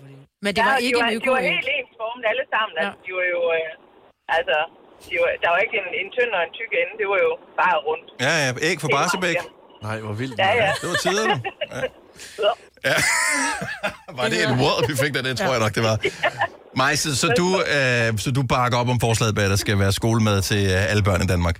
Men 0.45 0.49
det 0.55 0.61
var 0.69 0.75
ja, 0.77 0.85
ikke 0.87 0.99
en 0.99 1.05
var, 1.05 1.11
de 1.25 1.29
var 1.37 1.41
helt 1.53 1.69
ens 1.77 1.91
formet 2.01 2.25
alle 2.31 2.45
sammen. 2.53 2.73
Altså, 2.81 2.95
de 3.05 3.09
var 3.17 3.25
jo, 3.35 3.41
øh, 3.57 4.35
altså, 4.37 4.57
de 5.05 5.13
var, 5.23 5.29
der 5.43 5.49
var 5.53 5.59
ikke 5.65 5.75
en, 5.81 5.87
en 6.01 6.09
tynd 6.15 6.31
og 6.37 6.41
en 6.47 6.53
tyk 6.59 6.71
ende. 6.81 6.93
Det 7.01 7.07
var 7.13 7.19
jo 7.27 7.31
bare 7.61 7.75
rundt. 7.87 8.07
Ja, 8.25 8.33
ja, 8.43 8.49
æg 8.69 8.75
fra 8.83 8.89
Barsebæk. 8.95 9.37
Nej, 9.87 9.97
hvor 10.05 10.15
vildt. 10.21 10.37
Ja, 10.45 10.51
ja. 10.63 10.69
Det 10.81 10.87
var 10.91 10.99
tiderne. 11.05 11.35
Ja. 11.75 12.51
ja. 12.89 12.97
var 14.19 14.25
det 14.33 14.39
et 14.47 14.53
word, 14.61 14.79
vi 14.91 14.95
fik 15.03 15.11
der? 15.15 15.21
Det 15.29 15.35
tror 15.41 15.51
jeg 15.55 15.61
nok, 15.65 15.73
det 15.79 15.83
var. 15.89 15.95
Majse, 16.81 17.09
så 17.21 17.27
du, 17.39 17.47
øh, 17.75 18.07
så 18.23 18.29
du 18.37 18.41
bakker 18.55 18.77
op 18.81 18.89
om 18.95 18.99
forslaget 19.07 19.33
bag, 19.37 19.45
at 19.49 19.53
der 19.55 19.61
skal 19.65 19.75
være 19.83 19.93
skolemad 19.99 20.37
til 20.49 20.61
øh, 20.75 20.91
alle 20.91 21.03
børn 21.07 21.21
i 21.27 21.29
Danmark? 21.35 21.57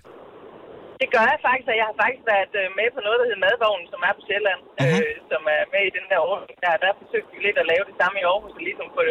Det 1.01 1.09
gør 1.15 1.25
jeg 1.33 1.39
faktisk, 1.47 1.67
og 1.73 1.77
jeg 1.81 1.87
har 1.91 1.97
faktisk 2.03 2.23
været 2.33 2.53
øh, 2.61 2.67
med 2.79 2.87
på 2.95 2.99
noget, 3.05 3.17
der 3.19 3.25
hedder 3.29 3.43
Madvognen, 3.45 3.87
som 3.93 3.99
er 4.07 4.13
på 4.17 4.21
Sjælland, 4.27 4.61
Mhm. 4.83 4.99
øh, 5.03 5.15
som 5.31 5.41
er 5.55 5.61
med 5.73 5.83
i 5.89 5.91
den 5.97 6.05
her 6.11 6.19
ordning. 6.31 6.51
Der, 6.65 6.71
der 6.83 6.91
forsøgte 7.01 7.29
vi 7.35 7.39
lidt 7.47 7.57
at 7.63 7.67
lave 7.71 7.83
det 7.89 7.95
samme 8.01 8.15
i 8.21 8.23
Aarhus, 8.31 8.53
og 8.59 8.63
ligesom 8.69 8.87
få, 8.97 9.03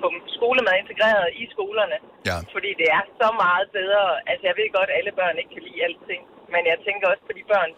få 0.00 0.08
skolemad 0.36 0.74
integreret 0.82 1.28
i 1.42 1.44
skolerne. 1.54 1.96
Ja. 2.30 2.38
Fordi 2.54 2.70
det 2.80 2.88
er 2.98 3.02
så 3.20 3.28
meget 3.44 3.66
bedre. 3.78 4.04
Altså, 4.30 4.44
jeg 4.50 4.56
ved 4.60 4.68
godt, 4.78 4.88
at 4.92 4.96
alle 4.98 5.12
børn 5.20 5.34
ikke 5.40 5.52
kan 5.56 5.62
lide 5.68 5.78
alting, 5.86 6.22
men 6.54 6.62
jeg 6.70 6.76
tænker 6.86 7.04
også 7.12 7.24
på 7.28 7.34
de 7.38 7.44
børn, 7.52 7.70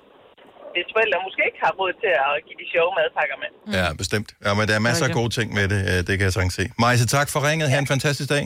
hvis 0.74 0.86
forældre 0.94 1.18
måske 1.26 1.42
ikke 1.48 1.60
har 1.66 1.72
råd 1.80 1.92
til 2.02 2.12
at 2.26 2.32
give 2.46 2.58
de 2.62 2.66
sjove 2.74 2.90
madpakker 2.98 3.36
med. 3.42 3.50
Ja, 3.78 3.86
bestemt. 4.02 4.28
Ja, 4.44 4.50
men 4.58 4.64
der 4.68 4.74
er 4.78 4.84
masser 4.88 5.04
af 5.08 5.12
gode 5.20 5.32
ting 5.38 5.48
med 5.58 5.64
det, 5.72 5.80
det 6.06 6.14
kan 6.18 6.24
jeg 6.28 6.34
sagtens 6.38 6.56
se. 6.60 6.64
Majse, 6.84 7.06
tak 7.16 7.28
for 7.32 7.40
ringet. 7.48 7.66
Ha' 7.72 7.78
en 7.84 7.90
fantastisk 7.94 8.28
dag. 8.36 8.44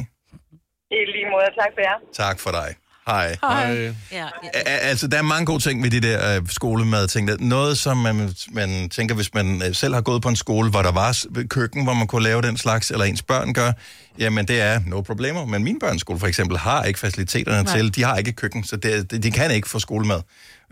I 0.98 1.00
lige 1.14 1.28
måde, 1.34 1.48
tak 1.60 1.70
for 1.76 1.82
jer. 1.88 1.96
Tak 2.24 2.36
for 2.44 2.50
dig. 2.60 2.68
Hej. 3.06 3.36
Hej. 3.42 3.94
Ja, 4.12 4.26
A- 4.54 4.60
Altså, 4.64 5.06
der 5.06 5.18
er 5.18 5.22
mange 5.22 5.46
gode 5.46 5.62
ting 5.62 5.82
ved 5.82 5.90
de 5.90 6.00
der 6.00 6.36
øh, 6.36 6.42
skolemad-ting. 6.48 7.28
Der- 7.28 7.36
Noget, 7.40 7.78
som 7.78 7.96
man, 7.96 8.34
man 8.52 8.88
tænker, 8.88 9.14
hvis 9.14 9.34
man 9.34 9.62
øh, 9.68 9.74
selv 9.74 9.94
har 9.94 10.00
gået 10.00 10.22
på 10.22 10.28
en 10.28 10.36
skole, 10.36 10.70
hvor 10.70 10.82
der 10.82 10.92
var 10.92 11.16
køkken, 11.48 11.84
hvor 11.84 11.94
man 11.94 12.06
kunne 12.06 12.22
lave 12.22 12.42
den 12.42 12.56
slags, 12.58 12.90
eller 12.90 13.04
ens 13.04 13.22
børn 13.22 13.52
gør, 13.52 13.72
jamen 14.18 14.48
det 14.48 14.60
er 14.60 14.80
no 14.86 15.00
problemer. 15.00 15.44
Men 15.44 15.64
min 15.64 15.78
børns 15.78 16.00
skole 16.00 16.18
for 16.20 16.26
eksempel 16.26 16.58
har 16.58 16.84
ikke 16.84 16.98
faciliteterne 17.00 17.62
Nej. 17.62 17.76
til. 17.76 17.94
De 17.94 18.02
har 18.04 18.16
ikke 18.16 18.32
køkken, 18.32 18.64
så 18.64 18.76
det, 18.76 19.10
de, 19.10 19.18
de 19.18 19.30
kan 19.30 19.50
ikke 19.50 19.68
få 19.68 19.78
skolemad. 19.78 20.20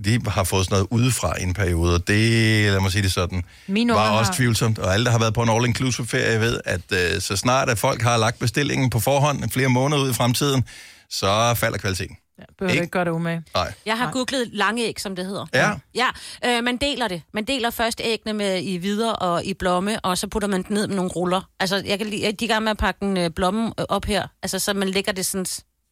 De 0.04 0.20
har 0.28 0.44
fået 0.44 0.64
sådan 0.66 0.74
noget 0.74 0.88
udefra 0.90 1.40
i 1.40 1.42
en 1.42 1.54
periode, 1.54 1.94
og 1.94 2.08
det, 2.08 2.72
lad 2.72 2.80
mig 2.80 2.92
sige 2.92 3.02
det 3.02 3.12
sådan, 3.12 3.42
Mine 3.66 3.92
var 3.94 4.10
også 4.10 4.32
har- 4.32 4.36
tvivlsomt. 4.36 4.78
Og 4.78 4.92
alle, 4.94 5.04
der 5.06 5.10
har 5.12 5.18
været 5.18 5.34
på 5.34 5.42
en 5.42 5.48
all-inclusive 5.48 6.06
ferie, 6.06 6.40
ved, 6.40 6.60
at 6.64 6.80
øh, 6.92 7.20
så 7.20 7.36
snart 7.36 7.70
at 7.70 7.78
folk 7.78 8.02
har 8.02 8.16
lagt 8.16 8.38
bestillingen 8.38 8.90
på 8.90 9.00
forhånd 9.00 9.50
flere 9.50 9.68
måneder 9.68 10.02
ud 10.02 10.10
i 10.10 10.12
fremtiden, 10.14 10.64
så 11.10 11.54
falder 11.54 11.78
kvaliteten. 11.78 12.16
Behøver 12.58 12.74
du 12.74 12.80
ikke 12.80 12.90
gøre 12.90 13.04
det 13.04 13.10
umage. 13.10 13.44
Nej. 13.54 13.72
Jeg 13.86 13.98
har 13.98 14.12
googlet 14.12 14.48
lange 14.52 14.84
æg, 14.84 15.00
som 15.00 15.16
det 15.16 15.26
hedder. 15.26 15.46
Ja. 15.54 15.72
Ja, 15.94 16.08
øh, 16.44 16.64
man 16.64 16.76
deler 16.76 17.08
det. 17.08 17.22
Man 17.34 17.44
deler 17.44 17.70
først 17.70 18.00
æggene 18.04 18.32
med 18.32 18.62
i 18.62 18.76
videre 18.76 19.16
og 19.16 19.44
i 19.44 19.54
blomme, 19.54 20.00
og 20.00 20.18
så 20.18 20.26
putter 20.26 20.48
man 20.48 20.62
den 20.62 20.74
ned 20.74 20.86
med 20.86 20.96
nogle 20.96 21.10
ruller. 21.10 21.50
Altså, 21.60 21.82
jeg 21.86 21.98
kan 21.98 22.06
lide, 22.06 22.22
de 22.22 22.26
er 22.26 22.32
i 22.40 22.46
gang 22.46 22.62
med 22.64 22.70
at 22.70 22.78
pakke 22.78 23.02
en 23.02 23.16
øh, 23.16 23.30
blomme 23.30 23.72
øh, 23.78 23.84
op 23.88 24.04
her. 24.04 24.26
Altså, 24.42 24.58
så 24.58 24.74
man 24.74 24.88
lægger 24.88 25.12
det 25.12 25.26
sådan... 25.26 25.46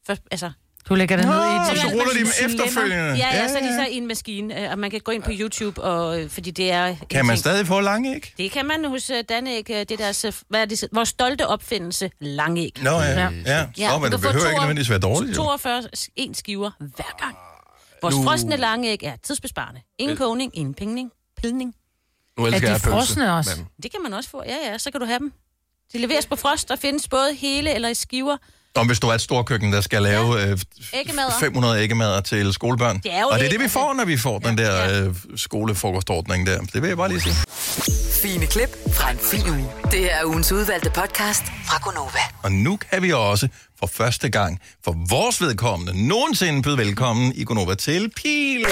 Først, 0.06 0.22
altså, 0.30 0.50
Du 0.88 0.94
lægger 0.94 1.16
det 1.16 1.24
ned 1.26 1.34
i 1.34 1.38
Nå, 1.38 1.72
et... 1.72 1.78
så 1.80 1.86
ruller 1.88 2.12
de 2.12 2.18
dem 2.18 2.26
efterfølgende. 2.50 3.04
Ja, 3.04 3.16
ja, 3.16 3.36
Ja, 3.42 3.48
så 3.48 3.58
er 3.58 3.62
de 3.62 3.74
så 3.76 3.86
i 3.90 3.94
en 3.96 4.06
maskine, 4.06 4.64
øh, 4.64 4.70
og 4.70 4.78
man 4.78 4.90
kan 4.90 5.00
gå 5.00 5.12
ind 5.12 5.22
på 5.22 5.30
YouTube, 5.34 5.82
og, 5.82 6.20
øh, 6.20 6.30
fordi 6.30 6.50
det 6.50 6.70
er... 6.72 6.86
en 6.86 6.96
Kan 7.10 7.26
man 7.26 7.34
ting. 7.34 7.38
stadig 7.38 7.66
få 7.66 7.80
lange 7.80 8.14
æg? 8.14 8.32
Det 8.38 8.50
kan 8.52 8.66
man 8.66 8.84
hos 8.84 9.10
uh, 9.10 9.16
Danæg, 9.28 9.66
det 9.68 9.90
er 9.90 9.96
deres, 9.96 10.26
hvad 10.48 10.60
er 10.60 10.64
det, 10.64 10.84
vores 10.92 11.08
stolte 11.08 11.46
opfindelse, 11.46 12.10
langæg. 12.20 12.72
Nå 12.82 12.90
ja, 12.90 13.30
ja. 13.46 13.66
ja. 13.78 13.88
Så, 13.90 13.98
men 13.98 14.12
det 14.12 14.20
behøver 14.20 14.48
ikke 14.48 14.60
nødvendigvis 14.60 14.90
være 14.90 14.98
dårligt. 14.98 15.30
Jo. 15.36 15.42
42 15.42 15.82
en 16.16 16.34
skiver 16.34 16.70
hver 16.78 17.16
gang. 17.24 17.36
Vores 18.02 18.16
Nu- 18.16 18.22
frosne 18.24 18.56
langæg 18.56 19.02
er 19.02 19.16
tidsbesparende. 19.22 19.80
Ingen 19.98 20.16
kogning, 20.16 20.56
ingen 20.56 20.74
pingning, 20.74 21.10
pilning. 21.42 21.74
Nu 22.38 22.46
elsker 22.46 22.68
Er 22.68 22.74
de 22.74 22.80
frosne 22.80 23.34
også? 23.34 23.50
men- 23.56 23.66
Det 23.82 23.90
kan 23.90 24.02
man 24.02 24.12
også 24.14 24.30
få, 24.30 24.42
ja 24.46 24.56
ja, 24.72 24.78
så 24.78 24.90
kan 24.90 25.00
du 25.00 25.06
have 25.06 25.18
dem. 25.18 25.32
De 25.92 25.98
leveres 25.98 26.26
på 26.26 26.36
frost 26.36 26.70
og 26.70 26.78
findes 26.78 27.08
både 27.08 27.34
hele 27.34 27.74
eller 27.74 27.88
i 27.88 27.94
skiver. 27.94 28.36
Om 28.78 28.86
hvis 28.86 29.00
du 29.00 29.08
er 29.08 29.14
et 29.14 29.20
storkøkken, 29.20 29.72
der 29.72 29.80
skal 29.80 30.02
lave 30.02 30.42
øh, 30.42 30.58
Æggemadder. 30.92 31.30
500 31.40 31.82
æggemader 31.82 32.20
til 32.20 32.52
skolebørn. 32.52 32.98
Det 32.98 33.14
er 33.14 33.20
jo 33.20 33.26
og 33.26 33.38
det 33.38 33.46
er 33.46 33.50
det, 33.50 33.60
vi 33.60 33.68
får, 33.68 33.94
når 33.94 34.04
vi 34.04 34.16
får 34.16 34.38
den 34.38 34.58
der 34.58 35.04
øh, 35.06 35.14
skolefrokostordning 35.36 36.46
der. 36.46 36.60
Det 36.60 36.82
vil 36.82 36.88
jeg 36.88 36.96
bare 36.96 37.08
lige 37.08 37.20
sige. 37.20 37.34
Fine 38.22 38.46
klip 38.46 38.76
fra 38.92 39.10
en 39.10 39.18
fin 39.18 39.50
uge. 39.50 39.70
Det 39.90 40.12
er 40.12 40.24
ugens 40.24 40.52
udvalgte 40.52 40.90
podcast 40.90 41.42
fra 41.66 41.78
Gonova. 41.82 42.20
Og 42.42 42.52
nu 42.52 42.76
kan 42.76 43.02
vi 43.02 43.12
også 43.12 43.48
for 43.78 43.86
første 43.86 44.28
gang 44.28 44.60
for 44.84 44.96
vores 45.10 45.40
vedkommende 45.40 46.08
nogensinde 46.08 46.62
byde 46.62 46.78
velkommen 46.78 47.32
i 47.34 47.44
Gonova 47.44 47.74
til. 47.74 48.12
Yay! 48.26 48.64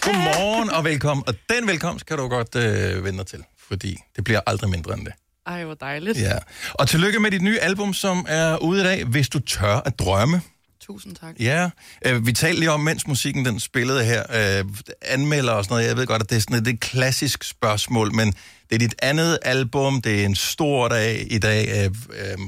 Godmorgen 0.00 0.70
og 0.70 0.84
velkommen. 0.84 1.24
Og 1.26 1.34
den 1.48 1.68
velkomst 1.68 2.06
kan 2.06 2.18
du 2.18 2.28
godt 2.28 2.54
øh, 2.56 3.04
vende 3.04 3.18
dig 3.18 3.26
til, 3.26 3.44
fordi 3.68 3.96
det 4.16 4.24
bliver 4.24 4.40
aldrig 4.46 4.70
mindre 4.70 4.94
end 4.94 5.06
det. 5.06 5.12
Ej, 5.46 5.64
hvor 5.64 5.74
dejligt. 5.74 6.18
Ja. 6.18 6.38
Og 6.72 6.88
tillykke 6.88 7.18
med 7.18 7.30
dit 7.30 7.42
nye 7.42 7.58
album, 7.58 7.94
som 7.94 8.26
er 8.28 8.56
ude 8.56 8.80
i 8.80 8.84
dag, 8.84 9.04
Hvis 9.04 9.28
du 9.28 9.38
tør 9.38 9.76
at 9.76 9.98
drømme. 9.98 10.40
Tusind 10.80 11.16
tak. 11.16 11.34
Ja, 11.40 11.70
øh, 12.06 12.26
vi 12.26 12.32
talte 12.32 12.60
lige 12.60 12.70
om, 12.70 12.80
mens 12.80 13.06
musikken 13.06 13.44
den 13.44 13.60
spillede 13.60 14.04
her, 14.04 14.22
øh, 14.30 14.64
anmelder 15.02 15.52
og 15.52 15.64
sådan 15.64 15.74
noget, 15.74 15.88
jeg 15.88 15.96
ved 15.96 16.06
godt, 16.06 16.22
at 16.22 16.30
det 16.30 16.36
er 16.36 16.40
sådan 16.40 16.56
et, 16.56 16.64
det 16.64 16.70
er 16.70 16.74
et 16.74 16.80
klassisk 16.80 17.44
spørgsmål, 17.44 18.14
men 18.14 18.34
det 18.68 18.74
er 18.74 18.78
dit 18.78 18.94
andet 19.02 19.38
album, 19.42 20.02
det 20.02 20.20
er 20.20 20.24
en 20.24 20.34
stor 20.34 20.88
dag 20.88 21.26
i 21.30 21.38
dag, 21.38 21.84
øh, 21.84 21.90
øh, 22.10 22.38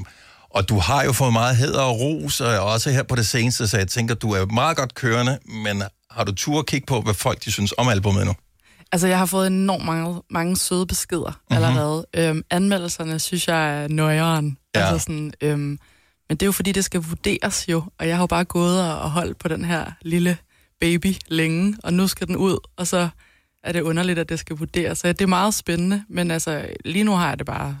og 0.49 0.69
du 0.69 0.79
har 0.79 1.03
jo 1.03 1.13
fået 1.13 1.33
meget 1.33 1.57
hæder 1.57 1.81
og 1.81 1.99
ros, 1.99 2.41
og 2.41 2.59
også 2.59 2.91
her 2.91 3.03
på 3.03 3.15
det 3.15 3.27
seneste, 3.27 3.67
så 3.67 3.77
jeg 3.77 3.87
tænker, 3.87 4.15
du 4.15 4.31
er 4.31 4.45
meget 4.45 4.77
godt 4.77 4.95
kørende, 4.95 5.39
men 5.63 5.83
har 6.11 6.23
du 6.23 6.35
tur 6.35 6.59
at 6.59 6.65
kigge 6.65 6.85
på, 6.85 7.01
hvad 7.01 7.13
folk 7.13 7.45
de 7.45 7.51
synes 7.51 7.73
om 7.77 7.87
albumet 7.87 8.25
nu? 8.25 8.33
Altså, 8.91 9.07
jeg 9.07 9.17
har 9.17 9.25
fået 9.25 9.47
enormt 9.47 9.85
mange, 9.85 10.21
mange 10.29 10.57
søde 10.57 10.85
beskeder 10.87 11.21
Mhm. 11.51 11.59
mm-hmm. 11.59 11.65
allerede. 11.65 12.05
Øhm, 12.15 12.41
anmeldelserne 12.49 13.19
synes 13.19 13.47
jeg 13.47 13.83
er 13.83 13.87
nøjeren. 13.87 14.57
Ja. 14.75 14.79
Altså 14.81 14.99
sådan, 15.03 15.33
øhm, 15.41 15.59
men 16.29 16.37
det 16.37 16.41
er 16.41 16.45
jo 16.45 16.51
fordi, 16.51 16.71
det 16.71 16.85
skal 16.85 17.01
vurderes 17.01 17.65
jo, 17.69 17.83
og 17.99 18.07
jeg 18.07 18.15
har 18.15 18.23
jo 18.23 18.27
bare 18.27 18.43
gået 18.45 18.81
og 18.81 18.99
og 19.01 19.11
holdt 19.11 19.37
på 19.39 19.47
den 19.47 19.65
her 19.65 19.85
lille 20.01 20.37
baby 20.81 21.15
længe, 21.27 21.77
og 21.83 21.93
nu 21.93 22.07
skal 22.07 22.27
den 22.27 22.35
ud, 22.35 22.57
og 22.77 22.87
så 22.87 23.09
er 23.63 23.71
det 23.71 23.81
underligt, 23.81 24.19
at 24.19 24.29
det 24.29 24.39
skal 24.39 24.55
vurderes. 24.57 24.97
Så 24.97 25.07
det 25.07 25.21
er 25.21 25.27
meget 25.27 25.53
spændende, 25.53 26.03
men 26.09 26.31
altså, 26.31 26.67
lige 26.85 27.03
nu 27.03 27.15
har 27.15 27.27
jeg 27.29 27.37
det 27.37 27.45
bare... 27.45 27.77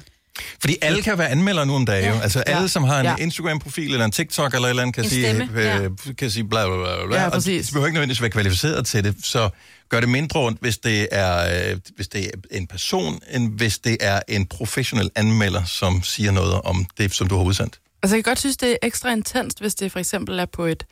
Fordi 0.61 0.75
alle 0.81 1.01
kan 1.01 1.17
være 1.17 1.29
anmeldere 1.29 1.65
nu 1.65 1.75
om 1.75 1.85
dagen, 1.85 2.13
jo. 2.13 2.19
Altså 2.19 2.39
alle, 2.41 2.61
Ja. 2.61 2.67
som 2.67 2.83
har 2.83 2.99
en 2.99 3.05
Ja. 3.05 3.15
Instagram-profil 3.19 3.91
eller 3.91 4.05
en 4.05 4.11
TikTok 4.11 4.53
eller 4.53 4.65
et 4.65 4.69
eller 4.69 4.81
andet, 4.83 4.95
kan 4.95 5.03
En 5.03 5.09
sige, 5.09 5.35
stemme, 5.35 5.83
øh, 5.83 6.15
kan 6.17 6.31
sige 6.31 6.43
bla 6.43 6.67
bla 6.67 6.75
bla. 6.77 7.05
bla. 7.07 7.15
Ja, 7.19 7.25
og 7.25 7.31
præcis. 7.31 7.67
de 7.67 7.71
behøver 7.71 7.87
ikke 7.87 7.93
nødvendigvis 7.95 8.21
være 8.21 8.29
kvalificeret 8.31 8.85
til 8.85 9.03
det, 9.03 9.15
så 9.23 9.49
gør 9.89 9.99
det 9.99 10.09
mindre 10.09 10.39
ondt, 10.39 10.61
hvis 10.61 10.77
det 10.77 11.07
er, 11.11 11.69
øh, 11.71 11.77
hvis 11.95 12.07
det 12.07 12.25
er 12.25 12.29
en 12.51 12.67
person, 12.67 13.19
end 13.31 13.57
hvis 13.57 13.77
det 13.79 13.97
er 14.01 14.19
en 14.27 14.45
professionel 14.45 15.09
anmelder, 15.15 15.63
som 15.65 16.03
siger 16.03 16.31
noget 16.31 16.53
om 16.61 16.85
det, 16.97 17.13
som 17.13 17.27
du 17.27 17.37
har 17.37 17.43
udsendt. 17.43 17.79
Altså, 18.03 18.15
jeg 18.15 18.23
kan 18.23 18.31
godt 18.31 18.39
synes, 18.39 18.57
det 18.57 18.71
er 18.71 18.75
ekstra 18.83 19.11
intenst, 19.11 19.59
hvis 19.59 19.75
det 19.75 19.91
for 19.91 19.99
eksempel 19.99 20.39
er 20.39 20.45
på 20.45 20.65
et 20.65 20.83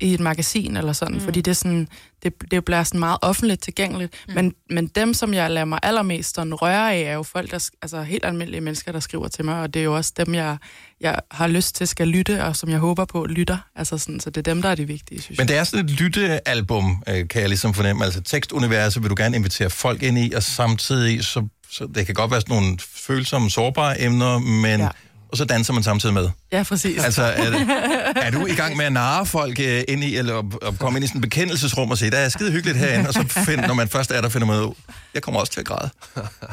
i 0.00 0.14
et 0.14 0.20
magasin 0.20 0.76
eller 0.76 0.92
sådan, 0.92 1.14
mm. 1.14 1.20
fordi 1.20 1.40
det, 1.40 1.50
er 1.50 1.54
sådan, 1.54 1.88
det, 2.22 2.32
det 2.50 2.64
bliver 2.64 2.82
sådan 2.82 3.00
meget 3.00 3.18
offentligt 3.22 3.62
tilgængeligt. 3.62 4.14
Mm. 4.28 4.34
Men, 4.34 4.54
men 4.70 4.86
dem, 4.86 5.14
som 5.14 5.34
jeg 5.34 5.50
lader 5.50 5.64
mig 5.64 5.78
allermest 5.82 6.34
sådan 6.34 6.54
røre 6.54 6.94
af, 6.94 7.00
er 7.00 7.12
jo 7.12 7.22
folk, 7.22 7.50
der, 7.50 7.68
altså 7.82 8.02
helt 8.02 8.24
almindelige 8.24 8.60
mennesker, 8.60 8.92
der 8.92 9.00
skriver 9.00 9.28
til 9.28 9.44
mig, 9.44 9.60
og 9.60 9.74
det 9.74 9.80
er 9.80 9.84
jo 9.84 9.96
også 9.96 10.12
dem, 10.16 10.34
jeg, 10.34 10.56
jeg 11.00 11.20
har 11.30 11.46
lyst 11.46 11.74
til 11.74 11.88
skal 11.88 12.08
lytte, 12.08 12.44
og 12.44 12.56
som 12.56 12.68
jeg 12.68 12.78
håber 12.78 13.04
på 13.04 13.24
lytter. 13.24 13.58
Altså 13.76 13.98
sådan, 13.98 14.20
så 14.20 14.30
det 14.30 14.48
er 14.48 14.52
dem, 14.54 14.62
der 14.62 14.68
er 14.68 14.74
de 14.74 14.84
vigtige, 14.84 15.22
synes 15.22 15.38
Men 15.38 15.48
det 15.48 15.56
er 15.56 15.64
sådan 15.64 15.84
et 15.84 15.90
lyttealbum, 15.90 17.02
øh, 17.08 17.28
kan 17.28 17.40
jeg 17.40 17.48
ligesom 17.48 17.74
fornemme. 17.74 18.04
Altså 18.04 18.20
tekstuniverset 18.20 19.02
vil 19.02 19.10
du 19.10 19.14
gerne 19.18 19.36
invitere 19.36 19.70
folk 19.70 20.02
ind 20.02 20.18
i, 20.18 20.32
og 20.32 20.42
samtidig, 20.42 21.24
så, 21.24 21.48
så 21.70 21.88
det 21.94 22.06
kan 22.06 22.14
godt 22.14 22.30
være 22.30 22.40
sådan 22.40 22.56
nogle 22.56 22.78
følsomme, 22.80 23.50
sårbare 23.50 24.00
emner, 24.00 24.38
men... 24.38 24.80
Ja. 24.80 24.88
Og 25.28 25.36
så 25.36 25.44
danser 25.44 25.72
man 25.72 25.82
samtidig 25.82 26.14
med. 26.14 26.28
Ja, 26.52 26.62
præcis. 26.62 27.04
Altså, 27.04 27.22
er, 27.22 27.50
det, 27.50 27.68
er 28.26 28.30
du 28.30 28.46
i 28.46 28.54
gang 28.54 28.76
med 28.76 28.84
at 28.84 28.92
narre 28.92 29.26
folk 29.26 29.60
øh, 29.60 29.84
ind 29.88 30.04
i, 30.04 30.16
eller 30.16 30.38
at 30.68 30.78
komme 30.78 30.98
ind 30.98 31.04
i 31.04 31.08
sådan 31.08 31.18
et 31.18 31.22
bekendelsesrum 31.22 31.90
og 31.90 31.98
sige, 31.98 32.10
der 32.10 32.18
er 32.18 32.28
skide 32.28 32.52
hyggeligt 32.52 32.78
herinde, 32.78 33.08
og 33.08 33.14
så 33.14 33.24
find, 33.46 33.60
når 33.60 33.74
man 33.74 33.88
først 33.88 34.10
er 34.10 34.20
der, 34.20 34.28
finder 34.28 34.46
man 34.46 34.60
ud, 34.60 34.74
jeg 35.14 35.22
kommer 35.22 35.40
også 35.40 35.52
til 35.52 35.60
at 35.60 35.66
græde. 35.66 35.90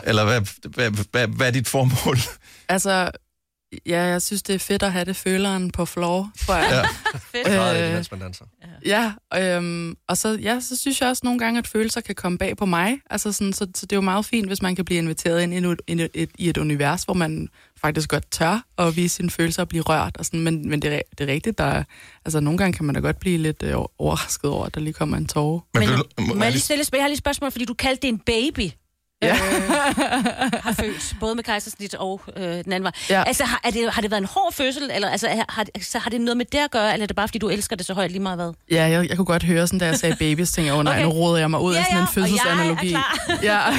Eller 0.03 0.25
hvad, 0.25 0.41
hvad, 0.69 0.91
hvad, 1.11 1.27
hvad 1.27 1.47
er 1.47 1.51
dit 1.51 1.67
formål? 1.67 2.17
Altså, 2.69 3.11
ja, 3.85 4.01
jeg 4.01 4.21
synes, 4.21 4.43
det 4.43 4.55
er 4.55 4.59
fedt 4.59 4.83
at 4.83 4.91
have 4.91 5.05
det 5.05 5.15
føleren 5.15 5.71
på 5.71 5.85
floor, 5.85 6.31
tror 6.45 6.55
jeg. 6.55 6.69
Ja. 6.71 6.83
Øh, 7.35 7.93
mens 7.93 8.11
man 8.11 8.19
danser. 8.19 8.45
Ja, 8.85 9.11
øhm, 9.35 9.95
og 10.07 10.17
så, 10.17 10.37
ja, 10.41 10.59
så 10.59 10.77
synes 10.77 11.01
jeg 11.01 11.09
også 11.09 11.21
nogle 11.23 11.39
gange, 11.39 11.57
at 11.57 11.67
følelser 11.67 12.01
kan 12.01 12.15
komme 12.15 12.37
bag 12.37 12.57
på 12.57 12.65
mig. 12.65 12.97
Altså 13.09 13.31
sådan, 13.31 13.53
så, 13.53 13.67
så 13.75 13.85
det 13.85 13.91
er 13.91 13.97
jo 13.97 14.01
meget 14.01 14.25
fint, 14.25 14.47
hvis 14.47 14.61
man 14.61 14.75
kan 14.75 14.85
blive 14.85 14.97
inviteret 14.97 15.43
ind 15.43 15.53
i 15.53 15.57
et, 15.57 15.81
i 15.87 16.21
et, 16.21 16.29
i 16.37 16.49
et 16.49 16.57
univers, 16.57 17.03
hvor 17.03 17.13
man 17.13 17.49
faktisk 17.81 18.09
godt 18.09 18.31
tør 18.31 18.65
at 18.77 18.95
vise 18.95 19.15
sine 19.15 19.29
følelser 19.29 19.61
og 19.61 19.69
blive 19.69 19.83
rørt. 19.83 20.17
Og 20.17 20.25
sådan, 20.25 20.39
men 20.39 20.69
men 20.69 20.81
det, 20.81 20.93
er, 20.93 21.01
det 21.17 21.29
er 21.29 21.33
rigtigt, 21.33 21.57
der 21.57 21.63
er, 21.63 21.83
altså 22.25 22.39
nogle 22.39 22.57
gange 22.57 22.73
kan 22.73 22.85
man 22.85 22.95
da 22.95 23.01
godt 23.01 23.19
blive 23.19 23.37
lidt 23.37 23.63
øh, 23.63 23.75
overrasket 23.97 24.49
over, 24.49 24.65
at 24.65 24.75
der 24.75 24.81
lige 24.81 24.93
kommer 24.93 25.17
en 25.17 25.25
tårer. 25.25 25.59
Men, 25.73 25.89
Men, 26.17 26.37
må 26.37 26.43
jeg 26.43 26.51
lige 26.51 26.61
stille? 26.61 26.85
Jeg 26.93 27.01
har 27.01 27.07
lige 27.07 27.13
et 27.13 27.17
spørgsmål, 27.17 27.51
fordi 27.51 27.65
du 27.65 27.73
kaldte 27.73 28.01
det 28.01 28.07
en 28.07 28.19
baby. 28.19 28.71
Ja. 29.23 29.33
Øh, 29.33 30.51
har 30.63 30.73
født, 30.79 31.15
både 31.19 31.35
med 31.35 31.43
kejsersnit 31.43 31.93
og 31.93 32.21
øh, 32.37 32.43
den 32.43 32.57
anden 32.57 32.83
vej. 32.83 32.91
Ja. 33.09 33.23
Altså, 33.27 33.43
har, 33.43 33.61
er 33.63 33.71
det, 33.71 33.93
har 33.93 34.01
det 34.01 34.11
været 34.11 34.21
en 34.21 34.27
hård 34.27 34.53
fødsel, 34.53 34.91
eller 34.93 35.09
altså, 35.09 35.27
har, 35.49 35.65
altså, 35.75 35.99
har 35.99 36.09
det 36.09 36.21
noget 36.21 36.37
med 36.37 36.45
det 36.45 36.57
at 36.57 36.71
gøre, 36.71 36.93
eller 36.93 37.03
er 37.03 37.07
det 37.07 37.15
bare, 37.15 37.27
fordi 37.27 37.37
du 37.39 37.49
elsker 37.49 37.75
det 37.75 37.85
så 37.85 37.93
højt 37.93 38.11
lige 38.11 38.21
meget 38.21 38.37
hvad? 38.37 38.51
Ja, 38.71 38.83
jeg, 38.89 39.09
jeg 39.09 39.17
kunne 39.17 39.25
godt 39.25 39.43
høre, 39.43 39.67
sådan, 39.67 39.79
da 39.79 39.85
jeg 39.85 39.95
sagde 39.95 40.15
baby, 40.19 40.43
så 40.43 40.53
tænkte 40.53 40.67
jeg, 40.71 40.77
oh, 40.79 40.83
nej, 40.83 40.93
Okay. 40.93 41.03
nu 41.03 41.09
råder 41.09 41.37
jeg 41.39 41.51
mig 41.51 41.59
ud 41.61 41.73
Ja, 41.73 41.79
af 41.79 41.85
sådan 41.85 41.97
ja, 41.97 42.01
en 42.01 42.07
og 42.07 42.15
jeg 42.15 42.23
er 42.23 42.27
fødselsanalogi. 42.27 42.89
klar. 42.89 43.71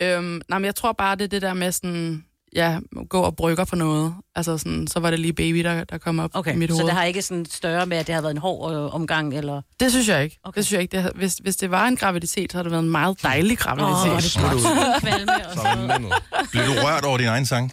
ja. 0.00 0.16
øhm, 0.16 0.40
nej, 0.48 0.58
men 0.58 0.64
jeg 0.64 0.74
tror 0.74 0.92
bare, 0.92 1.16
det 1.16 1.24
er 1.24 1.28
det 1.28 1.42
der 1.42 1.54
med 1.54 1.72
sådan, 1.72 2.24
ja, 2.56 2.78
gå 3.08 3.20
og 3.20 3.36
brygger 3.36 3.64
for 3.64 3.76
noget. 3.76 4.14
Altså 4.36 4.58
sådan, 4.58 4.86
så 4.86 5.00
var 5.00 5.10
det 5.10 5.20
lige 5.20 5.32
baby, 5.32 5.64
der, 5.64 5.84
der 5.84 5.98
kom 5.98 6.18
op 6.18 6.30
Okay, 6.34 6.52
i 6.54 6.56
mit 6.56 6.70
så 6.70 6.74
hoved. 6.74 6.86
det 6.86 6.94
har 6.94 7.04
ikke 7.04 7.22
sådan 7.22 7.46
større 7.46 7.86
med, 7.86 7.96
at 7.96 8.06
det 8.06 8.14
har 8.14 8.22
været 8.22 8.32
en 8.34 8.38
hård 8.38 8.74
øh, 8.74 8.94
omgang, 8.94 9.34
eller... 9.34 9.62
Det 9.80 9.90
synes 9.90 10.08
jeg 10.08 10.24
ikke. 10.24 10.38
Okay. 10.44 10.58
Det 10.58 10.66
synes 10.66 10.76
jeg 10.76 10.82
ikke. 10.82 10.92
Det 10.92 11.02
har, 11.02 11.12
hvis, 11.14 11.34
hvis 11.34 11.56
det 11.56 11.70
var 11.70 11.86
en 11.86 11.96
graviditet, 11.96 12.52
så 12.52 12.58
har 12.58 12.62
det 12.62 12.72
været 12.72 12.82
en 12.82 12.90
meget 12.90 13.22
dejlig 13.22 13.58
graviditet. 13.58 14.12
Åh, 14.12 14.22
det 14.22 15.08
er 15.08 15.76
godt. 15.76 16.00
Noget. 16.00 16.14
Bliver 16.50 16.66
du 16.66 16.72
rørt 16.72 17.04
over 17.04 17.18
din 17.18 17.26
egen 17.26 17.46
sang? 17.46 17.72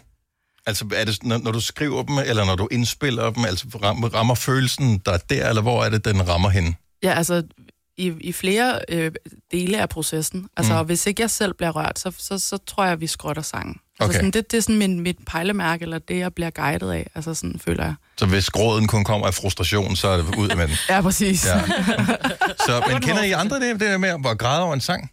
Altså, 0.66 0.84
er 0.94 1.04
det, 1.04 1.22
når, 1.24 1.38
når 1.38 1.52
du 1.52 1.60
skriver 1.60 2.02
dem, 2.02 2.18
eller 2.18 2.44
når 2.44 2.56
du 2.56 2.68
indspiller 2.70 3.30
dem, 3.30 3.44
altså 3.44 3.66
rammer, 3.84 4.08
rammer 4.08 4.34
følelsen 4.34 4.98
der 5.06 5.16
der, 5.16 5.48
eller 5.48 5.62
hvor 5.62 5.84
er 5.84 5.88
det, 5.90 6.04
den 6.04 6.28
rammer 6.28 6.48
henne? 6.48 6.74
Ja, 7.02 7.12
altså, 7.12 7.42
i, 7.96 8.12
i 8.20 8.32
flere 8.32 8.78
øh, 8.88 9.12
dele 9.52 9.78
af 9.80 9.88
processen. 9.88 10.46
Altså, 10.56 10.80
Mm. 10.82 10.86
hvis 10.86 11.06
ikke 11.06 11.22
jeg 11.22 11.30
selv 11.30 11.54
bliver 11.54 11.70
rørt, 11.70 11.98
så, 11.98 12.12
så, 12.18 12.38
så 12.38 12.58
tror 12.66 12.84
jeg, 12.84 12.92
at 12.92 13.00
vi 13.00 13.06
skrotter 13.06 13.42
sangen. 13.42 13.76
Altså, 14.00 14.04
Okay. 14.10 14.14
sådan, 14.18 14.30
det, 14.30 14.50
det 14.50 14.56
er 14.56 14.60
sådan 14.62 14.78
min, 14.78 15.00
mit 15.00 15.16
pejlemærke, 15.26 15.82
eller 15.82 15.98
det, 15.98 16.18
jeg 16.18 16.34
bliver 16.34 16.50
guidet 16.50 16.90
af. 16.92 17.06
Altså, 17.14 17.34
sådan 17.34 17.60
føler 17.64 17.84
jeg. 17.84 17.94
Så 18.18 18.26
hvis 18.26 18.50
gråden 18.50 18.86
kun 18.86 19.04
kommer 19.04 19.26
af 19.26 19.34
frustration, 19.34 19.96
så 19.96 20.08
er 20.08 20.16
det 20.16 20.34
ud 20.36 20.56
med 20.56 20.68
den. 20.68 20.76
Ja, 20.88 21.00
præcis. 21.00 21.46
Ja. 21.46 21.60
Så, 22.66 22.84
men 22.88 23.00
kender 23.02 23.22
I 23.22 23.30
andre 23.32 23.56
det, 23.60 23.80
det 23.80 23.80
der 23.80 23.98
med 23.98 24.08
at 24.30 24.38
græde 24.38 24.62
over 24.62 24.74
en 24.74 24.80
sang? 24.80 25.10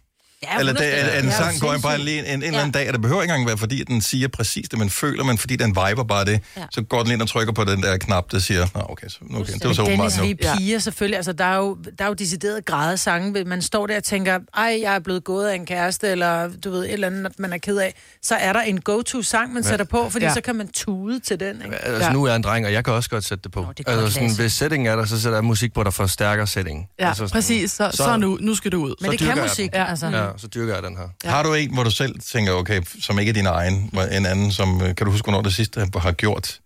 Ja, 0.52 0.58
eller 0.58 0.72
det, 0.72 0.80
at, 0.80 1.08
at 1.08 1.24
en 1.24 1.30
Ja, 1.30 1.36
sang 1.36 1.60
går 1.60 1.76
bare 1.82 1.98
lige 1.98 2.18
en, 2.18 2.24
en, 2.24 2.30
en 2.34 2.42
eller 2.42 2.58
anden 2.58 2.72
dag, 2.72 2.86
og 2.88 2.92
det 2.92 3.02
behøver 3.02 3.22
ikke 3.22 3.32
engang 3.32 3.46
være, 3.48 3.58
fordi 3.58 3.84
den 3.84 4.00
siger 4.00 4.28
præcis 4.28 4.68
det, 4.68 4.78
man 4.78 4.90
føler, 4.90 5.24
men 5.24 5.38
fordi 5.38 5.56
den 5.56 5.68
viber 5.70 6.04
bare 6.08 6.24
det, 6.24 6.40
Ja. 6.56 6.62
så 6.70 6.82
går 6.82 7.02
den 7.02 7.12
ind 7.12 7.22
og 7.22 7.28
trykker 7.28 7.52
på 7.52 7.64
den 7.64 7.82
der 7.82 7.96
knap, 7.96 8.30
der 8.32 8.38
siger, 8.38 8.66
Nå, 8.74 8.80
okay, 8.88 9.08
så, 9.08 9.18
okay 9.34 9.52
det 9.52 9.64
var 9.64 9.72
så 9.72 9.82
Men 9.82 9.90
åbenbart 9.90 10.12
Dennis, 10.12 10.18
nu. 10.18 10.24
vi 10.24 10.46
er 10.48 10.56
piger 10.56 10.78
selvfølgelig. 10.78 11.16
Altså, 11.16 11.32
der 11.32 11.44
er 11.44 11.56
jo, 11.56 11.76
der 11.98 12.04
er 12.04 12.08
jo 12.08 12.14
decideret 12.14 12.64
grædesange. 12.64 13.44
Man 13.44 13.62
står 13.62 13.86
der 13.86 13.96
og 13.96 14.04
tænker, 14.04 14.38
ej, 14.56 14.78
jeg 14.82 14.94
er 14.94 14.98
blevet 14.98 15.24
gået 15.24 15.48
af 15.48 15.54
en 15.54 15.66
kæreste, 15.66 16.08
eller 16.08 16.48
du 16.64 16.70
ved, 16.70 16.84
et 16.84 16.92
eller 16.92 17.06
andet, 17.06 17.32
man 17.38 17.52
er 17.52 17.58
ked 17.58 17.76
af. 17.76 17.94
Så 18.22 18.34
er 18.34 18.52
der 18.52 18.60
en 18.60 18.80
go-to-sang, 18.80 19.52
man 19.52 19.62
Ja. 19.62 19.68
sætter 19.68 19.84
på, 19.84 20.10
fordi 20.10 20.24
Ja. 20.24 20.34
så 20.34 20.40
kan 20.40 20.56
man 20.56 20.68
tude 20.68 21.20
til 21.20 21.40
den. 21.40 21.62
Ikke? 21.64 21.76
Altså, 21.84 22.12
nu 22.12 22.24
er 22.24 22.28
jeg 22.28 22.36
en 22.36 22.42
dreng, 22.42 22.66
og 22.66 22.72
jeg 22.72 22.84
kan 22.84 22.92
også 22.94 23.10
godt 23.10 23.24
sætte 23.24 23.42
det 23.42 23.52
på. 23.52 23.60
det 23.60 23.86
er 23.86 23.92
godt, 23.92 23.98
altså, 24.04 24.14
sådan, 24.14 24.28
Lasse. 24.28 24.42
hvis 24.42 24.52
settingen 24.52 24.86
er 24.92 24.96
der, 24.96 25.04
så 25.04 25.20
sætter 25.20 25.36
jeg 25.38 25.44
musik 25.44 25.74
på, 25.74 25.82
der 25.82 25.90
forstærker 25.90 26.44
settingen. 26.44 26.86
Ja, 27.00 27.08
altså, 27.08 27.18
sådan- 27.26 27.30
præcis. 27.32 27.70
Så, 27.70 27.88
så, 27.90 27.96
så 27.96 28.16
nu, 28.16 28.38
nu 28.40 28.54
skal 28.54 28.72
du 28.72 28.84
ud. 28.84 28.94
så 29.00 29.10
dyrker 29.20 29.42
jeg 29.42 29.50
den. 29.56 29.70
Ja, 29.74 29.84
altså. 29.90 30.06
Ja, 30.06 30.26
så 30.36 30.46
dyrker 30.46 30.74
jeg 30.74 30.82
den 30.82 30.96
her. 30.96 31.08
Ja. 31.24 31.30
Har 31.30 31.42
du 31.42 31.54
en, 31.54 31.74
hvor 31.74 31.82
du 31.82 31.90
selv 31.90 32.20
tænker, 32.20 32.52
okay, 32.52 32.82
som 33.00 33.18
ikke 33.18 33.30
er 33.30 33.34
din 33.34 33.46
egen, 33.46 33.90
en 34.12 34.26
anden, 34.26 34.52
som, 34.52 34.82
øh, 34.82 34.94
kan 34.94 35.06
du 35.06 35.10
huske, 35.10 35.24
hvornår 35.24 35.42
det 35.42 35.54
sidste 35.54 35.88
har 35.96 36.12
gjort, 36.12 36.60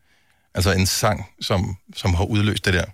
altså 0.54 0.72
en 0.72 0.86
sang, 0.86 1.26
som, 1.40 1.76
som 1.96 2.14
har 2.14 2.24
udløst 2.24 2.64
det 2.64 2.74
der? 2.74 2.84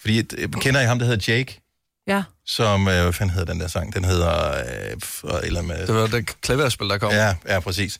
Fordi, 0.00 0.18
øh, 0.18 0.48
kender 0.52 0.80
I 0.80 0.84
ham, 0.84 0.98
der 0.98 1.06
hedder 1.06 1.32
Jake? 1.32 1.60
Ja. 2.06 2.22
Som, 2.46 2.88
øh, 2.88 3.02
hvad 3.02 3.12
fanden 3.12 3.34
hedder 3.34 3.52
den 3.52 3.60
der 3.60 3.68
sang? 3.68 3.94
Den 3.94 4.04
hedder, 4.04 4.58
øh, 4.58 5.40
eller 5.42 5.62
med... 5.62 5.86
Det 5.86 5.94
var 5.94 6.06
det 6.06 6.40
klaverspil, 6.40 6.88
der 6.88 6.98
kom. 6.98 7.12
Ja, 7.12 7.34
ja, 7.48 7.60
præcis. 7.60 7.98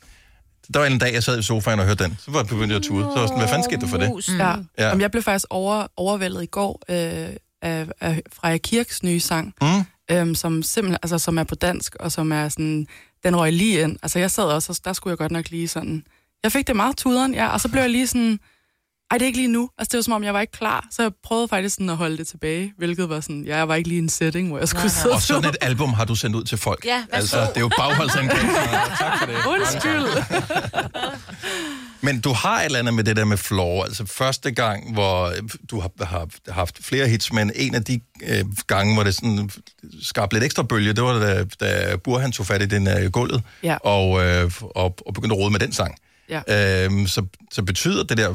Der 0.75 0.79
var 0.81 0.87
en 0.87 0.99
dag, 0.99 1.15
jeg 1.15 1.23
sad 1.23 1.39
i 1.39 1.43
sofaen 1.43 1.81
og 1.81 1.87
hørte 1.87 2.05
den. 2.05 2.19
Så 2.25 2.31
var 2.31 2.39
jeg 2.39 2.47
begyndt 2.47 2.73
at 2.73 2.83
tude. 2.83 3.05
Så 3.05 3.21
var 3.21 3.27
sådan, 3.27 3.39
hvad 3.39 3.49
fanden 3.49 3.65
skete 3.65 3.81
der 3.81 3.87
for 3.87 3.97
det? 3.97 4.39
Ja. 4.39 4.49
Ja. 4.49 4.57
ja. 4.79 4.93
Om 4.93 5.01
jeg 5.01 5.11
blev 5.11 5.23
faktisk 5.23 5.47
over, 5.51 5.87
overvældet 5.97 6.43
i 6.43 6.47
går 6.47 6.83
øh, 6.89 7.29
af, 7.63 7.87
af 8.01 8.23
Freja 8.33 8.59
Kirks 8.59 9.03
nye 9.03 9.21
sang, 9.21 9.55
mm 9.63 9.85
øhm, 10.11 10.35
som 10.35 10.63
simpelthen, 10.63 10.99
altså, 11.03 11.19
som 11.19 11.39
er 11.39 11.45
på 11.45 11.55
dansk, 11.55 11.95
og 12.01 12.13
som 12.13 12.33
er 12.33 12.49
sådan, 12.49 12.87
den 13.25 13.37
røg 13.37 13.53
lige 13.53 13.83
ind. 13.83 13.97
Altså 14.03 14.19
jeg 14.19 14.31
sad 14.31 14.45
også, 14.45 14.73
og 14.73 14.85
der 14.85 14.93
skulle 14.93 15.13
jeg 15.13 15.19
godt 15.19 15.33
nok 15.33 15.51
lige 15.51 15.69
sådan, 15.69 16.05
jeg 16.43 16.53
fik 16.53 16.67
det 16.67 16.77
meget 16.77 16.97
tuderen, 16.97 17.35
ja, 17.35 17.49
og 17.49 17.61
så 17.61 17.69
blev 17.69 17.81
jeg 17.81 17.91
lige 17.91 18.07
sådan, 18.07 18.41
ej, 19.11 19.19
det 19.19 19.23
er 19.23 19.27
ikke 19.27 19.39
lige 19.39 19.49
nu. 19.49 19.71
Altså 19.79 19.89
det 19.93 19.99
var 19.99 20.03
som 20.03 20.13
om, 20.13 20.25
jeg 20.25 20.35
var 20.35 20.41
ikke 20.41 20.53
klar, 20.53 20.87
så 20.91 21.03
jeg 21.03 21.13
prøvede 21.25 21.49
faktisk 21.49 21.75
sådan 21.75 21.91
at 21.91 21.97
holde 21.97 22.19
det 22.19 22.29
tilbage, 22.29 22.73
hvilket 22.79 23.09
var 23.09 23.21
sådan, 23.21 23.45
ja, 23.45 23.57
jeg 23.57 23.69
var 23.69 23.75
ikke 23.75 23.89
lige 23.89 23.99
i 23.99 24.03
en 24.03 24.09
setting, 24.09 24.49
hvor 24.49 24.59
jeg 24.59 24.69
skulle 24.69 24.91
sidde 24.91 25.15
Og 25.15 25.23
sådan 25.23 25.51
et 25.51 25.57
album 25.61 25.93
har 25.95 26.05
du 26.05 26.15
sendt 26.15 26.37
ud 26.37 26.45
til 26.45 26.59
folk. 26.59 26.85
Ja, 26.85 27.05
altså, 27.13 27.41
det 27.41 27.57
er 27.57 27.61
jo 27.61 27.71
bagholdsangreb. 27.79 28.41
tak 29.01 29.19
for 29.19 29.27
det. 29.27 29.37
Undskyld. 29.47 30.25
Men 32.01 32.21
du 32.21 32.33
har 32.33 32.61
et 32.61 32.65
eller 32.65 32.79
andet 32.79 32.95
med 32.95 33.05
det 33.05 33.17
der 33.17 33.25
med 33.25 33.37
floor. 33.37 33.85
Altså 33.85 34.07
første 34.07 34.51
gang, 34.51 34.93
hvor 34.93 35.33
du 35.71 35.81
har, 35.81 35.91
har 36.05 36.29
haft 36.49 36.79
flere 36.85 37.09
hits, 37.09 37.33
men 37.33 37.53
en 37.55 37.75
af 37.75 37.85
de 37.85 38.01
øh, 38.23 38.45
gange, 38.67 38.95
hvor 38.95 39.05
det 39.05 39.15
sådan 39.15 39.51
skabte 40.03 40.37
lidt 40.37 40.45
ekstra 40.45 40.63
bølge, 40.63 40.93
det 40.93 41.05
var 41.05 41.19
da, 41.19 41.45
da 41.61 41.97
Burhan 41.97 42.33
tog 42.33 42.47
fat 42.47 42.63
i 42.63 42.67
den 42.67 42.89
øh, 42.89 43.11
gulvet 43.11 43.43
Ja. 43.63 43.77
og, 43.77 44.25
øh, 44.27 44.51
og, 44.61 44.95
og 45.07 45.15
begyndte 45.15 45.35
at 45.35 45.39
rode 45.39 45.51
med 45.51 45.61
den 45.61 45.73
sang. 45.73 45.95
Ja. 46.31 46.85
Øhm, 46.85 47.07
så, 47.07 47.27
så 47.53 47.63
betyder 47.63 48.03
det 48.03 48.17
der 48.19 48.35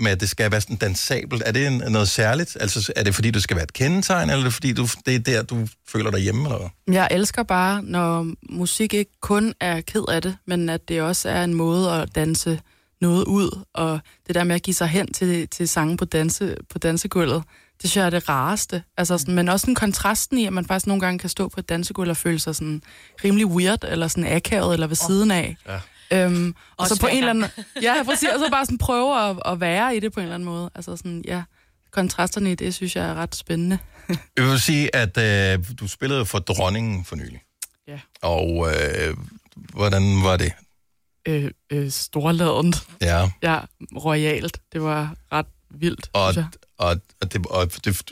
med, 0.00 0.10
at 0.10 0.20
det 0.20 0.30
skal 0.30 0.52
være 0.52 0.60
sådan 0.60 0.76
dansabelt, 0.76 1.42
er 1.46 1.52
det 1.52 1.66
en, 1.66 1.82
noget 1.88 2.08
særligt? 2.08 2.56
Altså 2.60 2.92
er 2.96 3.04
det 3.04 3.14
fordi, 3.14 3.30
du 3.30 3.40
skal 3.40 3.56
være 3.56 3.64
et 3.64 3.72
kendetegn, 3.72 4.30
eller 4.30 4.40
er 4.40 4.44
det 4.44 4.52
fordi, 4.52 4.72
du, 4.72 4.86
det 5.06 5.14
er 5.14 5.18
der, 5.18 5.42
du 5.42 5.68
føler 5.88 6.10
dig 6.10 6.20
hjemme? 6.20 6.44
Eller? 6.44 6.68
Jeg 6.86 7.08
elsker 7.10 7.42
bare, 7.42 7.82
når 7.82 8.26
musik 8.54 8.94
ikke 8.94 9.12
kun 9.20 9.54
er 9.60 9.80
ked 9.80 10.04
af 10.08 10.22
det, 10.22 10.36
men 10.46 10.68
at 10.68 10.88
det 10.88 11.02
også 11.02 11.28
er 11.28 11.44
en 11.44 11.54
måde 11.54 11.92
at 11.92 12.14
danse 12.14 12.60
noget 13.00 13.24
ud, 13.24 13.64
og 13.74 14.00
det 14.26 14.34
der 14.34 14.44
med 14.44 14.54
at 14.54 14.62
give 14.62 14.74
sig 14.74 14.88
hen 14.88 15.12
til, 15.12 15.48
til 15.48 15.68
sange 15.68 15.96
på, 15.96 16.04
danse, 16.04 16.56
på 16.70 16.78
dansegulvet, 16.78 17.42
det 17.82 17.90
synes 17.90 17.96
jeg 17.96 18.06
er 18.06 18.10
det 18.10 18.28
rareste. 18.28 18.82
Altså 18.96 19.18
sådan, 19.18 19.34
men 19.34 19.48
også 19.48 19.64
sådan 19.64 19.74
kontrasten 19.74 20.38
i, 20.38 20.46
at 20.46 20.52
man 20.52 20.66
faktisk 20.66 20.86
nogle 20.86 21.00
gange 21.00 21.18
kan 21.18 21.30
stå 21.30 21.48
på 21.48 21.60
et 21.60 21.68
dansegulv 21.68 22.10
og 22.10 22.16
føle 22.16 22.38
sig 22.38 22.56
sådan 22.56 22.82
rimelig 23.24 23.46
weird, 23.46 23.84
eller 23.88 24.08
sådan 24.08 24.32
akavet, 24.32 24.74
eller 24.74 24.86
ved 24.86 24.96
siden 24.96 25.30
af. 25.30 25.56
Ja. 25.68 25.78
Øhm, 26.12 26.54
og 26.76 26.86
så 26.86 27.00
på 27.00 27.06
en 27.06 27.16
eller 27.18 27.30
anden... 27.30 27.46
Ja, 27.82 27.94
præcis. 28.04 28.28
Og 28.28 28.38
så 28.38 28.50
bare 28.50 28.64
sådan 28.66 28.78
prøve 28.78 29.30
at, 29.30 29.36
at 29.46 29.60
være 29.60 29.96
i 29.96 30.00
det 30.00 30.12
på 30.12 30.20
en 30.20 30.24
eller 30.24 30.34
anden 30.34 30.48
måde. 30.48 30.70
Altså 30.74 30.96
sådan, 30.96 31.22
ja, 31.26 31.42
kontrasterne 31.90 32.52
i 32.52 32.54
det, 32.54 32.74
synes 32.74 32.96
jeg 32.96 33.04
er 33.08 33.14
ret 33.14 33.34
spændende. 33.34 33.78
Jeg 34.36 34.44
vil 34.44 34.60
sige, 34.60 34.96
at 34.96 35.18
øh, 35.18 35.64
du 35.80 35.88
spillede 35.88 36.26
for 36.26 36.38
dronningen 36.38 37.04
for 37.04 37.16
nylig. 37.16 37.42
Ja. 37.88 37.98
Og 38.22 38.68
øh, 38.72 39.16
hvordan 39.54 40.22
var 40.24 40.36
det? 40.36 40.52
Øh, 41.28 41.50
øh, 41.70 41.90
storladent. 41.90 42.86
Ja. 43.00 43.30
Ja, 43.42 43.60
royalt. 44.04 44.60
Det 44.72 44.82
var 44.82 45.14
ret 45.32 45.46
vildt, 45.70 46.10
Og, 46.12 46.32
synes 46.32 46.44
jeg. 46.44 46.60
og, 46.78 46.96
og, 47.20 47.32
det, 47.32 47.46
og 47.46 47.84
det, 47.84 48.02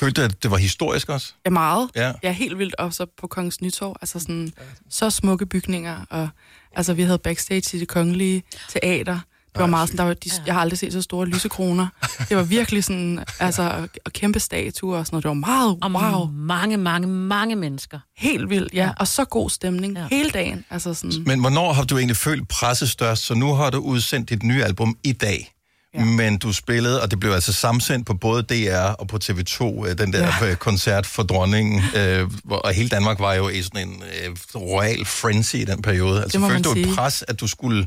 følte 0.00 0.20
du, 0.20 0.24
at 0.24 0.42
det 0.42 0.50
var 0.50 0.56
historisk 0.56 1.08
også? 1.08 1.32
Ja, 1.44 1.50
meget. 1.50 1.90
Ja. 1.96 2.12
ja, 2.22 2.32
helt 2.32 2.58
vildt. 2.58 2.74
Og 2.74 2.94
så 2.94 3.06
på 3.06 3.26
Kongens 3.26 3.60
Nytorv, 3.60 3.96
altså 4.00 4.18
sådan, 4.18 4.52
så 4.90 5.10
smukke 5.10 5.46
bygninger. 5.46 6.04
Og 6.10 6.28
altså, 6.76 6.94
vi 6.94 7.02
havde 7.02 7.18
backstage 7.18 7.76
i 7.76 7.80
det 7.80 7.88
kongelige 7.88 8.42
teater. 8.68 9.18
Det 9.54 9.60
var 9.60 9.66
meget 9.66 9.88
sådan, 9.88 9.98
der 9.98 10.04
var, 10.04 10.14
de, 10.14 10.30
jeg 10.46 10.54
har 10.54 10.60
aldrig 10.60 10.78
set 10.78 10.92
så 10.92 11.02
store 11.02 11.26
lysekroner. 11.26 11.86
Det 12.28 12.36
var 12.36 12.42
virkelig 12.42 12.84
sådan, 12.84 13.24
altså, 13.40 13.88
og 14.04 14.12
kæmpe 14.12 14.40
statuer 14.40 14.98
og 14.98 15.06
sådan 15.06 15.14
noget. 15.14 15.22
Det 15.22 15.28
var 15.28 15.34
meget, 15.34 15.78
Og 15.82 16.18
wow. 16.18 16.30
mange, 16.32 16.76
mange, 16.76 17.08
mange 17.08 17.56
mennesker. 17.56 17.98
Helt 18.16 18.50
vildt, 18.50 18.74
ja. 18.74 18.90
Og 18.98 19.08
så 19.08 19.24
god 19.24 19.50
stemning 19.50 19.96
ja. 19.96 20.06
hele 20.10 20.30
dagen. 20.30 20.64
Altså 20.70 20.94
sådan, 20.94 21.22
Men 21.26 21.40
hvornår 21.40 21.72
har 21.72 21.84
du 21.84 21.98
egentlig 21.98 22.16
følt 22.16 22.48
presset 22.48 22.90
størst? 22.90 23.22
Så 23.22 23.34
nu 23.34 23.54
har 23.54 23.70
du 23.70 23.78
udsendt 23.78 24.30
dit 24.30 24.42
nye 24.42 24.64
album 24.64 24.96
i 25.04 25.12
dag. 25.12 25.52
Ja. 25.94 26.04
Men 26.04 26.38
du 26.38 26.52
spillede, 26.52 27.02
og 27.02 27.10
det 27.10 27.20
blev 27.20 27.32
altså 27.32 27.52
samsendt 27.52 28.06
på 28.06 28.14
både 28.14 28.42
DR 28.42 28.76
og 28.98 29.08
på 29.08 29.18
TV2, 29.24 29.86
øh, 29.88 29.98
den 29.98 30.12
der 30.12 30.18
Ja. 30.40 30.46
ja. 30.46 30.54
koncert 30.54 31.06
for 31.06 31.22
dronningen. 31.22 31.82
Øh, 31.96 32.30
hvor- 32.44 32.56
og 32.56 32.72
hele 32.72 32.88
Danmark 32.88 33.18
var 33.20 33.34
jo 33.34 33.48
i 33.48 33.62
sådan 33.62 33.88
en 33.88 34.02
øh, 34.02 34.36
royal 34.56 35.04
frenzy 35.04 35.54
i 35.56 35.64
den 35.64 35.82
periode. 35.82 36.22
Altså 36.22 36.40
følte 36.48 36.62
du 36.62 36.70
et 36.70 36.76
sige. 36.84 36.94
pres, 36.94 37.24
at 37.28 37.40
du 37.40 37.46
skulle 37.46 37.86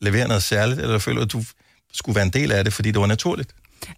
levere 0.00 0.28
noget 0.28 0.42
særligt, 0.42 0.80
eller 0.80 0.98
følte 0.98 1.18
du, 1.20 1.24
at 1.24 1.32
du 1.32 1.42
skulle 1.92 2.14
være 2.16 2.24
en 2.24 2.32
del 2.32 2.52
af 2.52 2.64
det, 2.64 2.72
fordi 2.72 2.90
det 2.90 3.00
var 3.00 3.06
naturligt? 3.06 3.50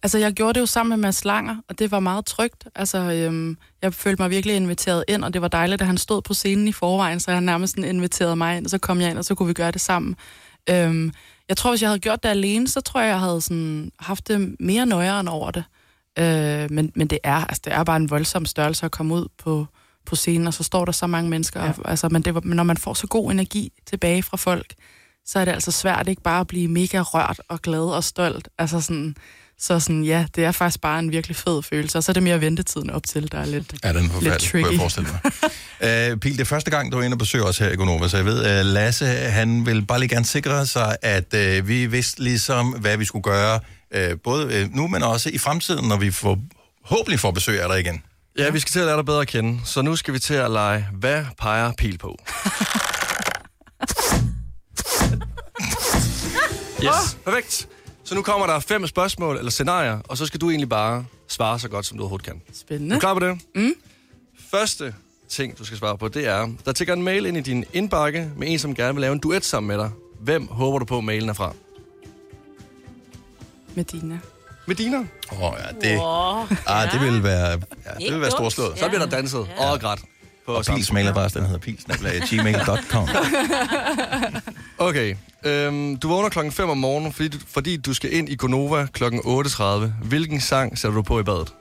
Altså, 0.02 0.18
jeg 0.18 0.32
gjorde 0.32 0.52
det 0.54 0.60
jo 0.60 0.66
sammen 0.66 0.90
med 1.00 1.06
Mads 1.08 1.24
Langer, 1.24 1.56
og 1.68 1.78
det 1.78 1.90
var 1.90 2.00
meget 2.00 2.26
trygt. 2.26 2.64
Altså, 2.74 2.98
øhm, 2.98 3.56
jeg 3.82 3.94
følte 3.94 4.22
mig 4.22 4.30
virkelig 4.30 4.56
inviteret 4.56 5.04
ind, 5.08 5.24
og 5.24 5.34
det 5.34 5.42
var 5.42 5.48
dejligt, 5.48 5.80
at 5.80 5.86
han 5.86 5.98
stod 5.98 6.22
på 6.22 6.34
scenen 6.34 6.68
i 6.68 6.72
forvejen, 6.72 7.20
så 7.20 7.30
han 7.30 7.42
nærmest 7.42 7.76
inviterede 7.76 8.36
mig 8.36 8.56
ind, 8.56 8.64
og 8.66 8.70
så 8.70 8.78
kom 8.78 9.00
jeg 9.00 9.10
ind, 9.10 9.18
og 9.18 9.24
så 9.24 9.34
kunne 9.34 9.46
vi 9.46 9.52
gøre 9.52 9.70
det 9.70 9.80
sammen. 9.80 10.16
Øhm, 10.70 11.12
jeg 11.48 11.56
tror, 11.56 11.70
hvis 11.70 11.82
jeg 11.82 11.90
havde 11.90 11.98
gjort 11.98 12.22
det 12.22 12.28
alene, 12.28 12.68
så 12.68 12.80
tror 12.80 13.00
jeg, 13.00 13.08
jeg 13.08 13.20
havde 13.20 13.40
sådan 13.40 13.92
haft 14.00 14.28
det 14.28 14.56
mere 14.60 14.86
nøjeren 14.86 15.28
over 15.28 15.50
det. 15.50 15.64
Øh, 16.18 16.70
men, 16.70 16.92
men 16.94 17.06
det 17.06 17.18
er, 17.24 17.44
altså, 17.44 17.62
det 17.64 17.72
er 17.72 17.84
bare 17.84 17.96
en 17.96 18.10
voldsom 18.10 18.46
størrelse 18.46 18.86
at 18.86 18.92
komme 18.92 19.14
ud 19.14 19.28
på, 19.38 19.66
på 20.06 20.16
scenen, 20.16 20.46
og 20.46 20.54
så 20.54 20.62
står 20.62 20.84
der 20.84 20.92
så 20.92 21.06
mange 21.06 21.30
mennesker. 21.30 21.64
Ja. 21.64 21.68
Og, 21.68 21.90
altså, 21.90 22.08
men, 22.08 22.22
det 22.22 22.44
når 22.44 22.62
man 22.62 22.76
får 22.76 22.94
så 22.94 23.06
god 23.06 23.30
energi 23.30 23.72
tilbage 23.86 24.22
fra 24.22 24.36
folk, 24.36 24.74
så 25.26 25.38
er 25.38 25.44
det 25.44 25.52
altså 25.52 25.70
svært 25.70 26.08
ikke 26.08 26.22
bare 26.22 26.40
at 26.40 26.46
blive 26.46 26.68
mega 26.68 27.00
rørt 27.00 27.40
og 27.48 27.62
glad 27.62 27.80
og 27.80 28.04
stolt. 28.04 28.48
Altså 28.58 28.80
sådan, 28.80 29.16
så 29.64 29.80
sådan, 29.80 30.04
ja, 30.04 30.26
det 30.36 30.44
er 30.44 30.52
faktisk 30.52 30.80
bare 30.80 30.98
en 30.98 31.10
virkelig 31.12 31.36
fed 31.36 31.62
følelse. 31.62 31.98
Og 31.98 32.04
så 32.04 32.12
er 32.12 32.14
det 32.14 32.22
mere 32.22 32.40
ventetiden 32.40 32.90
op 32.90 33.02
til, 33.06 33.32
der 33.32 33.38
er 33.38 33.46
lidt, 33.46 33.74
Ja, 33.84 33.88
den 33.88 33.96
er 33.96 34.00
lidt 34.00 34.12
forfærdelig, 34.12 34.50
kunne 34.50 34.60
jeg 34.60 34.66
tricky. 34.68 34.78
forestille 34.78 35.08
mig. 35.80 36.12
uh, 36.12 36.18
Pil, 36.20 36.32
det 36.32 36.40
er 36.40 36.44
første 36.44 36.70
gang, 36.70 36.92
du 36.92 36.98
er 36.98 37.02
inde 37.02 37.14
og 37.14 37.18
besøger 37.18 37.44
os 37.44 37.58
her 37.58 37.70
i 37.70 37.76
Gonova, 37.76 38.08
så 38.08 38.16
jeg 38.16 38.26
ved, 38.26 38.60
uh, 38.60 38.66
Lasse, 38.66 39.06
han 39.06 39.66
vil 39.66 39.86
bare 39.86 39.98
lige 40.00 40.08
gerne 40.08 40.24
sikre 40.24 40.66
sig, 40.66 40.96
at 41.02 41.34
uh, 41.58 41.68
vi 41.68 41.86
vidste 41.86 42.22
ligesom, 42.22 42.68
hvad 42.70 42.96
vi 42.96 43.04
skulle 43.04 43.22
gøre, 43.22 43.60
uh, 43.96 44.18
både 44.24 44.46
uh, 44.64 44.76
nu, 44.76 44.88
men 44.88 45.02
også 45.02 45.30
i 45.30 45.38
fremtiden, 45.38 45.88
når 45.88 45.96
vi 45.96 46.10
får, 46.10 46.38
håbentlig 46.84 47.20
får 47.20 47.30
besøg 47.30 47.62
af 47.62 47.68
dig 47.68 47.80
igen. 47.80 48.02
Ja, 48.38 48.50
vi 48.50 48.60
skal 48.60 48.72
til 48.72 48.78
at 48.80 48.86
lære 48.86 48.96
dig 48.96 49.04
bedre 49.06 49.20
at 49.20 49.28
kende, 49.28 49.60
så 49.64 49.82
nu 49.82 49.96
skal 49.96 50.14
vi 50.14 50.18
til 50.18 50.34
at 50.34 50.50
lege, 50.50 50.86
hvad 50.92 51.24
peger 51.40 51.72
pil 51.78 51.98
på? 51.98 52.18
Yes, 56.84 57.16
perfekt. 57.24 57.68
Så 58.04 58.14
nu 58.14 58.22
kommer 58.22 58.46
der 58.46 58.58
fem 58.60 58.86
spørgsmål 58.86 59.36
eller 59.38 59.50
scenarier, 59.50 59.98
og 60.08 60.18
så 60.18 60.26
skal 60.26 60.40
du 60.40 60.50
egentlig 60.50 60.68
bare 60.68 61.04
svare 61.28 61.58
så 61.58 61.68
godt, 61.68 61.86
som 61.86 61.96
du 61.96 62.02
overhovedet 62.02 62.26
kan. 62.26 62.42
Spændende. 62.52 62.94
Er 62.94 62.96
du 62.96 63.00
klar 63.00 63.14
på 63.14 63.20
det? 63.20 63.38
Mm. 63.54 63.74
Første 64.50 64.94
ting, 65.28 65.58
du 65.58 65.64
skal 65.64 65.78
svare 65.78 65.98
på, 65.98 66.08
det 66.08 66.26
er, 66.26 66.48
der 66.64 66.72
tigger 66.72 66.94
en 66.94 67.02
mail 67.02 67.26
ind 67.26 67.36
i 67.36 67.40
din 67.40 67.64
indbakke 67.72 68.30
med 68.36 68.48
en, 68.52 68.58
som 68.58 68.74
gerne 68.74 68.94
vil 68.94 69.00
lave 69.00 69.12
en 69.12 69.18
duet 69.18 69.44
sammen 69.44 69.68
med 69.68 69.78
dig. 69.78 69.90
Hvem 70.20 70.46
håber 70.48 70.78
du 70.78 70.84
på, 70.84 71.00
mailen 71.00 71.28
er 71.28 71.32
fra? 71.32 71.52
Medina. 73.74 74.18
Medina? 74.66 74.96
Åh, 75.32 75.42
oh, 75.42 75.54
ja, 75.58 75.88
det, 75.88 75.98
Wow. 75.98 76.46
ah, 76.66 76.92
det 76.92 77.00
vil 77.00 77.22
være, 77.22 77.50
ja, 77.50 78.04
det 78.04 78.12
vil 78.12 78.20
være 78.20 78.30
storslået. 78.30 78.78
Så 78.78 78.88
bliver 78.88 79.00
der 79.06 79.10
danset 79.16 79.48
ja. 79.58 79.70
og 79.72 79.80
grædt. 79.80 80.00
På 80.46 80.52
Og 80.52 80.64
Pils 80.64 80.92
mailadresse, 80.92 81.38
den 81.38 81.46
hedder 81.46 81.60
pilsnabla.gmail.com. 81.60 83.08
Okay. 84.78 85.16
Øhm, 85.44 85.96
du 85.96 86.08
vågner 86.08 86.28
klokken 86.28 86.52
5 86.52 86.68
om 86.68 86.78
morgenen, 86.78 87.12
fordi 87.12 87.28
du, 87.28 87.38
fordi 87.48 87.76
du 87.76 87.94
skal 87.94 88.12
ind 88.12 88.28
i 88.28 88.36
Gonova 88.36 88.86
klokken 88.92 89.20
8.30. 89.20 89.64
Hvilken 90.02 90.40
sang 90.40 90.78
sætter 90.78 90.96
du 90.96 91.02
på 91.02 91.20
i 91.20 91.22
badet? 91.22 91.54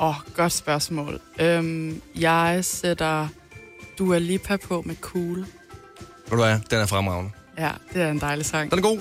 Åh, 0.00 0.08
oh, 0.08 0.14
godt 0.36 0.52
spørgsmål. 0.52 1.20
Øhm, 1.40 2.02
jeg 2.14 2.58
sætter 2.62 3.28
Dua 3.98 4.18
Lipa 4.18 4.56
på 4.56 4.82
med 4.86 4.96
Cool. 5.00 5.38
Ved 5.38 5.46
du 6.30 6.36
hvad, 6.36 6.58
den 6.70 6.78
er 6.78 6.86
fremragende. 6.86 7.30
Ja, 7.58 7.70
det 7.94 8.02
er 8.02 8.10
en 8.10 8.20
dejlig 8.20 8.46
sang. 8.46 8.70
Den 8.70 8.78
er 8.78 8.82
god. 8.82 9.00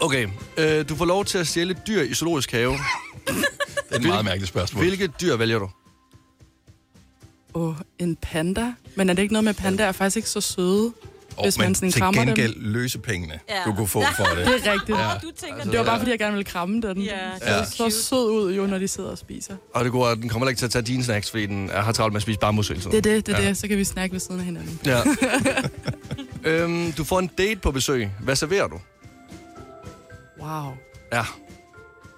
Okay, 0.00 0.28
øh, 0.56 0.88
du 0.88 0.96
får 0.96 1.04
lov 1.04 1.24
til 1.24 1.38
at 1.38 1.46
stjæle 1.46 1.70
et 1.70 1.86
dyr 1.86 2.02
i 2.02 2.14
zoologisk 2.14 2.52
have. 2.52 2.72
Det 3.26 3.92
er 3.92 3.96
et 3.96 4.02
meget 4.02 4.24
mærkeligt 4.24 4.48
spørgsmål. 4.48 4.84
Hvilket 4.84 5.20
dyr 5.20 5.36
vælger 5.36 5.58
du? 5.58 5.70
Åh, 7.56 7.68
oh, 7.68 7.74
en 7.98 8.16
panda. 8.16 8.72
Men 8.96 9.10
er 9.10 9.14
det 9.14 9.22
ikke 9.22 9.32
noget 9.34 9.44
med, 9.44 9.50
at 9.50 9.56
pandaer 9.56 9.88
er 9.88 9.92
faktisk 9.92 10.16
ikke 10.16 10.28
så 10.28 10.40
søde, 10.40 10.92
Oh, 11.38 11.44
hvis 11.44 11.58
man 11.58 11.68
men 11.68 11.74
sådan 11.74 11.90
til 11.92 12.00
krammer 12.00 12.24
gengæld 12.24 12.54
dem? 12.54 12.62
løse 12.64 12.98
pengene, 12.98 13.40
Ja. 13.48 13.54
du 13.66 13.72
kunne 13.74 13.88
få 13.88 14.02
for 14.16 14.24
det. 14.36 14.46
Det 14.46 14.66
er 14.66 14.72
rigtigt. 14.72 14.98
Ja. 14.98 15.10
Du 15.22 15.30
tænker, 15.36 15.64
det 15.64 15.78
var 15.78 15.84
bare, 15.84 15.98
fordi 15.98 16.10
jeg 16.10 16.18
gerne 16.18 16.32
ville 16.32 16.44
kramme 16.44 16.80
den. 16.82 17.02
Ja, 17.02 17.10
det 17.40 17.48
er 17.48 17.64
så 17.64 17.90
sød 17.90 18.30
ud, 18.30 18.54
jo, 18.54 18.66
når 18.66 18.78
de 18.78 18.88
sidder 18.88 19.10
og 19.10 19.18
spiser. 19.18 19.56
Og 19.74 19.84
det 19.84 19.92
gode 19.92 20.06
er, 20.06 20.12
at 20.12 20.18
den 20.18 20.28
kommer 20.28 20.48
ikke 20.48 20.58
til 20.58 20.64
at 20.64 20.70
tage 20.70 20.82
dine 20.82 21.04
snacks, 21.04 21.30
fordi 21.30 21.46
den 21.46 21.70
er- 21.70 21.82
har 21.82 21.92
travlt 21.92 22.12
med 22.12 22.16
at 22.18 22.22
spise 22.22 22.38
bambus 22.38 22.68
hele 22.68 22.80
tiden. 22.80 22.92
Det 22.92 22.98
er 22.98 23.02
det, 23.02 23.26
det 23.26 23.34
er 23.34 23.42
ja. 23.42 23.48
det. 23.48 23.56
Så 23.56 23.68
kan 23.68 23.78
vi 23.78 23.84
snakke 23.84 24.12
ved 24.12 24.20
siden 24.20 24.40
af 24.40 24.46
hinanden. 24.46 24.80
Ja. 24.86 25.00
øhm, 26.50 26.92
du 26.92 27.04
får 27.04 27.18
en 27.18 27.30
date 27.38 27.60
på 27.60 27.70
besøg. 27.70 28.08
Hvad 28.20 28.36
serverer 28.36 28.66
du? 28.66 28.80
Wow. 30.42 30.72
Ja. 31.12 31.24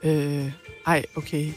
Øh, 0.03 0.53
ej, 0.86 1.05
okay. 1.16 1.53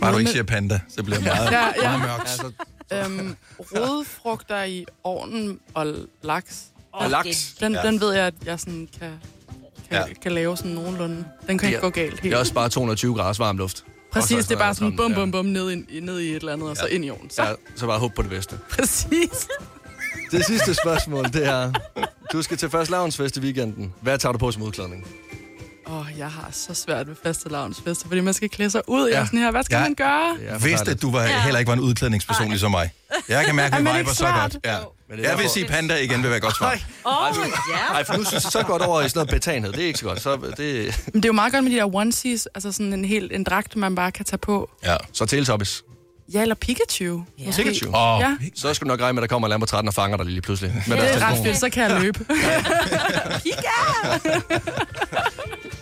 Bare 0.00 0.12
du 0.12 0.18
ikke 0.18 0.30
siger 0.30 0.42
panda, 0.42 0.80
så 0.88 1.02
bliver 1.02 1.16
det 1.18 1.24
meget, 1.36 1.50
Ja, 1.52 1.66
ja. 1.82 1.82
meget 1.82 2.00
mørkt. 2.00 2.20
Altså, 2.20 2.52
Øhm, 2.92 3.36
rodfrugter 3.76 4.62
i 4.64 4.84
ovnen 5.04 5.60
og 5.74 5.94
laks. 6.22 6.64
Og 6.92 7.02
Den- 7.02 7.10
laks. 7.10 7.54
Den, 7.60 7.72
Ja. 7.74 7.82
den 7.82 8.00
ved 8.00 8.12
jeg, 8.12 8.26
at 8.26 8.34
jeg 8.44 8.60
sådan 8.60 8.88
kan, 9.00 9.08
kan, 9.08 9.18
Ja. 9.90 9.98
ja. 9.98 10.14
kan 10.22 10.32
lave 10.32 10.56
sådan 10.56 10.70
nogenlunde. 10.72 11.16
Den 11.16 11.24
kan 11.46 11.58
det 11.58 11.64
ikke 11.66 11.76
er- 11.76 11.80
gå 11.80 11.90
galt 11.90 12.10
helt. 12.10 12.22
Det 12.22 12.32
er 12.32 12.36
også 12.38 12.54
bare 12.54 12.68
220 12.68 13.14
grader 13.14 13.34
varm 13.44 13.56
luft. 13.58 13.84
Præcis, 14.12 14.46
det 14.46 14.54
er 14.54 14.58
bare 14.58 14.74
sådan 14.74 14.96
bum, 14.96 15.10
ja. 15.12 15.18
bum, 15.18 15.30
bum, 15.32 15.44
ned 15.46 15.70
i, 15.70 16.00
ned 16.00 16.18
i 16.20 16.30
et 16.30 16.36
eller 16.36 16.52
andet, 16.52 16.70
og 16.70 16.76
så 16.76 16.86
ind 16.86 17.04
i 17.04 17.10
ovnen. 17.10 17.30
Så. 17.30 17.42
Ja, 17.42 17.52
så 17.76 17.86
bare 17.86 17.98
håb 17.98 18.14
på 18.14 18.22
det 18.22 18.30
bedste. 18.30 18.58
Præcis. 18.78 19.48
Det 20.30 20.44
sidste 20.44 20.74
spørgsmål, 20.74 21.24
det 21.24 21.46
er... 21.46 21.72
Du 22.32 22.42
skal 22.42 22.56
til 22.56 22.70
første 22.70 22.90
lavnsfest 22.90 23.36
i 23.36 23.40
weekenden. 23.40 23.94
Hvad 24.00 24.18
tager 24.18 24.32
du 24.32 24.38
på 24.38 24.50
som 24.52 24.62
udklædning? 24.62 25.06
Åh, 25.90 25.98
oh, 26.00 26.06
jeg 26.18 26.30
har 26.30 26.48
så 26.52 26.74
svært 26.74 27.08
ved 27.08 27.16
fastelavnsfester, 27.22 28.08
fordi 28.08 28.20
man 28.20 28.34
skal 28.34 28.48
klæde 28.48 28.70
sig 28.70 28.82
ud. 28.88 29.00
Ja. 29.00 29.06
Jeg 29.06 29.12
Ja. 29.14 29.20
er 29.20 29.24
sådan 29.26 29.38
her, 29.38 29.50
hvad 29.50 29.62
skal 29.62 29.76
Ja. 29.76 29.82
man 29.82 29.94
gøre? 29.94 30.36
Jeg 30.50 30.64
vidste, 30.64 30.90
at 30.90 31.02
du 31.02 31.10
var, 31.10 31.26
heller 31.26 31.58
ikke 31.58 31.68
var 31.68 31.74
en 31.74 31.80
udklædningsperson 31.80 32.48
ligesom 32.48 32.70
mig. 32.70 32.90
Jeg 33.28 33.44
kan 33.46 33.54
mærke, 33.54 33.74
at 33.76 33.80
Er 33.80 33.84
vi 33.84 33.88
viber 33.88 33.98
ikke 33.98 34.14
så 34.14 34.26
godt. 34.40 34.56
Ja. 34.64 34.76
Men 35.08 35.18
det 35.18 35.24
Jeg 35.24 35.38
vil 35.38 35.48
sige 35.48 35.66
panda 35.66 35.96
igen, 35.96 36.22
vil 36.22 36.30
være 36.30 36.40
godt 36.40 36.56
svar. 36.56 36.78
Åh, 37.06 37.12
Nej, 37.92 38.04
for 38.04 38.16
nu 38.16 38.24
synes 38.24 38.44
jeg 38.44 38.52
så 38.52 38.62
godt 38.62 38.82
over 38.82 39.00
i 39.00 39.08
sådan 39.08 39.18
noget 39.18 39.30
betanhed. 39.30 39.72
Det 39.72 39.82
er 39.82 39.86
ikke 39.86 39.98
så 39.98 40.04
godt. 40.04 40.20
Så 40.22 40.36
det... 40.36 40.56
Men 41.06 41.14
det 41.14 41.24
er 41.24 41.28
jo 41.28 41.32
meget 41.32 41.52
godt 41.52 41.64
med 41.64 41.72
de 41.72 41.76
der 41.76 41.94
onesies, 41.94 42.48
altså 42.54 42.72
sådan 42.72 42.92
en 42.92 43.04
helt 43.04 43.32
en 43.32 43.44
dragt, 43.44 43.76
man 43.76 43.94
bare 43.94 44.12
kan 44.12 44.24
tage 44.24 44.38
på. 44.38 44.70
Ja. 44.84 44.96
Så 45.12 45.26
Teletubbies. 45.26 45.82
Ja, 46.34 46.42
eller 46.42 46.54
Pikachu. 46.54 47.22
Ja. 47.38 47.50
Pikachu. 47.56 47.86
Åh, 47.96 48.20
Ja. 48.20 48.36
Så 48.56 48.74
skal 48.74 48.84
du 48.84 48.88
nok 48.88 49.00
regne 49.00 49.12
med, 49.12 49.22
at 49.22 49.30
der 49.30 49.34
kommer 49.34 49.48
Lambo 49.48 49.66
13 49.66 49.88
og 49.88 49.94
fanger 49.94 50.16
dig 50.16 50.26
lige 50.26 50.40
pludselig. 50.40 50.82
Med 50.86 50.96
Det 50.96 51.04
deres 51.04 51.16
er 51.22 51.26
ret 51.26 51.30
telefon. 51.30 51.46
fedt, 51.46 51.58
så 51.58 51.70
kan 51.70 51.82
jeg 51.90 52.00
løbe. 52.00 52.24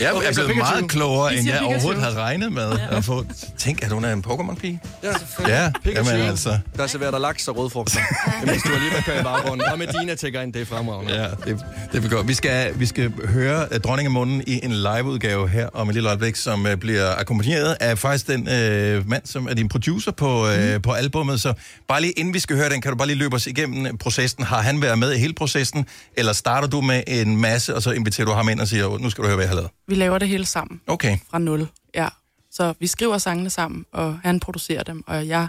Jeg 0.00 0.08
er 0.08 0.12
blevet 0.20 0.34
Pikachu. 0.36 0.54
meget 0.54 0.88
klogere, 0.90 1.36
end 1.36 1.46
jeg 1.46 1.60
overhovedet 1.62 2.02
havde 2.02 2.16
regnet 2.16 2.52
med 2.52 2.78
at 2.90 3.04
få. 3.04 3.24
Tænk, 3.58 3.82
at 3.84 3.92
hun 3.92 4.04
er 4.04 4.12
en 4.12 4.24
Pokémon-pige. 4.26 4.80
Ja, 5.02 5.08
Ja, 5.48 5.70
Pikachu, 5.84 6.10
jamen 6.10 6.28
altså. 6.28 6.58
der 6.76 6.86
serverer 6.86 7.10
der 7.10 7.18
laks 7.18 7.48
og 7.48 7.56
rødfrugter. 7.56 8.00
Mens 8.46 8.62
du 8.62 8.72
alligevel 8.72 9.02
kører 9.02 9.20
i 9.20 9.22
baggrunden. 9.22 9.66
Og 9.72 9.78
Medina 9.78 10.14
tækker 10.14 10.40
ind, 10.40 10.52
det 10.52 10.62
er 10.62 10.66
fremragende. 10.66 11.22
Ja, 11.22 11.28
det, 11.46 11.64
det 11.92 12.10
godt. 12.10 12.28
Vi 12.28 12.34
skal, 12.34 12.80
vi 12.80 12.86
skal 12.86 13.12
høre 13.28 13.66
uh, 13.70 13.76
Dronning 13.80 14.06
af 14.06 14.12
Munden 14.12 14.42
i 14.46 14.60
en 14.64 14.72
liveudgave 14.72 15.48
her 15.48 15.68
om 15.74 15.88
et 15.88 15.94
lille 15.94 16.08
øjeblik, 16.08 16.36
som 16.36 16.64
uh, 16.64 16.74
bliver 16.74 17.14
akkompagneret 17.14 17.76
af 17.80 17.98
faktisk 17.98 18.26
den 18.26 18.40
uh, 18.40 19.08
mand, 19.08 19.22
som 19.24 19.48
er 19.48 19.54
din 19.54 19.68
producer 19.68 20.10
på, 20.10 20.44
uh, 20.46 20.74
mm. 20.74 20.82
på 20.82 20.92
albummet. 20.92 21.40
Så 21.40 21.52
bare 21.88 22.00
lige 22.00 22.12
inden 22.12 22.34
vi 22.34 22.38
skal 22.38 22.56
høre 22.56 22.68
den, 22.68 22.80
kan 22.80 22.90
du 22.92 22.96
bare 22.98 23.08
lige 23.08 23.18
løbe 23.18 23.36
os 23.36 23.46
igennem 23.46 23.98
processen. 23.98 24.44
Har 24.44 24.62
han 24.62 24.82
været 24.82 24.98
med 24.98 25.12
i 25.12 25.18
hele 25.18 25.32
processen, 25.34 25.86
eller 26.16 26.32
starter 26.32 26.68
du 26.68 26.80
med 26.80 27.02
en 27.06 27.36
masse, 27.36 27.74
og 27.74 27.82
så 27.82 27.90
inviterer 27.90 28.26
du 28.26 28.32
ham 28.32 28.48
ind 28.48 28.60
og 28.60 28.68
siger, 28.68 28.98
nu 28.98 29.10
skal 29.10 29.22
du 29.22 29.28
høre, 29.28 29.36
hvad 29.36 29.44
jeg 29.44 29.50
har 29.50 29.56
lavet? 29.56 29.70
Vi 29.88 29.94
laver 29.94 30.18
det 30.18 30.28
hele 30.28 30.46
sammen. 30.46 30.80
Okay. 30.86 31.18
Fra 31.30 31.38
nul, 31.38 31.68
ja. 31.94 32.08
Så 32.50 32.74
vi 32.80 32.86
skriver 32.86 33.18
sangene 33.18 33.50
sammen, 33.50 33.84
og 33.92 34.18
han 34.22 34.40
producerer 34.40 34.82
dem, 34.82 35.04
og 35.06 35.28
jeg 35.28 35.48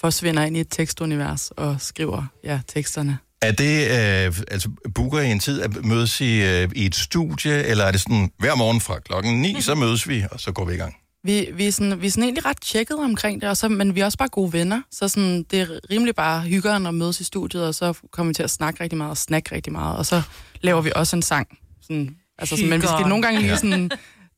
forsvinder 0.00 0.42
ind 0.42 0.56
i 0.56 0.60
et 0.60 0.68
tekstunivers 0.70 1.50
og 1.50 1.76
skriver 1.80 2.26
ja, 2.44 2.60
teksterne. 2.68 3.18
Er 3.42 3.52
det, 3.52 3.80
øh, 3.82 4.42
altså, 4.50 4.70
booker 4.94 5.20
I 5.20 5.30
en 5.30 5.38
tid 5.40 5.62
at 5.62 5.84
mødes 5.84 6.20
i, 6.20 6.42
øh, 6.42 6.68
i 6.74 6.86
et 6.86 6.94
studie, 6.94 7.64
eller 7.64 7.84
er 7.84 7.90
det 7.90 8.00
sådan, 8.00 8.30
hver 8.38 8.54
morgen 8.54 8.80
fra 8.80 8.98
klokken 8.98 9.42
9, 9.42 9.60
så 9.60 9.74
mødes 9.74 10.08
vi, 10.08 10.24
og 10.30 10.40
så 10.40 10.52
går 10.52 10.64
vi 10.64 10.74
i 10.74 10.76
gang? 10.76 10.96
Vi, 11.24 11.48
vi, 11.54 11.66
er 11.66 11.72
sådan, 11.72 12.00
vi 12.00 12.06
er 12.06 12.10
sådan 12.10 12.24
egentlig 12.24 12.44
ret 12.44 12.60
tjekket 12.60 12.96
omkring 12.96 13.40
det, 13.40 13.48
og 13.48 13.56
så, 13.56 13.68
men 13.68 13.94
vi 13.94 14.00
er 14.00 14.04
også 14.04 14.18
bare 14.18 14.28
gode 14.28 14.52
venner. 14.52 14.82
Så 14.90 15.08
sådan, 15.08 15.42
det 15.42 15.60
er 15.60 15.66
rimelig 15.90 16.14
bare 16.14 16.40
hyggeren 16.40 16.86
at 16.86 16.94
mødes 16.94 17.20
i 17.20 17.24
studiet, 17.24 17.66
og 17.66 17.74
så 17.74 17.94
kommer 18.10 18.30
vi 18.30 18.34
til 18.34 18.42
at 18.42 18.50
snakke 18.50 18.82
rigtig 18.82 18.98
meget 18.98 19.10
og 19.10 19.16
snakke 19.16 19.54
rigtig 19.54 19.72
meget. 19.72 19.96
Og 19.96 20.06
så 20.06 20.22
laver 20.60 20.80
vi 20.80 20.92
også 20.94 21.16
en 21.16 21.22
sang. 21.22 21.58
Sådan, 21.82 22.16
altså 22.38 22.56
sådan, 22.56 22.70
men 22.70 22.82
vi 22.82 22.86
skal 22.86 23.06
nogle 23.08 23.22
gange 23.22 23.40
lige 23.40 23.56
sådan, 23.56 23.90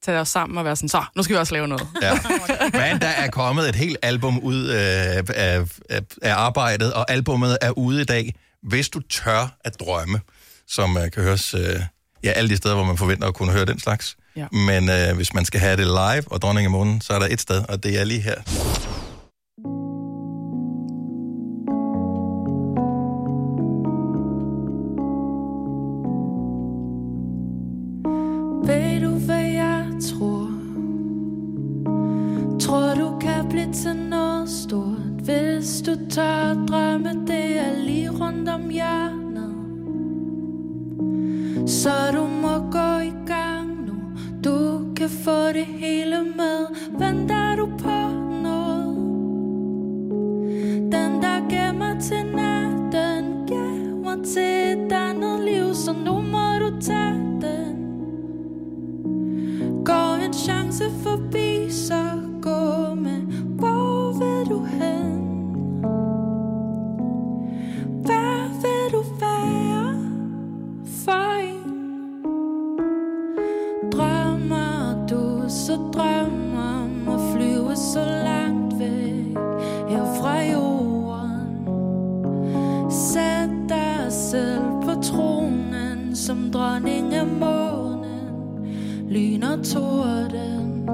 tage 0.04 0.18
os 0.18 0.28
sammen 0.28 0.58
og 0.58 0.64
være 0.64 0.76
sådan, 0.76 0.88
så, 0.88 1.04
nu 1.16 1.22
skal 1.22 1.34
vi 1.34 1.38
også 1.38 1.54
lave 1.54 1.68
noget. 1.68 1.88
Ja. 2.02 2.12
Men 2.80 3.00
der 3.00 3.08
er 3.08 3.30
kommet 3.30 3.68
et 3.68 3.76
helt 3.76 3.96
album 4.02 4.38
ud 4.38 4.68
øh, 4.68 4.76
af, 4.76 5.22
af, 5.90 6.02
af 6.22 6.34
arbejdet, 6.34 6.92
og 6.92 7.10
albummet 7.10 7.58
er 7.60 7.70
ude 7.70 8.00
i 8.00 8.04
dag. 8.04 8.34
Hvis 8.62 8.88
du 8.88 9.00
tør 9.00 9.56
at 9.64 9.80
drømme, 9.80 10.20
som 10.68 10.96
uh, 10.96 11.02
kan 11.12 11.22
høres 11.22 11.54
øh, 11.54 11.80
ja, 12.24 12.30
alle 12.30 12.50
de 12.50 12.56
steder, 12.56 12.74
hvor 12.74 12.84
man 12.84 12.96
forventer 12.96 13.28
at 13.28 13.34
kunne 13.34 13.52
høre 13.52 13.64
den 13.64 13.80
slags. 13.80 14.16
Ja. 14.36 14.46
Men 14.52 14.88
øh, 14.88 15.16
hvis 15.16 15.34
man 15.34 15.44
skal 15.44 15.60
have 15.60 15.76
det 15.76 15.86
live 15.86 16.32
og 16.32 16.42
dronning 16.42 16.64
af 16.64 16.70
månen, 16.70 17.00
så 17.00 17.12
er 17.12 17.18
der 17.18 17.26
et 17.30 17.40
sted, 17.40 17.64
og 17.68 17.82
det 17.82 18.00
er 18.00 18.04
lige 18.04 18.20
her. 18.20 18.34
Så 41.84 42.12
du 42.12 42.26
må 42.26 42.58
gå 42.70 43.00
i 43.00 43.12
gang 43.26 43.86
nu. 43.86 43.94
Du 44.44 44.94
kan 44.96 45.08
få 45.08 45.52
det 45.52 45.64
hele 45.64 46.24
med. 46.36 46.66
Venter 46.98 47.56
du 47.56 47.66
på 47.66 47.98
noget? 48.42 48.96
Den 50.92 51.22
der 51.22 51.48
gemmer 51.50 52.00
til 52.00 52.26
natten 52.36 53.46
Gemmer 53.48 54.24
til 54.24 54.78
et 54.78 54.92
andet 54.92 55.44
liv 55.44 55.74
Så 55.74 55.92
nu 55.92 56.20
må 56.20 56.58
du 56.58 56.80
tage 56.80 57.23
Lyn 89.14 89.42
og 89.42 89.64
torden. 89.64 90.88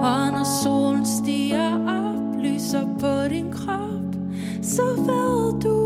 Og 0.00 0.32
når 0.32 0.62
solen 0.62 1.06
stiger 1.06 1.74
op 1.88 2.42
Lyser 2.42 2.86
på 3.00 3.28
din 3.28 3.52
krop 3.52 4.14
Så 4.62 4.82
ved 4.82 5.60
du, 5.60 5.68
du 5.68 5.83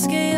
Hvem 0.00 0.29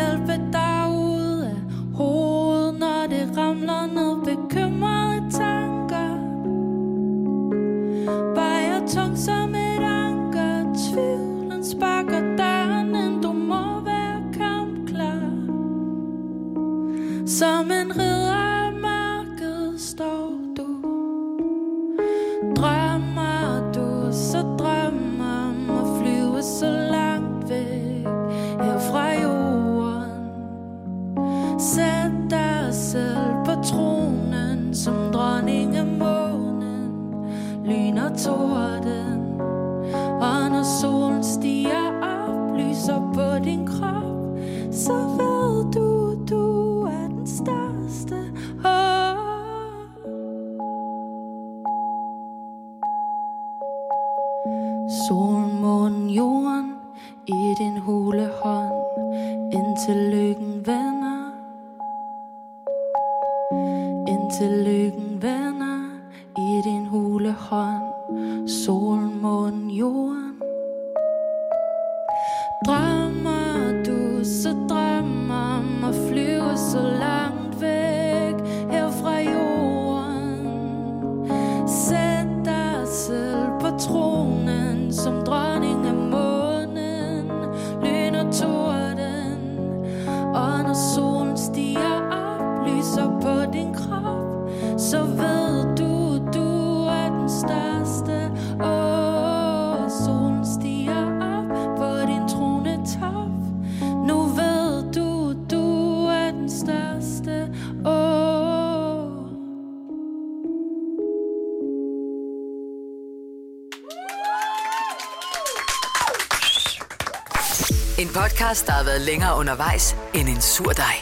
podcast, 118.53 118.67
der 118.67 118.73
har 118.73 118.83
været 118.83 119.01
længere 119.01 119.37
undervejs 119.37 119.95
end 120.13 120.29
en 120.29 120.41
sur 120.41 120.71
dej. 120.71 120.95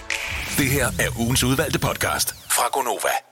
Det 0.58 0.68
her 0.68 0.88
er 1.00 1.20
ugens 1.20 1.44
udvalgte 1.44 1.80
podcast 1.80 2.36
fra 2.50 2.70
Gonova. 2.74 3.31